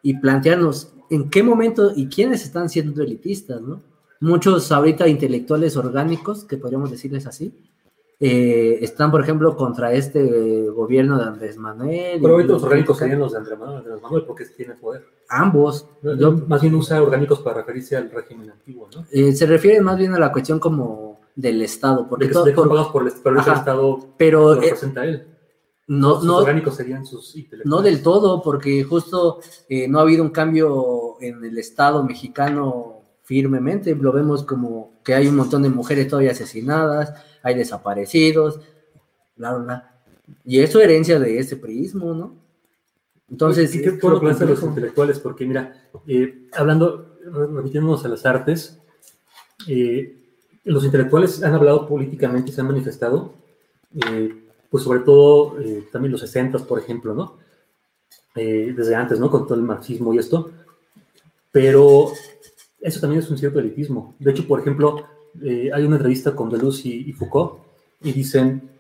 y 0.03 0.15
plantearnos 0.19 0.93
en 1.11 1.29
qué 1.31 1.43
momento 1.43 1.93
y 1.97 2.07
quiénes 2.09 2.45
están 2.45 2.69
siendo 2.69 3.03
elitistas, 3.03 3.61
¿no? 3.61 3.81
Muchos 4.21 4.71
ahorita 4.73 5.09
intelectuales 5.09 5.77
orgánicos, 5.77 6.45
que 6.45 6.57
podríamos 6.57 6.91
decirles 6.91 7.27
así, 7.27 7.53
eh, 8.21 8.79
están, 8.83 9.13
por 9.13 9.21
ejemplo, 9.21 9.57
contra 9.57 9.93
este 9.93 10.69
gobierno 10.71 11.19
de 11.19 11.25
Andrés 11.25 11.57
Manuel. 11.57 12.19
Pero 12.21 12.35
ahorita 12.35 12.53
los 12.55 12.63
orgánicos 12.65 12.99
serían 12.99 13.21
los 13.21 13.31
de 13.33 13.39
Andrés 13.39 13.59
Manuel, 13.59 13.79
Andrés 13.79 14.03
Manuel, 14.03 14.25
porque 14.27 14.45
tiene 14.47 14.75
poder. 14.75 15.05
Ambos. 15.29 15.87
Yo, 16.03 16.15
Yo, 16.17 16.33
más 16.33 16.61
bien 16.61 16.75
usa 16.75 17.01
orgánicos 17.01 17.39
para 17.41 17.59
referirse 17.59 17.97
al 17.97 18.11
régimen 18.11 18.51
antiguo, 18.51 18.89
¿no? 18.95 19.05
Eh, 19.13 19.33
se 19.33 19.47
refiere 19.47 19.81
más 19.81 19.97
bien 19.97 20.15
a 20.15 20.19
la 20.19 20.33
cuestión 20.33 20.59
como 20.59 21.21
del 21.37 21.63
Estado, 21.63 22.09
porque 22.09 22.25
De 22.25 22.29
que, 22.31 22.35
todo- 22.35 22.53
por- 22.69 22.93
por 22.93 23.07
el, 23.07 23.13
pero 23.23 23.35
el 23.37 23.41
Ajá. 23.41 23.55
Estado 23.55 23.99
pero 24.19 24.55
lo 24.55 24.61
eh, 24.61 24.65
representa 24.65 25.03
a 25.03 25.05
él. 25.07 25.25
No, 25.89 26.17
Sus 26.17 26.25
no, 26.25 26.37
orgánicos 26.37 26.77
serían 26.77 27.05
sus 27.05 27.35
intelectuales. 27.35 27.67
no 27.67 27.83
del 27.83 28.03
todo, 28.03 28.43
porque 28.43 28.85
justo 28.85 29.41
eh, 29.69 29.89
no 29.89 29.99
ha 29.99 30.03
habido 30.03 30.23
un 30.23 30.31
cambio 30.31 31.17
en 31.21 31.45
el 31.45 31.59
Estado 31.59 32.03
mexicano 32.05 33.03
firmemente, 33.25 33.95
lo 33.95 34.13
vemos 34.13 34.43
como 34.45 34.93
que 35.05 35.15
hay 35.15 35.27
un 35.27 35.37
montón 35.37 35.63
de 35.63 35.69
mujeres 35.71 36.09
todavía 36.09 36.31
asesinadas, 36.33 37.13
hay 37.43 37.55
desaparecidos, 37.55 38.61
bla, 39.37 39.55
bla. 39.55 39.95
Y 40.45 40.61
eso 40.61 40.81
herencia 40.81 41.19
de 41.19 41.39
este 41.39 41.57
priismo, 41.57 42.13
¿no? 42.15 42.35
Entonces, 43.31 43.75
¿Y 43.75 43.83
qué 43.83 43.99
hace 44.31 44.45
a 44.45 44.47
los 44.47 44.63
intelectuales? 44.63 45.19
Porque 45.19 45.45
mira, 45.47 45.89
eh, 46.07 46.49
hablando, 46.55 47.17
re- 47.25 47.47
remitiéndonos 47.47 48.03
a 48.05 48.09
las 48.09 48.25
artes, 48.25 48.79
eh, 49.67 50.17
los 50.65 50.85
intelectuales 50.85 51.43
han 51.43 51.55
hablado 51.55 51.87
políticamente 51.87 52.53
se 52.53 52.61
han 52.61 52.69
manifestado, 52.69 53.35
eh, 54.11 54.48
pues 54.71 54.85
sobre 54.85 55.01
todo 55.01 55.59
eh, 55.61 55.89
también 55.93 56.13
los 56.13 56.21
60, 56.21 56.59
por 56.61 56.79
ejemplo, 56.79 57.15
¿no? 57.15 57.37
Eh, 58.35 58.73
desde 58.77 58.95
antes, 58.95 59.19
¿no? 59.19 59.31
Con 59.31 59.47
todo 59.47 59.55
el 59.55 59.63
marxismo 59.63 60.13
y 60.15 60.19
esto. 60.19 60.51
Pero 61.51 62.13
eso 62.81 63.01
también 63.01 63.23
es 63.23 63.31
un 63.31 63.39
cierto 63.39 63.59
elitismo. 63.59 64.15
De 64.19 64.31
hecho, 64.31 64.47
por 64.47 64.61
ejemplo, 64.61 65.05
eh, 65.43 65.71
hay 65.73 65.85
una 65.85 65.97
entrevista 65.97 66.35
con 66.37 66.51
Deleuze 66.51 66.89
y, 66.89 67.11
y 67.11 67.13
Foucault 67.13 67.61
y 68.03 68.13
dicen 68.13 68.71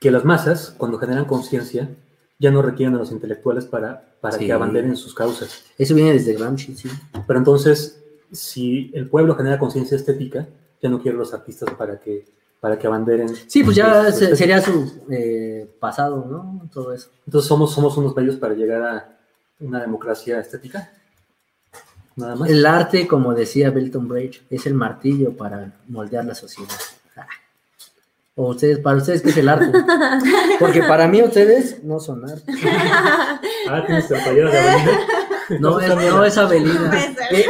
que 0.00 0.10
las 0.10 0.24
masas, 0.24 0.74
cuando 0.76 0.98
generan 0.98 1.26
conciencia, 1.26 1.90
ya 2.38 2.50
no 2.50 2.62
requieren 2.62 2.94
a 2.94 2.98
los 2.98 3.12
intelectuales 3.12 3.66
para, 3.66 4.14
para 4.20 4.38
Sí. 4.38 4.46
que 4.46 4.52
abanderen 4.52 4.96
sus 4.96 5.14
causas. 5.14 5.62
Eso 5.76 5.94
viene 5.94 6.14
desde 6.14 6.32
Gramsci, 6.34 6.74
sí. 6.74 6.88
Pero 7.26 7.38
entonces, 7.38 8.02
si 8.32 8.90
el 8.94 9.08
pueblo 9.08 9.34
genera 9.34 9.58
conciencia 9.58 9.96
estética, 9.96 10.48
ya 10.82 10.88
no 10.88 11.02
quiere 11.02 11.16
a 11.16 11.20
los 11.20 11.34
artistas 11.34 11.68
para 11.74 12.00
que, 12.00 12.24
para 12.60 12.78
que 12.78 12.86
abanderen. 12.86 13.28
Sí, 13.46 13.64
pues 13.64 13.74
ya 13.76 14.12
se- 14.12 14.36
sería 14.36 14.60
su 14.60 15.02
eh, 15.10 15.68
pasado, 15.80 16.26
¿no? 16.28 16.68
Todo 16.72 16.92
eso. 16.92 17.08
Entonces 17.26 17.48
somos, 17.48 17.72
somos 17.72 17.96
unos 17.96 18.14
medios 18.14 18.36
para 18.36 18.54
llegar 18.54 18.82
a 18.82 19.16
una 19.60 19.80
democracia 19.80 20.38
estética. 20.40 20.90
Nada 22.16 22.34
más. 22.36 22.50
El 22.50 22.66
arte, 22.66 23.06
como 23.08 23.32
decía 23.34 23.70
Belton 23.70 24.08
Bridge, 24.08 24.42
es 24.50 24.66
el 24.66 24.74
martillo 24.74 25.36
para 25.36 25.72
moldear 25.88 26.24
la 26.24 26.34
sociedad. 26.34 26.70
Ah. 27.16 27.26
O 28.34 28.48
ustedes, 28.50 28.78
para 28.78 28.98
ustedes, 28.98 29.22
¿qué 29.22 29.30
es 29.30 29.36
el 29.38 29.48
arte? 29.48 29.70
Porque 30.60 30.82
para 30.82 31.08
mí 31.08 31.22
ustedes 31.22 31.82
no 31.82 31.98
son 32.00 32.28
arte. 32.30 32.52
Ah, 33.68 33.84
tienes 33.86 34.08
de. 34.08 34.16
No, 35.58 35.80
es, 35.80 35.88
no 35.96 36.24
es 36.24 36.34
ser. 36.34 36.52
Eh, 37.32 37.46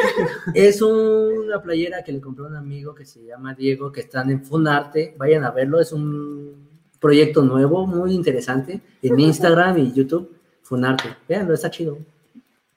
Es 0.55 0.81
una 0.83 1.61
playera 1.61 2.03
que 2.03 2.13
le 2.13 2.21
compró 2.21 2.47
un 2.47 2.57
amigo 2.57 2.95
que 2.95 3.05
se 3.05 3.25
llama 3.25 3.55
Diego, 3.55 3.93
que 3.93 4.01
están 4.01 4.31
en 4.31 4.45
Funarte. 4.45 5.15
Vayan 5.19 5.45
a 5.45 5.51
verlo, 5.51 5.81
es 5.81 5.93
un 5.93 6.69
proyecto 6.99 7.43
nuevo, 7.43 7.87
muy 7.87 8.13
interesante, 8.15 8.81
en 9.03 9.21
Instagram 9.29 9.79
y 9.79 9.93
YouTube. 9.93 10.31
Funarte. 10.63 11.09
Véanlo, 11.29 11.53
está 11.55 11.71
chido. 11.71 11.99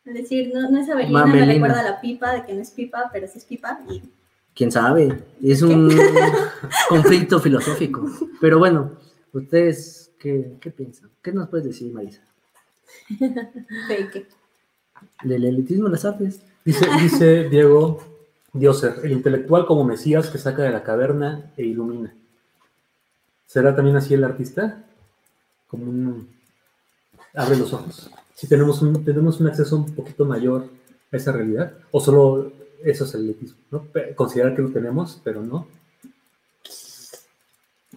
Es 0.06 0.14
decir, 0.14 0.52
no, 0.54 0.70
no 0.70 0.80
es 0.80 0.90
Avelina, 0.90 1.20
me 1.26 1.26
Mamelina. 1.28 1.54
recuerda 1.54 1.80
a 1.80 1.92
la 1.92 2.02
pipa, 2.02 2.34
de 2.34 2.46
que 2.46 2.54
no 2.54 2.62
es 2.62 2.72
pipa, 2.72 3.10
pero 3.14 3.28
sí 3.28 3.38
es 3.38 3.46
pipa. 3.46 3.80
Y 3.90 4.02
quién 4.54 4.72
sabe, 4.72 5.24
es 5.42 5.62
un 5.62 5.90
conflicto 6.90 7.40
filosófico. 7.40 8.06
Pero 8.42 8.60
bueno, 8.60 8.98
ustedes, 9.32 10.12
¿qué, 10.20 10.58
qué 10.60 10.72
piensan? 10.72 11.10
¿Qué 11.22 11.32
nos 11.32 11.48
puedes 11.48 11.66
decir, 11.68 11.94
Marisa? 11.94 12.22
fake. 13.88 14.28
Del 15.24 15.46
elitismo 15.46 15.88
en 15.88 15.94
las 15.94 16.06
artes. 16.06 16.42
Dice, 16.66 16.86
dice 17.02 17.50
Diego 17.50 18.02
Dioser, 18.54 19.00
el 19.04 19.12
intelectual 19.12 19.66
como 19.66 19.84
Mesías 19.84 20.30
que 20.30 20.38
saca 20.38 20.62
de 20.64 20.72
la 20.72 20.84
caverna 20.84 21.52
e 21.58 21.64
ilumina. 21.64 22.14
¿Será 23.48 23.76
también 23.76 23.98
así 23.98 24.14
el 24.14 24.24
artista? 24.24 24.84
Como 25.68 25.86
un... 25.86 26.30
Abre 27.36 27.58
los 27.58 27.74
ojos. 27.74 28.12
Si 28.36 28.48
tenemos 28.48 28.82
un, 28.82 29.04
tenemos 29.04 29.40
un 29.40 29.48
acceso 29.48 29.76
un 29.76 29.94
poquito 29.94 30.26
mayor 30.26 30.68
a 31.12 31.18
esa 31.18 31.32
realidad, 31.32 31.74
o 31.92 32.00
solo 32.00 32.52
eso 32.84 33.06
es 33.06 33.14
el 33.16 33.22
elitismo, 33.22 33.58
¿no? 33.72 33.88
Considerar 34.16 34.56
que 34.56 34.62
lo 34.62 34.70
tenemos, 34.70 35.20
pero 35.24 35.42
no. 35.42 35.68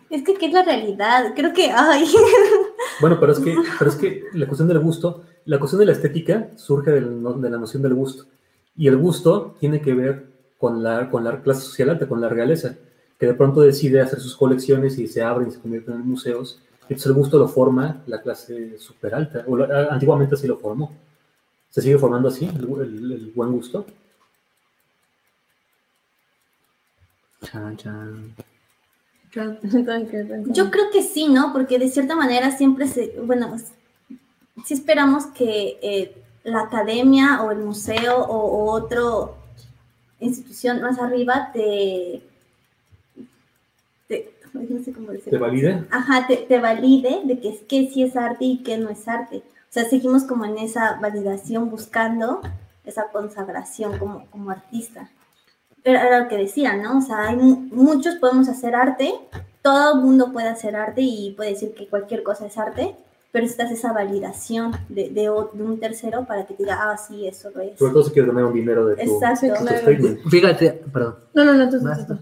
Es 0.08 0.22
que, 0.22 0.34
¿qué 0.34 0.46
es 0.46 0.52
la 0.52 0.62
realidad? 0.62 1.32
Creo 1.34 1.52
que, 1.52 1.70
ay, 1.70 2.06
Bueno, 3.00 3.18
pero 3.20 3.32
es 3.32 3.38
que, 3.40 3.54
pero 3.78 3.90
es 3.90 3.96
que 3.96 4.24
la 4.32 4.46
cuestión 4.46 4.68
del 4.68 4.78
gusto, 4.78 5.24
la 5.44 5.58
cuestión 5.58 5.80
de 5.80 5.86
la 5.86 5.92
estética 5.92 6.50
surge 6.56 6.90
del 6.92 7.22
de 7.40 7.50
la 7.50 7.58
noción 7.58 7.82
del 7.82 7.94
gusto. 7.94 8.24
Y 8.76 8.88
el 8.88 8.96
gusto 8.96 9.54
tiene 9.60 9.80
que 9.80 9.94
ver 9.94 10.26
con 10.58 10.82
la, 10.82 11.10
con 11.10 11.24
la 11.24 11.42
clase 11.42 11.60
social 11.62 11.90
alta, 11.90 12.08
con 12.08 12.20
la 12.20 12.28
realeza, 12.28 12.74
que 13.18 13.26
de 13.26 13.34
pronto 13.34 13.60
decide 13.60 14.00
hacer 14.00 14.20
sus 14.20 14.36
colecciones 14.36 14.98
y 14.98 15.06
se 15.08 15.22
abren 15.22 15.48
y 15.48 15.50
se 15.52 15.60
convierten 15.60 15.94
en 15.94 16.08
museos. 16.08 16.60
Entonces 16.82 17.06
el 17.06 17.12
gusto 17.14 17.38
lo 17.38 17.48
forma 17.48 18.02
la 18.06 18.22
clase 18.22 18.78
super 18.78 19.14
alta, 19.14 19.44
o 19.46 19.56
antiguamente 19.90 20.34
así 20.34 20.46
lo 20.46 20.56
formó. 20.56 20.94
¿Se 21.70 21.82
sigue 21.82 21.98
formando 21.98 22.28
así 22.28 22.46
el, 22.46 22.80
el- 22.80 23.12
el 23.12 23.32
buen 23.34 23.52
gusto? 23.52 23.84
Chan, 27.42 27.76
chan. 27.76 28.34
Yo 30.46 30.70
creo 30.70 30.90
que 30.92 31.02
sí, 31.02 31.28
¿no? 31.28 31.52
Porque 31.52 31.78
de 31.78 31.88
cierta 31.88 32.16
manera 32.16 32.50
siempre 32.56 32.86
se, 32.88 33.14
bueno, 33.24 33.56
sí 34.64 34.74
esperamos 34.74 35.26
que 35.26 35.78
eh, 35.82 36.22
la 36.44 36.62
academia 36.62 37.42
o 37.42 37.50
el 37.50 37.58
museo 37.58 38.18
o, 38.18 38.36
o 38.36 38.70
otro 38.72 39.36
institución 40.20 40.80
más 40.80 40.98
arriba 40.98 41.50
te, 41.52 42.22
te- 44.08 44.32
no 44.54 44.82
sé 44.82 44.92
cómo 44.92 45.08
¿Te 45.08 45.12
decirlo. 45.14 45.40
valide? 45.40 45.84
Ajá, 45.90 46.26
te, 46.26 46.36
te 46.38 46.58
valide 46.58 47.20
de 47.24 47.38
que, 47.40 47.58
que 47.68 47.90
sí 47.92 48.02
es 48.02 48.16
arte 48.16 48.44
y 48.44 48.62
que 48.62 48.78
no 48.78 48.88
es 48.88 49.06
arte. 49.06 49.38
O 49.68 49.72
sea, 49.76 49.84
seguimos 49.88 50.24
como 50.24 50.44
en 50.46 50.56
esa 50.58 50.98
validación 51.00 51.68
buscando 51.68 52.40
esa 52.84 53.08
consagración 53.10 53.98
como, 53.98 54.24
como 54.30 54.50
artista. 54.50 55.10
Pero 55.86 56.00
era 56.00 56.20
lo 56.20 56.28
que 56.28 56.36
decía, 56.36 56.76
¿no? 56.76 56.98
O 56.98 57.00
sea, 57.00 57.28
hay 57.28 57.36
mu- 57.36 57.68
muchos 57.70 58.16
podemos 58.16 58.48
hacer 58.48 58.74
arte, 58.74 59.14
todo 59.62 59.94
el 59.94 60.00
mundo 60.00 60.32
puede 60.32 60.48
hacer 60.48 60.74
arte 60.74 61.00
y 61.00 61.32
puede 61.36 61.50
decir 61.50 61.74
que 61.74 61.86
cualquier 61.86 62.24
cosa 62.24 62.46
es 62.46 62.58
arte, 62.58 62.96
pero 63.30 63.44
necesitas 63.44 63.70
esa 63.70 63.92
validación 63.92 64.72
de, 64.88 65.10
de, 65.10 65.30
un 65.30 65.78
tercero 65.78 66.24
para 66.24 66.44
que 66.44 66.54
te 66.54 66.64
diga, 66.64 66.90
ah, 66.90 66.96
sí, 66.96 67.28
eso 67.28 67.50
lo 67.54 67.60
es. 67.60 67.78
Sobre 67.78 67.92
todo 67.92 68.02
si 68.02 68.10
quieres 68.10 68.32
ganar 68.32 68.46
un 68.46 68.54
dinero 68.54 68.84
de 68.86 68.96
tu, 68.96 69.02
Exacto. 69.14 69.46
Tu 69.58 69.62
claro. 69.64 69.78
statement. 69.78 70.20
Fíjate, 70.28 70.70
perdón. 70.92 71.14
No, 71.34 71.44
no, 71.44 71.54
no, 71.54 71.70
tú, 71.70 71.78
tú, 71.78 71.84
Basta. 71.84 72.06
tú. 72.16 72.18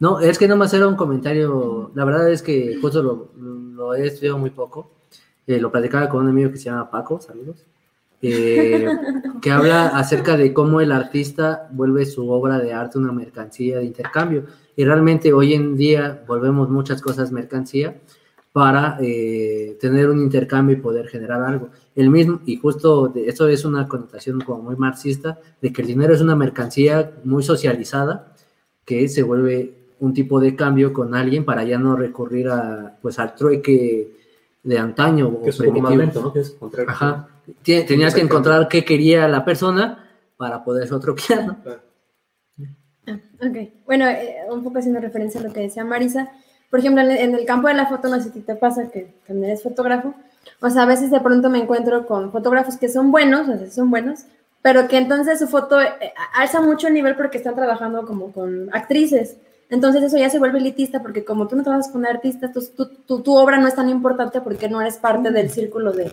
No, 0.00 0.18
es 0.18 0.36
que 0.36 0.48
nomás 0.48 0.74
era 0.74 0.88
un 0.88 0.96
comentario. 0.96 1.92
La 1.94 2.04
verdad 2.04 2.28
es 2.28 2.42
que 2.42 2.78
justo 2.82 3.00
lo, 3.00 3.28
lo 3.38 3.94
he 3.94 4.08
estudiado 4.08 4.38
muy 4.38 4.50
poco. 4.50 4.90
Eh, 5.46 5.60
lo 5.60 5.70
platicaba 5.70 6.08
con 6.08 6.24
un 6.24 6.30
amigo 6.30 6.50
que 6.50 6.56
se 6.56 6.64
llama 6.64 6.90
Paco, 6.90 7.20
saludos. 7.20 7.64
Eh, 8.22 8.86
que 9.42 9.50
habla 9.50 9.88
acerca 9.88 10.36
de 10.36 10.52
cómo 10.52 10.80
el 10.80 10.92
artista 10.92 11.68
vuelve 11.72 12.06
su 12.06 12.30
obra 12.30 12.58
de 12.58 12.72
arte 12.72 12.98
una 12.98 13.12
mercancía 13.12 13.78
de 13.78 13.84
intercambio. 13.84 14.46
Y 14.76 14.84
realmente 14.84 15.32
hoy 15.32 15.54
en 15.54 15.76
día 15.76 16.24
volvemos 16.26 16.70
muchas 16.70 17.02
cosas 17.02 17.30
mercancía 17.30 17.96
para 18.54 18.96
eh, 19.00 19.76
tener 19.80 20.08
un 20.08 20.20
intercambio 20.22 20.76
y 20.76 20.80
poder 20.80 21.08
generar 21.08 21.42
algo. 21.42 21.70
El 21.96 22.08
mismo, 22.08 22.40
y 22.46 22.56
justo 22.56 23.08
de, 23.08 23.28
eso 23.28 23.48
es 23.48 23.64
una 23.64 23.88
connotación 23.88 24.40
como 24.40 24.62
muy 24.62 24.76
marxista, 24.76 25.40
de 25.60 25.72
que 25.72 25.82
el 25.82 25.88
dinero 25.88 26.14
es 26.14 26.20
una 26.20 26.36
mercancía 26.36 27.12
muy 27.24 27.42
socializada 27.42 28.32
que 28.84 29.08
se 29.08 29.22
vuelve 29.22 29.74
un 29.98 30.14
tipo 30.14 30.38
de 30.38 30.54
cambio 30.54 30.92
con 30.92 31.14
alguien 31.14 31.44
para 31.44 31.64
ya 31.64 31.78
no 31.78 31.96
recurrir 31.96 32.48
a, 32.48 32.96
pues, 33.02 33.18
al 33.18 33.34
trueque 33.34 34.12
de 34.62 34.78
antaño. 34.78 35.28
o 35.28 35.46
es 35.46 35.58
un. 35.60 37.33
Tenías 37.62 38.14
que 38.14 38.20
encontrar 38.20 38.68
qué 38.68 38.84
quería 38.84 39.28
la 39.28 39.44
persona 39.44 40.08
para 40.36 40.64
poder 40.64 40.88
troquear, 40.88 41.46
¿no? 41.46 41.56
Ah, 43.06 43.18
ok. 43.42 43.68
Bueno, 43.84 44.06
eh, 44.06 44.36
un 44.50 44.64
poco 44.64 44.78
haciendo 44.78 44.98
referencia 44.98 45.38
a 45.38 45.44
lo 45.44 45.52
que 45.52 45.60
decía 45.60 45.84
Marisa. 45.84 46.30
Por 46.70 46.80
ejemplo, 46.80 47.02
en 47.02 47.10
el, 47.10 47.18
en 47.18 47.34
el 47.34 47.44
campo 47.44 47.68
de 47.68 47.74
la 47.74 47.84
foto, 47.84 48.08
no 48.08 48.18
sé 48.18 48.32
si 48.32 48.40
te 48.40 48.54
pasa 48.56 48.90
que 48.90 49.14
también 49.26 49.50
eres 49.50 49.62
fotógrafo. 49.62 50.14
O 50.60 50.70
sea, 50.70 50.84
a 50.84 50.86
veces 50.86 51.10
de 51.10 51.20
pronto 51.20 51.50
me 51.50 51.58
encuentro 51.58 52.06
con 52.06 52.32
fotógrafos 52.32 52.78
que 52.78 52.88
son 52.88 53.12
buenos, 53.12 53.46
o 53.46 53.58
sea, 53.58 53.70
son 53.70 53.90
buenos, 53.90 54.20
pero 54.62 54.88
que 54.88 54.96
entonces 54.96 55.38
su 55.38 55.48
foto 55.48 55.80
eh, 55.82 56.14
alza 56.34 56.62
mucho 56.62 56.88
el 56.88 56.94
nivel 56.94 57.16
porque 57.16 57.36
están 57.36 57.54
trabajando 57.54 58.06
como 58.06 58.32
con 58.32 58.70
actrices. 58.72 59.36
Entonces 59.70 60.02
eso 60.02 60.16
ya 60.16 60.30
se 60.30 60.38
vuelve 60.38 60.58
elitista 60.58 61.02
porque 61.02 61.24
como 61.24 61.48
tú 61.48 61.56
no 61.56 61.62
trabajas 61.62 61.90
con 61.90 62.06
artistas, 62.06 62.52
tu, 62.52 62.62
tu, 62.64 62.86
tu, 62.86 63.22
tu 63.22 63.36
obra 63.36 63.58
no 63.58 63.66
es 63.66 63.74
tan 63.74 63.88
importante 63.88 64.40
porque 64.40 64.68
no 64.68 64.80
eres 64.80 64.98
parte 64.98 65.30
del 65.30 65.50
círculo 65.50 65.92
de, 65.92 66.12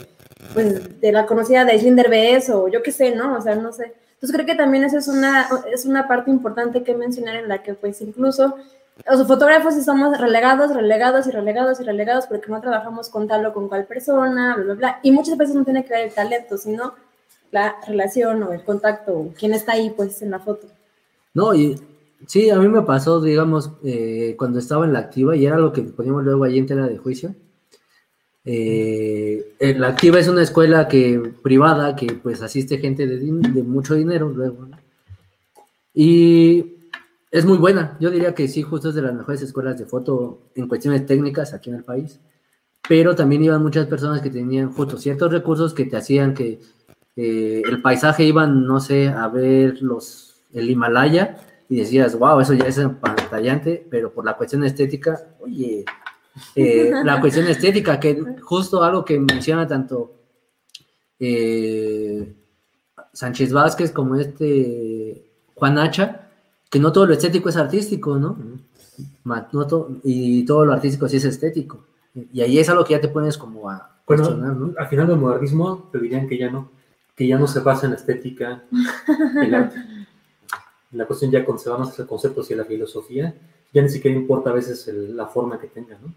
pues, 0.54 0.99
de 1.02 1.12
la 1.12 1.26
conocida 1.26 1.66
de 1.66 1.78
Slinder 1.78 2.10
Derbez 2.10 2.49
o 2.49 2.68
yo 2.70 2.82
qué 2.82 2.91
sé, 2.91 3.16
¿no? 3.16 3.38
O 3.38 3.41
sea, 3.41 3.56
no 3.56 3.72
sé. 3.72 3.93
Entonces 4.14 4.36
creo 4.36 4.45
que 4.45 4.56
también 4.56 4.84
eso 4.84 4.97
es 4.97 5.08
una, 5.08 5.49
es 5.72 5.86
una 5.86 6.08
parte 6.08 6.32
importante 6.32 6.84
que 6.84 6.93
mencionar 6.93 7.36
en 7.36 7.47
la 7.47 7.64
que 7.64 7.74
pues 7.74 8.02
incluso 8.02 8.56
los 9.10 9.28
fotógrafos 9.28 9.76
estamos 9.76 10.18
relegados, 10.18 10.74
relegados 10.74 11.28
y 11.28 11.32
relegados 11.32 11.80
y 11.80 11.84
relegados 11.84 12.28
porque 12.28 12.52
no 12.52 12.62
trabajamos 12.62 13.10
con 13.10 13.28
tal 13.28 13.45
o 13.45 13.54
con 13.54 13.68
cual 13.68 13.86
persona, 13.86 14.56
bla, 14.56 14.64
bla, 14.64 14.74
bla. 14.76 14.99
Y 15.02 15.12
muchas 15.12 15.38
veces 15.38 15.56
no 15.56 15.64
tiene 15.64 15.84
que 15.84 15.93
ver 15.93 16.08
el 16.08 16.14
talento, 16.14 16.58
sino 16.58 16.93
la 17.52 17.76
relación 17.88 18.43
o 18.43 18.54
el 18.54 18.64
contacto 18.64 19.14
o 19.14 19.34
quién 19.38 19.54
está 19.54 19.74
ahí 19.74 19.89
pues 19.89 20.22
en 20.22 20.32
la 20.32 20.39
foto. 20.39 20.68
No, 21.34 21.54
y 21.54 21.82
sí, 22.28 22.49
a 22.49 22.57
mí 22.57 22.67
me 22.67 22.82
pasó, 22.82 23.22
digamos, 23.22 23.72
eh, 23.84 24.36
cuando 24.38 24.59
estaba 24.59 24.86
en 24.86 24.93
la 24.93 24.99
activa, 24.99 25.36
y 25.36 25.45
era 25.45 25.57
lo 25.57 25.72
que 25.72 25.82
poníamos 25.82 26.24
luego 26.24 26.43
allí 26.43 26.59
en 26.59 26.65
tela 26.65 26.88
de 26.88 26.97
juicio. 26.97 27.36
Eh, 28.43 29.55
la 29.78 29.89
activa 29.89 30.19
es 30.19 30.28
una 30.28 30.41
escuela 30.41 30.88
que 30.88 31.32
privada 31.43 31.95
que 31.95 32.07
pues 32.13 32.41
asiste 32.41 32.80
gente 32.80 33.05
de, 33.05 33.63
mucho 33.63 33.95
dinero 33.95 34.30
luego. 34.30 34.67
Y 35.93 36.78
es 37.30 37.45
muy 37.45 37.57
buena. 37.57 37.97
Yo 37.99 38.09
diría 38.09 38.34
que 38.34 38.47
sí, 38.47 38.61
justo 38.63 38.89
es 38.89 38.95
de 38.95 39.03
las 39.03 39.13
mejores 39.13 39.41
escuelas 39.41 39.78
de 39.78 39.86
foto 39.86 40.49
en 40.55 40.67
cuestiones 40.67 41.05
técnicas 41.05 41.53
aquí 41.53 41.69
en 41.69 41.78
el 41.78 41.84
país. 41.84 42.19
Pero 42.88 43.15
también 43.15 43.43
iban 43.43 43.61
muchas 43.61 43.86
personas 43.88 44.22
que 44.22 44.32
tenían 44.32 44.72
justo 44.72 44.97
ciertos 44.97 45.32
recursos 45.32 45.74
que 45.74 45.86
te 45.86 45.97
hacían 45.97 46.34
que 46.34 46.59
eh, 47.15 47.61
el 47.63 47.82
paisaje 47.82 48.24
iban, 48.24 48.65
no 48.65 48.80
sé, 48.80 49.07
a 49.09 49.28
ver 49.28 49.82
los, 49.82 50.41
el 50.53 50.69
Himalaya 50.69 51.38
y 51.72 51.78
decías, 51.78 52.19
wow, 52.19 52.39
eso 52.41 52.53
ya 52.53 52.65
es 52.65 52.78
pantallante, 52.99 53.88
pero 53.89 54.11
por 54.11 54.26
la 54.26 54.36
cuestión 54.36 54.63
estética, 54.65 55.19
oye, 55.39 55.86
eh, 56.55 56.91
la 57.05 57.19
cuestión 57.22 57.47
estética, 57.47 57.97
que 57.99 58.22
justo 58.41 58.84
algo 58.84 59.05
que 59.05 59.17
menciona 59.19 59.65
tanto 59.67 60.11
eh, 61.19 62.34
Sánchez 63.13 63.51
Vázquez 63.53 63.91
como 63.91 64.15
este 64.15 65.24
Juan 65.55 65.78
Hacha, 65.78 66.28
que 66.69 66.80
no 66.80 66.91
todo 66.91 67.05
lo 67.05 67.13
estético 67.13 67.49
es 67.49 67.57
artístico, 67.57 68.17
¿no? 68.17 68.38
Ma- 69.24 69.47
no 69.51 69.67
to- 69.67 69.97
y 70.03 70.45
todo 70.45 70.65
lo 70.65 70.74
artístico 70.74 71.07
sí 71.07 71.17
es 71.17 71.26
estético. 71.26 71.86
Y 72.34 72.41
ahí 72.41 72.59
es 72.59 72.69
algo 72.69 72.84
que 72.84 72.93
ya 72.93 73.01
te 73.01 73.07
pones 73.07 73.38
como 73.38 73.69
a 73.69 73.76
Bueno, 74.07 74.24
cuestionar, 74.24 74.55
¿no? 74.55 74.74
al 74.78 74.88
final 74.88 75.07
del 75.07 75.17
modernismo 75.17 75.89
te 75.91 75.99
dirían 75.99 76.28
que 76.28 76.38
ya 76.38 76.49
no, 76.49 76.69
que 77.15 77.28
ya 77.28 77.38
no 77.38 77.47
se 77.47 77.59
basa 77.61 77.86
en 77.86 77.91
la 77.93 77.97
estética 77.97 78.63
el 79.41 79.55
arte. 79.55 79.78
La 80.94 81.06
cuestión 81.06 81.32
ya 81.32 81.46
se 81.58 81.70
van 81.70 81.82
hacia 81.84 82.06
conceptos 82.06 82.50
y 82.52 82.54
a 82.54 82.58
la 82.58 82.66
filosofía, 82.66 83.34
ya 83.74 83.82
ni 83.82 83.89
siquiera 83.89 84.18
importa 84.18 84.50
a 84.50 84.54
veces 84.54 84.88
el- 84.88 85.16
la 85.16 85.28
forma 85.28 85.60
que 85.60 85.68
tenga, 85.68 85.98
¿no? 86.02 86.14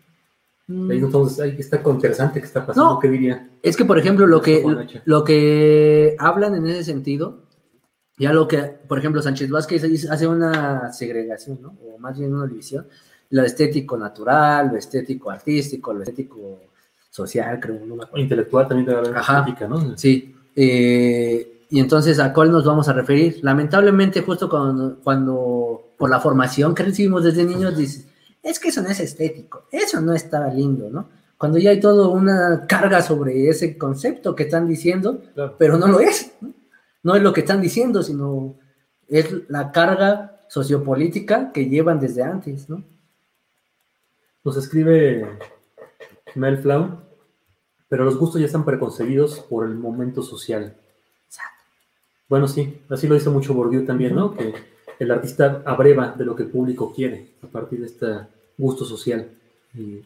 Ahí 0.90 0.98
entonces, 0.98 1.40
ahí 1.40 1.56
está 1.58 1.82
interesante 1.84 2.40
que 2.40 2.46
está 2.46 2.64
pasando, 2.64 2.94
No. 2.94 2.98
¿qué 2.98 3.08
diría? 3.08 3.50
Es 3.62 3.76
que, 3.76 3.84
por 3.84 3.98
ejemplo, 3.98 4.26
lo 4.26 4.40
que, 4.40 4.64
lo 5.04 5.22
que 5.22 6.16
hablan 6.18 6.54
en 6.54 6.66
ese 6.66 6.84
sentido, 6.84 7.42
ya 8.18 8.32
lo 8.32 8.48
que, 8.48 8.58
por 8.58 8.98
ejemplo, 8.98 9.20
Sánchez 9.20 9.50
Vázquez 9.50 9.84
hace 10.10 10.26
una 10.26 10.90
segregación, 10.92 11.58
¿no? 11.60 11.76
O 11.84 11.98
más 11.98 12.18
bien 12.18 12.34
una 12.34 12.46
división, 12.46 12.86
lo 13.30 13.42
estético 13.42 13.98
natural, 13.98 14.68
lo 14.72 14.78
estético 14.78 15.30
artístico, 15.30 15.92
lo 15.92 16.02
estético 16.02 16.60
social, 17.10 17.60
creo, 17.60 17.80
no 17.84 17.96
me 17.96 18.04
acuerdo. 18.04 18.22
intelectual 18.22 18.66
también 18.66 18.86
debe 18.86 18.98
haber 19.00 19.16
Ajá. 19.18 19.44
¿no? 19.68 19.98
Sí. 19.98 20.34
eh, 20.56 21.53
y 21.70 21.80
entonces, 21.80 22.18
¿a 22.20 22.32
cuál 22.32 22.50
nos 22.52 22.64
vamos 22.64 22.88
a 22.88 22.92
referir? 22.92 23.38
Lamentablemente, 23.42 24.20
justo 24.22 24.48
cuando, 24.48 24.96
cuando 25.02 25.92
por 25.98 26.10
la 26.10 26.20
formación 26.20 26.74
que 26.74 26.82
recibimos 26.82 27.24
desde 27.24 27.44
niños, 27.44 27.76
dices, 27.76 28.06
es 28.42 28.58
que 28.60 28.68
eso 28.68 28.82
no 28.82 28.88
es 28.88 29.00
estético, 29.00 29.64
eso 29.72 30.00
no 30.00 30.12
está 30.12 30.46
lindo, 30.52 30.90
¿no? 30.90 31.08
Cuando 31.38 31.58
ya 31.58 31.70
hay 31.70 31.80
toda 31.80 32.08
una 32.08 32.66
carga 32.66 33.02
sobre 33.02 33.48
ese 33.48 33.76
concepto 33.76 34.34
que 34.34 34.44
están 34.44 34.66
diciendo, 34.68 35.20
Claro. 35.34 35.56
pero 35.58 35.76
no 35.78 35.88
lo 35.88 36.00
es. 36.00 36.32
¿no? 36.40 36.52
No 37.02 37.16
es 37.16 37.22
lo 37.22 37.32
que 37.32 37.40
están 37.40 37.60
diciendo, 37.60 38.02
sino 38.02 38.54
es 39.08 39.28
la 39.48 39.72
carga 39.72 40.40
sociopolítica 40.48 41.52
que 41.52 41.68
llevan 41.68 42.00
desde 42.00 42.22
antes, 42.22 42.68
¿no? 42.68 42.82
Nos 44.44 44.56
escribe 44.56 45.26
Mel 46.34 46.58
Flau, 46.58 46.98
pero 47.88 48.04
los 48.04 48.16
gustos 48.18 48.40
ya 48.40 48.46
están 48.46 48.64
preconcebidos 48.64 49.40
por 49.40 49.66
el 49.66 49.74
momento 49.74 50.22
social. 50.22 50.76
Bueno, 52.28 52.48
sí, 52.48 52.80
así 52.88 53.06
lo 53.06 53.14
dice 53.14 53.30
mucho 53.30 53.54
Bourdieu 53.54 53.84
también, 53.84 54.14
¿no? 54.14 54.34
Que 54.34 54.54
el 54.98 55.10
artista 55.10 55.62
abreva 55.64 56.14
de 56.16 56.24
lo 56.24 56.34
que 56.34 56.44
el 56.44 56.50
público 56.50 56.92
quiere 56.92 57.34
a 57.42 57.46
partir 57.46 57.80
de 57.80 57.86
este 57.86 58.06
gusto 58.56 58.84
social. 58.84 59.28
Y 59.74 60.02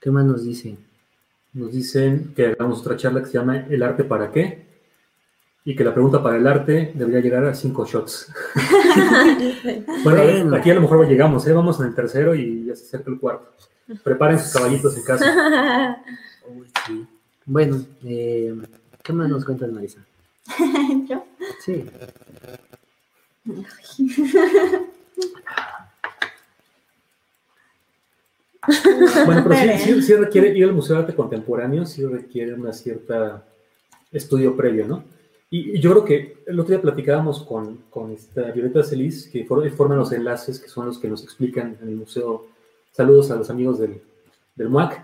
¿Qué 0.00 0.10
más 0.10 0.24
nos 0.24 0.44
dice? 0.44 0.76
nos 1.52 1.72
dicen 1.72 2.32
que 2.34 2.46
hagamos 2.46 2.80
otra 2.80 2.96
charla 2.96 3.20
que 3.20 3.26
se 3.26 3.32
llama 3.32 3.66
¿El 3.68 3.82
arte 3.82 4.04
para 4.04 4.30
qué? 4.30 4.70
Y 5.64 5.74
que 5.76 5.84
la 5.84 5.92
pregunta 5.92 6.22
para 6.22 6.36
el 6.36 6.46
arte 6.46 6.92
debería 6.94 7.20
llegar 7.20 7.44
a 7.44 7.54
cinco 7.54 7.84
shots. 7.84 8.32
Bueno, 10.02 10.56
aquí 10.56 10.70
a 10.70 10.74
lo 10.74 10.80
mejor 10.80 11.06
llegamos, 11.06 11.46
¿eh? 11.46 11.52
Vamos 11.52 11.78
en 11.80 11.86
el 11.86 11.94
tercero 11.94 12.34
y 12.34 12.64
ya 12.64 12.74
se 12.74 12.84
acerca 12.84 13.10
el 13.10 13.18
cuarto. 13.18 13.50
Preparen 14.02 14.38
sus 14.38 14.52
caballitos 14.52 14.96
en 14.96 15.04
casa. 15.04 16.02
Bueno, 17.46 17.84
eh, 18.04 18.54
¿qué 19.02 19.12
más 19.12 19.28
nos 19.28 19.44
cuentas, 19.44 19.70
Marisa? 19.72 20.04
¿Yo? 21.08 21.24
Sí. 21.64 21.84
Bueno, 29.26 29.44
pero 29.48 29.54
sí, 29.78 29.78
sí- 29.94 30.02
sí 30.02 30.14
requiere 30.14 30.56
ir 30.56 30.64
al 30.64 30.72
Museo 30.74 30.96
de 30.96 31.02
Arte 31.02 31.14
Contemporáneo, 31.14 31.86
sí 31.86 32.04
requiere 32.04 32.52
una 32.54 32.72
cierta 32.72 33.42
estudio 34.12 34.56
previo, 34.56 34.86
¿no? 34.86 35.04
Y, 35.50 35.76
y 35.78 35.80
yo 35.80 35.90
creo 35.92 36.04
que 36.04 36.36
el 36.46 36.60
otro 36.60 36.70
día 36.74 36.82
platicábamos 36.82 37.42
con, 37.42 37.78
con 37.90 38.12
esta 38.12 38.42
Violeta 38.52 38.84
Celis, 38.84 39.28
que 39.28 39.44
for- 39.44 39.68
forman 39.70 39.98
los 39.98 40.12
enlaces, 40.12 40.60
que 40.60 40.68
son 40.68 40.86
los 40.86 40.98
que 40.98 41.08
nos 41.08 41.24
explican 41.24 41.76
en 41.82 41.88
el 41.88 41.96
museo. 41.96 42.46
Saludos 42.92 43.30
a 43.30 43.36
los 43.36 43.50
amigos 43.50 43.78
del, 43.78 44.00
del 44.54 44.68
MUAC. 44.68 45.02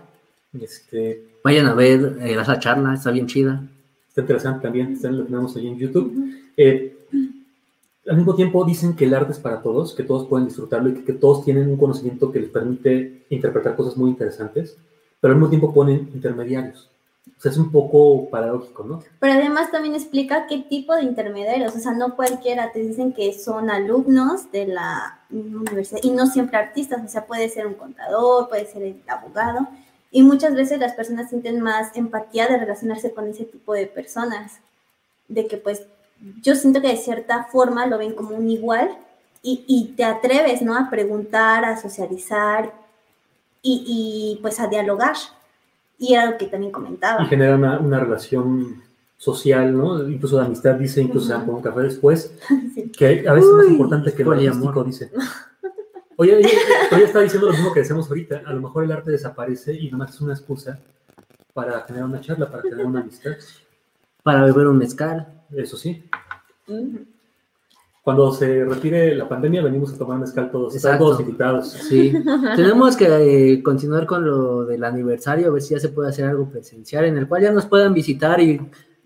Este, 0.61 1.23
Vayan 1.43 1.65
a 1.65 1.73
ver 1.73 2.17
eh, 2.21 2.37
esa 2.39 2.59
charla, 2.59 2.93
está 2.93 3.11
bien 3.11 3.27
chida. 3.27 3.63
Está 4.17 4.23
interesante 4.23 4.63
también, 4.63 4.97
lo 4.99 5.25
tenemos 5.25 5.55
ahí 5.55 5.67
en 5.67 5.77
YouTube. 5.77 6.33
Eh, 6.57 6.97
al 8.07 8.17
mismo 8.17 8.33
tiempo 8.33 8.65
dicen 8.65 8.95
que 8.95 9.05
el 9.05 9.13
arte 9.13 9.31
es 9.31 9.37
para 9.37 9.61
todos, 9.61 9.93
que 9.93 10.01
todos 10.01 10.27
pueden 10.27 10.47
disfrutarlo 10.47 10.89
y 10.89 10.95
que, 10.95 11.03
que 11.03 11.13
todos 11.13 11.45
tienen 11.45 11.69
un 11.69 11.77
conocimiento 11.77 12.31
que 12.31 12.39
les 12.39 12.49
permite 12.49 13.27
interpretar 13.29 13.75
cosas 13.75 13.95
muy 13.95 14.09
interesantes, 14.09 14.75
pero 15.21 15.33
al 15.33 15.39
mismo 15.39 15.51
tiempo 15.51 15.71
ponen 15.71 16.09
intermediarios. 16.15 16.89
O 17.37 17.39
sea, 17.39 17.51
es 17.51 17.59
un 17.59 17.71
poco 17.71 18.27
paradójico, 18.31 18.83
¿no? 18.85 19.03
Pero 19.19 19.33
además 19.33 19.69
también 19.69 19.93
explica 19.93 20.47
qué 20.47 20.65
tipo 20.67 20.95
de 20.95 21.03
intermediarios, 21.03 21.75
o 21.75 21.79
sea, 21.79 21.93
no 21.93 22.15
cualquiera, 22.15 22.71
te 22.71 22.79
dicen 22.79 23.13
que 23.13 23.33
son 23.33 23.69
alumnos 23.69 24.51
de 24.51 24.65
la 24.65 25.19
universidad 25.29 25.99
y 26.01 26.09
no 26.09 26.25
siempre 26.25 26.57
artistas, 26.57 27.05
o 27.05 27.07
sea, 27.07 27.27
puede 27.27 27.49
ser 27.49 27.67
un 27.67 27.75
contador, 27.75 28.49
puede 28.49 28.65
ser 28.65 28.81
el 28.81 28.99
abogado, 29.05 29.67
y 30.17 30.23
muchas 30.23 30.55
veces 30.55 30.79
las 30.79 30.93
personas 30.93 31.29
sienten 31.29 31.61
más 31.61 31.95
empatía 31.95 32.47
de 32.47 32.57
relacionarse 32.57 33.13
con 33.13 33.27
ese 33.27 33.45
tipo 33.45 33.73
de 33.75 33.85
personas, 33.85 34.59
de 35.27 35.45
que 35.45 35.57
pues 35.57 35.83
yo 36.41 36.55
siento 36.55 36.81
que 36.81 36.87
de 36.87 36.97
cierta 36.97 37.43
forma 37.43 37.85
lo 37.85 37.99
ven 37.99 38.15
como 38.15 38.35
un 38.35 38.49
igual 38.49 38.97
y, 39.43 39.63
y 39.67 39.93
te 39.95 40.03
atreves, 40.03 40.63
¿no? 40.63 40.75
A 40.75 40.89
preguntar, 40.89 41.65
a 41.65 41.79
socializar 41.79 42.73
y, 43.61 43.83
y 43.85 44.41
pues 44.41 44.59
a 44.59 44.65
dialogar. 44.65 45.15
Y 45.99 46.15
era 46.15 46.31
lo 46.31 46.37
que 46.39 46.47
también 46.47 46.71
comentaba. 46.71 47.23
Y 47.23 47.27
genera 47.27 47.55
una, 47.55 47.77
una 47.77 47.99
relación 47.99 48.81
social, 49.17 49.77
¿no? 49.77 50.09
Incluso 50.09 50.39
de 50.39 50.47
amistad, 50.47 50.73
dice, 50.77 50.99
incluso 50.99 51.27
se 51.27 51.33
dan 51.33 51.45
con 51.45 51.53
un 51.53 51.61
café 51.61 51.81
después, 51.81 52.33
Sí. 52.73 52.91
que 52.91 53.23
a 53.29 53.33
veces 53.33 53.51
es 53.51 53.55
más 53.55 53.67
importante 53.67 54.13
que 54.15 54.23
lo 54.23 54.31
artístico, 54.31 54.83
dice. 54.83 55.11
Oye, 56.19 56.35
oye, 56.35 56.49
oye, 56.91 57.03
está 57.03 57.21
diciendo 57.21 57.47
lo 57.47 57.53
mismo 57.53 57.71
que 57.71 57.81
decíamos 57.81 58.09
ahorita. 58.09 58.41
A 58.45 58.53
lo 58.53 58.61
mejor 58.61 58.83
el 58.83 58.91
arte 58.91 59.11
desaparece 59.11 59.73
y 59.73 59.91
nomás 59.91 60.15
es 60.15 60.21
una 60.21 60.33
excusa 60.33 60.79
para 61.53 61.81
generar 61.81 62.09
una 62.09 62.19
charla, 62.19 62.49
para 62.49 62.63
generar 62.63 62.85
una 62.87 63.01
amistad. 63.01 63.31
Para 64.23 64.43
beber 64.43 64.67
un 64.67 64.79
mezcal. 64.79 65.43
Eso 65.55 65.77
sí. 65.77 66.03
Cuando 68.01 68.31
se 68.33 68.65
retire 68.65 69.15
la 69.15 69.29
pandemia, 69.29 69.61
venimos 69.61 69.93
a 69.93 69.97
tomar 69.97 70.17
mezcal 70.17 70.49
todos. 70.49 70.75
Están 70.75 70.97
todos 70.97 71.19
invitados. 71.19 71.69
Sí. 71.69 72.11
Tenemos 72.55 72.97
que 72.97 73.53
eh, 73.53 73.61
continuar 73.61 74.07
con 74.07 74.25
lo 74.25 74.65
del 74.65 74.83
aniversario, 74.83 75.49
a 75.49 75.51
ver 75.51 75.61
si 75.61 75.75
ya 75.75 75.79
se 75.79 75.89
puede 75.89 76.09
hacer 76.09 76.25
algo 76.25 76.49
presencial, 76.49 77.05
en 77.05 77.17
el 77.17 77.27
cual 77.27 77.43
ya 77.43 77.51
nos 77.51 77.67
puedan 77.67 77.93
visitar 77.93 78.41
y 78.41 78.59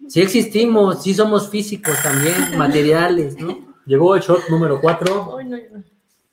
si 0.08 0.22
existimos, 0.22 1.04
si 1.04 1.14
somos 1.14 1.50
físicos 1.50 2.02
también, 2.02 2.58
materiales, 2.58 3.38
¿no? 3.40 3.74
Llegó 3.86 4.16
el 4.16 4.22
shot 4.22 4.50
número 4.50 4.80
4. 4.80 5.38
Ay, 5.38 5.46
no, 5.46 5.58
no. 5.58 5.91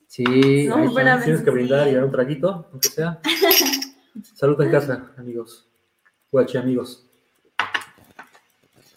Sí. 0.09 0.65
No, 0.67 0.75
ahí. 0.75 1.23
Tienes 1.23 1.43
que 1.43 1.51
brindar 1.51 1.87
y 1.87 1.93
dar 1.93 2.03
un 2.03 2.11
traguito, 2.11 2.67
aunque 2.71 2.89
sea. 2.89 3.19
Salud 4.33 4.59
en 4.59 4.71
casa, 4.71 5.11
amigos. 5.17 5.67
Guachi, 6.31 6.57
amigos. 6.57 7.05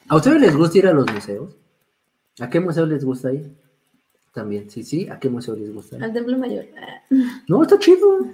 ¿A 0.09 0.17
ustedes 0.17 0.41
les 0.41 0.57
gusta 0.57 0.79
ir 0.79 0.87
a 0.87 0.93
los 0.95 1.07
museos? 1.13 1.55
¿A 2.41 2.49
qué 2.49 2.61
museo 2.61 2.87
les 2.87 3.05
gusta 3.05 3.31
ir? 3.31 3.55
También, 4.33 4.71
sí, 4.71 4.83
sí, 4.83 5.07
¿a 5.11 5.21
qué 5.21 5.29
museo 5.29 5.55
les 5.55 5.73
gusta 5.75 5.99
ir? 5.99 6.05
Al 6.05 6.15
Templo 6.15 6.39
Mayor. 6.39 6.65
No, 7.47 7.63
está 7.63 7.79
chido. 7.79 8.27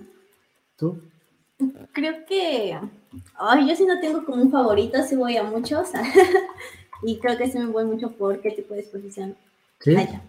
¿Tú? 0.76 1.03
Creo 1.93 2.24
que, 2.29 2.79
ay, 3.41 3.68
yo 3.68 3.74
sí 3.74 3.85
no 3.87 3.99
tengo 3.99 4.24
como 4.24 4.41
un 4.41 4.53
favorito, 4.53 5.03
sí 5.03 5.16
voy 5.16 5.37
a 5.37 5.43
muchos. 5.43 5.89
y 7.03 7.18
creo 7.18 7.37
que 7.37 7.51
sí 7.51 7.59
me 7.59 7.66
voy 7.66 7.85
mucho 7.87 8.12
por 8.12 8.41
qué 8.41 8.53
tipo 8.53 8.74
de 8.74 8.81
exposición 8.81 9.37
Sí. 9.81 9.97
haya. 9.97 10.22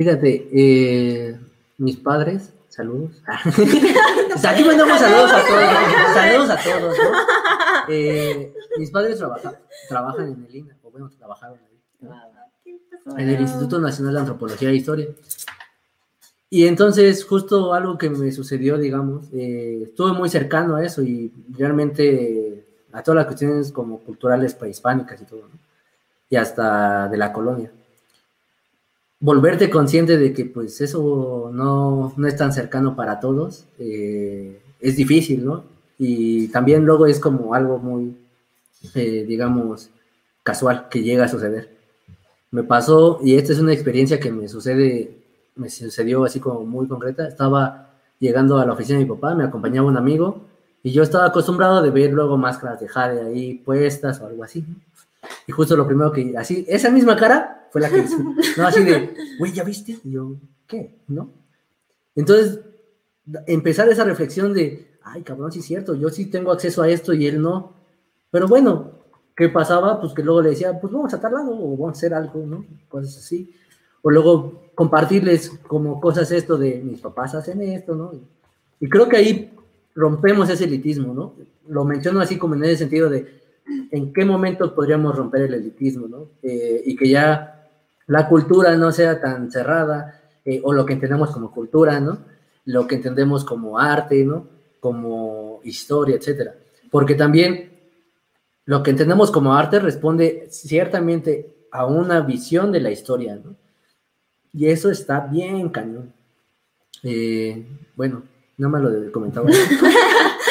Fíjate, 0.00 0.48
eh, 0.50 1.38
mis 1.76 1.98
padres, 1.98 2.54
saludos. 2.70 3.10
Pues 4.30 4.44
aquí 4.46 4.64
mandamos 4.64 4.98
saludos 4.98 5.30
a 5.30 5.42
todos, 5.46 6.14
saludos 6.14 6.50
a 6.50 6.56
todos, 6.56 6.96
¿no? 6.96 7.92
Eh, 7.92 8.54
mis 8.78 8.90
padres 8.90 9.18
trabaja- 9.18 9.60
trabajan 9.90 10.28
en 10.32 10.46
el 10.48 10.56
INA, 10.56 10.76
o 10.84 10.90
bueno, 10.90 11.10
trabajaron 11.18 11.58
ahí, 11.58 11.78
¿no? 12.00 13.18
en 13.18 13.28
el 13.28 13.40
Instituto 13.42 13.78
Nacional 13.78 14.14
de 14.14 14.20
Antropología 14.20 14.70
e 14.70 14.76
Historia. 14.76 15.08
Y 16.48 16.66
entonces, 16.66 17.22
justo 17.26 17.74
algo 17.74 17.98
que 17.98 18.08
me 18.08 18.32
sucedió, 18.32 18.78
digamos, 18.78 19.26
eh, 19.34 19.80
estuve 19.84 20.12
muy 20.14 20.30
cercano 20.30 20.76
a 20.76 20.84
eso 20.84 21.02
y 21.02 21.30
realmente 21.58 22.64
a 22.92 23.02
todas 23.02 23.16
las 23.16 23.26
cuestiones 23.26 23.70
como 23.70 23.98
culturales 24.00 24.54
prehispánicas 24.54 25.20
y 25.20 25.24
todo, 25.26 25.42
¿no? 25.42 25.58
y 26.30 26.36
hasta 26.36 27.08
de 27.08 27.18
la 27.18 27.32
colonia. 27.34 27.70
Volverte 29.20 29.68
consciente 29.68 30.16
de 30.16 30.32
que 30.32 30.46
pues 30.46 30.80
eso 30.80 31.50
no, 31.52 32.14
no 32.16 32.26
es 32.26 32.36
tan 32.36 32.52
cercano 32.52 32.96
para 32.96 33.20
todos, 33.20 33.66
eh, 33.78 34.60
es 34.80 34.96
difícil, 34.96 35.44
¿no? 35.44 35.64
Y 35.98 36.48
también 36.48 36.86
luego 36.86 37.06
es 37.06 37.20
como 37.20 37.52
algo 37.52 37.78
muy, 37.78 38.16
eh, 38.94 39.24
digamos, 39.28 39.90
casual 40.42 40.88
que 40.88 41.02
llega 41.02 41.26
a 41.26 41.28
suceder. 41.28 41.68
Me 42.50 42.62
pasó, 42.62 43.20
y 43.22 43.36
esta 43.36 43.52
es 43.52 43.58
una 43.60 43.74
experiencia 43.74 44.18
que 44.18 44.32
me 44.32 44.48
sucede, 44.48 45.18
me 45.54 45.68
sucedió 45.68 46.24
así 46.24 46.40
como 46.40 46.64
muy 46.64 46.88
concreta. 46.88 47.28
Estaba 47.28 47.90
llegando 48.18 48.58
a 48.58 48.66
la 48.66 48.72
oficina 48.72 48.98
de 48.98 49.04
mi 49.04 49.10
papá, 49.10 49.34
me 49.34 49.44
acompañaba 49.44 49.88
un 49.88 49.98
amigo, 49.98 50.40
y 50.82 50.92
yo 50.92 51.02
estaba 51.02 51.26
acostumbrado 51.26 51.82
de 51.82 51.90
ver 51.90 52.12
luego 52.12 52.38
máscaras 52.38 52.80
de 52.80 52.88
jade 52.88 53.20
ahí 53.20 53.54
puestas 53.54 54.20
o 54.20 54.26
algo 54.26 54.44
así. 54.44 54.64
¿no? 54.66 54.76
Y 55.46 55.52
justo 55.52 55.76
lo 55.76 55.86
primero 55.86 56.12
que, 56.12 56.34
así, 56.36 56.64
esa 56.68 56.90
misma 56.90 57.16
cara 57.16 57.68
fue 57.70 57.80
la 57.80 57.90
que. 57.90 58.04
No, 58.56 58.66
así 58.66 58.84
de, 58.84 59.14
güey, 59.38 59.52
¿ya 59.52 59.64
viste? 59.64 59.98
Y 60.04 60.12
yo, 60.12 60.36
¿qué? 60.66 61.00
¿No? 61.08 61.32
Entonces, 62.14 62.60
empezar 63.46 63.88
esa 63.88 64.04
reflexión 64.04 64.52
de, 64.52 64.98
ay, 65.02 65.22
cabrón, 65.22 65.52
sí 65.52 65.60
es 65.60 65.64
cierto, 65.64 65.94
yo 65.94 66.08
sí 66.10 66.26
tengo 66.26 66.52
acceso 66.52 66.82
a 66.82 66.88
esto 66.88 67.12
y 67.12 67.26
él 67.26 67.40
no. 67.40 67.74
Pero 68.30 68.48
bueno, 68.48 68.92
¿qué 69.36 69.48
pasaba? 69.48 70.00
Pues 70.00 70.12
que 70.12 70.22
luego 70.22 70.42
le 70.42 70.50
decía, 70.50 70.78
pues 70.80 70.92
vamos 70.92 71.12
a 71.14 71.20
tal 71.20 71.32
lado 71.32 71.52
o 71.52 71.76
vamos 71.76 71.88
a 71.88 71.98
hacer 71.98 72.14
algo, 72.14 72.44
¿no? 72.46 72.64
Cosas 72.88 73.16
así. 73.18 73.54
O 74.02 74.10
luego 74.10 74.70
compartirles 74.74 75.50
como 75.66 76.00
cosas 76.00 76.30
esto 76.32 76.56
de 76.56 76.80
mis 76.82 77.00
papás 77.00 77.34
hacen 77.34 77.60
esto, 77.62 77.94
¿no? 77.94 78.12
Y 78.80 78.88
creo 78.88 79.08
que 79.08 79.16
ahí 79.16 79.52
rompemos 79.94 80.48
ese 80.48 80.64
elitismo, 80.64 81.12
¿no? 81.12 81.34
Lo 81.68 81.84
menciono 81.84 82.20
así 82.20 82.38
como 82.38 82.54
en 82.54 82.64
ese 82.64 82.78
sentido 82.78 83.10
de 83.10 83.39
en 83.90 84.12
qué 84.12 84.24
momento 84.24 84.74
podríamos 84.74 85.16
romper 85.16 85.42
el 85.42 85.54
elitismo, 85.54 86.08
¿no? 86.08 86.28
Eh, 86.42 86.82
y 86.84 86.96
que 86.96 87.08
ya 87.08 87.68
la 88.06 88.28
cultura 88.28 88.76
no 88.76 88.92
sea 88.92 89.20
tan 89.20 89.50
cerrada, 89.50 90.20
eh, 90.44 90.60
o 90.64 90.72
lo 90.72 90.86
que 90.86 90.94
entendemos 90.94 91.30
como 91.30 91.52
cultura, 91.52 92.00
¿no? 92.00 92.18
Lo 92.64 92.86
que 92.86 92.96
entendemos 92.96 93.44
como 93.44 93.78
arte, 93.78 94.24
¿no? 94.24 94.48
Como 94.80 95.60
historia, 95.64 96.16
etcétera. 96.16 96.54
Porque 96.90 97.14
también 97.14 97.70
lo 98.64 98.82
que 98.82 98.90
entendemos 98.90 99.30
como 99.30 99.54
arte 99.54 99.78
responde 99.78 100.46
ciertamente 100.50 101.66
a 101.70 101.86
una 101.86 102.20
visión 102.20 102.72
de 102.72 102.80
la 102.80 102.90
historia, 102.90 103.36
¿no? 103.36 103.54
Y 104.52 104.66
eso 104.66 104.90
está 104.90 105.20
bien 105.20 105.68
cañón. 105.68 106.12
Eh, 107.02 107.64
bueno, 107.94 108.22
nada 108.58 108.70
más 108.72 108.82
lo 108.82 109.12
comentaba. 109.12 109.48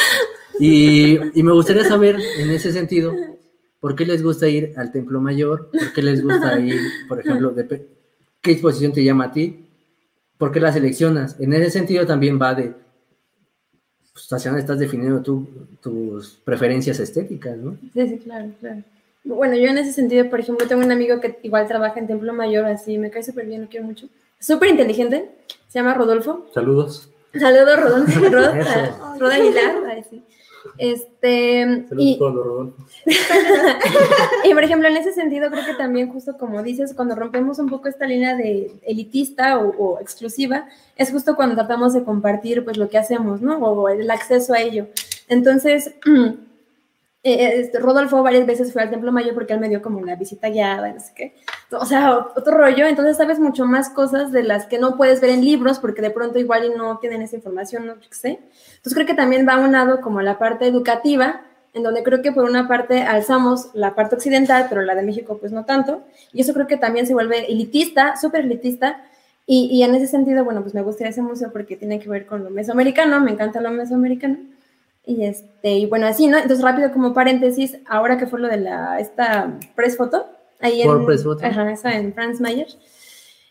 Y, 0.60 1.18
y 1.40 1.44
me 1.44 1.52
gustaría 1.54 1.84
saber, 1.86 2.20
en 2.38 2.50
ese 2.52 2.72
sentido, 2.74 3.16
¿por 3.80 3.96
qué 3.96 4.06
les 4.06 4.22
gusta 4.22 4.48
ir 4.48 4.74
al 4.78 4.92
Templo 4.92 5.22
Mayor? 5.22 5.70
¿Por 5.72 5.94
qué 5.94 6.02
les 6.02 6.24
gusta 6.24 6.60
ir, 6.60 6.80
por 7.08 7.20
ejemplo, 7.20 7.52
de 7.52 7.64
pe- 7.64 7.88
qué 8.42 8.52
exposición 8.52 8.92
te 8.94 9.04
llama 9.04 9.26
a 9.26 9.32
ti? 9.32 9.66
¿Por 10.38 10.52
qué 10.52 10.60
la 10.60 10.72
seleccionas? 10.74 11.40
En 11.40 11.54
ese 11.54 11.70
sentido 11.70 12.06
también 12.06 12.40
va 12.42 12.54
de, 12.56 12.74
pues, 14.14 14.32
hacia 14.34 14.52
dónde 14.52 14.62
estás 14.62 14.80
definiendo 14.80 15.22
tú, 15.22 15.48
tus 15.82 16.32
preferencias 16.44 17.00
estéticas, 17.00 17.58
¿no? 17.58 17.78
Sí, 17.94 18.08
sí, 18.08 18.18
claro, 18.24 18.50
claro. 18.60 18.84
Bueno, 19.24 19.56
yo 19.56 19.68
en 19.68 19.78
ese 19.78 19.92
sentido, 19.94 20.30
por 20.30 20.40
ejemplo, 20.40 20.66
tengo 20.68 20.84
un 20.84 20.92
amigo 20.92 21.20
que 21.20 21.40
igual 21.44 21.68
trabaja 21.68 22.00
en 22.00 22.08
Templo 22.08 22.34
Mayor, 22.34 22.66
así 22.66 22.98
me 22.98 23.12
cae 23.12 23.22
súper 23.24 23.46
bien, 23.46 23.62
lo 23.64 23.68
quiero 23.68 23.86
mucho. 23.86 24.08
Súper 24.40 24.70
inteligente, 24.70 25.30
se 25.68 25.80
llama 25.80 25.94
Rodolfo. 25.94 26.48
Saludos. 26.54 27.10
Saludos, 27.38 27.80
Rodolfo. 27.80 28.20
Rod, 28.30 29.20
Rod 29.20 29.32
Aguilar. 29.32 29.76
Este, 30.78 31.86
y, 31.98 32.20
y 34.44 34.54
por 34.54 34.64
ejemplo, 34.64 34.88
en 34.88 34.98
ese 34.98 35.14
sentido, 35.14 35.50
creo 35.50 35.66
que 35.66 35.74
también, 35.74 36.12
justo 36.12 36.38
como 36.38 36.64
dices, 36.64 36.94
cuando 36.94 37.16
rompemos 37.16 37.60
un 37.60 37.70
poco 37.70 37.88
esta 37.88 38.06
línea 38.06 38.36
de 38.36 38.72
elitista 38.84 39.60
o, 39.60 39.70
o 39.78 40.00
exclusiva, 40.00 40.68
es 40.96 41.12
justo 41.12 41.36
cuando 41.36 41.56
tratamos 41.56 41.94
de 41.94 42.04
compartir 42.04 42.64
pues 42.64 42.78
lo 42.78 42.90
que 42.90 42.98
hacemos, 42.98 43.42
¿no? 43.42 43.58
O 43.58 43.90
el 43.90 44.10
acceso 44.10 44.54
a 44.54 44.60
ello. 44.60 44.88
Entonces, 45.28 45.94
Eh, 47.22 47.60
este, 47.60 47.80
Rodolfo 47.80 48.24
varias 48.24 48.46
veces 48.46 48.72
fue 48.72 48.82
al 48.82 48.90
Templo 48.90 49.12
Mayor 49.12 49.34
porque 49.34 49.52
él 49.52 49.60
me 49.60 49.68
dio 49.68 49.82
como 49.82 49.98
una 50.00 50.16
visita 50.16 50.50
guiada, 50.50 50.94
no 50.94 51.00
sé 51.02 51.12
qué. 51.14 51.36
O 51.72 51.86
sea, 51.86 52.18
otro 52.18 52.58
rollo. 52.58 52.86
Entonces 52.86 53.18
sabes 53.18 53.40
mucho 53.40 53.66
más 53.66 53.90
cosas 53.90 54.32
de 54.32 54.44
las 54.44 54.66
que 54.68 54.80
no 54.80 54.96
puedes 54.96 55.20
ver 55.20 55.32
en 55.32 55.44
libros 55.44 55.80
porque 55.80 56.02
de 56.02 56.12
pronto 56.12 56.40
igual 56.40 56.66
y 56.66 56.78
no 56.78 56.98
tienen 57.00 57.22
esa 57.22 57.36
información, 57.36 57.86
no 57.88 57.96
sé. 58.10 58.40
Entonces 58.78 58.94
creo 58.94 59.06
que 59.06 59.16
también 59.16 59.48
va 59.48 59.58
unado 59.58 60.00
como 60.02 60.22
la 60.22 60.40
parte 60.40 60.66
educativa, 60.66 61.42
en 61.74 61.84
donde 61.84 62.04
creo 62.04 62.22
que 62.22 62.32
por 62.32 62.46
una 62.46 62.68
parte 62.68 63.02
alzamos 63.02 63.70
la 63.74 63.96
parte 63.96 64.16
occidental, 64.16 64.68
pero 64.70 64.82
la 64.82 64.96
de 64.96 65.04
México 65.04 65.38
pues 65.40 65.52
no 65.52 65.66
tanto. 65.66 66.04
Y 66.32 66.42
eso 66.42 66.54
creo 66.54 66.68
que 66.68 66.78
también 66.78 67.06
se 67.06 67.14
vuelve 67.14 67.52
elitista, 67.52 68.16
súper 68.16 68.46
elitista. 68.46 69.04
Y, 69.46 69.68
y 69.72 69.84
en 69.84 69.96
ese 69.96 70.08
sentido, 70.08 70.46
bueno, 70.46 70.62
pues 70.62 70.74
me 70.74 70.84
gustaría 70.84 71.10
ese 71.10 71.22
museo 71.22 71.52
porque 71.52 71.76
tiene 71.76 72.00
que 72.00 72.08
ver 72.08 72.28
con 72.28 72.44
lo 72.44 72.50
mesoamericano, 72.50 73.20
me 73.20 73.32
encanta 73.32 73.60
lo 73.60 73.72
mesoamericano. 73.72 74.38
Y 75.10 75.26
este, 75.26 75.72
y 75.72 75.86
bueno, 75.88 76.06
así, 76.06 76.28
¿no? 76.28 76.38
Entonces, 76.38 76.64
rápido 76.64 76.92
como 76.92 77.16
paréntesis, 77.16 77.78
ahora 77.88 78.20
que 78.20 78.28
fue 78.28 78.40
lo 78.40 78.48
de 78.48 78.58
la, 78.58 79.00
esta 79.00 79.58
press 79.76 79.98
photo, 79.98 80.28
ahí 80.60 80.84
en, 80.84 81.04
press 81.04 81.24
photo. 81.24 81.44
Ajá, 81.44 81.72
esa 81.72 81.98
en 81.98 82.14
Franz 82.14 82.40
Mayer, 82.40 82.68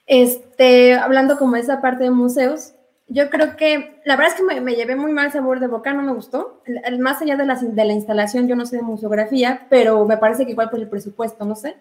este, 0.06 0.94
hablando 0.94 1.36
como 1.36 1.56
esa 1.56 1.80
parte 1.80 2.04
de 2.04 2.10
museos, 2.12 2.74
yo 3.08 3.28
creo 3.28 3.56
que, 3.56 4.00
la 4.04 4.14
verdad 4.14 4.34
es 4.34 4.40
que 4.40 4.44
me, 4.44 4.60
me 4.60 4.76
llevé 4.76 4.94
muy 4.94 5.10
mal 5.10 5.32
sabor 5.32 5.58
de 5.58 5.66
boca, 5.66 5.92
no 5.92 6.02
me 6.02 6.12
gustó, 6.12 6.62
el, 6.64 6.80
el, 6.84 7.00
más 7.00 7.20
allá 7.22 7.36
de 7.36 7.44
la, 7.44 7.56
de 7.56 7.84
la 7.84 7.92
instalación, 7.92 8.46
yo 8.46 8.54
no 8.54 8.64
sé 8.64 8.76
de 8.76 8.82
museografía, 8.82 9.66
pero 9.68 10.04
me 10.04 10.16
parece 10.16 10.46
que 10.46 10.52
igual 10.52 10.70
por 10.70 10.78
el 10.78 10.88
presupuesto, 10.88 11.44
no 11.44 11.56
sé, 11.56 11.74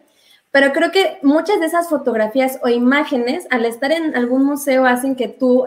pero 0.50 0.74
creo 0.74 0.90
que 0.92 1.20
muchas 1.22 1.60
de 1.60 1.68
esas 1.68 1.88
fotografías 1.88 2.60
o 2.64 2.68
imágenes, 2.68 3.46
al 3.52 3.64
estar 3.66 3.92
en 3.92 4.16
algún 4.16 4.44
museo, 4.44 4.86
hacen 4.86 5.16
que 5.16 5.28
tú 5.28 5.66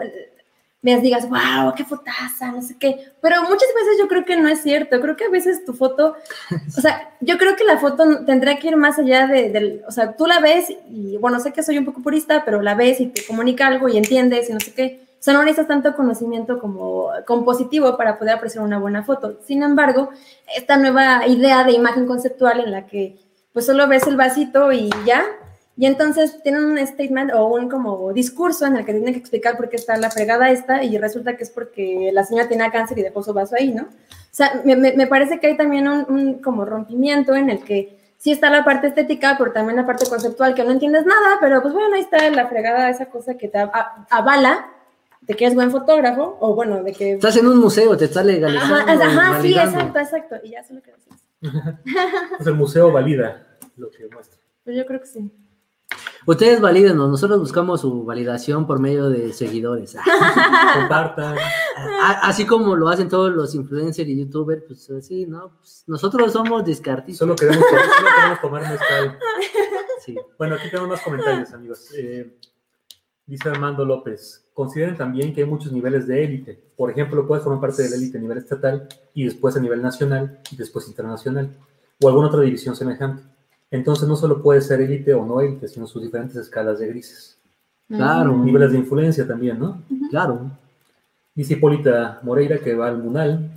veas, 0.81 1.01
digas, 1.01 1.29
wow, 1.29 1.73
qué 1.75 1.85
fotaza, 1.85 2.51
no 2.51 2.61
sé 2.61 2.75
qué. 2.77 3.11
Pero 3.21 3.41
muchas 3.43 3.69
veces 3.75 3.97
yo 3.99 4.07
creo 4.07 4.25
que 4.25 4.35
no 4.35 4.47
es 4.47 4.61
cierto. 4.61 4.99
Creo 4.99 5.15
que 5.15 5.25
a 5.25 5.29
veces 5.29 5.63
tu 5.63 5.73
foto, 5.73 6.15
o 6.77 6.81
sea, 6.81 7.11
yo 7.19 7.37
creo 7.37 7.55
que 7.55 7.63
la 7.63 7.77
foto 7.77 8.25
tendría 8.25 8.57
que 8.57 8.69
ir 8.69 8.77
más 8.77 8.97
allá 8.97 9.27
de, 9.27 9.49
del, 9.49 9.83
o 9.87 9.91
sea, 9.91 10.15
tú 10.15 10.25
la 10.25 10.39
ves 10.39 10.73
y, 10.89 11.17
bueno, 11.17 11.39
sé 11.39 11.53
que 11.53 11.63
soy 11.63 11.77
un 11.77 11.85
poco 11.85 12.01
purista, 12.01 12.43
pero 12.43 12.61
la 12.61 12.75
ves 12.75 12.99
y 12.99 13.07
te 13.07 13.25
comunica 13.25 13.67
algo 13.67 13.87
y 13.89 13.97
entiendes 13.97 14.49
y 14.49 14.53
no 14.53 14.59
sé 14.59 14.73
qué. 14.73 15.01
O 15.19 15.23
sea, 15.23 15.35
no 15.35 15.43
necesitas 15.43 15.67
tanto 15.67 15.95
conocimiento 15.95 16.59
como 16.59 17.11
compositivo 17.27 17.95
para 17.95 18.17
poder 18.17 18.35
apreciar 18.35 18.63
una 18.63 18.79
buena 18.79 19.03
foto. 19.03 19.37
Sin 19.45 19.61
embargo, 19.61 20.09
esta 20.55 20.77
nueva 20.77 21.27
idea 21.27 21.63
de 21.63 21.73
imagen 21.73 22.07
conceptual 22.07 22.59
en 22.59 22.71
la 22.71 22.87
que 22.87 23.17
pues 23.53 23.65
solo 23.65 23.87
ves 23.87 24.07
el 24.07 24.15
vasito 24.15 24.71
y 24.71 24.89
ya, 25.05 25.23
y 25.81 25.87
entonces 25.87 26.43
tienen 26.43 26.63
un 26.63 26.77
statement 26.77 27.33
o 27.33 27.47
un 27.47 27.67
como 27.67 28.13
discurso 28.13 28.67
en 28.67 28.75
el 28.75 28.85
que 28.85 28.93
tienen 28.93 29.15
que 29.15 29.19
explicar 29.19 29.57
por 29.57 29.67
qué 29.67 29.77
está 29.77 29.97
la 29.97 30.11
fregada 30.11 30.51
esta 30.51 30.83
y 30.83 30.95
resulta 30.99 31.35
que 31.35 31.41
es 31.41 31.49
porque 31.49 32.11
la 32.13 32.23
señora 32.23 32.47
tenía 32.47 32.69
cáncer 32.69 32.99
y 32.99 33.01
dejó 33.01 33.23
su 33.23 33.33
vaso 33.33 33.55
ahí, 33.55 33.71
¿no? 33.73 33.85
O 33.85 34.29
sea, 34.29 34.61
me, 34.63 34.75
me 34.75 35.07
parece 35.07 35.39
que 35.39 35.47
hay 35.47 35.57
también 35.57 35.87
un, 35.87 36.05
un, 36.07 36.33
como 36.35 36.65
rompimiento 36.65 37.33
en 37.33 37.49
el 37.49 37.63
que 37.63 37.97
sí 38.19 38.31
está 38.31 38.51
la 38.51 38.63
parte 38.63 38.89
estética, 38.89 39.37
pero 39.39 39.53
también 39.53 39.75
la 39.75 39.87
parte 39.87 40.05
conceptual 40.07 40.53
que 40.53 40.63
no 40.63 40.69
entiendes 40.69 41.03
nada, 41.03 41.39
pero 41.39 41.63
pues 41.63 41.73
bueno, 41.73 41.95
ahí 41.95 42.01
está 42.01 42.29
la 42.29 42.45
fregada, 42.45 42.87
esa 42.87 43.07
cosa 43.07 43.33
que 43.33 43.47
te 43.47 43.57
avala 44.11 44.67
de 45.21 45.33
que 45.33 45.45
eres 45.45 45.55
buen 45.55 45.71
fotógrafo 45.71 46.37
o 46.41 46.53
bueno, 46.53 46.83
de 46.83 46.93
que... 46.93 47.13
Estás 47.13 47.37
en 47.37 47.47
un 47.47 47.57
museo, 47.57 47.97
te 47.97 48.05
está 48.05 48.23
legalizando. 48.23 48.75
Ajá, 48.75 49.31
ajá 49.31 49.41
sí, 49.41 49.57
exacto, 49.57 49.97
exacto. 49.97 50.35
Y 50.43 50.51
ya 50.51 50.63
sé 50.63 50.75
lo 50.75 50.83
que 50.83 50.91
decís. 50.91 51.25
pues 52.37 52.45
el 52.45 52.53
museo 52.53 52.91
valida 52.91 53.57
lo 53.77 53.89
que 53.89 54.07
muestra. 54.13 54.39
Pues 54.63 54.77
yo 54.77 54.85
creo 54.85 54.99
que 54.99 55.07
sí. 55.07 55.31
Ustedes 56.25 56.61
valídenos, 56.61 57.09
nosotros 57.09 57.39
buscamos 57.39 57.81
su 57.81 58.05
validación 58.05 58.67
por 58.67 58.79
medio 58.79 59.09
de 59.09 59.33
seguidores. 59.33 59.95
Compartan. 60.75 61.35
Así 62.21 62.45
como 62.45 62.75
lo 62.75 62.89
hacen 62.89 63.09
todos 63.09 63.31
los 63.31 63.55
influencers 63.55 64.07
y 64.07 64.19
youtubers, 64.19 64.63
pues 64.67 65.05
sí, 65.05 65.25
¿no? 65.25 65.51
Pues 65.57 65.83
nosotros 65.87 66.31
somos 66.31 66.63
descartistas. 66.63 67.19
Solo 67.19 67.35
queremos, 67.35 67.65
solo 67.67 68.09
queremos 68.15 68.41
tomar 68.41 68.61
mezcal. 68.69 69.19
Sí. 70.05 70.15
Bueno, 70.37 70.55
aquí 70.55 70.69
tenemos 70.69 70.89
más 70.89 71.01
comentarios, 71.01 71.53
amigos. 71.53 71.89
Eh, 71.95 72.37
dice 73.25 73.49
Armando 73.49 73.83
López, 73.83 74.45
consideren 74.53 74.97
también 74.97 75.33
que 75.33 75.41
hay 75.41 75.47
muchos 75.47 75.71
niveles 75.71 76.05
de 76.05 76.23
élite. 76.23 76.63
Por 76.75 76.91
ejemplo, 76.91 77.25
puedes 77.27 77.43
formar 77.43 77.61
parte 77.61 77.83
de 77.83 77.89
la 77.89 77.95
élite 77.95 78.17
a 78.17 78.21
nivel 78.21 78.37
estatal 78.37 78.87
y 79.13 79.25
después 79.25 79.55
a 79.57 79.59
nivel 79.59 79.81
nacional 79.81 80.39
y 80.51 80.55
después 80.55 80.87
internacional 80.87 81.55
o 81.99 82.07
alguna 82.07 82.27
otra 82.27 82.41
división 82.41 82.75
semejante. 82.75 83.23
Entonces 83.71 84.07
no 84.07 84.17
solo 84.17 84.41
puede 84.41 84.61
ser 84.61 84.81
élite 84.81 85.13
o 85.13 85.25
no 85.25 85.39
élite, 85.39 85.69
sino 85.69 85.87
sus 85.87 86.03
diferentes 86.03 86.35
escalas 86.35 86.79
de 86.79 86.87
grises. 86.87 87.37
Claro. 87.87 88.37
Niveles 88.37 88.71
de 88.73 88.77
influencia 88.77 89.25
también, 89.25 89.59
¿no? 89.59 89.81
Uh 89.89 89.95
-huh. 89.95 90.09
Claro. 90.09 90.51
Dice 91.33 91.53
Hipólita 91.53 92.19
Moreira 92.23 92.59
que 92.59 92.75
va 92.75 92.87
al 92.87 92.97
Munal. 92.97 93.49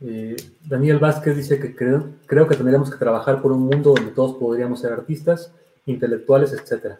Eh, 0.00 0.36
Daniel 0.66 0.98
Vázquez 0.98 1.36
dice 1.36 1.58
que 1.58 1.74
creo, 1.74 2.06
creo, 2.26 2.46
que 2.46 2.56
tendríamos 2.56 2.90
que 2.90 2.96
trabajar 2.96 3.42
por 3.42 3.52
un 3.52 3.62
mundo 3.62 3.94
donde 3.94 4.12
todos 4.12 4.36
podríamos 4.36 4.80
ser 4.80 4.92
artistas, 4.92 5.52
intelectuales, 5.86 6.52
etc. 6.52 6.96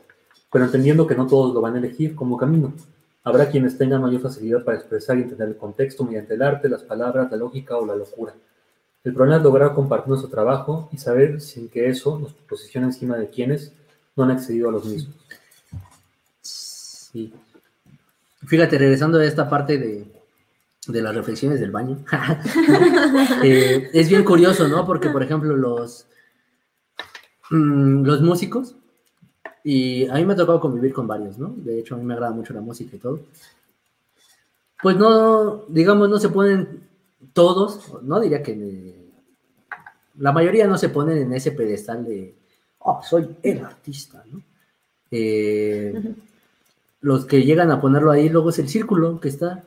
Pero 0.50 0.64
entendiendo 0.64 1.06
que 1.06 1.14
no 1.14 1.26
todos 1.26 1.54
lo 1.54 1.60
van 1.60 1.76
a 1.76 1.78
elegir 1.78 2.14
como 2.14 2.36
camino. 2.36 2.72
Habrá 3.24 3.50
quienes 3.50 3.76
tengan 3.76 4.00
mayor 4.00 4.22
facilidad 4.22 4.64
para 4.64 4.78
expresar 4.78 5.18
y 5.18 5.22
entender 5.22 5.48
el 5.48 5.56
contexto 5.56 6.04
mediante 6.04 6.34
el 6.34 6.42
arte, 6.42 6.68
las 6.68 6.82
palabras, 6.82 7.30
la 7.30 7.36
lógica 7.36 7.76
o 7.76 7.84
la 7.84 7.94
locura. 7.94 8.34
El 9.04 9.14
problema 9.14 9.36
es 9.38 9.42
lograr 9.42 9.74
compartir 9.74 10.08
nuestro 10.08 10.30
trabajo 10.30 10.88
y 10.92 10.98
saber 10.98 11.40
sin 11.40 11.68
que 11.68 11.88
eso 11.88 12.18
nos 12.18 12.32
posicione 12.32 12.88
encima 12.88 13.16
de 13.16 13.30
quienes 13.30 13.72
no 14.16 14.24
han 14.24 14.32
accedido 14.32 14.68
a 14.68 14.72
los 14.72 14.84
mismos. 14.84 15.14
Sí. 16.40 17.32
Fíjate, 18.46 18.78
regresando 18.78 19.18
a 19.18 19.24
esta 19.24 19.48
parte 19.48 19.78
de, 19.78 20.06
de 20.88 21.02
las 21.02 21.14
reflexiones 21.14 21.60
del 21.60 21.70
baño, 21.70 21.98
eh, 23.44 23.90
es 23.92 24.08
bien 24.08 24.24
curioso, 24.24 24.68
¿no? 24.68 24.84
Porque, 24.84 25.10
por 25.10 25.22
ejemplo, 25.22 25.56
los, 25.56 26.06
mmm, 27.50 28.04
los 28.04 28.20
músicos, 28.20 28.74
y 29.64 30.08
a 30.08 30.14
mí 30.14 30.24
me 30.24 30.32
ha 30.32 30.36
tocado 30.36 30.60
convivir 30.60 30.92
con 30.92 31.06
varios, 31.06 31.38
¿no? 31.38 31.54
De 31.56 31.78
hecho, 31.78 31.94
a 31.94 31.98
mí 31.98 32.04
me 32.04 32.14
agrada 32.14 32.32
mucho 32.32 32.54
la 32.54 32.60
música 32.60 32.96
y 32.96 32.98
todo. 32.98 33.20
Pues 34.82 34.96
no, 34.96 35.64
digamos, 35.68 36.08
no 36.08 36.18
se 36.18 36.28
ponen 36.28 36.87
todos, 37.38 37.92
no 38.02 38.18
diría 38.18 38.42
que 38.42 38.56
me, 38.56 38.94
la 40.18 40.32
mayoría 40.32 40.66
no 40.66 40.76
se 40.76 40.88
ponen 40.88 41.18
en 41.18 41.32
ese 41.32 41.52
pedestal 41.52 42.04
de, 42.04 42.34
oh, 42.80 43.00
soy 43.08 43.36
el 43.44 43.64
artista, 43.64 44.24
¿no? 44.28 44.42
Eh, 45.12 45.92
uh 45.94 45.98
-huh. 46.00 46.14
Los 47.00 47.26
que 47.26 47.44
llegan 47.44 47.70
a 47.70 47.80
ponerlo 47.80 48.10
ahí, 48.10 48.28
luego 48.28 48.50
es 48.50 48.58
el 48.58 48.68
círculo 48.68 49.20
que 49.20 49.28
está. 49.28 49.62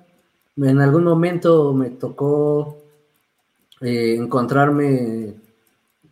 En 0.58 0.82
algún 0.82 1.06
momento 1.06 1.74
me 1.74 1.92
tocó 1.92 2.78
eh, 3.80 4.16
encontrarme 4.18 5.36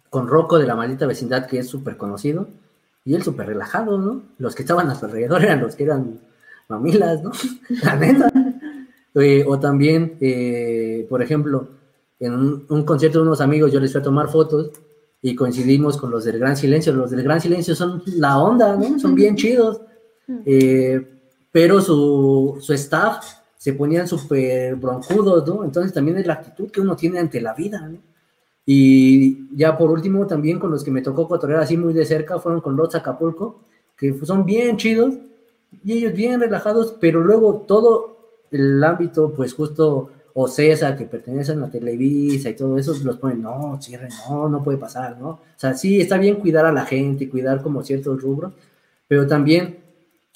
con 0.10 0.30
Rocco 0.30 0.60
de 0.60 0.66
la 0.66 0.78
maldita 0.78 1.08
vecindad, 1.08 1.46
que 1.46 1.60
es 1.60 1.68
súper 1.68 1.98
conocido, 1.98 2.48
y 3.04 3.16
él 3.16 3.24
súper 3.24 3.48
relajado, 3.48 3.98
¿no? 3.98 4.22
Los 4.38 4.56
que 4.56 4.62
estaban 4.62 4.90
a 4.90 4.96
su 4.96 5.04
alrededor 5.08 5.44
eran 5.44 5.60
los 5.60 5.76
que 5.76 5.84
eran 5.84 6.22
mamilas, 6.70 7.22
¿no? 7.22 7.34
La 7.84 7.96
neta. 7.98 8.32
Eh, 9.20 9.44
o 9.48 9.60
también, 9.60 10.18
eh, 10.22 11.06
por 11.10 11.22
ejemplo, 11.22 11.68
en 12.20 12.34
un, 12.34 12.66
un, 12.70 12.84
concierto 12.84 13.20
de 13.20 13.26
unos 13.26 13.42
amigos 13.42 13.72
yo 13.72 13.80
les 13.80 13.92
fui 13.92 14.02
a 14.02 14.04
tomar 14.04 14.30
fotos 14.30 14.72
y 15.22 15.36
coincidimos 15.36 15.98
con 15.98 16.12
los 16.12 16.24
del 16.24 16.40
Gran 16.40 16.56
Silencio. 16.56 16.94
Los 16.94 17.12
del 17.12 17.24
Gran 17.24 17.42
Silencio 17.42 17.76
son 17.76 18.04
la 18.06 18.38
onda, 18.38 18.76
¿no? 18.76 19.00
Son 19.00 19.16
bien 19.16 19.36
chidos. 19.36 19.82
Eh, 20.46 21.06
pero 21.52 21.82
su, 21.82 22.58
su, 22.62 22.74
staff 22.74 23.26
se 23.58 23.74
ponían 23.74 24.08
súper 24.08 24.76
broncudos, 24.76 25.48
¿no? 25.48 25.64
Entonces 25.64 25.92
también 25.92 26.18
es 26.18 26.28
la 26.28 26.34
actitud 26.34 26.70
que 26.70 26.82
uno 26.82 26.96
tiene 26.96 27.20
ante 27.20 27.42
la 27.42 27.54
vida, 27.54 27.88
¿no? 27.88 27.98
Y 28.66 29.56
ya 29.58 29.76
por 29.76 29.90
último, 29.90 30.28
también 30.28 30.60
con 30.60 30.70
los 30.70 30.84
que 30.84 30.92
me 30.92 31.02
tocó 31.02 31.28
cotorrear 31.28 31.62
así 31.62 31.76
muy 31.76 31.92
de 31.92 32.06
cerca, 32.06 32.38
fueron 32.38 32.62
con 32.62 32.76
los 32.76 32.94
Acapulco, 32.94 33.62
que 33.98 34.14
son 34.24 34.46
bien 34.46 34.78
chidos 34.78 35.16
y 35.84 35.94
ellos 35.94 36.14
bien 36.14 36.40
relajados, 36.40 36.96
pero 37.02 37.22
luego 37.22 37.66
todo 37.68 38.19
el 38.52 38.84
ámbito, 38.84 39.34
pues 39.34 39.54
justo 39.54 40.12
Ocesa, 40.34 40.96
que 40.96 41.06
pertenecen 41.06 41.62
a 41.64 41.70
Televisa 41.70 42.50
y 42.50 42.56
todo 42.56 42.78
eso, 42.78 42.96
los 43.04 43.18
ponen, 43.18 43.42
no, 43.42 43.80
cierren, 43.82 44.10
no, 44.30 44.48
no 44.48 44.64
puede 44.64 44.78
pasar, 44.78 45.18
¿no? 45.20 45.30
O 45.30 45.40
sea, 45.56 45.74
sí, 45.74 46.00
está 46.00 46.18
bien 46.18 46.36
cuidar 46.36 46.66
a 46.66 46.72
la 46.72 46.86
gente, 46.86 47.30
cuidar 47.30 47.62
como 47.62 47.84
ciertos 47.84 48.22
rubros, 48.22 48.54
pero 49.08 49.28
también 49.28 49.80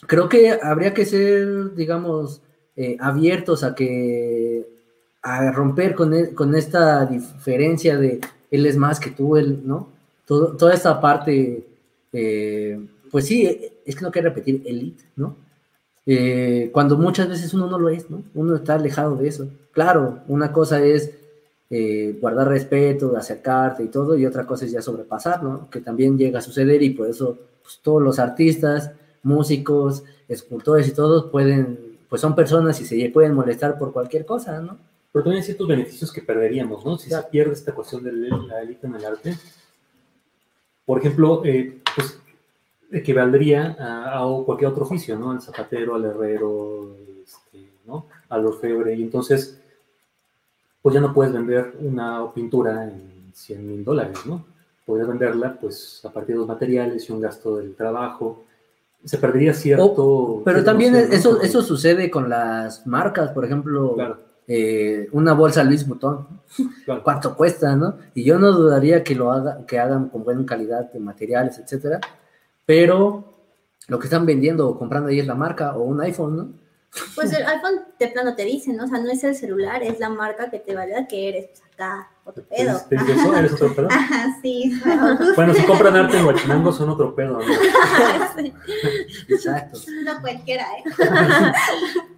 creo 0.07 0.27
que 0.27 0.57
habría 0.61 0.93
que 0.93 1.05
ser, 1.05 1.75
digamos, 1.75 2.41
eh, 2.75 2.97
abiertos 2.99 3.63
a 3.63 3.75
que, 3.75 4.67
a 5.21 5.51
romper 5.51 5.95
con, 5.95 6.13
el, 6.13 6.33
con 6.33 6.55
esta 6.55 7.05
diferencia 7.05 7.97
de 7.97 8.19
él 8.51 8.65
es 8.65 8.77
más 8.77 8.99
que 8.99 9.11
tú, 9.11 9.37
él, 9.37 9.61
¿no? 9.63 9.89
Toda 10.25 10.73
esta 10.73 10.99
parte, 10.99 11.65
eh, 12.11 12.79
pues 13.11 13.25
sí, 13.25 13.71
es 13.85 13.95
que 13.95 14.01
no 14.01 14.11
quiero 14.11 14.29
repetir 14.29 14.61
elite, 14.65 15.03
¿no? 15.15 15.35
Eh, 16.05 16.69
cuando 16.73 16.97
muchas 16.97 17.29
veces 17.29 17.53
uno 17.53 17.67
no 17.67 17.79
lo 17.79 17.89
es, 17.89 18.09
¿no? 18.09 18.23
Uno 18.33 18.55
está 18.55 18.75
alejado 18.75 19.15
de 19.15 19.27
eso. 19.27 19.47
Claro, 19.71 20.19
una 20.27 20.51
cosa 20.51 20.83
es 20.83 21.11
eh, 21.69 22.17
guardar 22.19 22.49
respeto, 22.49 23.15
acercarte 23.15 23.83
y 23.83 23.87
todo, 23.87 24.17
y 24.17 24.25
otra 24.25 24.45
cosa 24.45 24.65
es 24.65 24.71
ya 24.71 24.81
sobrepasar, 24.81 25.43
¿no? 25.43 25.69
Que 25.69 25.81
también 25.81 26.17
llega 26.17 26.39
a 26.39 26.41
suceder 26.41 26.83
y 26.83 26.91
por 26.91 27.07
eso 27.07 27.37
pues, 27.61 27.79
todos 27.81 28.01
los 28.01 28.19
artistas, 28.19 28.91
músicos, 29.23 30.03
escultores 30.27 30.87
y 30.87 30.91
todos 30.91 31.31
pueden, 31.31 31.97
pues 32.09 32.21
son 32.21 32.35
personas 32.35 32.79
y 32.81 32.85
se 32.85 33.09
pueden 33.09 33.33
molestar 33.33 33.77
por 33.77 33.93
cualquier 33.93 34.25
cosa, 34.25 34.59
¿no? 34.59 34.77
Pero 35.11 35.23
también 35.23 35.41
hay 35.41 35.45
ciertos 35.45 35.67
beneficios 35.67 36.11
que 36.11 36.21
perderíamos, 36.21 36.85
¿no? 36.85 36.97
Si 36.97 37.09
se 37.09 37.21
pierde 37.23 37.53
esta 37.53 37.73
cuestión 37.73 38.03
de 38.03 38.11
la 38.11 38.61
élite 38.61 38.87
en 38.87 38.95
el 38.95 39.05
arte. 39.05 39.37
Por 40.85 40.99
ejemplo, 40.99 41.43
eh, 41.45 41.81
pues 41.95 42.19
equivaldría 42.93 43.75
a, 43.79 44.21
a, 44.21 44.43
cualquier 44.45 44.71
otro 44.71 44.85
oficio, 44.85 45.17
¿no? 45.17 45.31
Al 45.31 45.41
zapatero, 45.41 45.95
al 45.95 46.05
herrero, 46.05 46.95
este, 47.23 47.69
¿no? 47.85 48.05
Al 48.29 48.45
orfebre. 48.45 48.95
Y 48.95 49.03
entonces, 49.03 49.59
pues 50.81 50.95
ya 50.95 51.01
no 51.01 51.13
puedes 51.13 51.33
vender 51.33 51.73
una 51.79 52.31
pintura 52.33 52.83
en 52.83 53.31
100 53.33 53.67
mil 53.67 53.83
dólares, 53.83 54.19
¿no? 54.25 54.45
Puedes 54.85 55.07
venderla, 55.07 55.57
pues, 55.59 56.01
a 56.05 56.11
partir 56.11 56.35
de 56.35 56.39
los 56.39 56.47
materiales 56.47 57.09
y 57.09 57.11
un 57.13 57.21
gasto 57.21 57.57
del 57.57 57.75
trabajo 57.75 58.43
se 59.03 59.17
perdería 59.17 59.53
cierto. 59.53 60.41
pero 60.45 60.63
también 60.63 60.95
eso, 60.95 61.41
eso 61.41 61.61
sucede 61.61 62.09
con 62.09 62.29
las 62.29 62.87
marcas, 62.87 63.31
por 63.31 63.45
ejemplo, 63.45 63.97
eh, 64.47 65.09
una 65.11 65.33
bolsa 65.33 65.63
Luis 65.63 65.85
Butón, 65.85 66.27
cuánto 67.03 67.35
cuesta, 67.35 67.75
¿no? 67.75 67.97
Y 68.13 68.23
yo 68.23 68.39
no 68.39 68.51
dudaría 68.51 69.03
que 69.03 69.15
lo 69.15 69.31
haga, 69.31 69.65
que 69.65 69.79
hagan 69.79 70.09
con 70.09 70.23
buena 70.23 70.45
calidad 70.45 70.91
de 70.91 70.99
materiales, 70.99 71.59
etcétera, 71.59 71.99
pero 72.65 73.33
lo 73.87 73.99
que 73.99 74.07
están 74.07 74.25
vendiendo 74.25 74.69
o 74.69 74.77
comprando 74.77 75.09
ahí 75.09 75.19
es 75.19 75.27
la 75.27 75.35
marca 75.35 75.75
o 75.75 75.83
un 75.83 76.01
iPhone, 76.01 76.37
¿no? 76.37 76.63
Pues 77.15 77.33
el 77.33 77.43
iPhone 77.47 77.81
de 77.99 78.07
plano 78.07 78.35
te 78.35 78.45
dice, 78.45 78.71
¿no? 78.73 78.85
O 78.85 78.87
sea, 78.87 78.99
no 78.99 79.09
es 79.09 79.23
el 79.23 79.35
celular, 79.35 79.83
es 79.83 79.99
la 79.99 80.09
marca 80.09 80.49
que 80.49 80.59
te 80.59 80.75
valida 80.75 81.07
que 81.07 81.29
eres, 81.29 81.47
pues 81.47 81.61
acá, 81.73 82.09
otro 82.23 82.43
pedo. 82.45 82.79
¿Te 82.87 82.95
eso? 82.95 83.35
¿Eres 83.35 83.53
otro 83.53 83.75
pedo? 83.75 83.87
Ajá, 83.91 84.37
sí. 84.41 84.79
bueno, 85.35 85.53
si 85.53 85.63
compran 85.63 85.95
arte 85.95 86.17
en 86.17 86.25
Huachinango 86.25 86.71
son 86.71 86.89
otro 86.89 87.13
pedo, 87.15 87.39
¿no? 87.39 87.41
sí. 88.37 88.53
Exacto. 89.27 89.79
No 90.03 90.21
cualquiera, 90.21 90.65
¿eh? 90.77 90.83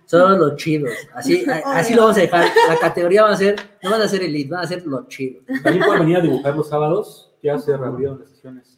Son 0.06 0.38
los 0.38 0.56
chidos. 0.58 0.92
Así, 1.16 1.46
así 1.66 1.96
lo 1.96 2.04
vamos 2.04 2.18
a 2.18 2.22
dejar. 2.22 2.48
La 2.68 2.78
categoría 2.78 3.24
va 3.24 3.32
a 3.32 3.38
ser, 3.38 3.56
no 3.82 3.90
van 3.90 4.02
a 4.02 4.08
ser 4.08 4.22
elite, 4.22 4.52
van 4.52 4.64
a 4.64 4.68
ser 4.68 4.86
los 4.86 5.08
chidos. 5.08 5.44
También 5.64 5.84
pueden 5.84 6.02
venir 6.02 6.18
a 6.18 6.22
dibujar 6.22 6.56
los 6.56 6.70
sábados, 6.70 7.34
ya 7.42 7.58
se 7.58 7.76
reabrieron 7.76 8.20
las 8.20 8.30
sesiones 8.30 8.75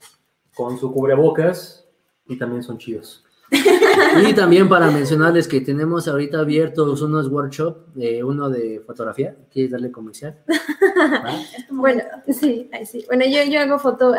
con 0.58 0.78
su 0.78 0.92
cubrebocas 0.92 1.86
y 2.28 2.38
también 2.38 2.64
son 2.64 2.78
chidos. 2.78 3.24
Y 4.30 4.34
también 4.34 4.68
para 4.68 4.90
mencionarles 4.92 5.48
que 5.48 5.62
tenemos 5.62 6.08
ahorita 6.08 6.40
abiertos 6.40 7.02
unos 7.02 7.28
workshops, 7.30 7.94
de 7.94 8.24
uno 8.24 8.50
de 8.50 8.82
fotografía. 8.86 9.36
¿Quieres 9.52 9.72
darle 9.72 9.92
comercial? 9.92 10.38
Bueno, 11.70 12.04
sí, 12.28 12.70
sí. 12.86 13.06
Bueno, 13.08 13.24
yo, 13.26 13.44
yo 13.44 13.60
hago 13.60 13.78
foto 13.78 14.14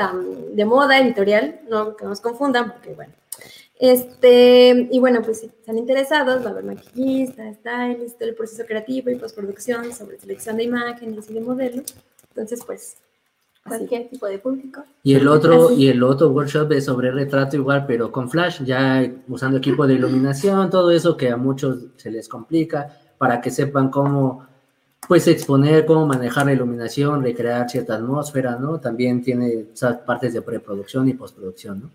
de 0.52 0.64
moda 0.64 0.98
editorial, 0.98 1.60
no 1.68 1.96
que 1.96 2.04
nos 2.04 2.20
confundan, 2.20 2.70
porque 2.70 2.94
bueno. 2.94 3.12
Este, 3.80 4.88
y 4.90 5.00
bueno, 5.00 5.22
pues 5.22 5.40
si 5.40 5.46
están 5.46 5.76
interesados, 5.76 6.44
va 6.44 6.48
a 6.48 6.52
haber 6.52 6.64
maquillista, 6.64 7.52
stylist, 7.54 8.22
el 8.22 8.34
proceso 8.36 8.64
creativo 8.64 9.10
y 9.10 9.16
postproducción 9.16 9.92
sobre 9.92 10.18
selección 10.20 10.56
de 10.56 10.64
imágenes 10.64 11.28
y 11.30 11.34
de 11.34 11.40
modelos. 11.40 11.96
Entonces, 12.30 12.60
pues 12.64 12.96
cualquier 13.68 14.08
tipo 14.08 14.26
de 14.26 14.38
público. 14.38 14.82
Y 15.02 15.14
el 15.14 15.28
otro, 15.28 15.72
y 15.72 15.88
el 15.88 16.02
otro 16.02 16.30
workshop 16.30 16.72
es 16.72 16.86
sobre 16.86 17.10
retrato 17.10 17.56
igual, 17.56 17.86
pero 17.86 18.10
con 18.10 18.30
flash, 18.30 18.62
ya 18.64 19.08
usando 19.28 19.58
equipo 19.58 19.86
de 19.86 19.94
iluminación, 19.94 20.70
todo 20.70 20.90
eso 20.90 21.16
que 21.16 21.30
a 21.30 21.36
muchos 21.36 21.86
se 21.96 22.10
les 22.10 22.28
complica, 22.28 22.98
para 23.18 23.40
que 23.40 23.50
sepan 23.50 23.90
cómo 23.90 24.46
pues 25.06 25.26
exponer, 25.26 25.86
cómo 25.86 26.06
manejar 26.06 26.46
la 26.46 26.52
iluminación, 26.52 27.22
recrear 27.22 27.68
cierta 27.70 27.94
atmósfera, 27.94 28.56
¿no? 28.56 28.78
También 28.78 29.22
tiene 29.22 29.66
esas 29.72 29.98
partes 29.98 30.34
de 30.34 30.42
preproducción 30.42 31.08
y 31.08 31.14
postproducción, 31.14 31.80
¿no? 31.80 31.90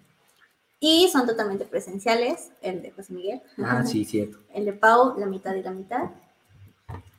Y 0.79 1.07
son 1.09 1.25
totalmente 1.25 1.63
presenciales, 1.63 2.51
el 2.61 2.81
de 2.81 2.91
José 2.91 3.13
Miguel. 3.13 3.41
Ah, 3.57 3.85
sí, 3.85 4.03
cierto. 4.03 4.39
El 4.53 4.65
de 4.65 4.73
Pau, 4.73 5.17
la 5.17 5.27
mitad 5.27 5.55
y 5.55 5.61
la 5.61 5.71
mitad. 5.71 6.09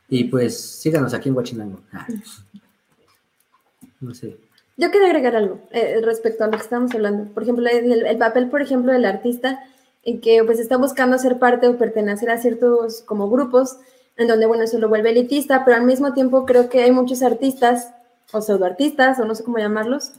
Y 0.09 0.25
pues 0.25 0.61
síganos 0.61 1.15
aquí 1.15 1.29
en 1.29 1.37
Huachinango. 1.37 1.81
Ah. 1.93 2.07
No 4.01 4.13
sé. 4.13 4.37
Yo 4.77 4.91
quiero 4.91 5.07
agregar 5.07 5.37
algo 5.37 5.61
eh, 5.71 6.01
respecto 6.03 6.43
a 6.43 6.49
lo 6.49 6.53
que 6.53 6.65
estamos 6.65 6.93
hablando. 6.95 7.33
Por 7.33 7.45
ejemplo, 7.45 7.69
el, 7.69 8.19
papel, 8.19 8.49
por 8.51 8.61
ejemplo, 8.61 8.93
del 8.93 9.05
artista 9.05 9.63
en 10.03 10.21
que 10.21 10.43
pues 10.45 10.59
está 10.59 10.77
buscando 10.77 11.17
ser 11.19 11.39
parte 11.39 11.69
o 11.69 11.79
pertenecer 11.79 12.29
a 12.31 12.39
ciertos 12.39 13.03
como 13.03 13.31
grupos 13.31 13.79
en 14.17 14.27
donde, 14.27 14.47
bueno, 14.47 14.65
eso 14.65 14.79
lo 14.79 14.89
vuelve 14.89 15.11
elitista, 15.11 15.65
pero 15.65 15.77
al 15.77 15.85
mismo 15.85 16.13
tiempo 16.13 16.45
creo 16.45 16.69
que 16.69 16.83
hay 16.83 16.91
muchos 16.91 17.23
artistas 17.23 17.91
o 18.33 18.41
pseudoartistas 18.41 19.19
o 19.21 19.25
no 19.25 19.35
sé 19.35 19.45
cómo 19.45 19.59
llamarlos, 19.59 20.13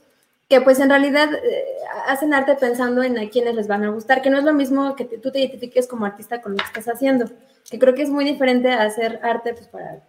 que 0.50 0.62
pues 0.62 0.80
en 0.80 0.90
realidad 0.90 1.34
eh, 1.34 1.66
hacen 2.08 2.34
arte 2.34 2.56
pensando 2.56 3.04
en 3.04 3.18
a 3.18 3.30
quienes 3.30 3.56
les 3.56 3.68
van 3.68 3.84
a 3.84 3.90
gustar, 3.90 4.22
que 4.22 4.30
no 4.30 4.38
es 4.38 4.44
lo 4.44 4.54
mismo 4.54 4.96
que 4.96 5.06
tú 5.06 5.32
te 5.32 5.40
identifiques 5.40 5.88
como 5.88 6.06
artista 6.06 6.42
con 6.42 6.54
lo 6.54 6.58
que 6.58 6.80
estás 6.80 6.94
haciendo, 6.94 7.26
que 7.70 7.80
creo 7.80 7.94
que 7.94 8.04
es 8.04 8.10
muy 8.10 8.26
diferente 8.26 8.70
a 8.70 8.84
hacer 8.84 9.20
arte 9.22 9.54
pues 9.54 9.68
para 9.68 10.02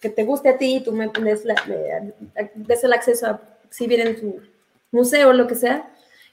que 0.00 0.08
te 0.08 0.24
guste 0.24 0.50
a 0.50 0.58
ti 0.58 0.76
y 0.76 0.80
tú 0.80 0.92
me 0.92 1.08
des, 1.08 1.44
des 2.54 2.84
el 2.84 2.92
acceso 2.92 3.26
a 3.26 3.40
exhibir 3.68 4.00
en 4.00 4.20
tu 4.20 4.40
museo 4.90 5.30
o 5.30 5.32
lo 5.32 5.46
que 5.46 5.54
sea. 5.54 5.90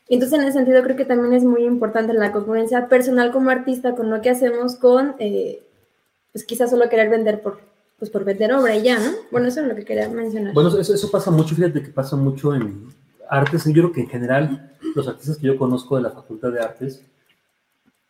Entonces, 0.08 0.40
en 0.40 0.46
ese 0.46 0.54
sentido, 0.54 0.84
creo 0.84 0.96
que 0.96 1.06
también 1.06 1.34
es 1.34 1.44
muy 1.44 1.64
importante 1.64 2.14
la 2.14 2.32
congruencia 2.32 2.88
personal 2.88 3.32
como 3.32 3.50
artista 3.50 3.96
con 3.96 4.10
lo 4.10 4.22
que 4.22 4.30
hacemos 4.30 4.76
con, 4.76 5.16
eh, 5.20 5.64
pues 6.32 6.46
quizás 6.46 6.70
solo 6.70 6.90
querer 6.90 7.10
vender 7.10 7.42
por, 7.42 7.60
pues 7.98 8.12
por 8.12 8.24
vender 8.24 8.54
obra 8.54 8.76
y 8.76 8.84
ya, 8.84 9.00
¿no? 9.00 9.12
Bueno, 9.32 9.48
eso 9.48 9.62
es 9.62 9.68
lo 9.68 9.76
que 9.76 9.84
quería 9.84 10.08
mencionar. 10.10 10.54
Bueno, 10.54 10.70
eso, 10.78 10.94
eso 10.94 11.10
pasa 11.10 11.32
mucho, 11.32 11.56
fíjate 11.56 11.82
que 11.82 11.90
pasa 11.90 12.16
mucho 12.16 12.54
en 12.54 12.90
artes. 13.30 13.66
Yo 13.66 13.74
creo 13.74 13.92
que 13.92 14.02
en 14.02 14.10
general 14.10 14.78
los 14.96 15.08
artistas 15.08 15.38
que 15.38 15.48
yo 15.48 15.58
conozco 15.58 15.96
de 15.96 16.04
la 16.04 16.12
Facultad 16.12 16.52
de 16.52 16.60
Artes 16.60 17.02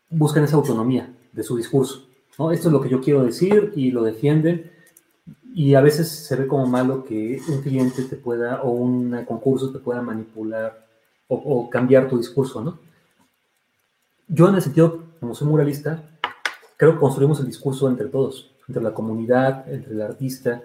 buscan 0.09 0.43
esa 0.43 0.57
autonomía 0.57 1.09
de 1.31 1.43
su 1.43 1.55
discurso, 1.55 2.07
¿no? 2.37 2.51
Esto 2.51 2.67
es 2.67 2.73
lo 2.73 2.81
que 2.81 2.89
yo 2.89 3.01
quiero 3.01 3.23
decir 3.23 3.71
y 3.75 3.91
lo 3.91 4.03
defienden 4.03 4.71
y 5.55 5.73
a 5.73 5.79
veces 5.79 6.09
se 6.09 6.35
ve 6.35 6.47
como 6.47 6.65
malo 6.65 7.05
que 7.05 7.41
un 7.47 7.61
cliente 7.61 8.03
te 8.03 8.17
pueda, 8.17 8.61
o 8.63 8.71
un 8.71 9.23
concurso 9.23 9.71
te 9.71 9.79
pueda 9.79 10.01
manipular 10.01 10.85
o, 11.29 11.69
cambiar 11.69 12.09
tu 12.09 12.17
discurso, 12.17 12.61
¿no? 12.61 12.77
Yo 14.27 14.49
en 14.49 14.55
el 14.55 14.61
sentido, 14.61 15.05
como 15.17 15.33
soy 15.33 15.47
muralista, 15.47 16.03
creo 16.75 16.93
que 16.93 16.99
construimos 16.99 17.39
el 17.39 17.45
discurso 17.45 17.87
entre 17.87 18.09
todos, 18.09 18.51
entre 18.67 18.83
la 18.83 18.93
comunidad, 18.93 19.67
entre 19.71 19.93
el 19.93 20.01
artista, 20.01 20.61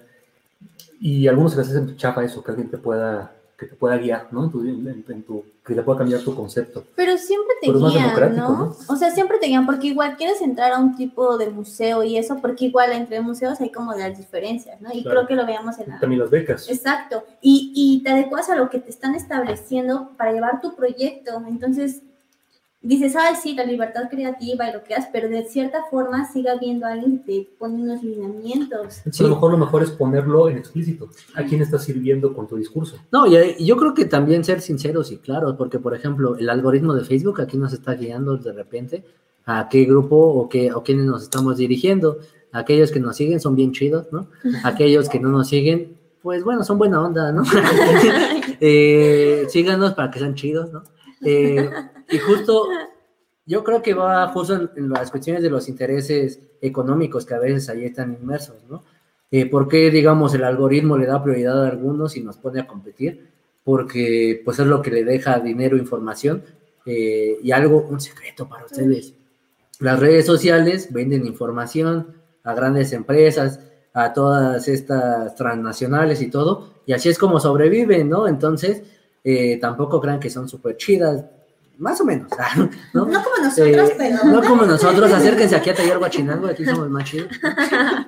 y 1.01 1.29
a 1.29 1.31
algunos 1.31 1.53
se 1.53 1.59
les 1.59 1.69
hace 1.71 1.97
chafa 1.97 2.25
eso, 2.25 2.43
que 2.43 2.51
alguien 2.51 2.69
te 2.69 2.77
pueda 2.77 3.33
que 3.61 3.67
te 3.67 3.77
pueda 3.77 3.99
guiar, 3.99 4.29
¿no? 4.31 4.45
En 4.45 5.23
tu, 5.23 5.45
que 5.67 5.75
te 5.75 5.83
pueda 5.83 5.99
cambiar 5.99 6.23
tu 6.23 6.35
concepto. 6.35 6.83
Pero 6.97 7.19
siempre 7.19 7.55
te 7.61 7.71
guían, 7.71 8.35
¿no? 8.35 8.75
O 8.89 8.97
sea, 8.97 9.11
siempre 9.11 9.37
te 9.39 9.49
guían, 9.49 9.67
porque 9.67 9.89
igual 9.89 10.17
quieres 10.17 10.41
entrar 10.41 10.73
a 10.73 10.79
un 10.79 10.97
tipo 10.97 11.37
de 11.37 11.51
museo 11.51 12.03
y 12.03 12.17
eso, 12.17 12.39
porque 12.41 12.65
igual 12.65 12.91
entre 12.93 13.21
museos 13.21 13.61
hay 13.61 13.71
como 13.71 13.93
las 13.93 14.17
diferencias, 14.17 14.81
¿no? 14.81 14.89
Y 14.95 15.05
creo 15.05 15.27
que 15.27 15.35
lo 15.35 15.45
veamos 15.45 15.79
en 15.79 15.91
la... 15.91 16.01
También 16.01 16.23
las 16.23 16.31
becas. 16.31 16.71
Exacto. 16.71 17.23
Y, 17.43 17.71
y 17.75 18.03
te 18.03 18.11
adecuas 18.11 18.49
a 18.49 18.57
lo 18.57 18.71
que 18.71 18.79
te 18.79 18.89
están 18.89 19.15
estableciendo 19.15 20.13
para 20.17 20.33
llevar 20.33 20.63
tu 20.63 20.75
proyecto. 20.75 21.43
Entonces, 21.47 22.01
dices, 22.83 23.15
ay, 23.15 23.35
sí, 23.41 23.55
la 23.55 23.65
libertad 23.65 24.09
creativa 24.11 24.69
y 24.69 24.73
lo 24.73 24.83
que 24.83 24.95
haces, 24.95 25.11
pero 25.13 25.29
de 25.29 25.45
cierta 25.45 25.85
forma 25.91 26.31
sigue 26.33 26.49
habiendo 26.49 26.87
alguien 26.87 27.19
que 27.19 27.25
te 27.25 27.49
pone 27.59 27.75
unos 27.75 28.03
lineamientos. 28.03 29.03
A 29.07 29.23
lo 29.23 29.29
mejor 29.29 29.53
lo 29.53 29.59
mejor 29.59 29.83
es 29.83 29.91
ponerlo 29.91 30.49
en 30.49 30.57
explícito. 30.59 31.11
¿A 31.35 31.43
quién 31.45 31.61
estás 31.61 31.85
sirviendo 31.85 32.33
con 32.33 32.47
tu 32.47 32.57
discurso? 32.57 32.97
No, 33.13 33.27
y, 33.27 33.65
yo 33.65 33.77
creo 33.77 33.93
que 33.93 34.07
también 34.07 34.45
ser 34.45 34.61
sinceros 34.63 35.13
y 35.13 35.19
claros, 35.19 35.57
porque 35.57 35.79
por 35.79 35.95
ejemplo, 35.95 36.37
el 36.37 36.49
algoritmo 36.49 36.95
de 36.95 37.05
Facebook 37.05 37.41
aquí 37.41 37.59
nos 37.59 37.73
está 37.73 37.95
guiando 37.95 38.37
de 38.37 38.53
repente 38.53 39.05
a 39.45 39.69
qué 39.69 39.85
grupo 39.85 40.17
o, 40.17 40.49
qué, 40.49 40.73
o 40.73 40.83
quiénes 40.83 41.05
nos 41.05 41.23
estamos 41.23 41.59
dirigiendo. 41.59 42.19
Aquellos 42.53 42.91
que 42.91 42.99
nos 42.99 43.17
siguen 43.17 43.41
son 43.41 43.55
bien 43.55 43.73
chidos, 43.73 44.09
¿no? 44.11 44.29
Aquellos 44.65 45.09
que 45.09 45.21
no 45.21 45.29
nos 45.29 45.49
siguen, 45.49 45.97
pues 46.23 46.43
bueno, 46.45 46.65
son 46.65 46.79
buena 46.79 47.03
onda, 47.03 47.31
¿no? 47.31 47.43
eh, 48.61 49.45
síganos 49.49 49.93
para 49.93 50.11
que 50.11 50.19
sean 50.19 50.35
chidos, 50.35 50.73
¿no? 50.73 50.83
Eh, 51.23 51.69
y 52.11 52.19
justo, 52.19 52.69
yo 53.47 53.65
creo 53.65 53.83
que 53.83 53.95
va 53.95 54.29
justo 54.29 54.71
en, 54.77 54.91
las 54.91 55.11
cuestiones 55.11 55.43
de 55.43 55.51
los 55.51 55.69
intereses 55.69 56.41
económicos 56.61 57.25
que 57.25 57.35
a 57.35 57.39
veces 57.39 57.69
ahí 57.69 57.85
están 57.85 58.17
inmersos, 58.21 58.57
¿no? 58.69 58.85
Eh, 59.31 59.47
¿Por 59.47 59.69
qué, 59.69 59.91
digamos, 59.91 60.35
el 60.35 60.45
algoritmo 60.45 60.99
le 60.99 61.07
da 61.07 61.23
prioridad 61.23 61.65
a 61.65 61.69
algunos 61.69 62.17
y 62.17 62.23
nos 62.23 62.37
pone 62.37 62.61
a 62.61 62.67
competir? 62.67 63.29
Porque, 63.63 64.43
pues, 64.45 64.59
es 64.59 64.67
lo 64.67 64.83
que 64.83 64.91
le 64.91 65.05
deja 65.05 65.39
dinero, 65.39 65.77
información 65.77 66.43
eh, 66.85 67.39
y 67.43 67.53
algo, 67.53 67.87
un 67.89 68.01
secreto 68.01 68.49
para 68.49 68.65
ustedes. 68.65 69.15
Las 69.79 70.01
redes 70.01 70.27
sociales 70.27 70.93
venden 70.93 71.27
información 71.27 72.15
a 72.43 72.55
grandes 72.55 72.93
empresas, 72.93 73.61
a 73.93 74.13
todas 74.13 74.69
estas 74.69 75.35
transnacionales 75.35 76.23
y 76.23 76.31
todo, 76.31 76.75
y 76.87 76.93
así 76.93 77.09
es 77.09 77.19
como 77.19 77.41
sobreviven, 77.41 78.09
¿no? 78.09 78.27
Entonces, 78.29 78.83
eh, 79.25 79.59
tampoco 79.61 80.01
crean 80.01 80.21
que 80.21 80.31
son 80.31 80.49
súper 80.49 80.77
chidas, 80.77 81.25
más 81.81 82.01
o 82.01 82.05
menos, 82.05 82.31
¿no? 82.95 83.07
No 83.07 83.25
como 83.25 83.37
nosotros, 83.43 83.91
eh, 83.91 83.95
pero... 83.99 84.25
No 84.25 84.43
como 84.43 84.65
nosotros, 84.65 85.11
acérquense 85.13 85.57
aquí 85.57 85.71
a 85.71 85.75
Taller 85.75 85.99
Guachinango, 85.99 86.47
aquí 86.47 86.65
somos 86.65 86.89
más 86.89 87.05
chidos. 87.05 87.29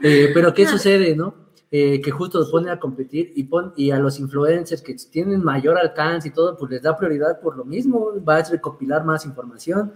Eh, 0.04 0.30
pero 0.34 0.52
¿qué 0.52 0.66
sucede, 0.66 1.14
no? 1.14 1.42
que 1.70 2.10
justo 2.10 2.46
pone 2.50 2.70
a 2.70 2.78
competir 2.78 3.32
y, 3.34 3.44
pon, 3.44 3.72
y 3.76 3.92
a 3.92 3.98
los 3.98 4.20
influencers 4.20 4.82
que 4.82 4.94
tienen 5.10 5.42
mayor 5.42 5.78
alcance 5.78 6.28
y 6.28 6.30
todo, 6.30 6.54
pues 6.58 6.70
les 6.70 6.82
da 6.82 6.98
prioridad 6.98 7.40
por 7.40 7.56
lo 7.56 7.64
mismo, 7.64 8.12
va 8.22 8.36
a 8.36 8.42
recopilar 8.42 9.06
más 9.06 9.24
información. 9.24 9.94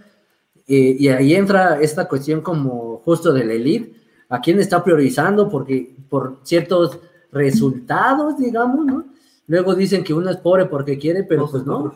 y 0.65 1.07
ahí 1.09 1.35
entra 1.35 1.79
esta 1.79 2.07
cuestión 2.07 2.41
como 2.41 2.97
justo 3.05 3.31
de 3.31 3.45
la 3.45 3.53
elite, 3.53 3.93
a 4.29 4.41
quién 4.41 4.59
está 4.59 4.83
priorizando 4.83 5.49
porque 5.49 5.95
por 6.09 6.39
ciertos 6.41 6.99
resultados, 7.31 8.37
digamos, 8.37 8.85
¿no? 8.85 9.05
Luego 9.47 9.75
dicen 9.75 10.03
que 10.03 10.13
uno 10.13 10.29
es 10.29 10.37
pobre 10.37 10.65
porque 10.65 10.97
quiere, 10.97 11.23
pero 11.23 11.49
pues 11.49 11.65
no. 11.65 11.93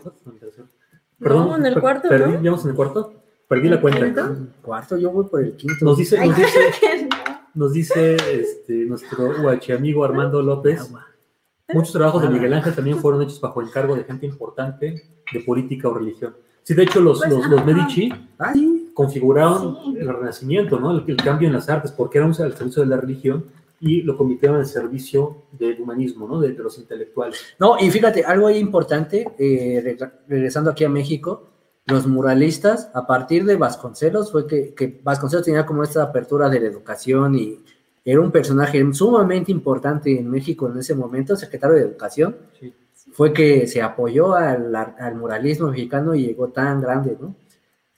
Perdón, 1.21 1.47
No, 1.49 1.55
en 1.57 1.65
el 1.65 1.73
per- 1.73 1.81
cuarto, 1.81 2.09
perdí, 2.09 2.31
¿no? 2.33 2.41
¿Vamos 2.43 2.63
en 2.65 2.69
el 2.71 2.75
cuarto? 2.75 3.13
Perdí 3.47 3.69
la 3.69 3.81
cuenta. 3.81 4.35
Cuarto, 4.61 4.97
yo 4.97 5.11
voy 5.11 5.25
por 5.27 5.43
el 5.43 5.55
quinto. 5.55 5.85
Nos 5.85 5.97
dice, 5.97 6.17
nos 6.25 6.35
dice, 6.35 6.59
Ay, 6.91 7.09
nos 7.53 7.73
dice 7.73 8.15
este, 8.31 8.73
nuestro 8.85 9.41
guachi 9.41 9.71
amigo 9.73 10.03
Armando 10.03 10.41
López. 10.41 10.89
Muchos 11.73 11.93
trabajos 11.93 12.21
de. 12.23 12.29
Miguel 12.29 12.53
Ángel 12.53 12.73
también 12.73 12.97
fueron 12.99 13.21
hechos 13.21 13.39
bajo 13.39 13.61
encargo 13.61 13.95
de 13.95 14.03
gente 14.03 14.25
importante 14.25 15.03
de 15.31 15.39
política 15.41 15.87
o 15.89 15.93
religión. 15.93 16.35
Sí, 16.63 16.73
de 16.73 16.83
hecho, 16.83 16.99
los, 17.01 17.19
Pues, 17.19 17.31
los, 17.31 17.47
los. 17.47 17.65
Medici 17.65 18.11
Ah, 18.39 18.51
sí. 18.53 18.91
configuraron 18.93 19.77
Sí. 19.83 19.97
el 19.99 20.07
renacimiento, 20.09 20.79
¿no? 20.79 20.91
El, 20.91 21.03
el 21.07 21.17
cambio 21.17 21.47
en 21.47 21.53
las 21.53 21.69
artes, 21.69 21.91
porque 21.91 22.17
eran 22.19 22.29
al 22.31 22.53
servicio 22.55 22.81
de 22.83 22.87
la 22.87 22.97
religión 22.97 23.45
y 23.81 24.03
lo 24.03 24.15
convirtieron 24.15 24.57
al 24.59 24.65
servicio 24.67 25.43
del 25.51 25.81
humanismo, 25.81 26.27
¿no? 26.27 26.39
De, 26.39 26.53
de 26.53 26.63
los 26.63 26.77
intelectuales. 26.77 27.39
No, 27.59 27.77
y 27.79 27.89
fíjate, 27.89 28.23
algo 28.23 28.47
ahí 28.47 28.59
importante, 28.59 29.27
eh, 29.37 29.81
reg- 29.99 30.11
regresando 30.27 30.69
aquí 30.69 30.83
a 30.85 30.89
México, 30.89 31.47
los 31.87 32.05
muralistas, 32.05 32.91
a 32.93 33.05
partir 33.07 33.43
de 33.43 33.55
Vasconcelos, 33.57 34.31
fue 34.31 34.45
que, 34.47 34.73
que 34.75 35.01
Vasconcelos 35.03 35.43
tenía 35.45 35.65
como 35.65 35.83
esta 35.83 36.03
apertura 36.03 36.47
de 36.47 36.59
la 36.59 36.67
educación 36.67 37.35
y 37.35 37.59
era 38.05 38.21
un 38.21 38.31
personaje 38.31 38.81
sumamente 38.93 39.51
importante 39.51 40.17
en 40.17 40.29
México 40.29 40.69
en 40.69 40.77
ese 40.77 40.93
momento, 40.95 41.35
secretario 41.35 41.75
de 41.75 41.81
Educación, 41.81 42.35
Sí. 42.59 42.71
fue 43.13 43.33
que 43.33 43.67
se 43.67 43.81
apoyó 43.81 44.35
al, 44.35 44.75
al 44.75 45.15
muralismo 45.15 45.69
mexicano 45.71 46.13
y 46.13 46.27
llegó 46.27 46.49
tan 46.49 46.81
grande, 46.81 47.17
¿no? 47.19 47.35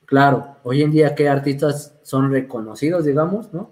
Claro, 0.05 0.57
hoy 0.63 0.81
en 0.81 0.91
día, 0.91 1.13
¿qué 1.13 1.27
artistas 1.27 1.93
son 2.03 2.31
reconocidos, 2.31 3.03
digamos, 3.05 3.53
no? 3.53 3.71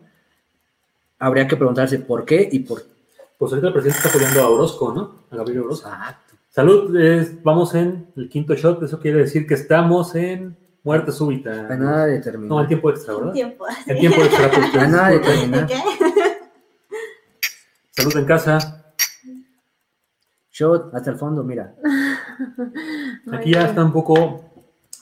Habría 1.22 1.48
que 1.48 1.56
preguntarse 1.56 2.00
por 2.00 2.26
qué 2.26 2.50
y 2.52 2.60
por 2.60 2.84
Pues 3.38 3.52
ahorita 3.52 3.68
el 3.68 3.74
presidente 3.74 3.98
está 4.00 4.10
apoyando 4.10 4.42
a 4.42 4.50
Orozco, 4.50 4.94
¿no? 4.94 5.16
A 5.32 5.36
Gabriel 5.38 5.62
Orozco. 5.62 5.88
Exacto. 5.90 6.36
Salud, 6.50 6.96
es- 7.00 7.42
vamos 7.44 7.74
en 7.76 8.08
el 8.18 8.28
quinto 8.30 8.54
shot, 8.56 8.84
eso 8.84 9.00
quiere 9.00 9.20
decir 9.20 9.48
que 9.48 9.54
estamos 9.54 10.14
en 10.16 10.58
muerte 10.84 11.12
súbita. 11.12 11.68
A 11.68 11.76
nada 11.76 12.06
de 12.08 12.38
No, 12.40 12.60
en 12.62 12.68
tiempo 12.68 12.90
extra, 12.90 13.16
¿verdad? 13.16 13.34
tiempo. 13.34 13.66
En 13.88 14.00
tiempo 14.00 14.22
extra. 14.22 14.52
pues, 14.52 14.76
A 14.76 14.88
nada 14.88 15.10
de 15.10 15.20
disculpen. 15.20 15.52
terminar. 15.52 15.68
¿Qué? 15.68 15.82
Salud 17.92 18.16
en 18.18 18.26
casa. 18.26 18.94
Shot 20.52 20.94
hasta 20.94 21.12
el 21.12 21.18
fondo, 21.18 21.44
mira. 21.44 21.74
Aquí 23.32 23.54
ya 23.54 23.66
está 23.68 23.84
un 23.84 23.94
poco 23.94 24.44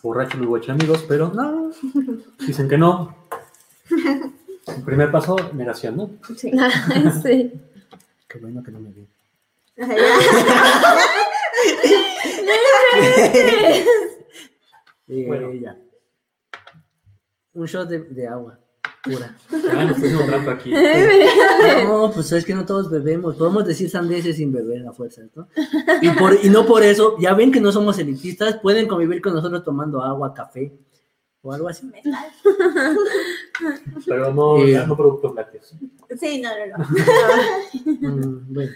borrachos 0.03 0.39
los 0.39 0.47
guachamigos, 0.49 1.03
pero 1.07 1.31
No, 1.33 1.71
dicen 2.45 2.67
que 2.69 2.77
no. 2.77 3.15
El 4.77 4.83
primer 4.83 5.11
paso, 5.11 5.35
negación, 5.53 5.97
¿no? 5.97 6.09
Sí. 6.35 6.51
sí. 7.23 7.53
qué 8.27 8.39
bueno 8.39 8.63
que 8.63 8.71
no 8.71 8.79
me 8.79 8.89
vi. 8.91 9.07
Eh, 15.11 15.25
Bueno. 15.27 15.51
ya. 15.53 15.75
Un 17.53 17.65
shot 17.65 17.89
de, 17.89 17.99
de 17.99 18.27
agua 18.27 18.59
pura. 19.03 19.35
Ya 19.51 19.85
nos 19.85 19.97
estoy 20.01 20.27
trampa 20.27 20.51
aquí. 20.51 20.73
No, 21.85 22.11
pues 22.13 22.31
es 22.31 22.45
que 22.45 22.53
no 22.53 22.65
todos 22.65 22.89
bebemos. 22.89 23.35
Podemos 23.35 23.65
decir 23.65 23.89
sandeces 23.89 24.35
sin 24.37 24.51
beber 24.51 24.85
a 24.87 24.91
fuerza, 24.93 25.21
¿no? 25.35 25.47
Y, 26.01 26.09
por, 26.11 26.37
y 26.43 26.49
no 26.49 26.65
por 26.65 26.83
eso, 26.83 27.15
ya 27.19 27.33
ven 27.33 27.51
que 27.51 27.61
no 27.61 27.71
somos 27.71 27.97
elitistas, 27.99 28.57
pueden 28.57 28.87
convivir 28.87 29.21
con 29.21 29.33
nosotros 29.33 29.63
tomando 29.63 30.01
agua, 30.01 30.33
café 30.33 30.71
o 31.41 31.53
algo 31.53 31.69
así. 31.69 31.89
Pero 34.05 34.33
no, 34.33 34.57
Eh. 34.65 34.83
no 34.87 34.95
productos 34.95 35.35
lácteos. 35.35 35.75
Sí, 36.19 36.41
no, 36.41 36.49
no, 36.49 36.77
no. 36.77 36.85
Mm, 37.85 38.53
bueno, 38.53 38.71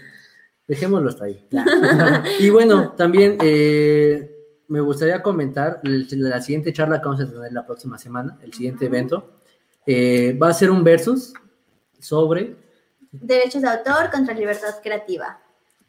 dejémoslo 0.66 1.08
hasta 1.08 1.24
ahí. 1.26 1.46
Y 2.40 2.50
bueno, 2.50 2.92
también 2.92 3.38
eh, 3.42 4.30
me 4.68 4.80
gustaría 4.80 5.22
comentar 5.22 5.80
el- 5.84 6.06
la 6.10 6.40
siguiente 6.40 6.72
charla 6.72 7.00
que 7.00 7.08
vamos 7.08 7.20
a 7.22 7.30
tener 7.30 7.52
la 7.52 7.66
próxima 7.66 7.98
semana, 7.98 8.38
el 8.42 8.52
siguiente 8.52 8.86
evento. 8.86 9.30
eh, 9.86 10.36
va 10.42 10.48
a 10.48 10.54
ser 10.54 10.70
un 10.70 10.82
versus 10.82 11.34
sobre 11.98 12.56
Derechos 13.12 13.62
de 13.62 13.68
autor 13.68 14.10
contra 14.10 14.34
libertad 14.34 14.74
creativa. 14.82 15.38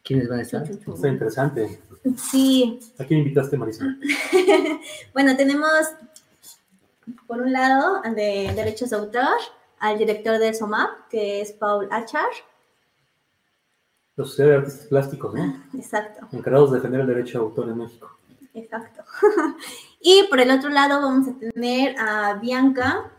quiénes 0.04 0.28
van 0.28 0.38
a 0.38 0.42
estar. 0.42 0.62
Está 0.70 1.08
interesante. 1.08 1.80
Sí, 2.16 2.78
¿A 2.98 3.04
quién 3.04 3.20
invitaste, 3.20 3.56
Marisa? 3.56 3.84
bueno, 5.12 5.36
tenemos 5.36 5.68
por 7.26 7.40
un 7.40 7.52
lado 7.52 8.02
de 8.02 8.52
derechos 8.54 8.90
de 8.90 8.96
autor 8.96 9.38
al 9.78 9.98
director 9.98 10.38
del 10.38 10.54
SOMAP, 10.54 11.08
que 11.08 11.40
es 11.40 11.52
Paul 11.52 11.88
Achar. 11.90 12.30
La 14.16 14.24
Sociedad 14.24 14.50
de 14.50 14.56
Artistas 14.56 14.86
Plásticos, 14.86 15.34
¿no? 15.34 15.62
Exacto, 15.74 16.26
Encargados 16.32 16.70
de 16.70 16.78
defender 16.78 17.02
el 17.02 17.06
derecho 17.06 17.38
de 17.38 17.44
autor 17.44 17.68
en 17.68 17.78
México. 17.78 18.16
exacto. 18.54 19.02
y 20.00 20.24
por 20.24 20.40
el 20.40 20.50
otro 20.50 20.70
lado 20.70 21.00
vamos 21.00 21.28
a 21.28 21.38
tener 21.38 21.96
a 21.98 22.34
Bianca. 22.34 23.10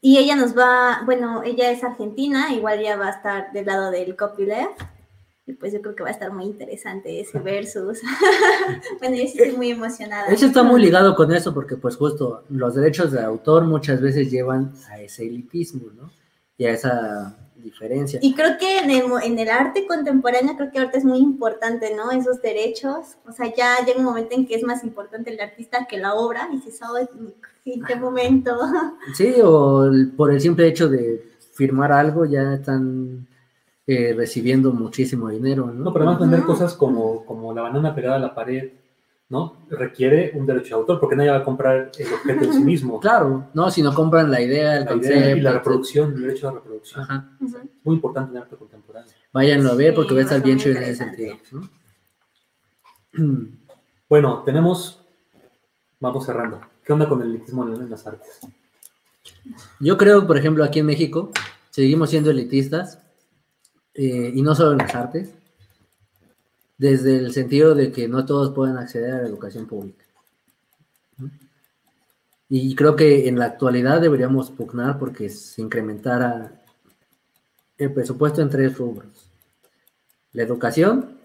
Y 0.00 0.18
ella 0.18 0.36
nos 0.36 0.56
va, 0.56 1.02
bueno, 1.04 1.42
ella 1.42 1.70
es 1.70 1.82
argentina, 1.82 2.52
igual 2.52 2.80
ya 2.80 2.96
va 2.96 3.08
a 3.08 3.10
estar 3.10 3.52
del 3.52 3.66
lado 3.66 3.90
del 3.90 4.16
copyleft. 4.16 4.80
Y 5.48 5.52
pues 5.52 5.72
yo 5.72 5.80
creo 5.80 5.94
que 5.94 6.02
va 6.02 6.08
a 6.08 6.12
estar 6.12 6.32
muy 6.32 6.44
interesante 6.44 7.20
ese 7.20 7.38
versus. 7.38 8.00
bueno, 8.98 9.14
yo 9.14 9.22
sí 9.22 9.38
estoy 9.38 9.56
muy 9.56 9.70
emocionada. 9.70 10.26
Eso 10.26 10.46
está 10.46 10.64
muy 10.64 10.80
ligado 10.80 11.14
con 11.14 11.32
eso 11.32 11.54
porque 11.54 11.76
pues 11.76 11.94
justo 11.96 12.42
los 12.50 12.74
derechos 12.74 13.12
de 13.12 13.20
autor 13.20 13.64
muchas 13.64 14.00
veces 14.00 14.28
llevan 14.28 14.72
a 14.90 15.00
ese 15.00 15.24
elitismo, 15.24 15.92
¿no? 15.96 16.10
Y 16.58 16.64
a 16.64 16.72
esa 16.72 17.36
diferencia. 17.54 18.18
Y 18.22 18.34
creo 18.34 18.58
que 18.58 18.78
en 18.78 18.90
el, 18.90 19.04
en 19.22 19.38
el 19.38 19.48
arte 19.48 19.86
contemporáneo, 19.86 20.56
creo 20.56 20.72
que 20.72 20.78
ahorita 20.80 20.98
es 20.98 21.04
muy 21.04 21.18
importante, 21.18 21.94
¿no? 21.94 22.10
Esos 22.10 22.42
derechos. 22.42 23.16
O 23.24 23.30
sea, 23.30 23.54
ya 23.54 23.84
llega 23.86 24.00
un 24.00 24.04
momento 24.04 24.34
en 24.34 24.48
que 24.48 24.56
es 24.56 24.64
más 24.64 24.82
importante 24.82 25.32
el 25.32 25.38
artista 25.38 25.86
que 25.88 25.98
la 25.98 26.14
obra. 26.14 26.48
Y 26.52 26.56
dices, 26.56 26.80
oh, 26.82 26.98
¿en 26.98 27.84
qué 27.84 27.94
momento? 27.94 28.58
Sí, 29.14 29.36
o 29.44 29.88
por 30.16 30.32
el 30.32 30.40
simple 30.40 30.66
hecho 30.66 30.88
de 30.88 31.24
firmar 31.52 31.92
algo 31.92 32.24
ya 32.24 32.54
están 32.54 33.28
eh, 33.86 34.14
recibiendo 34.16 34.72
muchísimo 34.72 35.28
dinero, 35.28 35.66
¿no? 35.66 35.84
No, 35.84 35.92
pero 35.92 36.04
además 36.04 36.20
vender 36.20 36.42
cosas 36.44 36.74
como, 36.74 37.24
como 37.24 37.54
la 37.54 37.62
banana 37.62 37.94
pegada 37.94 38.16
a 38.16 38.18
la 38.18 38.34
pared, 38.34 38.72
¿no? 39.28 39.56
Requiere 39.70 40.32
un 40.34 40.44
derecho 40.46 40.74
de 40.76 40.80
autor, 40.80 41.00
porque 41.00 41.16
nadie 41.16 41.30
va 41.30 41.36
a 41.38 41.44
comprar 41.44 41.90
el 41.98 42.12
objeto 42.12 42.44
en 42.44 42.52
sí 42.52 42.60
mismo. 42.60 42.98
Claro, 43.00 43.48
no, 43.54 43.70
si 43.70 43.82
no 43.82 43.94
compran 43.94 44.30
la 44.30 44.40
idea, 44.40 44.76
el 44.78 44.84
La 44.84 44.90
concepto. 44.90 45.18
idea 45.18 45.36
y 45.36 45.40
la 45.40 45.52
reproducción, 45.52 46.12
el 46.14 46.22
derecho 46.22 46.48
de 46.48 46.54
reproducción. 46.54 47.02
Ajá. 47.02 47.30
Muy 47.84 47.94
importante 47.96 48.30
en 48.30 48.36
el 48.36 48.42
arte 48.42 48.56
contemporáneo. 48.56 49.10
Váyanlo 49.32 49.70
a 49.70 49.74
ver 49.74 49.94
porque 49.94 50.10
Sí, 50.10 50.14
va 50.14 50.20
a 50.20 50.22
estar 50.24 50.40
a 50.40 50.42
bien 50.44 50.56
muy 50.58 50.66
en 50.66 50.82
ese 50.82 50.94
sentido. 50.96 51.36
Bueno, 54.08 54.42
tenemos. 54.44 55.00
Vamos 55.98 56.26
cerrando. 56.26 56.60
¿Qué 56.84 56.92
onda 56.92 57.08
con 57.08 57.20
el 57.22 57.30
elitismo 57.30 57.66
en 57.66 57.90
las 57.90 58.06
artes? 58.06 58.38
Yo 59.80 59.96
creo, 59.96 60.26
por 60.26 60.36
ejemplo, 60.38 60.62
aquí 60.62 60.78
en 60.78 60.86
México 60.86 61.30
seguimos 61.70 62.10
siendo 62.10 62.30
elitistas 62.30 63.00
eh, 63.96 64.32
y 64.34 64.42
no 64.42 64.54
solo 64.54 64.72
en 64.72 64.78
las 64.78 64.94
artes, 64.94 65.32
desde 66.76 67.16
el 67.16 67.32
sentido 67.32 67.74
de 67.74 67.90
que 67.90 68.08
no 68.08 68.26
todos 68.26 68.54
pueden 68.54 68.76
acceder 68.76 69.14
a 69.14 69.22
la 69.22 69.28
educación 69.28 69.66
pública. 69.66 70.04
Y 72.48 72.74
creo 72.76 72.94
que 72.94 73.26
en 73.26 73.38
la 73.38 73.46
actualidad 73.46 74.00
deberíamos 74.00 74.50
pugnar 74.50 74.98
porque 74.98 75.28
se 75.30 75.62
incrementara 75.62 76.62
el 77.76 77.92
presupuesto 77.92 78.40
en 78.42 78.50
tres 78.50 78.76
rubros. 78.78 79.30
La 80.32 80.42
educación 80.42 81.18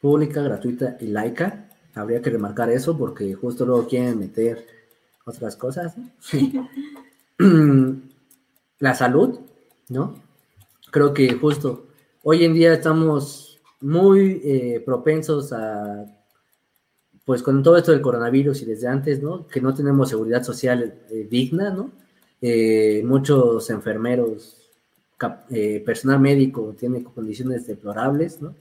pública, 0.00 0.40
gratuita 0.40 0.96
y 1.00 1.08
laica. 1.08 1.68
Habría 1.94 2.22
que 2.22 2.30
remarcar 2.30 2.70
eso 2.70 2.96
porque 2.96 3.34
justo 3.34 3.66
luego 3.66 3.86
quieren 3.88 4.18
meter 4.18 4.66
otras 5.26 5.56
cosas. 5.56 5.96
la 8.78 8.94
salud, 8.94 9.40
¿no? 9.88 10.14
Creo 10.90 11.12
que 11.12 11.34
justo 11.34 11.88
hoy 12.24 12.44
en 12.44 12.54
día 12.54 12.72
estamos 12.72 13.60
muy 13.80 14.40
eh, 14.44 14.82
propensos 14.84 15.52
a, 15.52 16.06
pues 17.24 17.42
con 17.42 17.62
todo 17.62 17.76
esto 17.76 17.92
del 17.92 18.00
coronavirus 18.00 18.62
y 18.62 18.64
desde 18.64 18.88
antes, 18.88 19.22
¿no? 19.22 19.46
Que 19.46 19.60
no 19.60 19.74
tenemos 19.74 20.08
seguridad 20.08 20.42
social 20.42 20.94
eh, 21.10 21.28
digna, 21.30 21.70
¿no? 21.70 21.90
Eh, 22.40 23.02
muchos 23.06 23.70
enfermeros, 23.70 24.60
personal 25.86 26.20
médico 26.20 26.74
tiene 26.78 27.02
condiciones 27.02 27.66
deplorables, 27.66 28.42
¿no? 28.42 28.54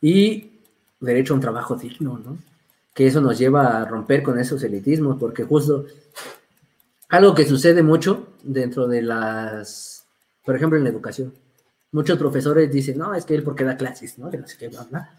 Y 0.00 0.50
derecho 0.98 1.32
a 1.32 1.36
un 1.36 1.40
trabajo 1.40 1.76
digno, 1.76 2.18
¿no? 2.24 2.38
Que 2.92 3.06
eso 3.06 3.20
nos 3.20 3.38
lleva 3.38 3.80
a 3.80 3.84
romper 3.84 4.22
con 4.22 4.38
esos 4.38 4.62
elitismos, 4.64 5.16
porque 5.20 5.44
justo 5.44 5.86
algo 7.08 7.34
que 7.34 7.46
sucede 7.46 7.82
mucho 7.84 8.28
dentro 8.42 8.88
de 8.88 9.02
las, 9.02 10.04
por 10.44 10.56
ejemplo, 10.56 10.76
en 10.76 10.84
la 10.84 10.90
educación. 10.90 11.32
Muchos 11.92 12.18
profesores 12.18 12.70
dicen, 12.70 12.98
no, 12.98 13.14
es 13.14 13.24
que 13.24 13.34
él 13.34 13.42
porque 13.42 13.64
da 13.64 13.76
clases, 13.76 14.18
¿no? 14.18 14.30
Que 14.30 14.38
no 14.38 14.46
sé 14.46 14.56
qué, 14.56 14.68
bla, 14.68 14.86
bla. 14.88 15.10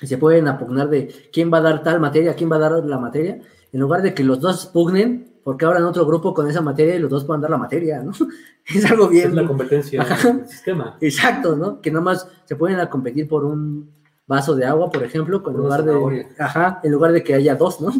Y 0.00 0.06
se 0.06 0.16
pueden 0.16 0.48
apugnar 0.48 0.88
de 0.88 1.28
quién 1.32 1.52
va 1.52 1.58
a 1.58 1.62
dar 1.62 1.82
tal 1.82 2.00
materia, 2.00 2.34
quién 2.34 2.50
va 2.50 2.56
a 2.56 2.60
dar 2.60 2.72
la 2.84 2.98
materia. 2.98 3.40
En 3.72 3.80
lugar 3.80 4.02
de 4.02 4.14
que 4.14 4.24
los 4.24 4.40
dos 4.40 4.66
pugnen, 4.66 5.30
porque 5.44 5.64
ahora 5.64 5.78
en 5.78 5.84
otro 5.84 6.06
grupo 6.06 6.32
con 6.32 6.48
esa 6.48 6.62
materia 6.62 6.96
y 6.96 6.98
los 6.98 7.10
dos 7.10 7.24
pueden 7.24 7.42
dar 7.42 7.50
la 7.50 7.58
materia, 7.58 8.02
¿no? 8.02 8.12
Es 8.66 8.88
algo 8.88 9.08
bien. 9.08 9.28
Es 9.28 9.34
la 9.34 9.46
competencia 9.46 10.04
del 10.04 10.46
sistema. 10.46 10.96
Exacto, 11.00 11.56
¿no? 11.56 11.80
Que 11.80 11.90
nomás 11.90 12.28
se 12.44 12.54
pueden 12.56 12.78
a 12.78 12.88
competir 12.88 13.26
por 13.26 13.44
un 13.44 13.90
vaso 14.26 14.54
de 14.54 14.64
agua, 14.64 14.90
por 14.90 15.02
ejemplo, 15.02 15.42
en 15.44 15.56
lugar 15.56 15.84
de, 15.84 16.26
ajá, 16.38 16.80
en 16.84 16.92
lugar 16.92 17.10
de 17.10 17.24
que 17.24 17.34
haya 17.34 17.56
dos, 17.56 17.80
¿no? 17.80 17.90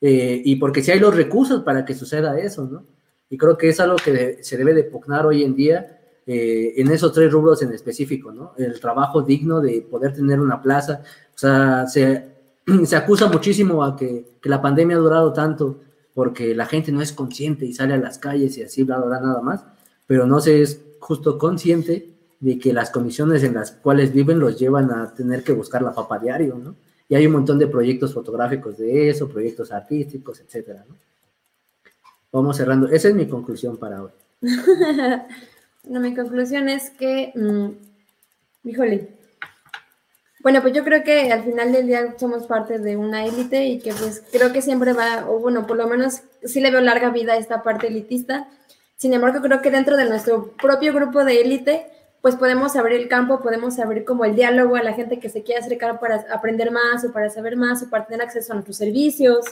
Eh, 0.00 0.42
y 0.44 0.56
porque 0.56 0.82
si 0.82 0.92
hay 0.92 1.00
los 1.00 1.14
recursos 1.14 1.62
para 1.64 1.84
que 1.84 1.94
suceda 1.94 2.38
eso, 2.38 2.66
¿no? 2.66 2.84
Y 3.28 3.36
creo 3.36 3.58
que 3.58 3.70
es 3.70 3.80
algo 3.80 3.96
que 3.96 4.38
se 4.42 4.56
debe 4.56 4.74
de 4.74 4.84
pugnar 4.84 5.26
hoy 5.26 5.42
en 5.42 5.56
día 5.56 5.95
eh, 6.26 6.74
en 6.76 6.90
esos 6.90 7.12
tres 7.12 7.30
rubros 7.30 7.62
en 7.62 7.72
específico, 7.72 8.32
¿no? 8.32 8.52
El 8.58 8.80
trabajo 8.80 9.22
digno 9.22 9.60
de 9.60 9.80
poder 9.82 10.12
tener 10.12 10.40
una 10.40 10.60
plaza, 10.60 11.02
o 11.34 11.38
sea, 11.38 11.86
se, 11.86 12.34
se 12.84 12.96
acusa 12.96 13.28
muchísimo 13.28 13.84
a 13.84 13.96
que, 13.96 14.24
que, 14.40 14.48
la 14.48 14.60
pandemia 14.60 14.96
ha 14.96 15.00
durado 15.00 15.32
tanto 15.32 15.80
porque 16.14 16.54
la 16.54 16.66
gente 16.66 16.90
no 16.90 17.00
es 17.00 17.12
consciente 17.12 17.64
y 17.64 17.72
sale 17.72 17.94
a 17.94 17.98
las 17.98 18.18
calles 18.18 18.58
y 18.58 18.62
así, 18.62 18.82
bla, 18.82 18.98
bla, 18.98 19.20
nada 19.20 19.40
más, 19.40 19.64
pero 20.06 20.26
no 20.26 20.40
se 20.40 20.62
es 20.62 20.80
justo 20.98 21.38
consciente 21.38 22.10
de 22.40 22.58
que 22.58 22.72
las 22.72 22.90
condiciones 22.90 23.44
en 23.44 23.54
las 23.54 23.70
cuales 23.70 24.12
viven 24.12 24.40
los 24.40 24.58
llevan 24.58 24.90
a 24.90 25.14
tener 25.14 25.44
que 25.44 25.52
buscar 25.52 25.82
la 25.82 25.94
papa 25.94 26.18
diario, 26.18 26.56
¿no? 26.56 26.74
Y 27.08 27.14
hay 27.14 27.26
un 27.26 27.34
montón 27.34 27.58
de 27.58 27.68
proyectos 27.68 28.12
fotográficos 28.12 28.78
de 28.78 29.10
eso, 29.10 29.28
proyectos 29.28 29.70
artísticos, 29.70 30.40
etcétera, 30.40 30.84
¿no? 30.88 30.96
Vamos 32.32 32.56
cerrando. 32.56 32.88
Esa 32.88 33.08
es 33.08 33.14
mi 33.14 33.26
conclusión 33.26 33.76
para 33.76 34.02
hoy. 34.02 34.10
no, 35.86 36.00
mi 36.00 36.14
conclusión 36.14 36.68
es 36.68 36.90
que, 36.90 37.32
mm, 37.34 38.68
híjole, 38.68 39.16
bueno, 40.46 40.62
pues 40.62 40.74
yo 40.74 40.84
creo 40.84 41.02
que 41.02 41.32
al 41.32 41.42
final 41.42 41.72
del 41.72 41.88
día 41.88 42.14
somos 42.18 42.46
parte 42.46 42.78
de 42.78 42.96
una 42.96 43.24
élite 43.24 43.64
y 43.64 43.80
que 43.80 43.92
pues 43.92 44.22
creo 44.30 44.52
que 44.52 44.62
siempre 44.62 44.92
va, 44.92 45.28
o 45.28 45.40
bueno, 45.40 45.66
por 45.66 45.76
lo 45.76 45.88
menos 45.88 46.22
sí 46.44 46.60
le 46.60 46.70
veo 46.70 46.80
larga 46.80 47.10
vida 47.10 47.32
a 47.32 47.36
esta 47.36 47.64
parte 47.64 47.88
elitista. 47.88 48.48
Sin 48.96 49.12
embargo, 49.12 49.40
creo 49.42 49.60
que 49.60 49.72
dentro 49.72 49.96
de 49.96 50.08
nuestro 50.08 50.52
propio 50.52 50.92
grupo 50.94 51.24
de 51.24 51.40
élite, 51.40 51.86
pues 52.20 52.36
podemos 52.36 52.76
abrir 52.76 53.00
el 53.00 53.08
campo, 53.08 53.40
podemos 53.40 53.78
abrir 53.80 54.04
como 54.04 54.24
el 54.24 54.36
diálogo 54.36 54.76
a 54.76 54.84
la 54.84 54.92
gente 54.92 55.18
que 55.18 55.30
se 55.30 55.42
quiere 55.42 55.62
acercar 55.62 55.98
para 55.98 56.24
aprender 56.32 56.70
más 56.70 57.04
o 57.04 57.12
para 57.12 57.28
saber 57.28 57.56
más 57.56 57.82
o 57.82 57.90
para 57.90 58.06
tener 58.06 58.22
acceso 58.22 58.52
a 58.52 58.54
nuestros 58.54 58.76
servicios. 58.76 59.44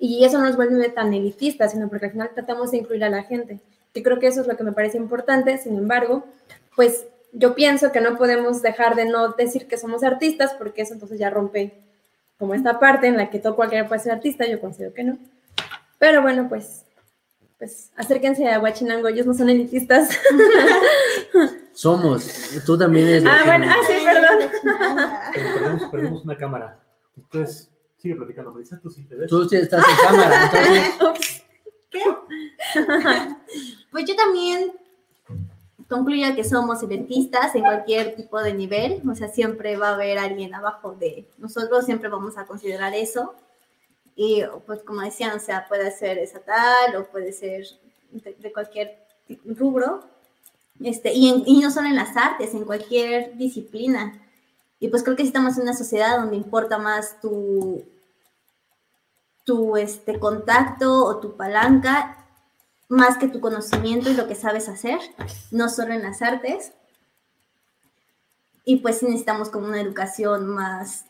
Y 0.00 0.24
eso 0.24 0.38
no 0.38 0.46
nos 0.46 0.56
vuelve 0.56 0.88
tan 0.88 1.14
elitista, 1.14 1.68
sino 1.68 1.88
porque 1.88 2.06
al 2.06 2.12
final 2.12 2.30
tratamos 2.34 2.72
de 2.72 2.78
incluir 2.78 3.04
a 3.04 3.08
la 3.08 3.22
gente. 3.22 3.60
Que 3.94 4.02
creo 4.02 4.18
que 4.18 4.26
eso 4.26 4.42
es 4.42 4.46
lo 4.46 4.56
que 4.56 4.64
me 4.64 4.72
parece 4.72 4.98
importante. 4.98 5.56
Sin 5.56 5.78
embargo, 5.78 6.24
pues 6.76 7.06
yo 7.32 7.54
pienso 7.54 7.92
que 7.92 8.00
no 8.00 8.16
podemos 8.16 8.60
dejar 8.60 8.94
de 8.94 9.06
no 9.06 9.30
decir 9.32 9.66
que 9.66 9.78
somos 9.78 10.04
artistas, 10.04 10.54
porque 10.54 10.82
eso 10.82 10.92
entonces 10.94 11.18
ya 11.18 11.30
rompe 11.30 11.74
como 12.38 12.54
esta 12.54 12.78
parte 12.78 13.06
en 13.06 13.16
la 13.16 13.30
que 13.30 13.38
todo 13.38 13.56
cualquiera 13.56 13.88
puede 13.88 14.00
ser 14.00 14.12
artista, 14.12 14.46
yo 14.46 14.60
considero 14.60 14.92
que 14.92 15.04
no. 15.04 15.18
Pero 15.98 16.22
bueno, 16.22 16.48
pues, 16.48 16.84
pues 17.58 17.90
acérquense 17.96 18.48
a 18.50 18.60
Huachinango, 18.60 19.08
ellos 19.08 19.26
no 19.26 19.34
son 19.34 19.48
elitistas. 19.50 20.10
Somos, 21.72 22.52
tú 22.64 22.78
también 22.78 23.08
eres. 23.08 23.24
Ah, 23.26 23.42
bueno, 23.44 23.66
ah, 23.68 23.76
sí, 23.86 23.94
perdón. 24.04 24.50
perdemos, 25.32 25.82
perdemos 25.90 26.24
una 26.24 26.36
cámara. 26.36 26.78
Entonces, 27.16 27.70
sigue 27.96 28.14
platicando, 28.14 28.52
Marisa, 28.52 28.78
tú 28.80 28.90
sí 28.90 29.02
te 29.04 29.16
ves. 29.16 29.28
Tú 29.28 29.48
sí 29.48 29.56
estás 29.56 29.84
en 29.88 30.06
cámara, 30.06 30.44
entonces. 30.44 31.44
¿Qué? 31.90 32.00
Pues 33.94 34.06
yo 34.06 34.16
también 34.16 34.72
concluyo 35.88 36.34
que 36.34 36.42
somos 36.42 36.82
eventistas 36.82 37.54
en 37.54 37.62
cualquier 37.62 38.16
tipo 38.16 38.42
de 38.42 38.52
nivel, 38.52 39.00
o 39.08 39.14
sea, 39.14 39.28
siempre 39.28 39.76
va 39.76 39.90
a 39.90 39.94
haber 39.94 40.18
alguien 40.18 40.52
abajo 40.52 40.96
de 40.98 41.28
nosotros, 41.38 41.84
siempre 41.84 42.08
vamos 42.08 42.36
a 42.36 42.44
considerar 42.44 42.92
eso. 42.92 43.36
Y 44.16 44.42
pues 44.66 44.82
como 44.82 45.02
decían, 45.02 45.36
o 45.36 45.38
sea, 45.38 45.68
puede 45.68 45.92
ser 45.92 46.18
estatal 46.18 46.96
o 46.96 47.06
puede 47.06 47.32
ser 47.32 47.66
de, 48.10 48.52
cualquier 48.52 48.98
rubro, 49.44 50.02
este, 50.82 51.12
y, 51.14 51.44
y, 51.46 51.60
no 51.60 51.70
solo 51.70 51.86
en 51.86 51.94
las 51.94 52.16
artes, 52.16 52.52
en 52.52 52.64
cualquier 52.64 53.36
disciplina. 53.36 54.20
Y 54.80 54.88
pues 54.88 55.04
creo 55.04 55.14
que 55.14 55.22
estamos 55.22 55.56
en 55.56 55.62
una 55.62 55.74
sociedad 55.74 56.18
donde 56.18 56.34
importa 56.34 56.78
más 56.78 57.20
tu, 57.20 57.84
tu 59.44 59.76
este, 59.76 60.18
contacto 60.18 61.04
o 61.04 61.18
tu 61.20 61.36
palanca 61.36 62.23
más 62.88 63.18
que 63.18 63.28
tu 63.28 63.40
conocimiento 63.40 64.10
y 64.10 64.14
lo 64.14 64.28
que 64.28 64.34
sabes 64.34 64.68
hacer, 64.68 64.98
no 65.50 65.68
solo 65.68 65.94
en 65.94 66.02
las 66.02 66.22
artes. 66.22 66.72
Y 68.64 68.76
pues 68.76 69.02
necesitamos 69.02 69.50
como 69.50 69.66
una 69.66 69.80
educación 69.80 70.46
más, 70.46 71.06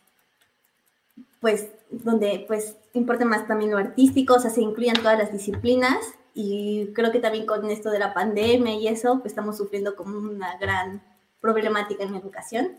pues, 1.40 1.68
donde 1.90 2.44
pues 2.46 2.76
importa 2.94 3.24
más 3.24 3.46
también 3.46 3.70
lo 3.70 3.78
artístico, 3.78 4.34
o 4.34 4.40
sea, 4.40 4.50
se 4.50 4.60
incluyan 4.60 4.96
todas 4.96 5.18
las 5.18 5.32
disciplinas 5.32 5.98
y 6.34 6.88
creo 6.94 7.12
que 7.12 7.20
también 7.20 7.46
con 7.46 7.70
esto 7.70 7.90
de 7.90 8.00
la 8.00 8.12
pandemia 8.12 8.74
y 8.74 8.88
eso, 8.88 9.20
pues 9.20 9.32
estamos 9.32 9.56
sufriendo 9.56 9.94
como 9.94 10.18
una 10.18 10.58
gran 10.58 11.02
problemática 11.40 12.02
en 12.02 12.12
la 12.12 12.18
educación. 12.18 12.76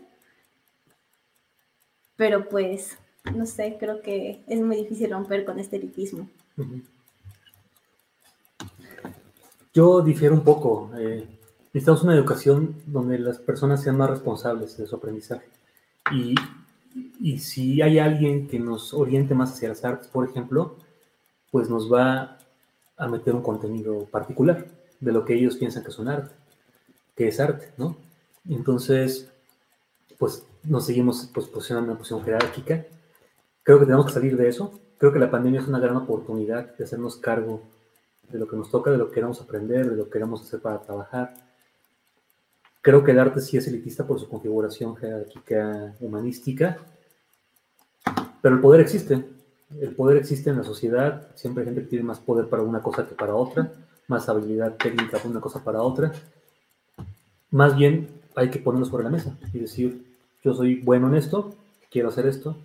Pero 2.16 2.48
pues, 2.48 2.98
no 3.34 3.46
sé, 3.46 3.76
creo 3.78 4.02
que 4.02 4.42
es 4.46 4.60
muy 4.60 4.76
difícil 4.76 5.10
romper 5.10 5.44
con 5.44 5.58
este 5.58 5.76
elitismo. 5.76 6.28
Yo 9.76 10.00
difiero 10.00 10.34
un 10.34 10.40
poco. 10.40 10.90
Eh, 10.96 11.28
necesitamos 11.74 12.02
una 12.02 12.14
educación 12.14 12.76
donde 12.86 13.18
las 13.18 13.36
personas 13.36 13.82
sean 13.82 13.98
más 13.98 14.08
responsables 14.08 14.74
de 14.78 14.86
su 14.86 14.96
aprendizaje. 14.96 15.50
Y, 16.14 16.34
si 17.38 17.82
hay 17.82 17.98
alguien 17.98 18.48
que 18.48 18.58
nos 18.58 18.94
oriente 18.94 19.34
más 19.34 19.52
hacia 19.52 19.68
las 19.68 19.84
artes, 19.84 20.08
por 20.08 20.26
ejemplo, 20.26 20.76
pues 21.50 21.68
nos 21.68 21.92
va 21.92 22.38
a 22.96 23.08
meter 23.08 23.34
un 23.34 23.42
contenido 23.42 24.06
particular 24.06 24.66
de 24.98 25.12
lo 25.12 25.26
que 25.26 25.34
ellos 25.34 25.56
piensan 25.56 25.82
que 25.82 25.90
es 25.90 25.98
un 25.98 26.08
arte, 26.08 26.34
que 27.14 27.28
es 27.28 27.38
arte, 27.38 27.74
¿no? 27.76 27.98
Entonces, 28.48 29.30
pues 30.16 30.46
nos 30.62 30.86
seguimos 30.86 31.28
pues, 31.34 31.48
posicionando 31.48 31.88
en 31.88 31.90
una 31.90 31.98
posición 31.98 32.24
jerárquica. 32.24 32.86
Creo 33.62 33.78
que 33.78 33.84
tenemos 33.84 34.06
que 34.06 34.12
salir 34.12 34.38
de 34.38 34.48
eso. 34.48 34.80
Creo 34.96 35.12
que 35.12 35.18
la 35.18 35.30
pandemia 35.30 35.60
es 35.60 35.68
una 35.68 35.80
gran 35.80 35.96
oportunidad 35.96 36.74
de 36.76 36.84
hacernos 36.84 37.18
cargo 37.18 37.60
de 38.30 38.38
lo 38.38 38.48
que 38.48 38.56
nos 38.56 38.70
toca, 38.70 38.90
de 38.90 38.98
lo 38.98 39.08
que 39.08 39.14
queremos 39.14 39.40
aprender, 39.40 39.88
de 39.88 39.96
lo 39.96 40.04
que 40.04 40.10
queremos 40.10 40.42
hacer 40.42 40.60
para 40.60 40.80
trabajar. 40.80 41.34
Creo 42.82 43.02
que 43.02 43.10
el 43.10 43.18
arte 43.18 43.40
sí 43.40 43.56
es 43.56 43.66
elitista 43.66 44.06
por 44.06 44.20
su 44.20 44.28
configuración 44.28 44.96
jerárquica 44.96 45.94
humanística, 46.00 46.78
pero 48.40 48.54
el 48.54 48.60
poder 48.60 48.80
existe. 48.80 49.24
El 49.80 49.94
poder 49.96 50.18
existe 50.18 50.50
en 50.50 50.58
la 50.58 50.62
sociedad, 50.62 51.28
siempre 51.34 51.62
hay 51.62 51.66
gente 51.66 51.82
que 51.82 51.88
tiene 51.88 52.04
más 52.04 52.20
poder 52.20 52.48
para 52.48 52.62
una 52.62 52.80
cosa 52.80 53.06
que 53.06 53.16
para 53.16 53.34
otra, 53.34 53.72
más 54.06 54.28
habilidad 54.28 54.76
técnica 54.76 55.18
para 55.18 55.28
una 55.28 55.40
cosa 55.40 55.64
para 55.64 55.82
otra. 55.82 56.12
Más 57.50 57.76
bien 57.76 58.08
hay 58.36 58.50
que 58.50 58.60
ponerlo 58.60 58.86
sobre 58.86 59.04
la 59.04 59.10
mesa 59.10 59.36
y 59.52 59.58
decir, 59.58 60.06
yo 60.44 60.54
soy 60.54 60.80
bueno 60.80 61.08
en 61.08 61.16
esto, 61.16 61.54
quiero 61.90 62.10
hacer 62.10 62.26
esto 62.26 62.56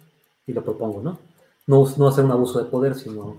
y 0.46 0.54
lo 0.54 0.64
propongo, 0.64 1.02
¿no? 1.02 1.18
No, 1.66 1.92
no 1.98 2.08
hacer 2.08 2.26
un 2.26 2.32
abuso 2.32 2.64
de 2.64 2.70
poder, 2.70 2.94
sino 2.94 3.38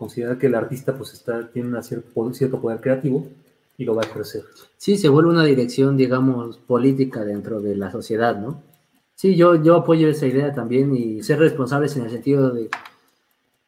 considerar 0.00 0.38
que 0.38 0.46
el 0.46 0.54
artista 0.54 0.96
pues 0.96 1.12
está, 1.12 1.46
tiene 1.50 1.76
un 1.76 1.82
cierto, 1.82 2.32
cierto 2.32 2.58
poder 2.58 2.80
creativo 2.80 3.28
y 3.76 3.84
lo 3.84 3.94
va 3.94 4.02
a 4.02 4.06
ejercer. 4.06 4.44
Sí, 4.78 4.96
se 4.96 5.10
vuelve 5.10 5.28
una 5.28 5.44
dirección, 5.44 5.94
digamos, 5.94 6.56
política 6.56 7.22
dentro 7.22 7.60
de 7.60 7.76
la 7.76 7.92
sociedad, 7.92 8.40
¿no? 8.40 8.62
Sí, 9.14 9.36
yo, 9.36 9.62
yo 9.62 9.76
apoyo 9.76 10.08
esa 10.08 10.26
idea 10.26 10.54
también 10.54 10.96
y 10.96 11.22
ser 11.22 11.38
responsables 11.38 11.94
en 11.96 12.04
el 12.04 12.10
sentido 12.10 12.50
de, 12.50 12.70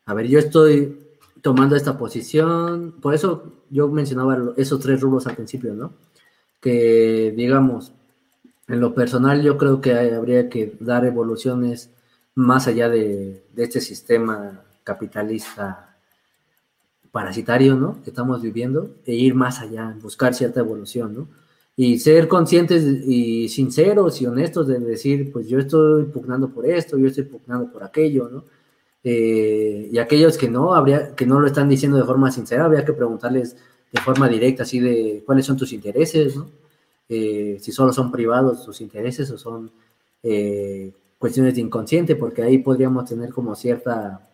a 0.07 0.15
ver, 0.15 0.27
yo 0.27 0.39
estoy 0.39 0.99
tomando 1.43 1.77
esta 1.77 1.99
posición, 1.99 2.95
por 3.03 3.13
eso 3.13 3.53
yo 3.69 3.89
mencionaba 3.89 4.55
esos 4.57 4.81
tres 4.81 5.03
rubros 5.03 5.27
al 5.27 5.37
principio, 5.37 5.75
¿no? 5.75 5.93
Que, 6.63 7.35
digamos, 7.37 7.93
en 8.69 8.81
lo 8.81 8.95
personal 8.95 9.43
yo 9.43 9.59
creo 9.59 9.83
que 9.83 9.93
habría 9.93 10.49
que 10.49 10.77
dar 10.81 11.05
evoluciones 11.05 11.91
más 12.35 12.69
allá 12.69 12.89
de, 12.89 13.45
de 13.53 13.65
este 13.65 13.83
sistema 13.83 14.63
capitalista 14.83 15.91
parasitario, 17.13 17.77
¿no? 17.77 18.03
Que 18.03 18.11
estamos 18.11 18.43
viviendo, 18.43 18.91
e 19.05 19.15
ir 19.15 19.35
más 19.35 19.61
allá, 19.61 19.95
buscar 20.03 20.35
cierta 20.35 20.61
evolución, 20.61 21.15
¿no? 21.15 21.29
Y 21.77 21.99
ser 21.99 22.29
conscientes 22.29 22.85
y 22.85 23.49
sinceros 23.49 24.21
y 24.21 24.27
honestos 24.27 24.67
de 24.67 24.79
decir, 24.79 25.31
pues 25.33 25.49
yo 25.49 25.59
estoy 25.59 26.05
pugnando 26.05 26.49
por 26.49 26.67
esto, 26.67 26.99
yo 26.99 27.09
estoy 27.09 27.25
pugnando 27.25 27.71
por 27.71 27.85
aquello, 27.85 28.29
¿no? 28.29 28.45
Eh, 29.05 29.89
y 29.93 29.99
aquellos 29.99 30.39
que 30.39 30.49
no, 30.49 30.75
habría, 30.75 31.15
que 31.15 31.27
no 31.27 31.41
lo 31.41 31.47
están 31.47 31.69
diciendo 31.69 31.99
de 31.99 32.05
forma 32.05 32.31
sincera, 32.31 32.65
habría 32.65 32.85
que 32.85 32.93
preguntarles 32.93 33.57
de 33.93 34.01
forma 34.01 34.29
directa, 34.29 34.63
así 34.63 34.81
de 34.81 35.23
cuáles 35.27 35.45
son 35.47 35.57
tus 35.57 35.73
intereses, 35.73 36.37
¿no? 36.37 36.49
Eh, 37.09 37.59
si 37.61 37.73
solo 37.73 37.93
son 37.93 38.11
privados 38.11 38.65
tus 38.65 38.81
intereses 38.81 39.31
o 39.31 39.37
son 39.37 39.71
eh, 40.23 40.93
cuestiones 41.19 41.55
de 41.55 41.61
inconsciente, 41.61 42.17
porque 42.17 42.43
ahí 42.43 42.59
podríamos 42.59 43.05
tener 43.07 43.31
como 43.31 43.55
cierta 43.55 44.32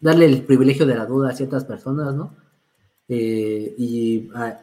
darle 0.00 0.26
el 0.26 0.42
privilegio 0.42 0.86
de 0.86 0.94
la 0.94 1.06
duda 1.06 1.30
a 1.30 1.36
ciertas 1.36 1.64
personas, 1.64 2.14
¿no? 2.14 2.34
Eh, 3.08 3.74
y 3.78 4.30
ah, 4.34 4.60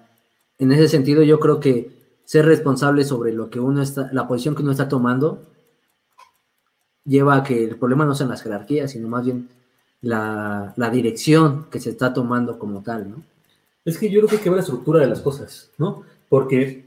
en 0.57 0.71
ese 0.71 0.87
sentido 0.87 1.23
yo 1.23 1.39
creo 1.39 1.59
que 1.59 1.91
ser 2.25 2.45
responsable 2.45 3.03
sobre 3.03 3.33
lo 3.33 3.49
que 3.49 3.59
uno 3.59 3.81
está, 3.81 4.09
la 4.11 4.27
posición 4.27 4.55
que 4.55 4.63
uno 4.63 4.71
está 4.71 4.87
tomando, 4.87 5.43
lleva 7.05 7.35
a 7.35 7.43
que 7.43 7.63
el 7.63 7.75
problema 7.77 8.05
no 8.05 8.15
sean 8.15 8.29
las 8.29 8.41
jerarquías, 8.41 8.91
sino 8.91 9.07
más 9.07 9.25
bien 9.25 9.49
la, 10.01 10.73
dirección 10.91 11.67
que 11.69 11.79
se 11.79 11.89
está 11.89 12.13
tomando 12.13 12.59
como 12.59 12.81
tal, 12.81 13.09
¿no? 13.09 13.23
Es 13.85 13.97
que 13.97 14.09
yo 14.09 14.21
creo 14.21 14.29
que 14.29 14.35
hay 14.37 14.41
que 14.41 14.49
ver 14.49 14.57
la 14.57 14.63
estructura 14.63 15.01
de 15.01 15.07
las 15.07 15.19
cosas, 15.19 15.69
¿no? 15.77 16.03
Porque 16.29 16.85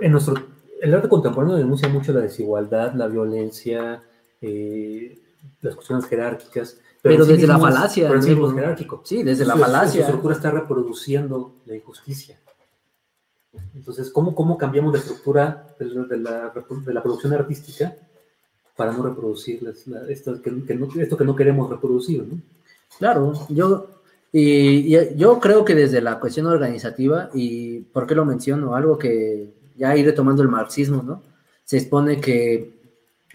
en 0.00 0.12
nuestro, 0.12 0.34
el 0.80 0.94
arte 0.94 1.08
contemporáneo 1.08 1.56
denuncia 1.56 1.88
mucho 1.88 2.12
la 2.12 2.20
desigualdad, 2.20 2.94
la 2.94 3.06
violencia, 3.06 4.02
eh, 4.40 5.18
las 5.60 5.74
cuestiones 5.74 6.06
jerárquicas. 6.06 6.78
Pero, 7.04 7.24
sí 7.24 7.32
desde 7.32 7.46
la 7.46 7.58
falacia. 7.58 8.08
en 8.10 8.22
sí 8.22 8.30
mismo 8.30 8.50
jerárquico. 8.50 9.02
Sí, 9.04 9.22
desde 9.22 9.44
la 9.44 9.56
falacia. 9.56 9.92
Su 10.00 10.06
estructura 10.06 10.34
está 10.34 10.50
reproduciendo 10.50 11.52
la 11.66 11.76
injusticia. 11.76 12.40
Entonces, 13.74 14.10
¿cómo, 14.10 14.34
cómo 14.34 14.58
cambiamos 14.58 14.92
la 14.92 14.98
estructura 15.00 15.74
de 15.78 15.84
la, 15.86 16.02
de 16.04 16.16
la 16.16 16.52
repu- 16.54 16.82
de 16.82 16.94
la 16.94 17.02
producción 17.02 17.32
artística 17.34 17.94
para 18.76 18.92
no 18.92 19.02
reproducir 19.04 19.62
las- 19.62 19.86
la- 19.86 20.08
esto, 20.08 20.40
que, 20.42 20.64
que 20.64 20.74
no, 20.74 20.88
esto 21.00 21.16
que 21.16 21.24
no 21.24 21.36
queremos 21.36 21.70
reproducir? 21.70 22.24
¿no? 22.24 22.38
Claro, 22.98 23.32
yo, 23.48 23.86
y, 24.32 24.96
y 24.96 25.14
yo 25.16 25.38
creo 25.40 25.64
que 25.64 25.74
desde 25.74 26.00
la 26.00 26.18
cuestión 26.18 26.46
organizativa, 26.46 27.30
y 27.34 27.80
por 27.80 28.06
qué 28.06 28.14
lo 28.14 28.24
menciono, 28.24 28.74
algo 28.74 28.98
que 28.98 29.52
ya 29.76 29.96
iré 29.96 30.12
tomando 30.12 30.42
el 30.42 30.48
marxismo, 30.48 31.02
¿no? 31.02 31.22
Se 31.64 31.76
expone 31.78 32.20
que 32.20 32.72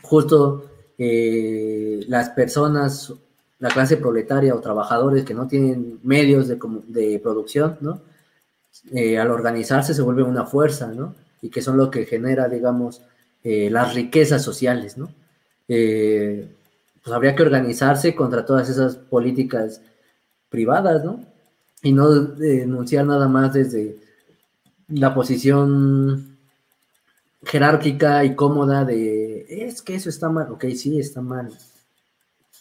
justo 0.02 0.66
eh, 0.98 2.04
las 2.08 2.30
personas, 2.32 3.14
la 3.60 3.70
clase 3.70 3.98
proletaria 3.98 4.56
o 4.56 4.62
trabajadores 4.62 5.26
que 5.26 5.34
no 5.34 5.48
tienen 5.48 6.00
medios 6.04 6.48
de, 6.48 6.58
de 6.88 7.20
producción, 7.20 7.78
¿no? 7.82 8.02
Eh, 8.92 9.18
al 9.18 9.32
organizarse 9.32 9.94
se 9.94 10.02
vuelve 10.02 10.24
una 10.24 10.46
fuerza, 10.46 10.88
¿no? 10.88 11.16
Y 11.42 11.50
que 11.50 11.62
son 11.62 11.78
lo 11.78 11.92
que 11.92 12.06
genera, 12.06 12.48
digamos, 12.48 13.02
eh, 13.44 13.70
las 13.70 13.94
riquezas 13.94 14.44
sociales, 14.44 14.98
¿no? 14.98 15.14
Eh, 15.68 16.48
pues 17.04 17.16
habría 17.16 17.36
que 17.36 17.44
organizarse 17.44 18.16
contra 18.16 18.46
todas 18.46 18.70
esas 18.70 18.96
políticas 18.96 19.82
privadas, 20.50 21.04
¿no? 21.04 21.26
Y 21.82 21.94
no 21.94 22.10
denunciar 22.10 23.06
nada 23.06 23.28
más 23.28 23.54
desde 23.54 23.98
la 24.90 25.14
posición 25.14 26.38
jerárquica 27.44 28.24
y 28.26 28.36
cómoda 28.36 28.84
de, 28.86 29.46
es 29.50 29.82
que 29.82 29.96
eso 29.96 30.10
está 30.10 30.30
mal, 30.30 30.52
ok, 30.52 30.66
sí, 30.76 31.00
está 31.00 31.22
mal. 31.22 31.52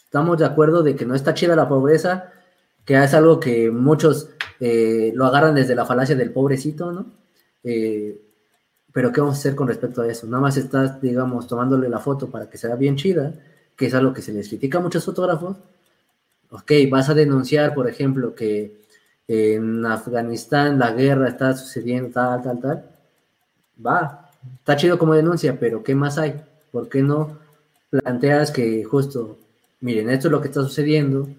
Estamos 0.09 0.39
de 0.39 0.45
acuerdo 0.45 0.81
de 0.81 0.95
que 0.95 1.05
no 1.05 1.13
está 1.13 1.35
chida 1.35 1.55
la 1.55 1.69
pobreza, 1.69 2.31
que 2.83 2.95
es 2.95 3.13
algo 3.13 3.39
que 3.39 3.69
muchos 3.69 4.31
eh, 4.59 5.11
lo 5.13 5.27
agarran 5.27 5.53
desde 5.53 5.75
la 5.75 5.85
falacia 5.85 6.15
del 6.15 6.31
pobrecito, 6.31 6.91
¿no? 6.91 7.05
Eh, 7.63 8.19
pero 8.91 9.11
¿qué 9.11 9.21
vamos 9.21 9.35
a 9.35 9.39
hacer 9.39 9.53
con 9.53 9.67
respecto 9.67 10.01
a 10.01 10.07
eso? 10.07 10.25
Nada 10.25 10.41
más 10.41 10.57
estás, 10.57 10.99
digamos, 10.99 11.45
tomándole 11.45 11.87
la 11.89 11.99
foto 11.99 12.27
para 12.27 12.49
que 12.49 12.57
sea 12.57 12.73
bien 12.73 12.95
chida, 12.95 13.35
que 13.75 13.85
es 13.85 13.93
algo 13.93 14.11
que 14.11 14.23
se 14.23 14.33
les 14.33 14.47
critica 14.47 14.79
a 14.79 14.81
muchos 14.81 15.05
fotógrafos. 15.05 15.57
Ok, 16.49 16.71
vas 16.89 17.07
a 17.09 17.13
denunciar, 17.13 17.75
por 17.75 17.87
ejemplo, 17.87 18.33
que 18.33 18.81
en 19.27 19.85
Afganistán 19.85 20.79
la 20.79 20.91
guerra 20.91 21.27
está 21.27 21.55
sucediendo, 21.55 22.09
tal, 22.09 22.41
tal, 22.41 22.59
tal. 22.59 22.85
Va, 23.85 24.31
está 24.57 24.75
chido 24.75 24.97
como 24.97 25.13
denuncia, 25.13 25.59
pero 25.59 25.83
¿qué 25.83 25.93
más 25.93 26.17
hay? 26.17 26.33
¿Por 26.71 26.89
qué 26.89 27.03
no 27.03 27.37
planteas 27.91 28.49
que 28.49 28.83
justo, 28.83 29.37
miren, 29.81 30.09
esto 30.09 30.27
es 30.27 30.31
lo 30.31 30.41
que 30.41 30.47
está 30.47 30.61
sucediendo 30.61 31.29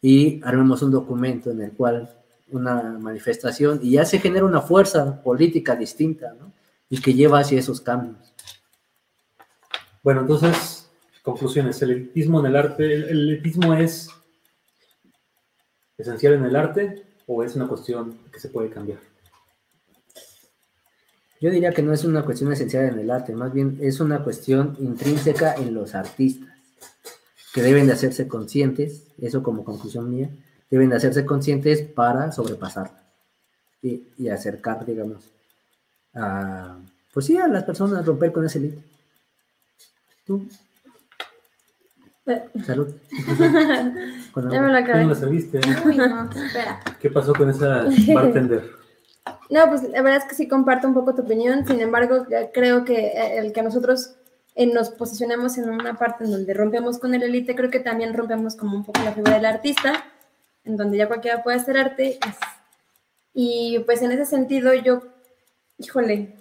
y 0.00 0.40
armemos 0.44 0.82
un 0.82 0.90
documento 0.90 1.50
en 1.50 1.62
el 1.62 1.72
cual 1.72 2.16
una 2.50 2.82
manifestación 2.98 3.80
y 3.82 3.92
ya 3.92 4.04
se 4.04 4.18
genera 4.18 4.44
una 4.44 4.60
fuerza 4.60 5.22
política 5.22 5.76
distinta, 5.76 6.34
¿no? 6.38 6.52
Y 6.88 7.00
que 7.00 7.14
lleva 7.14 7.40
hacia 7.40 7.58
esos 7.58 7.80
cambios. 7.80 8.34
Bueno, 10.02 10.22
entonces, 10.22 10.90
conclusiones. 11.22 11.80
El 11.82 11.90
elitismo 11.90 12.40
en 12.40 12.46
el 12.46 12.56
arte, 12.56 12.84
¿el, 12.84 13.04
el 13.04 13.28
elitismo 13.30 13.74
es 13.74 14.08
esencial 15.96 16.34
en 16.34 16.44
el 16.44 16.56
arte 16.56 17.04
o 17.26 17.44
es 17.44 17.54
una 17.54 17.68
cuestión 17.68 18.18
que 18.32 18.40
se 18.40 18.48
puede 18.48 18.70
cambiar? 18.70 18.98
Yo 21.40 21.50
diría 21.50 21.72
que 21.72 21.82
no 21.82 21.92
es 21.92 22.04
una 22.04 22.22
cuestión 22.22 22.52
esencial 22.52 22.86
en 22.86 22.98
el 22.98 23.10
arte, 23.10 23.34
más 23.34 23.52
bien 23.52 23.78
es 23.80 24.00
una 24.00 24.22
cuestión 24.22 24.76
intrínseca 24.78 25.54
en 25.54 25.72
los 25.72 25.94
artistas, 25.94 26.50
que 27.52 27.62
deben 27.62 27.86
de 27.86 27.92
hacerse 27.92 28.28
conscientes, 28.28 29.04
eso 29.20 29.42
como 29.42 29.64
conclusión 29.64 30.10
mía, 30.10 30.30
deben 30.70 30.90
de 30.90 30.96
hacerse 30.96 31.24
conscientes 31.26 31.82
para 31.82 32.30
sobrepasarla 32.32 33.02
y, 33.82 34.04
y 34.18 34.28
acercar, 34.28 34.84
digamos, 34.86 35.24
a, 36.14 36.78
pues 37.12 37.26
sí, 37.26 37.36
a 37.36 37.48
las 37.48 37.64
personas, 37.64 38.06
romper 38.06 38.32
con 38.32 38.44
ese 38.46 38.58
elite. 38.58 38.82
Tú, 40.24 40.46
Eh, 42.26 42.42
salud. 42.64 42.94
Con 44.32 44.50
Ya 44.50 44.60
me. 44.60 44.68
Uy, 45.84 45.96
no, 45.96 46.30
espera. 46.30 46.80
¿Qué 47.00 47.10
pasó 47.10 47.32
con 47.34 47.50
esa 47.50 47.86
bartender? 48.14 48.70
No, 49.50 49.68
pues 49.68 49.82
la 49.82 50.00
verdad 50.00 50.22
es 50.22 50.24
que 50.24 50.36
sí 50.36 50.46
comparto 50.46 50.86
un 50.86 50.94
poco 50.94 51.14
tu 51.14 51.22
opinión, 51.22 51.66
sin 51.66 51.80
embargo, 51.80 52.24
ya 52.30 52.52
creo 52.52 52.84
que 52.84 53.08
eh, 53.08 53.38
el 53.38 53.52
que 53.52 53.62
nosotros 53.62 54.14
eh, 54.54 54.66
nos 54.66 54.90
posicionemos 54.90 55.58
en 55.58 55.70
una 55.70 55.96
parte 55.96 56.24
en 56.24 56.32
donde 56.32 56.54
rompemos 56.54 56.98
con 56.98 57.14
el 57.14 57.22
élite, 57.22 57.54
creo 57.54 57.70
que 57.70 57.80
también 57.80 58.14
rompemos 58.14 58.56
como 58.56 58.76
un 58.76 58.84
poco 58.84 59.02
la 59.02 59.12
figura 59.12 59.34
del 59.34 59.46
artista, 59.46 60.04
en 60.64 60.76
donde 60.76 60.98
ya 60.98 61.08
cualquiera 61.08 61.42
puede 61.42 61.58
hacer 61.58 61.78
arte. 61.78 62.18
Y 63.32 63.78
pues 63.86 64.02
en 64.02 64.12
ese 64.12 64.26
sentido 64.26 64.74
yo, 64.74 65.02
híjole, 65.78 66.34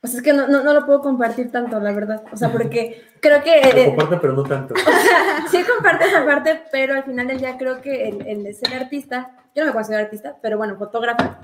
pues 0.00 0.14
es 0.14 0.22
que 0.22 0.34
no, 0.34 0.48
no, 0.48 0.62
no 0.62 0.74
lo 0.74 0.84
puedo 0.84 1.00
compartir 1.00 1.50
tanto, 1.50 1.80
la 1.80 1.92
verdad, 1.92 2.24
o 2.30 2.36
sea, 2.36 2.52
porque 2.52 3.02
creo 3.20 3.42
que... 3.42 3.60
Lo 3.62 3.78
eh, 3.78 3.86
comparte, 3.86 4.16
pero 4.18 4.32
no 4.34 4.42
tanto. 4.42 4.74
sí 5.50 5.62
comparto 5.64 6.04
esa 6.04 6.26
parte, 6.26 6.60
pero 6.70 6.94
al 6.94 7.04
final 7.04 7.26
del 7.26 7.38
día 7.38 7.56
creo 7.56 7.80
que 7.80 8.08
el, 8.08 8.26
el 8.26 8.54
ser 8.54 8.74
artista, 8.74 9.30
yo 9.54 9.62
no 9.62 9.70
me 9.70 9.74
considero 9.74 10.04
artista, 10.04 10.36
pero 10.42 10.58
bueno, 10.58 10.76
fotógrafa, 10.76 11.38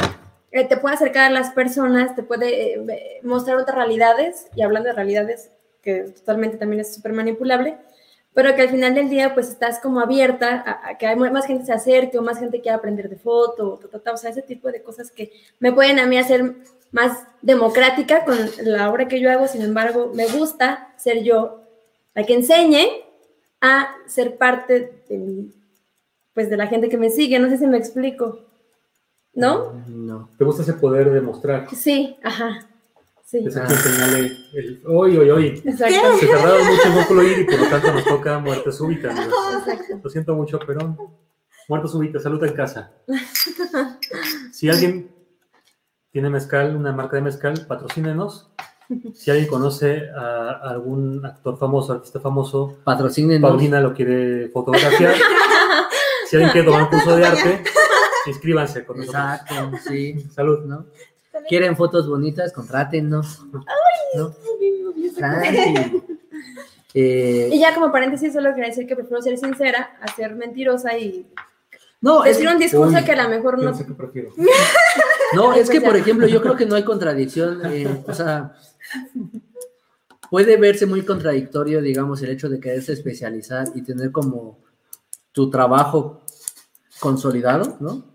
eh, 0.53 0.67
te 0.67 0.77
puede 0.77 0.97
acercar 0.97 1.27
a 1.27 1.31
las 1.31 1.51
personas, 1.53 2.15
te 2.17 2.23
puede 2.23 2.75
eh, 2.75 3.21
mostrar 3.23 3.57
otras 3.57 3.77
realidades, 3.77 4.49
y 4.57 4.63
hablando 4.63 4.89
de 4.89 4.95
realidades, 4.95 5.51
que 5.83 6.05
totalmente 6.05 6.57
también 6.57 6.81
es 6.81 6.95
súper 6.95 7.13
manipulable, 7.13 7.79
pero 8.35 8.55
que 8.55 8.63
al 8.63 8.69
final 8.69 8.95
del 8.95 9.09
día 9.09 9.35
pues 9.35 9.49
estás 9.49 9.81
como 9.81 10.01
abierta 10.01 10.63
a, 10.65 10.91
a 10.91 10.99
que 10.99 11.07
hay 11.07 11.17
más 11.17 11.47
gente 11.47 11.67
se 11.67 11.73
acerque 11.73 12.19
o 12.19 12.23
más 12.23 12.39
gente 12.39 12.61
quiera 12.61 12.79
aprender 12.79 13.09
de 13.09 13.17
foto, 13.17 13.75
o, 13.75 13.79
ta, 13.79 13.89
ta, 13.89 13.99
ta, 13.99 14.13
o 14.13 14.17
sea, 14.17 14.31
ese 14.31 14.43
tipo 14.43 14.71
de 14.71 14.83
cosas 14.83 15.11
que 15.11 15.33
me 15.59 15.73
pueden 15.73 15.99
a 15.99 16.07
mí 16.07 16.19
hacer 16.19 16.55
más 16.93 17.27
democrática 17.43 18.25
con 18.25 18.37
la 18.63 18.91
obra 18.91 19.09
que 19.09 19.21
yo 19.21 19.31
hago, 19.31 19.47
sin 19.47 19.63
embargo, 19.63 20.11
me 20.15 20.27
gusta 20.27 20.93
ser 20.97 21.23
yo 21.23 21.63
la 22.15 22.25
que 22.25 22.35
enseñe 22.35 23.05
a 23.61 23.95
ser 24.07 24.37
parte 24.37 25.03
de, 25.09 25.47
pues 26.35 26.51
de 26.51 26.57
la 26.57 26.67
gente 26.67 26.89
que 26.89 26.99
me 26.99 27.11
sigue, 27.11 27.39
no 27.39 27.49
sé 27.49 27.59
si 27.59 27.67
me 27.67 27.79
explico, 27.79 28.41
¿no? 29.35 29.73
No. 29.87 30.29
¿Te 30.37 30.45
gusta 30.45 30.63
ese 30.63 30.75
poder 30.75 31.11
de 31.11 31.21
mostrar? 31.21 31.69
Sí, 31.75 32.17
ajá, 32.23 32.70
sí, 33.31 33.39
Es 33.47 33.57
aquí 33.57 33.75
señale 33.75 34.33
el 34.55 34.83
hoy, 34.87 35.17
hoy, 35.17 35.31
hoy. 35.31 35.63
exacto, 35.65 36.19
Se 36.19 36.27
tardaron 36.27 36.67
mucho 36.67 36.83
en 36.89 36.93
concluir 36.95 37.39
y 37.41 37.45
por 37.45 37.61
lo 37.61 37.67
tanto 37.69 37.93
nos 37.93 38.05
toca 38.05 38.39
muerte 38.39 38.73
súbita. 38.73 39.11
amigos. 39.11 39.35
exacto. 39.61 40.01
Lo 40.03 40.11
siento 40.11 40.35
mucho, 40.35 40.59
pero 40.67 40.97
muerte 41.69 41.89
súbita, 41.89 42.19
salud 42.19 42.43
en 42.45 42.53
casa. 42.55 42.93
Si 44.53 44.69
alguien 44.69 45.11
tiene 46.11 46.29
mezcal, 46.31 46.75
una 46.77 46.93
marca 46.93 47.17
de 47.17 47.23
mezcal, 47.23 47.67
patrocínenos. 47.69 48.51
Si 49.15 49.31
alguien 49.31 49.49
conoce 49.49 50.11
a 50.11 50.51
algún 50.71 51.25
actor 51.25 51.57
famoso, 51.57 51.93
artista 51.93 52.19
famoso, 52.19 52.79
Patrocínenos. 52.83 53.49
Paulina 53.49 53.81
lo 53.81 53.95
quiere 53.95 54.49
fotografiar. 54.49 55.15
Si 56.27 56.35
alguien 56.37 56.51
quiere 56.51 56.67
tomar 56.67 56.83
un 56.83 56.89
curso 56.89 57.15
de 57.17 57.25
arte, 57.25 57.63
inscríbanse 58.27 58.85
con 58.85 58.99
nosotros. 58.99 59.23
Exacto, 59.23 59.77
sí. 59.89 60.21
Salud. 60.35 60.65
¿no? 60.65 60.87
¿Quieren 61.49 61.77
fotos 61.77 62.09
bonitas? 62.09 62.53
Contrátennos. 62.53 63.45
¿no? 64.15 64.35
Tranqui. 65.17 66.03
Eh, 66.95 67.51
Y 67.53 67.61
ya 67.61 67.75
como 67.75 67.93
paréntesis, 67.93 68.33
solo 68.33 68.51
quería 68.51 68.71
decir 68.71 68.87
que 68.87 68.97
prefiero 68.97 69.23
ser 69.23 69.39
sincera 69.39 69.97
a 70.01 70.13
ser 70.13 70.35
mentirosa 70.35 70.99
y 70.99 71.27
no, 72.01 72.25
es, 72.25 72.37
decir 72.37 72.49
un 72.49 72.59
discurso 72.59 72.97
Uy, 72.97 73.05
que 73.05 73.13
a 73.13 73.23
lo 73.23 73.29
mejor 73.29 73.63
no... 73.63 73.71
no 73.73 73.97
prefiero. 73.97 74.31
no, 75.35 75.53
es 75.53 75.69
que, 75.69 75.81
por 75.81 75.97
ejemplo, 75.97 76.27
yo 76.27 76.41
creo 76.41 76.57
que 76.57 76.65
no 76.65 76.75
hay 76.75 76.83
contradicción. 76.83 77.61
eh, 77.67 78.03
o 78.07 78.15
sea, 78.15 78.55
puede 80.31 80.57
verse 80.57 80.87
muy 80.87 81.05
contradictorio, 81.05 81.83
digamos, 81.83 82.23
el 82.23 82.31
hecho 82.31 82.49
de 82.49 82.59
quererse 82.59 82.95
especializar 82.95 83.69
y 83.75 83.83
tener 83.83 84.13
como 84.13 84.59
tu 85.33 85.51
trabajo 85.51 86.23
consolidado, 87.01 87.77
¿no? 87.81 88.10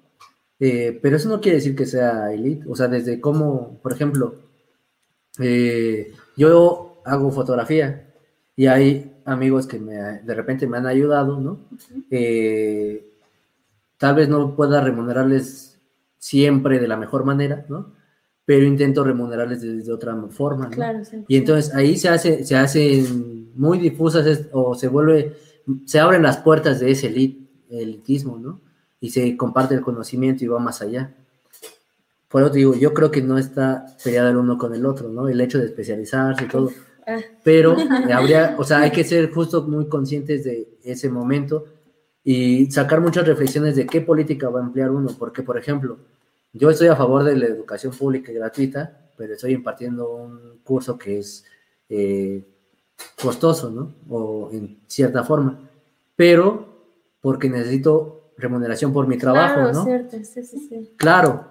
Eh, 0.60 0.98
pero 1.02 1.18
eso 1.18 1.30
no 1.30 1.42
quiere 1.42 1.58
decir 1.58 1.76
que 1.76 1.86
sea 1.86 2.32
elite. 2.34 2.66
O 2.68 2.76
sea, 2.76 2.88
desde 2.88 3.20
cómo, 3.20 3.80
por 3.82 3.94
ejemplo, 3.94 4.36
eh, 5.40 6.14
yo 6.38 7.02
hago 7.06 7.32
fotografía 7.32 8.14
y 8.56 8.68
hay 8.68 9.14
amigos 9.26 9.68
que 9.68 9.80
me, 9.80 9.96
de 9.96 10.34
repente 10.34 10.68
me 10.68 10.78
han 10.78 10.88
ayudado, 10.88 11.40
¿no? 11.40 11.60
Eh, 12.10 13.06
tal 13.98 14.16
vez 14.16 14.30
no 14.30 14.56
pueda 14.56 14.82
remunerarles 14.82 15.80
siempre 16.18 16.80
de 16.80 16.88
la 16.88 16.98
mejor 16.98 17.26
manera, 17.26 17.66
¿no? 17.70 17.94
Pero 18.46 18.66
intento 18.66 19.04
remunerarles 19.04 19.62
de, 19.62 19.82
de 19.82 19.92
otra 19.92 20.16
forma, 20.30 20.66
¿no? 20.66 20.72
Claro, 20.72 21.04
sí. 21.04 21.26
Y 21.28 21.38
entonces 21.38 21.74
ahí 21.74 21.98
se 21.98 22.10
hace, 22.10 22.46
se 22.46 22.56
hacen 22.56 23.52
muy 23.56 23.80
difusas 23.80 24.48
o 24.52 24.76
se 24.76 24.88
vuelve, 24.88 25.36
se 25.86 26.00
abren 26.00 26.24
las 26.24 26.38
puertas 26.38 26.80
de 26.80 26.92
ese 26.92 27.08
elitismo, 27.70 28.38
¿no? 28.38 28.62
Y 29.06 29.12
se 29.12 29.38
comparte 29.38 29.76
el 29.76 29.82
conocimiento 29.82 30.44
y 30.44 30.48
va 30.48 30.58
más 30.58 30.82
allá. 30.82 31.14
Por 32.28 32.42
eso 32.42 32.52
digo, 32.52 32.74
yo 32.74 32.92
creo 32.92 33.12
que 33.12 33.22
no 33.22 33.38
está 33.38 33.86
peleado 34.04 34.30
el 34.30 34.38
uno 34.38 34.58
con 34.58 34.74
el 34.74 34.84
otro, 34.84 35.10
¿no? 35.10 35.30
El 35.30 35.40
hecho 35.42 35.60
de 35.60 35.66
especializarse 35.66 36.46
y 36.46 36.48
todo. 36.48 36.72
Ah. 37.06 37.20
Pero 37.44 37.76
habría, 38.12 38.56
o 38.58 38.64
sea, 38.64 38.80
hay 38.80 38.90
que 38.90 39.04
ser 39.04 39.32
justo 39.32 39.62
muy 39.62 39.88
conscientes 39.90 40.44
de 40.44 40.68
ese 40.84 41.08
momento 41.08 41.66
y 42.24 42.66
sacar 42.72 43.00
muchas 43.00 43.28
reflexiones 43.28 43.76
de 43.76 43.86
qué 43.86 44.02
política 44.02 44.50
va 44.50 44.60
a 44.60 44.64
emplear 44.64 44.90
uno, 44.90 45.12
porque, 45.20 45.44
por 45.44 45.56
ejemplo, 45.60 46.00
yo 46.52 46.72
estoy 46.72 46.88
a 46.88 46.96
favor 46.96 47.24
de 47.24 47.36
la 47.36 47.46
educación 47.46 47.94
pública 47.94 48.32
y 48.32 48.36
gratuita, 48.36 49.12
pero 49.16 49.36
estoy 49.36 49.54
impartiendo 49.54 50.16
un 50.16 50.62
curso 50.64 50.98
que 50.98 51.20
es 51.20 51.46
eh, 51.90 52.44
costoso, 53.22 53.70
¿no? 53.70 53.94
O 54.10 54.50
en 54.52 54.80
cierta 54.88 55.24
forma, 55.24 55.60
pero 56.16 56.74
porque 57.22 57.52
necesito 57.52 58.15
remuneración 58.38 58.92
por 58.94 59.08
mi 59.08 59.18
trabajo, 59.18 59.56
Claro, 59.62 59.74
¿no? 59.74 59.84
cierto, 59.86 60.18
sí, 60.24 60.44
sí, 60.44 60.68
sí. 60.70 60.92
Claro, 60.98 61.46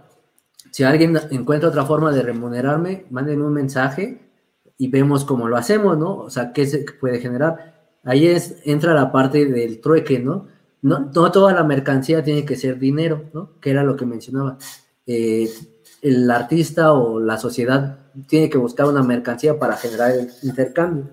si 0.71 0.83
alguien 0.85 1.19
encuentra 1.31 1.69
otra 1.69 1.85
forma 1.85 2.13
de 2.13 2.23
remunerarme, 2.23 3.07
mándenme 3.11 3.45
un 3.45 3.53
mensaje 3.53 4.21
y 4.77 4.89
vemos 4.89 5.25
cómo 5.25 5.49
lo 5.49 5.57
hacemos, 5.57 5.97
¿no? 5.97 6.17
O 6.17 6.31
sea, 6.31 6.53
qué 6.53 6.67
se 6.67 6.85
puede 7.01 7.21
generar. 7.21 7.75
Ahí 8.05 8.27
es, 8.27 8.57
entra 8.65 8.93
la 8.93 9.11
parte 9.13 9.47
del 9.47 9.81
trueque, 9.81 10.19
¿no? 10.19 10.47
No, 10.83 11.11
no 11.15 11.33
toda 11.33 11.53
la 11.55 11.65
mercancía 11.65 12.23
tiene 12.23 12.45
que 12.45 12.57
ser 12.57 12.79
dinero, 12.79 13.25
¿no? 13.33 13.53
Que 13.61 13.71
era 13.71 13.83
lo 13.83 13.97
que 13.97 14.05
mencionaba. 14.05 14.59
Eh, 15.07 15.49
el 16.03 16.31
artista 16.31 16.93
o 16.93 17.19
la 17.21 17.39
sociedad 17.39 17.99
tiene 18.27 18.51
que 18.51 18.59
buscar 18.59 18.87
una 18.87 19.03
mercancía 19.03 19.59
para 19.59 19.77
generar 19.77 20.11
el 20.11 20.29
intercambio. 20.43 21.09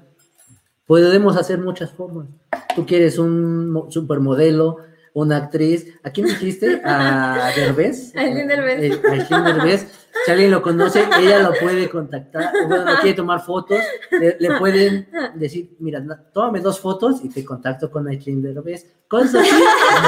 Podemos 0.85 1.37
hacer 1.37 1.59
muchas 1.59 1.91
formas. 1.91 2.27
Tú 2.75 2.85
quieres 2.85 3.17
un 3.17 3.69
mo- 3.71 3.89
supermodelo, 3.89 4.77
una 5.13 5.37
actriz. 5.37 5.87
¿A 6.03 6.11
quién 6.11 6.27
dijiste? 6.27 6.81
A 6.83 7.51
Derbez. 7.55 8.15
A 8.15 8.21
Aislinn 8.21 8.47
Derbez. 8.47 8.79
Eh, 8.81 9.27
a 9.31 9.41
Derbez. 9.41 9.87
Si 10.25 10.31
alguien 10.31 10.51
lo 10.51 10.61
conoce, 10.61 11.05
ella 11.19 11.39
lo 11.39 11.53
puede 11.53 11.89
contactar. 11.89 12.51
Bueno, 12.67 12.85
no 12.85 12.99
quiere 12.99 13.15
tomar 13.15 13.41
fotos. 13.43 13.79
Le, 14.11 14.37
le 14.39 14.57
pueden 14.57 15.07
decir, 15.35 15.75
mira, 15.79 16.03
tómame 16.33 16.59
dos 16.59 16.79
fotos 16.79 17.23
y 17.23 17.29
te 17.29 17.43
contacto 17.45 17.89
con 17.89 18.07
Aislinn 18.07 18.41
Derbez. 18.41 18.85
Cosas 19.07 19.35
así. 19.35 19.63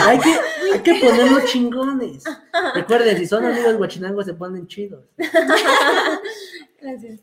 Hay 0.08 0.20
que, 0.20 0.36
hay 0.74 0.80
que 0.80 0.96
ponernos 1.06 1.46
chingones. 1.46 2.24
Recuerden, 2.76 3.18
si 3.18 3.26
son 3.26 3.46
amigos 3.46 3.76
guachinangos, 3.78 4.26
se 4.26 4.34
ponen 4.34 4.68
chidos. 4.68 5.06
Gracias. 6.82 7.22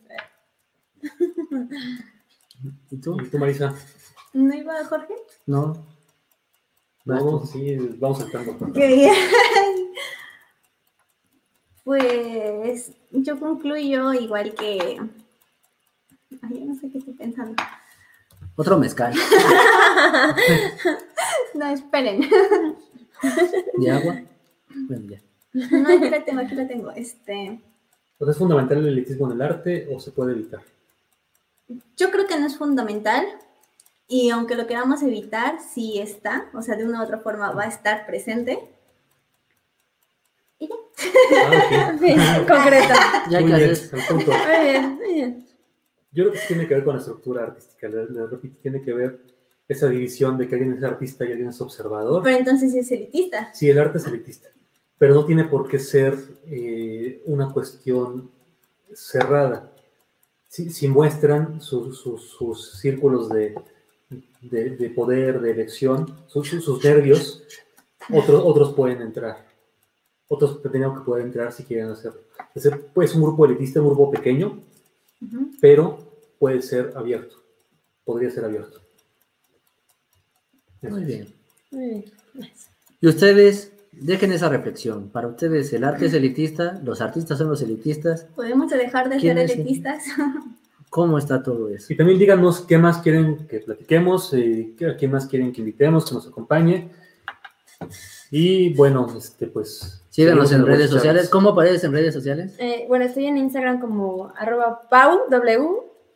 ¿Y 2.91 2.97
tú? 2.99 3.17
¿Y 3.21 3.29
tú, 3.29 3.39
Marisa? 3.39 3.75
¿No 4.33 4.55
iba 4.55 4.85
Jorge? 4.85 5.15
No. 5.47 5.87
Vamos, 7.17 7.51
sí, 7.51 7.77
vamos 7.99 8.19
saltando. 8.19 8.73
Qué 8.73 8.87
bien. 8.87 9.15
Pues 11.83 12.93
yo 13.11 13.41
concluyo 13.41 14.13
igual 14.13 14.55
que. 14.55 15.01
Ay, 16.43 16.61
yo 16.61 16.67
no 16.67 16.75
sé 16.77 16.91
qué 16.91 16.99
estoy 16.99 17.15
pensando. 17.15 17.61
Otro 18.57 18.79
mezcal. 18.79 19.13
No, 21.55 21.67
esperen. 21.67 22.21
¿De 23.77 23.91
agua? 23.91 24.23
Bueno, 24.87 25.07
ya. 25.11 25.21
No, 25.53 25.89
aquí 25.89 26.09
la 26.09 26.25
tengo, 26.25 26.41
aquí 26.41 26.55
la 26.55 26.69
tengo. 26.69 26.91
Este, 26.93 27.61
¿Es 28.21 28.39
fundamental 28.39 28.79
el 28.79 28.89
elitismo 28.89 29.27
en 29.27 29.33
el 29.33 29.43
arte 29.43 29.89
o 29.93 29.99
se 29.99 30.13
puede 30.13 30.33
evitar? 30.33 30.63
yo 31.97 32.11
creo 32.11 32.27
que 32.27 32.39
no 32.39 32.47
es 32.47 32.57
fundamental. 32.57 33.27
Y 34.11 34.29
aunque 34.31 34.57
lo 34.57 34.67
queramos 34.67 35.03
evitar, 35.03 35.59
sí 35.73 35.99
está. 36.01 36.51
O 36.53 36.61
sea, 36.63 36.77
de 36.77 36.85
una 36.85 37.01
u 37.01 37.05
otra 37.05 37.19
forma 37.21 37.53
va 37.53 37.63
a 37.63 37.69
estar 37.69 38.05
presente. 38.07 38.59
Y 40.59 40.69
ya. 40.69 40.75
Ah, 41.47 42.45
concreto. 42.49 42.95
Ya 43.31 43.41
Muy 43.41 43.51
que 43.53 43.57
bien, 43.57 43.77
punto. 44.09 44.33
Muy 44.33 44.65
bien, 44.65 44.95
muy 44.97 45.15
bien. 45.15 45.47
Yo 46.13 46.25
creo 46.25 46.33
que 46.33 46.41
tiene 46.49 46.67
que 46.67 46.75
ver 46.75 46.85
con 46.85 46.95
la 46.97 47.01
estructura 47.01 47.45
artística. 47.45 47.89
Repito, 47.89 48.57
tiene 48.61 48.83
que 48.83 48.93
ver 48.93 49.21
esa 49.69 49.89
división 49.89 50.37
de 50.37 50.49
que 50.49 50.57
alguien 50.57 50.75
es 50.77 50.83
artista 50.83 51.25
y 51.25 51.31
alguien 51.31 51.51
es 51.51 51.61
observador. 51.61 52.23
Pero 52.25 52.37
entonces 52.37 52.73
sí 52.73 52.81
es 52.81 52.91
elitista. 52.91 53.55
Sí, 53.55 53.71
el 53.71 53.79
arte 53.79 53.99
es 53.99 54.07
elitista, 54.09 54.49
pero 54.99 55.15
no 55.15 55.25
tiene 55.25 55.45
por 55.45 55.69
qué 55.69 55.79
ser 55.79 56.19
eh, 56.51 57.23
una 57.27 57.53
cuestión 57.53 58.29
cerrada. 58.93 59.71
Si, 60.49 60.71
si 60.71 60.89
muestran 60.89 61.61
sus- 61.61 62.01
sus 62.01 62.81
círculos 62.81 63.29
de, 63.29 63.55
de- 64.41 64.71
de 64.77 64.91
poder, 64.91 65.41
de 65.41 65.51
elección, 65.53 66.15
sus, 66.27 66.53
nervios, 66.85 67.43
otros, 68.13 68.43
otros 68.45 68.75
pueden 68.75 69.03
entrar. 69.03 69.47
Otros 70.29 70.63
tendrían 70.63 70.95
que 70.95 71.01
poder 71.01 71.25
entrar 71.27 71.53
si 71.53 71.65
quieren 71.65 71.89
hacerlo. 71.91 72.21
Es, 72.55 72.69
pues, 72.95 73.15
un 73.15 73.23
grupo 73.23 73.45
elitista, 73.47 73.81
un 73.81 73.89
grupo 73.89 74.11
pequeño, 74.11 74.61
pero 75.61 75.99
puede 76.39 76.63
ser 76.63 76.93
abierto. 76.97 77.37
Podría 78.05 78.31
ser 78.31 78.45
abierto. 78.45 78.81
Muy 80.83 81.05
bien. 81.05 81.29
Muy 81.71 81.85
bien. 81.89 82.05
Gracias. 82.35 82.71
Y 83.01 83.07
ustedes, 83.09 83.73
dejen 83.93 84.33
esa 84.33 84.49
reflexión. 84.49 85.09
Para 85.11 85.29
ustedes, 85.29 85.73
el 85.73 85.85
arte 85.85 86.07
es 86.07 86.15
elitista, 86.15 86.81
los 86.85 87.01
artistas 87.01 87.39
son 87.39 87.49
los 87.51 87.61
elitistas. 87.63 88.25
Podemos 88.35 88.71
dejar 88.71 89.09
de 89.09 89.19
¿Quién 89.19 89.37
ser 89.37 89.51
elitistas. 89.51 90.05
¿Cómo 90.91 91.19
está 91.19 91.43
todo 91.43 91.69
eso? 91.69 91.93
Y 91.93 91.97
también 91.97 92.19
díganos 92.19 92.63
qué 92.63 92.77
más 92.77 92.99
quieren 92.99 93.47
que 93.47 93.61
platiquemos, 93.61 94.35
eh, 94.35 94.75
qué- 94.77 95.09
más 95.09 95.27
quieren 95.27 95.53
que 95.53 95.61
invitemos, 95.61 96.05
que 96.09 96.15
nos 96.17 96.27
acompañe. 96.27 96.91
Y 98.31 98.75
bueno, 98.75 99.07
este 99.17 99.47
pues. 99.47 100.03
Síganos 100.11 100.51
en 100.53 100.67
redes 100.67 100.91
sociales. 100.91 101.29
¿Cómo 101.29 101.51
apareces 101.51 101.85
en 101.85 101.93
redes 101.93 102.13
sociales? 102.13 102.55
Eh, 102.59 102.85
bueno, 102.89 103.05
estoy 103.05 103.27
en 103.27 103.39
Instagram 103.39 103.81
como 103.81 104.33
arroba 104.37 104.83
pau, 104.91 105.21
w, 105.31 105.69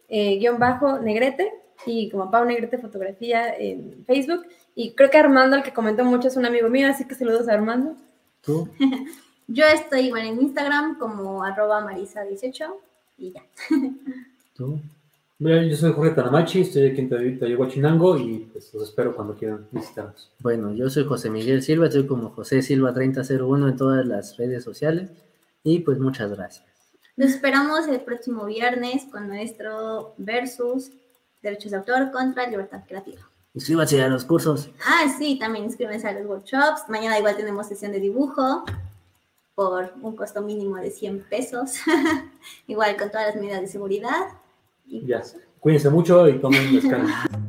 eh, 0.09 0.38
guion 0.38 0.59
bajo, 0.59 0.98
negrete, 0.98 1.52
y 1.86 2.10
como 2.10 2.30
Pau 2.30 2.44
Negrete 2.44 2.78
Fotografía 2.78 3.56
en 3.56 4.05
Facebook. 4.05 4.44
Y 4.74 4.92
creo 4.94 5.09
que 5.10 5.18
Armando, 5.18 5.56
el 5.56 5.62
que 5.62 5.72
comentó 5.72 6.05
mucho, 6.05 6.28
es 6.28 6.36
un 6.36 6.46
amigo 6.46 6.68
mío, 6.68 6.88
así 6.88 7.05
que 7.05 7.14
saludos 7.14 7.48
a 7.48 7.52
Armando. 7.55 7.94
¿Tú? 8.42 8.68
Yo 9.46 9.64
estoy 9.66 10.06
igual 10.06 10.26
en 10.26 10.40
Instagram 10.40 10.98
como 10.98 11.44
arroba 11.44 11.80
marisa18 11.82 12.66
y 13.18 13.30
ya. 13.32 13.42
¿Tú? 14.55 14.81
Mira, 15.39 15.64
Yo 15.64 15.76
soy 15.76 15.93
Jorge 15.93 16.14
Tanamachi, 16.14 16.60
estoy 16.60 16.86
aquí 16.86 17.01
en 17.01 17.60
Huachinango 17.60 18.16
y 18.16 18.48
pues 18.52 18.72
los 18.72 18.85
espero 18.85 19.14
cuando 19.14 19.35
quieran 19.35 19.66
visitarnos. 19.72 20.31
Bueno, 20.39 20.72
yo 20.72 20.89
soy 20.89 21.05
José 21.05 21.28
Miguel 21.28 21.60
Silva, 21.60 21.86
estoy 21.86 22.06
como 22.06 22.31
José 22.31 22.62
Silva 22.62 22.94
3001 22.94 23.68
en 23.68 23.76
todas 23.76 24.06
las 24.06 24.36
redes 24.36 24.62
sociales. 24.62 25.10
Y 25.64 25.81
pues 25.81 25.98
muchas 25.98 26.31
gracias. 26.31 26.64
Los 27.16 27.31
esperamos 27.31 27.89
el 27.89 28.01
próximo 28.01 28.44
viernes 28.44 29.06
con 29.10 29.26
nuestro 29.26 30.14
versus 30.18 30.93
derechos 31.43 31.72
de 31.72 31.78
autor 31.78 32.12
contra 32.12 32.48
libertad 32.48 32.82
creativa. 32.86 33.28
Inscríbase 33.55 34.02
a 34.02 34.09
los 34.09 34.24
cursos. 34.24 34.70
Ah, 34.85 35.12
sí, 35.18 35.39
también 35.39 35.64
inscríbanse 35.64 36.06
a 36.06 36.12
los 36.12 36.26
workshops. 36.26 36.82
Mañana 36.89 37.18
igual 37.18 37.36
tenemos 37.36 37.66
sesión 37.66 37.93
de 37.93 38.01
dibujo 38.01 38.64
por 39.55 39.94
un 40.02 40.14
costo 40.16 40.43
mínimo 40.43 40.76
de 40.76 40.90
100 40.90 41.26
pesos. 41.28 41.78
igual 42.66 42.97
con 42.97 43.10
todas 43.10 43.28
las 43.28 43.36
medidas 43.36 43.60
de 43.60 43.68
seguridad. 43.68 44.28
Ya, 44.86 45.23
cuídense 45.61 45.90
mucho 45.90 46.28
y 46.28 46.39
tomen 46.39 46.74
descanso. 46.74 47.12